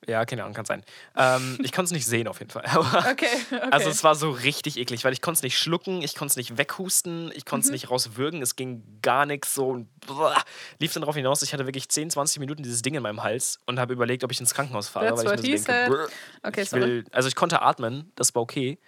Ja, 0.06 0.24
keine 0.24 0.42
Ahnung, 0.44 0.54
kann 0.54 0.64
sein. 0.64 0.84
Ähm, 1.16 1.58
ich 1.62 1.72
konnte 1.72 1.86
es 1.86 1.92
nicht 1.92 2.06
sehen 2.06 2.28
auf 2.28 2.38
jeden 2.38 2.50
Fall. 2.52 2.64
Aber, 2.66 3.10
Okay, 3.10 3.26
okay. 3.50 3.68
Also 3.72 3.90
es 3.90 4.04
war 4.04 4.14
so 4.14 4.30
richtig 4.30 4.76
eklig, 4.76 5.04
weil 5.04 5.12
ich 5.12 5.20
konnte 5.20 5.38
es 5.38 5.42
nicht 5.42 5.58
schlucken, 5.58 6.02
ich 6.02 6.14
konnte 6.14 6.30
es 6.32 6.36
nicht 6.36 6.56
weghusten, 6.56 7.32
ich 7.34 7.44
konnte 7.44 7.64
es 7.64 7.68
Mhm. 7.68 7.72
nicht 7.72 7.90
rauswürgen, 7.90 8.40
es 8.40 8.54
ging 8.54 8.84
gar 9.02 9.26
nichts 9.26 9.54
so. 9.54 9.68
Und 9.70 10.00
blah, 10.00 10.40
lief 10.78 10.92
dann 10.92 11.00
darauf 11.02 11.16
hinaus, 11.16 11.42
ich 11.42 11.52
hatte 11.52 11.66
wirklich 11.66 11.88
10, 11.88 12.10
20 12.10 12.38
Minuten 12.38 12.62
dieses 12.62 12.82
Ding 12.82 12.94
in 12.94 13.02
meinem 13.02 13.24
Hals 13.24 13.58
und 13.66 13.80
habe 13.80 13.92
überlegt, 13.92 14.22
ob 14.22 14.30
ich 14.30 14.38
ins 14.38 14.54
Krankenhaus 14.54 14.88
fahre. 14.88 15.06
That's 15.06 15.24
weil 15.24 15.34
ich 15.44 15.64
denke, 15.64 16.08
Okay, 16.44 16.62
ich. 16.62 16.70
Mhm. 16.72 16.76
will, 16.76 17.04
also 17.10 17.28
ich 17.28 17.34
konnte 17.34 17.60
atmen, 17.62 18.12
das 18.14 18.32
war 18.36 18.42
okay, 18.42 18.78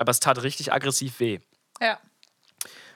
aber 0.00 0.10
es 0.10 0.18
tat 0.18 0.42
richtig 0.42 0.72
aggressiv 0.72 1.20
weh. 1.20 1.40
Ja. 1.80 1.98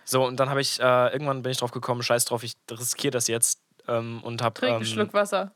So, 0.04 0.24
und 0.24 0.40
dann 0.40 0.48
habe 0.48 0.60
ich, 0.60 0.80
äh, 0.80 1.12
irgendwann 1.12 1.42
bin 1.42 1.52
ich 1.52 1.58
drauf 1.58 1.70
gekommen, 1.70 2.02
scheiß 2.02 2.24
drauf, 2.24 2.42
ich 2.42 2.54
riskiere 2.70 3.10
das 3.10 3.28
jetzt 3.28 3.60
ähm, 3.86 4.22
und 4.22 4.42
habe. 4.42 4.54
Trink 4.58 4.72
einen 4.72 4.82
ähm, 4.82 4.86
Schluck 4.86 5.12
Wasser. 5.12 5.52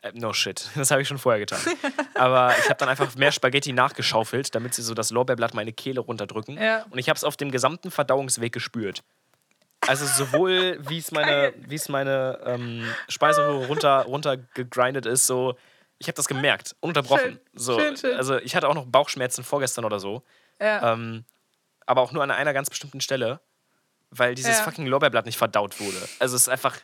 äh, 0.00 0.12
No 0.14 0.32
shit, 0.32 0.70
das 0.74 0.90
habe 0.90 1.02
ich 1.02 1.08
schon 1.08 1.18
vorher 1.18 1.40
getan. 1.40 1.60
Aber 2.14 2.54
ich 2.58 2.64
habe 2.64 2.76
dann 2.76 2.88
einfach 2.88 3.14
mehr 3.14 3.30
Spaghetti 3.30 3.72
nachgeschaufelt, 3.72 4.54
damit 4.54 4.74
sie 4.74 4.82
so 4.82 4.94
das 4.94 5.10
Lorbeerblatt 5.10 5.52
meine 5.52 5.72
Kehle 5.72 6.00
runterdrücken. 6.00 6.56
Ja. 6.56 6.86
Und 6.90 6.98
ich 6.98 7.10
habe 7.10 7.16
es 7.18 7.24
auf 7.24 7.36
dem 7.36 7.50
gesamten 7.50 7.90
Verdauungsweg 7.90 8.52
gespürt. 8.52 9.02
Also 9.86 10.06
sowohl 10.06 10.78
wie 10.88 10.98
es 10.98 11.12
meine, 11.12 11.52
wie 11.58 11.74
es 11.74 11.90
meine 11.90 12.38
ähm, 12.44 12.86
Speiseröhre 13.08 13.66
runter, 13.66 14.04
runter 14.04 14.38
gegrindet 14.38 15.04
ist, 15.04 15.26
so 15.26 15.56
ich 15.98 16.08
habe 16.08 16.16
das 16.16 16.26
gemerkt, 16.26 16.74
ununterbrochen. 16.80 17.32
Schön, 17.32 17.40
so, 17.54 17.78
schön, 17.78 17.96
schön. 17.96 18.16
Also 18.16 18.38
ich 18.38 18.56
hatte 18.56 18.68
auch 18.68 18.74
noch 18.74 18.86
Bauchschmerzen 18.86 19.44
vorgestern 19.44 19.84
oder 19.84 20.00
so, 20.00 20.22
Ja. 20.60 20.92
ähm, 20.92 21.24
aber 21.86 22.00
auch 22.00 22.12
nur 22.12 22.22
an 22.22 22.30
einer 22.30 22.52
ganz 22.54 22.70
bestimmten 22.70 23.00
Stelle, 23.00 23.40
weil 24.10 24.34
dieses 24.34 24.58
Ja. 24.58 24.62
fucking 24.64 24.86
Lorbeerblatt 24.86 25.26
nicht 25.26 25.36
verdaut 25.38 25.80
wurde. 25.80 25.98
Also 26.18 26.36
es 26.36 26.42
ist 26.42 26.48
einfach 26.48 26.78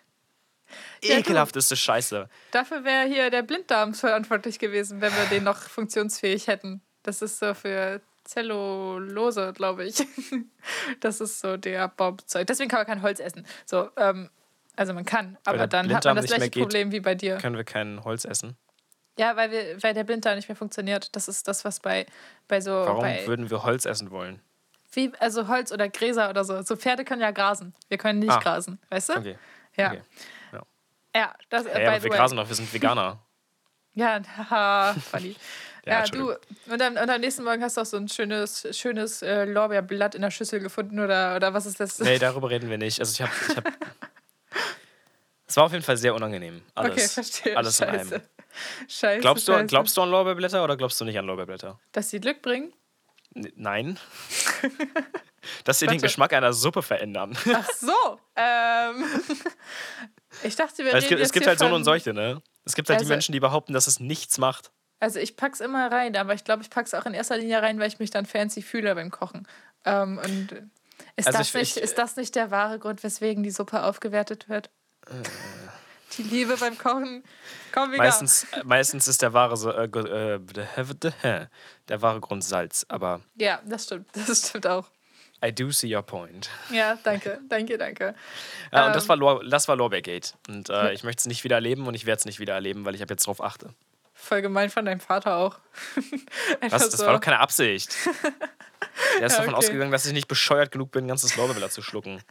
Ja, 1.03 1.17
ekelhafteste 1.19 1.77
Scheiße. 1.77 2.29
Dafür 2.51 2.85
wäre 2.85 3.07
hier 3.07 3.31
der 3.31 3.43
Blinddarm 3.43 3.95
verantwortlich 3.95 4.59
gewesen, 4.59 5.01
wenn 5.01 5.13
wir 5.15 5.25
den 5.27 5.45
noch 5.45 5.57
funktionsfähig 5.59 6.47
hätten. 6.49 6.83
Das 7.03 7.23
ist 7.23 7.39
so 7.39 7.55
für 7.55 8.01
Zellulose, 8.25 9.53
glaube 9.55 9.85
ich. 9.85 9.97
Das 11.01 11.21
ist 11.23 11.41
so 11.41 11.57
der 11.57 11.89
Baumzeug. 11.89 12.47
Deswegen 12.47 12.69
kann 12.69 12.81
man 12.81 12.87
kein 12.87 13.03
Holz 13.03 13.19
essen. 13.21 13.47
So, 13.65 13.91
ähm, 13.97 14.29
also 14.77 14.93
man 14.93 15.05
kann, 15.07 15.39
aber 15.45 15.67
dann 15.67 15.93
hat 15.95 16.05
man 16.05 16.17
das 16.17 16.27
gleiche. 16.27 16.51
Problem 16.61 16.93
wie 16.93 17.01
bei 17.01 17.15
dir. 17.15 17.39
Können 17.39 17.57
wir 17.57 17.65
kein 17.65 18.05
Holz 18.05 18.25
essen? 18.27 18.57
Ja, 19.19 19.37
weil, 19.37 19.51
wir, 19.51 19.83
weil 19.83 19.93
der 19.95 20.05
Blinddarm 20.05 20.37
nicht 20.37 20.49
mehr 20.49 20.57
funktioniert. 20.57 21.15
Das 21.15 21.29
ist 21.29 21.47
das, 21.49 21.65
was 21.65 21.81
bei, 21.81 22.07
bei 22.49 22.61
so. 22.61 22.71
Warum 22.73 23.03
bei, 23.03 23.27
würden 23.27 23.51
wir 23.51 23.63
Holz 23.65 23.85
essen 23.85 24.11
wollen? 24.11 24.41
wie, 24.93 25.13
also 25.21 25.47
Holz 25.47 25.71
oder 25.71 25.89
Gräser 25.89 26.31
oder 26.31 26.43
so. 26.45 26.63
So 26.63 26.75
Pferde 26.77 27.05
können 27.05 27.21
ja 27.23 27.31
grasen. 27.31 27.75
Wir 27.89 27.97
können 27.99 28.19
nicht 28.19 28.33
Ah. 28.33 28.39
grasen. 28.41 28.81
Weißt 28.89 29.11
du? 29.11 29.13
Okay. 29.19 29.39
Ja. 29.77 29.89
okay. 29.93 30.03
Ja, 31.15 31.35
das 31.49 31.65
Ja, 31.65 31.71
by 31.75 31.87
aber 31.87 31.97
the 31.99 32.05
wir 32.05 32.11
way. 32.11 32.19
grasen 32.19 32.37
doch, 32.37 32.49
wir 32.49 32.55
sind 32.57 32.73
Veganer. 32.73 33.21
Ja, 33.95 34.21
haha, 34.37 34.95
funny. 34.95 35.35
Ja, 35.87 36.01
ja, 36.01 36.07
du. 36.07 36.33
Und 36.71 36.79
dann, 36.81 36.99
und 36.99 37.09
am 37.11 37.21
nächsten 37.21 37.43
Morgen 37.43 37.63
hast 37.63 37.77
du 37.77 37.81
auch 37.81 37.87
so 37.87 37.97
ein 37.97 38.07
schönes, 38.07 38.67
schönes 38.77 39.23
äh, 39.23 39.45
Lorbeerblatt 39.47 40.15
in 40.15 40.21
der 40.23 40.31
Schüssel 40.31 40.61
gefunden 40.61 41.01
oder, 41.01 41.35
oder 41.37 41.55
was 41.55 41.65
ist 41.67 41.81
das? 41.81 41.99
Nee, 42.01 42.19
darüber 42.19 42.51
reden 42.51 42.69
wir 42.69 42.77
nicht. 42.79 43.01
Also 43.01 43.13
ich 43.13 43.23
habe. 43.23 43.33
Ich 43.49 43.57
hab, 43.57 43.65
es 45.51 45.57
war 45.57 45.65
auf 45.65 45.73
jeden 45.73 45.85
Fall 45.85 45.97
sehr 45.97 46.15
unangenehm. 46.15 46.63
Alles. 46.75 46.93
okay, 46.93 47.09
verstehe. 47.09 47.57
Alles 47.57 47.81
in 47.81 47.87
Scheiße. 47.89 48.15
einem. 48.15 48.23
Scheiße. 48.89 49.21
Glaubst 49.21 49.49
du, 49.49 49.53
Scheiße. 49.53 49.67
glaubst 49.67 49.97
du 49.97 50.03
an 50.03 50.11
Lorbeerblätter 50.11 50.65
oder 50.65 50.77
glaubst 50.77 51.01
du 51.01 51.05
nicht 51.05 51.19
an 51.19 51.27
Lorbeerblätter? 51.27 51.79
Dass 51.93 52.11
sie 52.11 52.21
Glück 52.21 52.41
bringen? 52.43 52.73
N 53.35 53.53
nein. 53.57 53.99
Dass 55.65 55.79
sie 55.79 55.87
den 55.87 55.93
Warte. 55.95 56.03
Geschmack 56.07 56.33
einer 56.35 56.53
Suppe 56.53 56.83
verändern. 56.83 57.37
Ach 57.55 57.69
so. 57.73 58.21
ähm. 58.37 59.05
Ich 60.45 60.55
dachte, 60.55 60.85
wir 60.85 60.95
es 60.95 61.09
gibt, 61.09 61.21
es 61.21 61.33
gibt 61.33 61.47
halt 61.49 61.59
so 61.59 61.67
und 61.67 61.83
solche, 61.83 62.15
ne? 62.15 62.41
Es 62.65 62.75
gibt 62.77 62.89
halt 62.89 63.01
die 63.01 63.03
Also- 63.05 63.13
Menschen, 63.13 63.33
die 63.33 63.41
behaupten, 63.41 63.73
dass 63.73 63.89
es 63.89 63.99
nichts 63.99 64.39
macht. 64.39 64.71
Also 65.01 65.19
ich 65.19 65.37
pack's 65.37 65.59
immer 65.61 65.91
rein, 65.91 66.17
aber 66.17 66.35
ich 66.35 66.45
glaube, 66.45 66.63
ich 66.63 66.71
pack's 66.71 66.95
auch 66.95 67.05
in 67.05 67.15
erster 67.15 67.37
Linie 67.37 67.61
rein, 67.63 67.81
weil 67.81 67.89
ich 67.89 67.99
mich 67.99 68.11
dann 68.11 68.27
fancy 68.27 68.63
fühle 68.63 68.95
beim 68.95 69.11
Kochen. 69.11 69.49
Ähm, 69.85 70.19
und 70.23 70.53
ist, 71.17 71.27
Also 71.27 71.39
das 71.39 71.49
ich- 71.49 71.55
nicht, 71.55 71.77
ich- 71.79 71.83
ist 71.83 71.99
das 71.99 72.15
nicht 72.17 72.37
der 72.37 72.51
wahre 72.53 72.79
Grund, 72.79 73.03
weswegen 73.03 73.43
die 73.43 73.51
Suppe 73.51 73.83
aufgewertet 73.83 74.49
wird? 74.49 74.71
Die 76.17 76.23
Liebe 76.25 76.57
beim 76.57 76.77
Kochen. 76.77 77.23
Komm, 77.73 77.93
wieder. 77.93 78.03
Meistens, 78.03 78.47
meistens 78.65 79.07
ist 79.09 79.23
der 79.23 79.33
wahre, 79.33 79.57
so- 79.57 79.71
äh, 79.71 79.85
äh, 79.85 81.47
der 81.89 82.03
wahre 82.03 82.21
Grund 82.21 82.43
Salz. 82.45 82.85
Aber 82.89 83.21
Ja, 83.37 83.61
das 83.65 83.85
stimmt. 83.85 84.09
Das 84.27 84.49
stimmt 84.49 84.67
auch. 84.67 84.87
I 85.45 85.53
do 85.55 85.71
see 85.71 85.95
your 85.95 86.03
point. 86.03 86.51
Ja, 86.71 86.99
danke, 87.03 87.41
danke, 87.49 87.79
danke. 87.79 88.15
Ja, 88.73 88.87
und 88.89 88.95
das 88.95 89.05
Ähm. 89.05 89.09
war, 89.11 89.17
Lor 89.17 89.45
das 89.49 89.69
war 89.69 89.77
Lorbeergate. 89.77 90.33
Und 90.49 90.69
äh, 90.69 90.93
ich 90.93 91.03
möchte 91.05 91.21
es 91.21 91.27
nicht 91.27 91.45
wieder 91.45 91.55
erleben 91.57 91.87
und 91.87 91.95
ich 91.95 92.05
werde 92.07 92.19
es 92.19 92.25
nicht 92.27 92.41
wieder 92.41 92.55
erleben, 92.55 92.85
weil 92.85 92.95
ich 92.95 93.03
ab 93.03 93.09
jetzt 93.11 93.27
drauf 93.27 93.43
achte. 93.43 93.71
Voll 94.23 94.43
gemein 94.43 94.71
von 94.71 94.85
deinem 94.85 95.01
Vater 95.01 95.37
auch. 95.37 95.59
Was? 96.61 96.91
Das 96.91 96.93
so. 96.93 97.07
war 97.07 97.15
doch 97.15 97.21
keine 97.21 97.39
Absicht. 97.41 97.97
Der 99.19 99.27
ist 99.27 99.33
Ja, 99.33 99.39
davon 99.39 99.55
okay. 99.55 99.55
ausgegangen, 99.55 99.91
dass 99.93 100.05
ich 100.07 100.13
nicht 100.13 100.29
bescheuert 100.29 100.71
genug 100.73 100.91
bin, 100.91 101.05
ein 101.05 101.09
ganzes 101.09 101.37
Lorbeerblatt 101.37 101.73
zu 101.73 101.83
schlucken. 101.83 102.23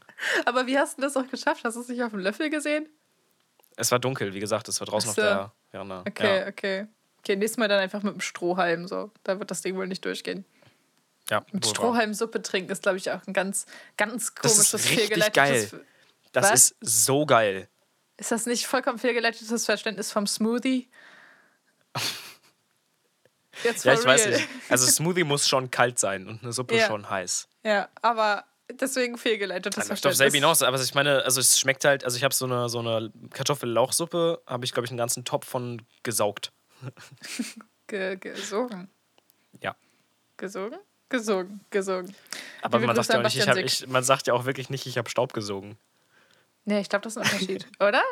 Aber 0.45 0.67
wie 0.67 0.77
hast 0.77 0.97
du 0.97 1.01
das 1.01 1.17
auch 1.17 1.27
geschafft? 1.27 1.63
Hast 1.63 1.75
du 1.75 1.81
es 1.81 1.87
nicht 1.87 2.01
auf 2.03 2.11
dem 2.11 2.19
Löffel 2.19 2.49
gesehen? 2.49 2.87
Es 3.75 3.91
war 3.91 3.99
dunkel, 3.99 4.33
wie 4.33 4.39
gesagt, 4.39 4.67
es 4.67 4.79
war 4.79 4.87
draußen 4.87 5.11
so. 5.13 5.21
auf 5.21 5.27
der 5.27 5.51
Veranda. 5.71 6.03
Okay, 6.07 6.39
Ja. 6.41 6.47
okay. 6.47 6.87
Okay, 7.19 7.35
nächstes 7.35 7.57
Mal 7.57 7.67
dann 7.67 7.79
einfach 7.79 8.01
mit 8.03 8.13
dem 8.13 8.21
Strohhalm 8.21 8.87
so. 8.87 9.11
Da 9.23 9.39
wird 9.39 9.51
das 9.51 9.61
Ding 9.61 9.75
wohl 9.75 9.87
nicht 9.87 10.05
durchgehen. 10.05 10.45
Ja, 11.29 11.43
Mit. 11.51 11.65
Strohhalm 11.65 12.13
Suppe 12.13 12.41
trinken 12.41 12.71
ist, 12.71 12.83
glaube 12.83 12.97
ich, 12.97 13.11
auch 13.11 13.25
ein 13.27 13.33
ganz, 13.33 13.65
ganz 13.97 14.33
Das 14.41 14.57
ist 14.57 14.71
komisches, 14.71 14.73
richtig 14.89 14.99
fehlgeleitetes. 15.07 15.71
geil. 15.71 15.85
Das 16.31 16.45
Was? 16.51 16.71
ist 16.71 16.75
so 16.81 17.25
geil. 17.25 17.67
Ist 18.17 18.31
das 18.31 18.45
nicht 18.45 18.67
vollkommen 18.67 18.97
fehlgeleitetes 18.99 19.65
Verständnis 19.65 20.11
vom 20.11 20.27
Smoothie? 20.27 20.89
Jetzt 23.63 23.83
Ja, 23.83 23.93
ich 23.93 24.05
weiß 24.05 24.27
real. 24.27 24.37
nicht. 24.37 24.47
Also 24.69 24.87
Smoothie 24.87 25.23
muss 25.23 25.47
schon 25.47 25.69
kalt 25.69 25.99
sein 25.99 26.27
und 26.27 26.43
eine 26.43 26.53
Suppe 26.53 26.77
Ja. 26.77 26.87
schon 26.87 27.09
heiß. 27.09 27.47
Ja, 27.63 27.89
aber 28.01 28.45
deswegen 28.71 29.17
fehlgeleitetes 29.17 29.75
Das 29.75 29.89
läuft 29.89 30.05
auf 30.05 30.11
Verständnis. 30.11 30.17
selbe 30.17 30.37
hinaus, 30.37 30.61
aber 30.61 30.79
ich 30.81 30.93
meine, 30.93 31.23
also 31.23 31.41
es 31.41 31.59
schmeckt 31.59 31.83
halt, 31.83 32.05
also 32.05 32.15
ich 32.15 32.23
habe 32.23 32.33
so 32.33 32.45
eine, 32.45 32.69
so 32.69 32.79
eine 32.79 33.11
Kartoffel-Lauchsuppe, 33.31 34.41
habe 34.47 34.63
ich 34.63 34.71
glaube 34.71 34.85
ich 34.85 34.91
einen 34.91 34.97
ganzen 34.97 35.25
Topf 35.25 35.45
von 35.47 35.81
gesaugt. 36.03 36.53
Ge 37.87 38.15
gesogen. 38.17 38.89
Ja. 39.61 39.75
Gesogen? 40.37 40.77
Gesogen, 41.09 41.59
gesogen. 41.71 42.15
Aber 42.61 42.79
man 42.79 42.95
sagt, 42.95 43.09
ja 43.09 43.21
nicht, 43.23 43.35
ich 43.35 43.47
hab, 43.49 43.57
ich, 43.57 43.87
man 43.87 44.03
sagt 44.03 44.27
ja 44.27 44.33
auch 44.35 44.45
wirklich 44.45 44.69
nicht, 44.69 44.85
ich 44.85 44.97
habe 44.97 45.09
Staub 45.09 45.33
gesogen. 45.33 45.77
Nee, 46.65 46.79
ich 46.81 46.87
glaube, 46.89 47.03
das 47.03 47.15
ist 47.15 47.17
ein 47.17 47.23
Unterschied, 47.33 47.67
oder? 47.79 48.03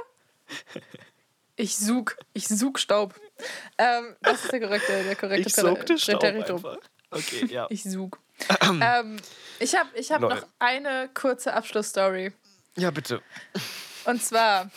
Ich 1.60 1.76
sug, 1.76 2.18
ich 2.34 2.48
sug 2.48 2.80
Staub. 2.80 3.20
Ähm, 3.78 4.16
das 4.22 4.44
ist 4.46 4.52
der 4.54 4.60
korrekte, 4.62 5.04
der 5.04 5.16
korrekte 5.16 5.48
Ich 5.50 5.56
sogte 5.56 5.96
Prä- 5.96 6.00
Staub 6.00 6.24
einfach. 6.24 6.78
Okay, 7.12 7.46
ja. 7.48 7.66
Ich 7.70 7.84
sug. 7.84 8.20
ähm, 8.82 9.18
ich 9.60 9.76
habe 9.76 9.90
ich 9.96 10.12
hab 10.12 10.22
noch 10.22 10.46
eine 10.60 11.10
kurze 11.14 11.54
Abschlussstory. 11.54 12.32
Ja, 12.78 12.92
bitte. 12.92 13.22
Und 14.06 14.24
zwar, 14.24 14.70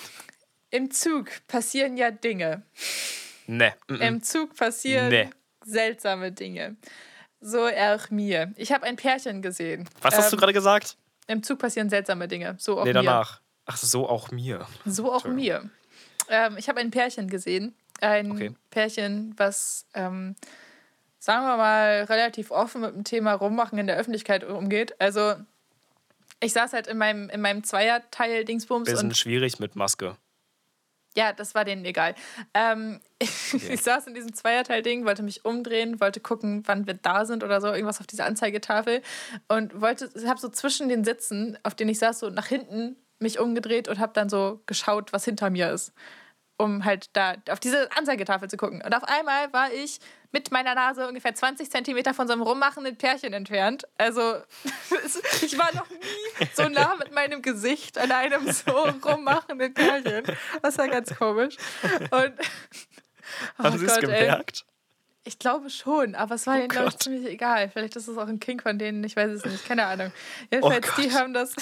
im 0.70 0.90
Zug 0.90 1.28
passieren 1.46 1.96
ja 1.98 2.10
Dinge. 2.10 2.62
Ne. 3.46 3.74
mm, 3.88 3.94
mm. 3.94 4.00
Im 4.00 4.22
Zug 4.22 4.54
passieren 4.56 5.08
Nee. 5.10 5.30
seltsame 5.64 6.32
Dinge. 6.32 6.76
So 7.40 7.66
auch 7.66 8.10
mir. 8.10 8.52
Ich 8.56 8.72
habe 8.72 8.84
ein 8.86 8.96
Pärchen 8.96 9.42
gesehen. 9.42 9.88
Was 10.00 10.16
hast 10.16 10.32
du 10.32 10.36
Ähm, 10.36 10.40
gerade 10.40 10.52
gesagt? 10.54 10.96
Im 11.26 11.42
Zug 11.42 11.58
passieren 11.58 11.90
seltsame 11.90 12.26
Dinge. 12.26 12.56
So 12.58 12.78
auch 12.80 12.84
Nee, 12.84 12.90
mir. 12.94 13.02
danach. 13.02 13.40
Ach 13.66 13.76
so, 13.76 14.08
auch 14.08 14.30
mir. 14.30 14.66
So 14.86 15.12
auch 15.12 15.24
mir. 15.26 15.68
Ähm, 16.30 16.56
ich 16.58 16.68
habe 16.68 16.80
ein 16.80 16.90
Pärchen 16.90 17.28
gesehen. 17.28 17.74
Ein 18.00 18.32
Okay. 18.32 18.54
Pärchen, 18.70 19.34
was, 19.36 19.84
ähm, 19.94 20.34
sagen 21.18 21.44
wir 21.44 21.56
mal, 21.58 22.04
relativ 22.04 22.50
offen 22.50 22.80
mit 22.80 22.94
dem 22.94 23.04
Thema 23.04 23.34
Rummachen 23.34 23.78
in 23.78 23.86
der 23.86 23.98
Öffentlichkeit 23.98 24.42
umgeht. 24.44 24.94
Also, 24.98 25.34
ich 26.40 26.54
saß 26.54 26.72
halt 26.72 26.86
in 26.86 26.96
meinem, 26.96 27.28
in 27.28 27.42
meinem 27.42 27.62
Zweierteil 27.64 28.44
Dingsbums 28.46 28.86
Wir 28.86 28.94
und 28.94 29.00
sind 29.00 29.16
schwierig 29.18 29.58
mit 29.58 29.76
Maske. 29.76 30.16
ja, 31.14 31.34
das 31.34 31.54
war 31.54 31.66
denen 31.66 31.84
egal. 31.84 32.14
Ähm, 32.54 33.00
Ich 33.68 33.82
saß 33.82 34.06
in 34.06 34.14
diesem 34.14 34.32
Zweierteil-Ding, 34.32 35.04
wollte 35.04 35.22
mich 35.22 35.44
umdrehen, 35.44 36.00
wollte 36.00 36.20
gucken, 36.20 36.62
wann 36.66 36.86
wir 36.86 36.94
da 36.94 37.26
sind 37.26 37.44
oder 37.44 37.60
so, 37.60 37.66
irgendwas 37.66 38.00
auf 38.00 38.06
dieser 38.06 38.24
Anzeigetafel. 38.24 39.02
Und 39.48 39.80
wollte, 39.80 40.08
habe 40.26 40.40
so 40.40 40.48
zwischen 40.48 40.88
den 40.88 41.04
Sitzen, 41.04 41.58
auf 41.64 41.74
denen 41.74 41.90
ich 41.90 41.98
saß, 41.98 42.20
so 42.20 42.30
nach 42.30 42.46
hinten 42.46 42.96
mich 43.18 43.38
umgedreht 43.38 43.88
und 43.88 43.98
habe 43.98 44.12
dann 44.14 44.30
so 44.30 44.62
geschaut, 44.64 45.12
was 45.12 45.26
hinter 45.26 45.50
mir 45.50 45.70
ist. 45.70 45.92
Um 46.60 46.84
halt 46.84 47.10
da 47.14 47.34
auf 47.50 47.60
diese 47.60 47.90
Anzeigetafel 47.96 48.48
zu 48.48 48.56
gucken. 48.56 48.82
Und 48.84 48.94
auf 48.94 49.04
einmal 49.04 49.52
war 49.52 49.72
ich 49.72 49.98
mit 50.32 50.50
meiner 50.52 50.74
Nase 50.74 51.08
ungefähr 51.08 51.34
20 51.34 51.70
Zentimeter 51.70 52.12
von 52.14 52.26
so 52.26 52.32
einem 52.34 52.42
rummachenden 52.42 52.96
Pärchen 52.96 53.32
entfernt. 53.32 53.84
Also 53.98 54.20
ich 55.42 55.58
war 55.58 55.74
noch 55.74 55.88
nie 55.88 56.46
so 56.54 56.68
nah 56.68 56.94
mit 56.96 57.12
meinem 57.12 57.42
Gesicht 57.42 57.98
an 57.98 58.12
einem 58.12 58.50
so 58.52 58.70
rummachenden 59.04 59.74
Pärchen. 59.74 60.24
Das 60.62 60.78
war 60.78 60.88
ganz 60.88 61.14
komisch. 61.16 61.56
Und 62.10 62.32
oh 63.58 63.64
Haben 63.64 63.78
Sie 63.78 63.86
es 63.86 63.94
Gott, 63.94 64.04
ey. 64.04 64.20
gemerkt? 64.20 64.64
Ich 65.24 65.38
glaube 65.38 65.68
schon, 65.70 66.14
aber 66.14 66.34
es 66.36 66.46
war 66.46 66.54
Oh 66.56 66.58
ihnen, 66.58 66.68
glaube 66.68 66.88
ich, 66.88 66.98
ziemlich 66.98 67.26
egal. 67.26 67.68
Vielleicht 67.70 67.94
ist 67.96 68.08
es 68.08 68.16
auch 68.16 68.26
ein 68.26 68.40
King 68.40 68.60
von 68.60 68.78
denen, 68.78 69.04
ich 69.04 69.16
weiß 69.16 69.30
es 69.30 69.44
nicht, 69.44 69.66
keine 69.66 69.86
Ahnung. 69.86 70.12
Jedenfalls, 70.50 70.86
die 70.96 71.08
Gott. 71.08 71.12
haben 71.20 71.34
das. 71.34 71.54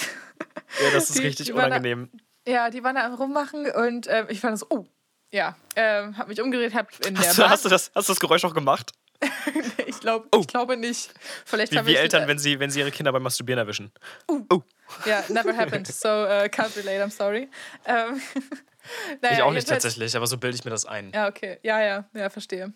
Ja, 0.81 0.91
das 0.93 1.09
ist 1.09 1.19
Die- 1.19 1.23
richtig 1.25 1.47
die 1.47 1.53
waren 1.55 1.65
unangenehm. 1.65 2.09
Ja, 2.47 2.69
die 2.69 2.83
waren 2.83 2.95
da 2.95 3.05
am 3.05 3.13
rummachen 3.15 3.69
und 3.71 4.07
ähm, 4.09 4.27
ich 4.29 4.39
fand 4.39 4.57
so, 4.57 4.65
oh, 4.69 4.85
ja, 5.31 5.55
ähm, 5.75 6.17
hab 6.17 6.27
mich 6.27 6.41
umgedreht, 6.41 6.73
hab 6.73 6.89
in 7.05 7.15
der 7.15 7.23
Hast 7.27 7.37
du, 7.37 7.41
Bahn, 7.43 7.51
hast, 7.51 7.65
du 7.65 7.69
das, 7.69 7.91
hast 7.93 8.09
du 8.09 8.13
das 8.13 8.19
Geräusch 8.19 8.43
auch 8.45 8.53
gemacht? 8.53 8.91
ich, 9.85 9.99
glaub, 9.99 10.27
Oh. 10.33 10.39
ich 10.39 10.47
glaube 10.47 10.77
nicht. 10.77 11.11
Vielleicht 11.45 11.73
Wie, 11.73 11.85
wie 11.85 11.95
Eltern, 11.95 12.27
wenn 12.27 12.39
sie, 12.39 12.59
wenn 12.59 12.71
sie 12.71 12.79
ihre 12.79 12.91
Kinder 12.91 13.11
beim 13.11 13.21
Masturbieren 13.21 13.59
erwischen. 13.59 13.91
Oh, 14.27 14.61
Ja, 15.05 15.23
never 15.27 15.55
happened, 15.55 15.87
so 15.87 16.07
uh, 16.07 16.45
can't 16.47 16.75
relate, 16.77 17.03
I'm 17.03 17.11
sorry. 17.11 17.49
Ähm, 17.85 18.21
naja, 19.21 19.35
ich 19.35 19.41
auch 19.43 19.51
nicht 19.51 19.67
tatsächlich, 19.67 20.15
aber 20.15 20.25
so 20.25 20.37
bilde 20.37 20.55
ich 20.55 20.63
mir 20.63 20.71
das 20.71 20.85
ein. 20.85 21.11
Ja, 21.13 21.27
okay, 21.27 21.59
ja, 21.63 21.81
ja, 21.81 22.09
ja, 22.13 22.29
verstehe. 22.29 22.73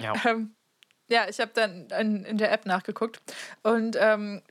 Ja. 0.00 0.14
Ähm, 0.24 0.54
ja, 1.08 1.28
ich 1.28 1.38
habe 1.40 1.50
dann 1.54 1.88
in, 1.90 2.24
in 2.24 2.38
der 2.38 2.50
App 2.52 2.64
nachgeguckt 2.64 3.20
und 3.62 3.96
ähm, 4.00 4.42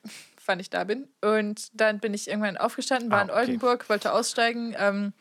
wann 0.46 0.60
ich 0.60 0.70
da 0.70 0.84
bin. 0.84 1.08
Und 1.22 1.70
dann 1.80 2.00
bin 2.00 2.14
ich 2.14 2.28
irgendwann 2.28 2.58
aufgestanden, 2.58 3.12
war 3.12 3.20
Ah, 3.20 3.24
in 3.24 3.30
okay. 3.30 3.40
Oldenburg, 3.40 3.90
wollte 3.90 4.14
aussteigen. 4.14 4.76
Ähm, 4.78 5.14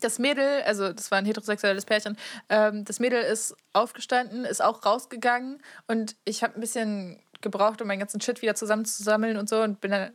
das 0.00 0.18
Mädel, 0.18 0.62
also 0.62 0.92
das 0.92 1.10
war 1.10 1.18
ein 1.18 1.24
heterosexuelles 1.24 1.86
Pärchen, 1.86 2.18
ähm, 2.48 2.84
das 2.84 3.00
Mädel 3.00 3.22
ist 3.22 3.56
aufgestanden, 3.72 4.44
ist 4.44 4.62
auch 4.62 4.84
rausgegangen 4.84 5.62
und 5.86 6.16
ich 6.24 6.42
habe 6.42 6.54
ein 6.54 6.60
bisschen 6.60 7.18
gebraucht, 7.40 7.80
um 7.80 7.88
meinen 7.88 8.00
ganzen 8.00 8.20
Shit 8.20 8.42
wieder 8.42 8.54
zusammenzusammeln 8.54 9.36
und 9.38 9.48
so 9.48 9.62
und 9.62 9.80
bin 9.80 9.92
dann 9.92 10.12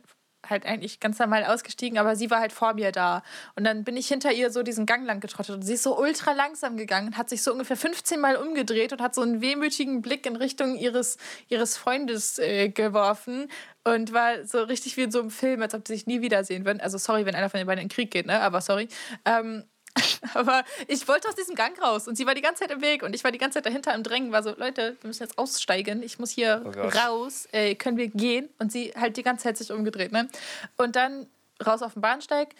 halt 0.48 0.66
eigentlich 0.66 1.00
ganz 1.00 1.18
normal 1.18 1.44
ausgestiegen, 1.44 1.98
aber 1.98 2.16
sie 2.16 2.30
war 2.30 2.40
halt 2.40 2.52
vor 2.52 2.74
mir 2.74 2.92
da. 2.92 3.22
Und 3.54 3.64
dann 3.64 3.84
bin 3.84 3.96
ich 3.96 4.08
hinter 4.08 4.32
ihr 4.32 4.50
so 4.50 4.62
diesen 4.62 4.86
Gang 4.86 5.06
lang 5.06 5.20
getrottet 5.20 5.54
und 5.54 5.62
sie 5.62 5.74
ist 5.74 5.82
so 5.82 5.98
ultra 5.98 6.32
langsam 6.32 6.76
gegangen 6.76 7.16
hat 7.16 7.28
sich 7.28 7.42
so 7.42 7.52
ungefähr 7.52 7.76
15 7.76 8.20
Mal 8.20 8.36
umgedreht 8.36 8.92
und 8.92 9.00
hat 9.00 9.14
so 9.14 9.22
einen 9.22 9.40
wehmütigen 9.40 10.02
Blick 10.02 10.26
in 10.26 10.36
Richtung 10.36 10.76
ihres, 10.76 11.18
ihres 11.48 11.76
Freundes 11.76 12.38
äh, 12.38 12.68
geworfen 12.68 13.48
und 13.84 14.12
war 14.12 14.44
so 14.46 14.62
richtig 14.62 14.96
wie 14.96 15.02
in 15.02 15.10
so 15.10 15.20
einem 15.20 15.30
Film, 15.30 15.62
als 15.62 15.74
ob 15.74 15.86
sie 15.86 15.94
sich 15.94 16.06
nie 16.06 16.20
wiedersehen 16.20 16.64
würden. 16.64 16.80
Also 16.80 16.98
sorry, 16.98 17.26
wenn 17.26 17.34
einer 17.34 17.50
von 17.50 17.58
den 17.58 17.66
beiden 17.66 17.82
in 17.82 17.88
den 17.88 17.94
Krieg 17.94 18.10
geht, 18.10 18.26
ne? 18.26 18.40
Aber 18.40 18.60
sorry. 18.60 18.88
Ähm, 19.24 19.64
aber 20.34 20.64
ich 20.88 21.06
wollte 21.08 21.28
aus 21.28 21.34
diesem 21.34 21.54
Gang 21.54 21.80
raus 21.82 22.08
und 22.08 22.16
sie 22.16 22.26
war 22.26 22.34
die 22.34 22.40
ganze 22.40 22.60
Zeit 22.60 22.70
im 22.70 22.80
Weg 22.80 23.02
und 23.02 23.14
ich 23.14 23.24
war 23.24 23.30
die 23.30 23.38
ganze 23.38 23.56
Zeit 23.56 23.66
dahinter 23.66 23.94
im 23.94 24.02
Drängen, 24.02 24.32
war 24.32 24.42
so, 24.42 24.54
Leute, 24.56 24.96
wir 25.00 25.08
müssen 25.08 25.22
jetzt 25.22 25.38
aussteigen, 25.38 26.02
ich 26.02 26.18
muss 26.18 26.30
hier 26.30 26.62
Oh 26.64 26.98
raus, 26.98 27.48
äh, 27.52 27.74
können 27.74 27.96
wir 27.96 28.08
gehen? 28.08 28.48
Und 28.58 28.72
sie 28.72 28.92
halt 28.96 29.16
die 29.16 29.22
ganze 29.22 29.44
Zeit 29.44 29.58
sich 29.58 29.70
umgedreht, 29.70 30.12
ne? 30.12 30.28
Und 30.76 30.96
dann 30.96 31.26
raus 31.64 31.82
auf 31.82 31.94
den 31.94 32.02
Bahnsteig, 32.02 32.54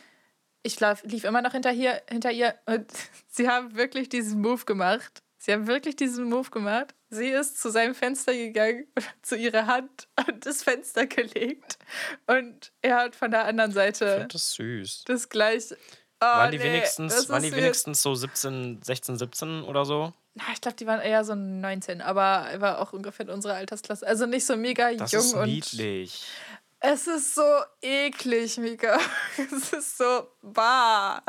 ich 0.62 0.78
lief 1.04 1.24
immer 1.24 1.42
noch 1.42 1.52
hinter, 1.52 1.70
hier, 1.70 2.02
hinter 2.08 2.30
ihr 2.30 2.54
und 2.66 2.86
sie 3.28 3.48
haben 3.48 3.74
wirklich 3.76 4.08
diesen 4.08 4.40
Move 4.40 4.64
gemacht. 4.64 5.22
Sie 5.38 5.52
haben 5.52 5.66
wirklich 5.66 5.96
diesen 5.96 6.28
Move 6.28 6.50
gemacht. 6.50 6.94
Sie 7.10 7.26
ist 7.26 7.60
zu 7.60 7.68
seinem 7.70 7.96
Fenster 7.96 8.32
gegangen, 8.32 8.86
und 8.94 9.04
zu 9.22 9.36
ihrer 9.36 9.66
Hand 9.66 10.08
an 10.14 10.38
das 10.38 10.62
Fenster 10.62 11.06
gelegt 11.06 11.78
und 12.26 12.72
er 12.80 12.96
hat 12.96 13.16
von 13.16 13.30
der 13.30 13.44
anderen 13.44 13.72
Seite 13.72 14.28
das 14.30 14.54
süß. 14.54 15.04
das 15.06 15.28
gleiche. 15.28 15.76
Oh, 16.22 16.24
Waren 16.24 16.52
die, 16.52 16.58
nee, 16.58 16.64
wenigstens, 16.64 17.28
waren 17.28 17.42
die 17.42 17.52
wenigstens 17.52 18.00
so 18.00 18.14
17, 18.14 18.80
16, 18.80 19.18
17 19.18 19.64
oder 19.64 19.84
so? 19.84 20.12
Na, 20.34 20.44
ich 20.54 20.60
glaube, 20.60 20.76
die 20.76 20.86
waren 20.86 21.00
eher 21.00 21.24
so 21.24 21.34
19, 21.34 22.00
aber 22.00 22.46
er 22.48 22.60
war 22.60 22.78
auch 22.78 22.92
ungefähr 22.92 23.26
in 23.26 23.32
unserer 23.32 23.54
Altersklasse. 23.54 24.06
Also 24.06 24.26
nicht 24.26 24.46
so 24.46 24.56
mega 24.56 24.92
Das 24.94 25.10
jung 25.10 25.20
ist 25.20 25.34
und 25.34 25.46
niedlich. 25.46 26.24
es 26.78 27.08
ist 27.08 27.34
so 27.34 27.42
eklig, 27.82 28.56
Mika. 28.58 28.98
Es 29.36 29.72
ist 29.72 29.98
so 29.98 30.28
bah. 30.42 31.20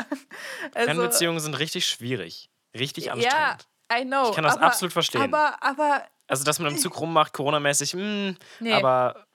Also, 0.76 0.86
Fernbeziehungen 0.86 1.39
sind 1.39 1.56
richtig 1.56 1.88
schwierig. 1.88 2.52
Richtig 2.78 3.06
ja, 3.06 3.14
anstrengend. 3.14 3.68
I 3.91 4.06
know. 4.06 4.30
Ich 4.30 4.36
kann 4.36 4.44
das 4.44 4.58
aber, 4.58 4.68
absolut 4.68 4.94
verstehen. 4.94 5.22
Aber, 5.22 5.56
aber 5.62 6.04
Also, 6.28 6.44
dass 6.44 6.60
man 6.60 6.72
im 6.72 6.78
Zug 6.78 7.00
rummacht, 7.00 7.34
Corona-mäßig, 7.34 7.96
mh, 7.96 8.36
Nee. 8.60 8.74
aber 8.74 9.26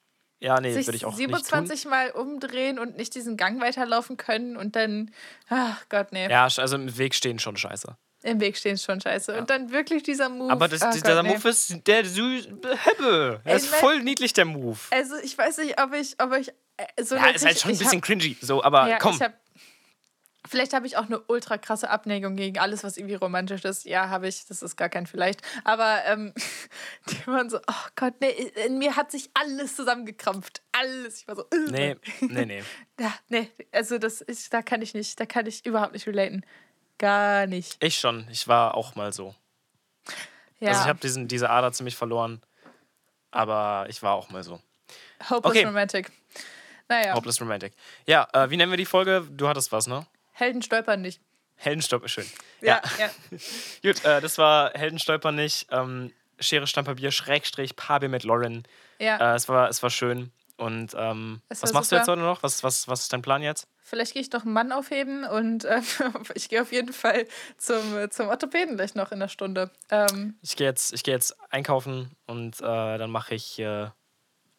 ja, 0.41 0.61
nee, 0.61 0.73
sich 0.73 0.87
würde 0.87 0.97
ich 0.97 1.05
auch 1.05 1.15
27 1.15 1.87
Mal 1.87 2.11
umdrehen 2.11 2.79
und 2.79 2.97
nicht 2.97 3.15
diesen 3.15 3.37
Gang 3.37 3.61
weiterlaufen 3.61 4.17
können 4.17 4.57
und 4.57 4.77
dann, 4.77 5.11
ach 5.49 5.85
Gott, 5.89 6.13
nee. 6.13 6.29
Ja, 6.31 6.45
also 6.45 6.77
im 6.77 6.97
Weg 6.99 7.15
stehen 7.15 7.39
schon 7.39 7.57
scheiße. 7.57 7.97
im 8.23 8.41
Weg 8.41 8.57
stehen 8.57 8.79
schon 8.79 9.01
scheiße. 9.01 9.37
Und 9.39 9.51
dann 9.51 9.71
wirklich 9.71 10.03
dieser 10.03 10.29
Move. 10.29 10.53
Aber 10.53 10.69
das, 10.69 10.83
ach 10.83 10.93
dieser 10.93 11.15
Gott, 11.15 11.25
nee. 11.25 11.35
Move 11.35 11.49
ist 11.49 11.87
der 11.87 12.05
süß. 12.05 12.49
Heppe. 12.85 13.41
Er 13.45 13.57
ist 13.57 13.69
voll 13.69 14.01
niedlich, 14.03 14.33
der 14.33 14.45
Move. 14.45 14.79
Also 14.91 15.17
ich 15.23 15.37
weiß 15.37 15.59
nicht, 15.59 15.81
ob 15.81 15.93
ich, 15.95 16.15
ob 16.21 16.33
ich 16.35 16.49
äh, 16.77 17.05
so 17.05 17.17
Ja, 17.17 17.27
ist 17.31 17.45
halt 17.45 17.59
schon 17.59 17.73
ein 17.73 17.79
bisschen 17.79 18.01
cringy. 18.01 18.37
So, 18.41 18.63
aber 18.63 18.89
Ja, 18.89 18.99
komm. 18.99 19.15
Ich 19.15 19.23
hab, 19.23 19.35
vielleicht 20.47 20.73
habe 20.73 20.87
ich 20.87 20.97
auch 20.97 21.07
eine 21.07 21.21
ultra 21.21 21.59
krasse 21.59 21.91
Abneigung 21.91 22.37
gegen 22.37 22.59
alles, 22.59 22.85
was 22.85 22.97
irgendwie 22.97 23.15
romantisch 23.15 23.65
ist. 23.65 23.85
Ja, 23.85 24.09
habe 24.09 24.29
ich. 24.29 24.47
Das 24.47 24.63
ist 24.63 24.77
gar 24.77 24.89
kein 24.89 25.07
vielleicht. 25.07 25.43
Aber 25.65 26.05
ähm, 26.07 26.33
die 27.11 27.27
waren 27.27 27.51
so, 27.51 27.59
oh 27.59 27.89
Gott, 27.97 28.15
nee, 28.21 28.31
in 28.67 28.79
mir 28.79 28.97
hat 28.97 29.11
sich 29.11 29.31
alles 29.35 29.77
zusammengekrampft. 29.77 30.63
Alles. 30.73 31.21
Ich 31.21 31.29
war 31.29 31.37
so, 31.37 31.43
äh. 31.43 31.71
Nee, 31.71 31.97
nee, 32.21 32.47
nee. 32.47 32.63
Ja, 33.01 33.15
nee, 33.29 33.49
also 33.71 33.99
das 33.99 34.21
ist, 34.21 34.53
da 34.53 34.61
kann 34.61 34.83
ich 34.83 34.93
nicht, 34.93 35.21
da 35.21 35.27
kann 35.27 35.47
ich 35.47 35.65
überhaupt 35.65 35.93
nicht 35.93 36.09
relaten. 36.09 36.45
Gar 36.99 37.47
nicht. 37.47 37.77
Ich 37.83 38.01
schon. 38.01 38.27
Ich 38.31 38.49
war 38.49 38.75
auch 38.75 38.97
mal 38.97 39.13
so. 39.13 39.37
Ja, 40.59 40.71
Also 40.71 40.83
ich 40.83 40.89
habe 40.89 40.99
diesen 40.99 41.29
diese 41.29 41.49
Ader 41.49 41.73
ziemlich 41.73 41.95
verloren. 41.95 42.43
Aber 43.31 43.87
ich 43.89 44.03
war 44.03 44.15
auch 44.15 44.31
mal 44.31 44.43
so. 44.43 44.61
Hopeless 45.31 45.45
okay. 45.45 45.65
Romantic. 45.65 46.11
Naja, 46.89 47.15
Hopeless 47.15 47.41
Romantic. 47.41 47.75
Ja, 48.07 48.27
äh, 48.33 48.51
wie 48.51 48.57
nennen 48.57 48.73
wir 48.73 48.79
die 48.79 48.87
Folge? 48.87 49.27
Du 49.31 49.47
hattest 49.47 49.71
was, 49.71 49.87
ne? 49.87 50.07
Helden 50.39 50.63
stolpern 50.63 51.01
nicht. 51.03 51.21
Heldenstolper, 51.57 52.07
schön. 52.09 52.27
Ja, 52.61 52.81
ja. 52.99 53.11
Gut, 53.83 54.05
äh, 54.05 54.21
das 54.21 54.39
war 54.39 54.71
Heldenstolper 54.75 55.33
nicht. 55.33 55.67
Ähm, 55.73 56.13
Schere, 56.39 56.69
Stammpapier, 56.69 57.11
Schrägstrich, 57.11 57.75
Paarbier 57.75 58.09
mit 58.09 58.23
Lauren. 58.23 58.63
ja. 59.01 59.33
Äh, 59.33 59.35
es, 59.35 59.49
war, 59.49 59.69
es 59.69 59.83
war 59.83 59.91
schön. 59.91 60.31
Und 60.57 60.95
ähm, 60.97 61.41
was 61.49 61.73
machst 61.73 61.91
du 61.91 61.97
super. 61.97 62.01
jetzt 62.03 62.09
heute 62.09 62.21
noch? 62.21 62.43
Was, 62.45 62.63
was, 62.63 62.87
was 62.87 63.03
ist 63.03 63.13
dein 63.13 63.23
Plan 63.23 63.43
jetzt? 63.43 63.67
Vielleicht 63.81 64.13
gehe 64.13 64.23
ich 64.23 64.31
doch 64.31 64.45
einen 64.45 64.53
Mann 64.53 64.71
aufheben 64.71 65.25
und 65.25 65.65
äh, 65.65 65.81
ich 66.35 66.49
gehe 66.49 66.63
auf 66.63 66.71
jeden 66.71 66.93
Fall 66.93 67.27
zum, 67.57 67.97
äh, 67.97 68.09
zum 68.09 68.29
Orthopäden 68.29 68.77
gleich 68.77 68.95
noch 68.95 69.11
in 69.11 69.19
der 69.19 69.29
Stunde. 69.29 69.71
Ähm, 69.91 70.39
Ich 70.43 70.55
gehe 70.57 70.67
jetzt, 70.69 70.93
ich 70.93 71.03
geh 71.03 71.11
jetzt 71.11 71.35
einkaufen 71.51 72.13
und 72.27 72.61
äh, 72.61 72.99
dann 72.99 73.11
mache 73.11 73.35
ich 73.35 73.59
äh, 73.59 73.89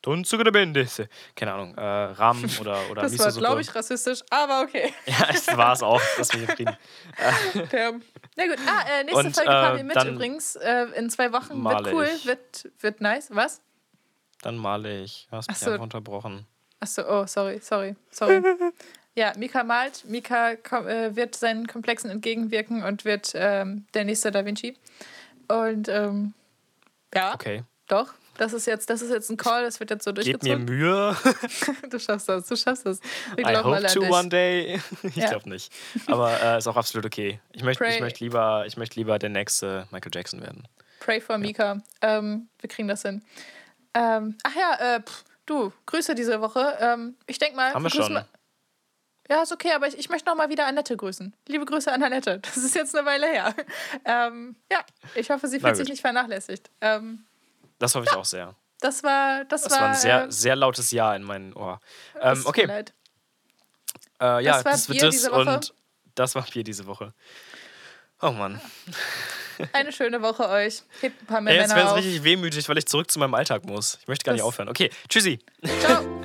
Tunzuge 0.09 0.43
de 0.43 0.51
Bendisse. 0.51 1.07
Keine 1.35 1.53
Ahnung, 1.53 1.75
äh, 1.77 1.81
Rahmen 1.81 2.49
oder, 2.59 2.89
oder 2.89 3.03
das 3.03 3.19
war, 3.19 3.31
glaube 3.31 3.61
ich, 3.61 3.75
rassistisch, 3.75 4.21
aber 4.31 4.61
okay. 4.61 4.91
Ja, 5.05 5.27
das 5.27 5.55
war 5.55 5.73
es 5.73 5.83
auch. 5.83 6.01
Lass 6.17 6.33
mich 6.33 6.49
in 6.49 6.55
Frieden. 6.55 6.77
Damn. 7.69 8.01
Na 8.35 8.47
gut, 8.47 8.57
ah, 8.65 8.85
äh, 8.89 9.03
nächste 9.03 9.19
Und, 9.19 9.35
Folge 9.35 9.51
äh, 9.51 9.53
fahren 9.53 9.77
wir 9.77 9.83
mit 9.83 9.95
dann 9.95 10.15
übrigens. 10.15 10.55
Äh, 10.55 10.85
in 10.95 11.11
zwei 11.11 11.31
Wochen 11.31 11.63
wird 11.63 11.93
cool, 11.93 12.09
ich. 12.15 12.25
wird, 12.25 12.71
wird 12.79 13.01
nice. 13.01 13.29
Was? 13.31 13.61
Dann 14.41 14.57
male 14.57 15.03
ich. 15.03 15.27
Du 15.29 15.37
hast 15.37 15.47
mich 15.47 15.59
so. 15.59 15.69
einfach 15.69 15.83
unterbrochen. 15.83 16.47
Achso, 16.79 17.03
oh, 17.07 17.27
sorry, 17.27 17.59
sorry, 17.61 17.95
sorry. 18.09 18.41
Ja, 19.13 19.33
Mika 19.37 19.63
malt. 19.63 20.05
Mika 20.05 20.53
äh, 20.53 21.15
wird 21.15 21.35
seinen 21.35 21.67
Komplexen 21.67 22.09
entgegenwirken 22.09 22.83
und 22.83 23.05
wird 23.05 23.33
ähm, 23.35 23.85
der 23.93 24.05
nächste 24.05 24.31
Da 24.31 24.43
Vinci. 24.43 24.75
Und 25.47 25.87
ähm, 25.87 26.33
ja, 27.13 27.35
Okay. 27.35 27.63
doch. 27.87 28.13
Das 28.39 28.53
ist, 28.53 28.65
jetzt, 28.67 28.89
das 28.89 29.01
ist 29.01 29.11
jetzt 29.11 29.29
ein 29.29 29.35
Call, 29.37 29.63
das 29.63 29.79
wird 29.81 29.89
jetzt 29.89 30.05
so 30.05 30.13
Gebt 30.13 30.43
mir 30.43 30.55
durchgezogen. 30.57 30.65
Mühe. 30.65 31.15
Du 31.89 31.99
schaffst 31.99 32.29
das, 32.29 32.47
du 32.47 32.55
schaffst 32.55 32.85
das. 32.85 32.99
Wir 33.35 33.45
I 33.45 33.49
glauben 33.51 33.75
hope 33.75 33.85
to 33.87 33.99
dich. 33.99 34.09
one 34.09 34.29
day. 34.29 34.79
ich 35.03 35.15
Ja. 35.17 35.29
glaube 35.29 35.49
nicht. 35.49 35.73
Aber 36.07 36.31
äh, 36.41 36.57
ist 36.57 36.67
auch 36.67 36.77
absolut 36.77 37.05
okay. 37.05 37.39
Ich 37.51 37.63
möchte 37.63 37.83
ich 37.85 37.99
möcht 37.99 38.19
lieber, 38.21 38.63
ich 38.65 38.77
möcht 38.77 38.95
lieber 38.95 39.19
der 39.19 39.29
nächste 39.29 39.87
Michael 39.91 40.11
Jackson 40.13 40.41
werden. 40.41 40.67
Pray 41.01 41.19
for 41.19 41.37
Mika. 41.37 41.81
Ähm, 42.01 42.47
wir 42.59 42.69
kriegen 42.69 42.87
das 42.87 43.01
hin. 43.01 43.23
Ähm, 43.93 44.37
ach 44.43 44.55
ja, 44.55 44.95
äh, 44.95 45.01
pff, 45.01 45.23
du, 45.45 45.73
Grüße 45.85 46.15
diese 46.15 46.39
Woche. 46.41 46.77
Ähm, 46.79 47.15
ich 47.27 47.39
denke 47.39 47.55
mal. 47.57 47.73
Haben 47.73 47.83
wir 47.83 47.89
schon. 47.89 48.13
wir- 48.13 48.27
Ja, 49.29 49.41
ist 49.43 49.51
okay, 49.51 49.71
aber 49.73 49.87
ich, 49.87 49.97
ich 49.97 50.09
möchte 50.09 50.29
noch 50.29 50.35
mal 50.37 50.49
wieder 50.49 50.65
Annette 50.65 50.95
grüßen. 50.95 51.35
Liebe 51.47 51.65
Grüße 51.65 51.91
an 51.91 52.01
Annette. 52.03 52.39
Das 52.39 52.55
ist 52.57 52.73
jetzt 52.75 52.95
eine 52.95 53.05
Weile 53.05 53.27
her. 53.27 53.53
Ähm, 54.05 54.55
ja, 54.71 54.79
ich 55.15 55.29
hoffe, 55.29 55.47
sie 55.47 55.59
fühlt 55.59 55.75
sich 55.75 55.89
nicht 55.89 56.01
vernachlässigt. 56.01 56.69
Ähm, 56.81 57.25
Das 57.79 57.95
hoffe 57.95 58.05
ich 58.09 58.15
auch 58.15 58.25
sehr. 58.25 58.55
das 58.81 59.03
war, 59.03 59.43
das, 59.45 59.63
Das 59.63 59.71
war, 59.73 59.79
war 59.81 59.87
ein 59.89 59.95
sehr, 59.95 60.23
äh, 60.25 60.31
sehr 60.31 60.55
lautes 60.55 60.91
Ja 60.91 61.15
in 61.15 61.23
meinem 61.23 61.55
Ohr. 61.55 61.79
es 62.21 62.39
Ähm, 62.39 62.45
okay, 62.45 62.65
leid. 62.65 62.93
äh, 64.21 64.43
ja, 64.43 64.57
Das 64.57 64.65
war 64.65 64.71
das 64.73 64.89
wird 64.89 64.99
Bier 64.99 65.07
das 65.07 65.15
diese 65.15 65.31
Woche. 65.31 65.49
und 65.55 65.73
das 66.15 66.35
war 66.35 66.43
Bier 66.43 66.63
diese 66.63 66.85
Woche. 66.85 67.13
Oh 68.21 68.31
Mann. 68.31 68.59
Eine 69.73 69.91
schöne 69.91 70.21
Woche 70.21 70.47
euch. 70.47 70.83
Hebt 71.01 71.21
ein 71.21 71.25
paar 71.25 71.41
mehr 71.41 71.53
Ey, 71.53 71.59
jetzt 71.61 71.69
Männer 71.69 71.81
wäre 71.87 71.99
es 71.99 72.03
richtig 72.05 72.23
wehmütig, 72.23 72.67
weil 72.69 72.77
ich 72.77 72.85
zurück 72.85 73.09
zu 73.11 73.19
meinem 73.19 73.33
Alltag 73.33 73.65
muss. 73.65 73.97
Ich 74.01 74.07
möchte 74.07 74.23
gar 74.25 74.33
nicht 74.33 74.41
Das- 74.41 74.47
aufhören. 74.47 74.69
Okay, 74.69 74.89
tschüssi. 75.09 75.39
Ciao. 75.81 76.03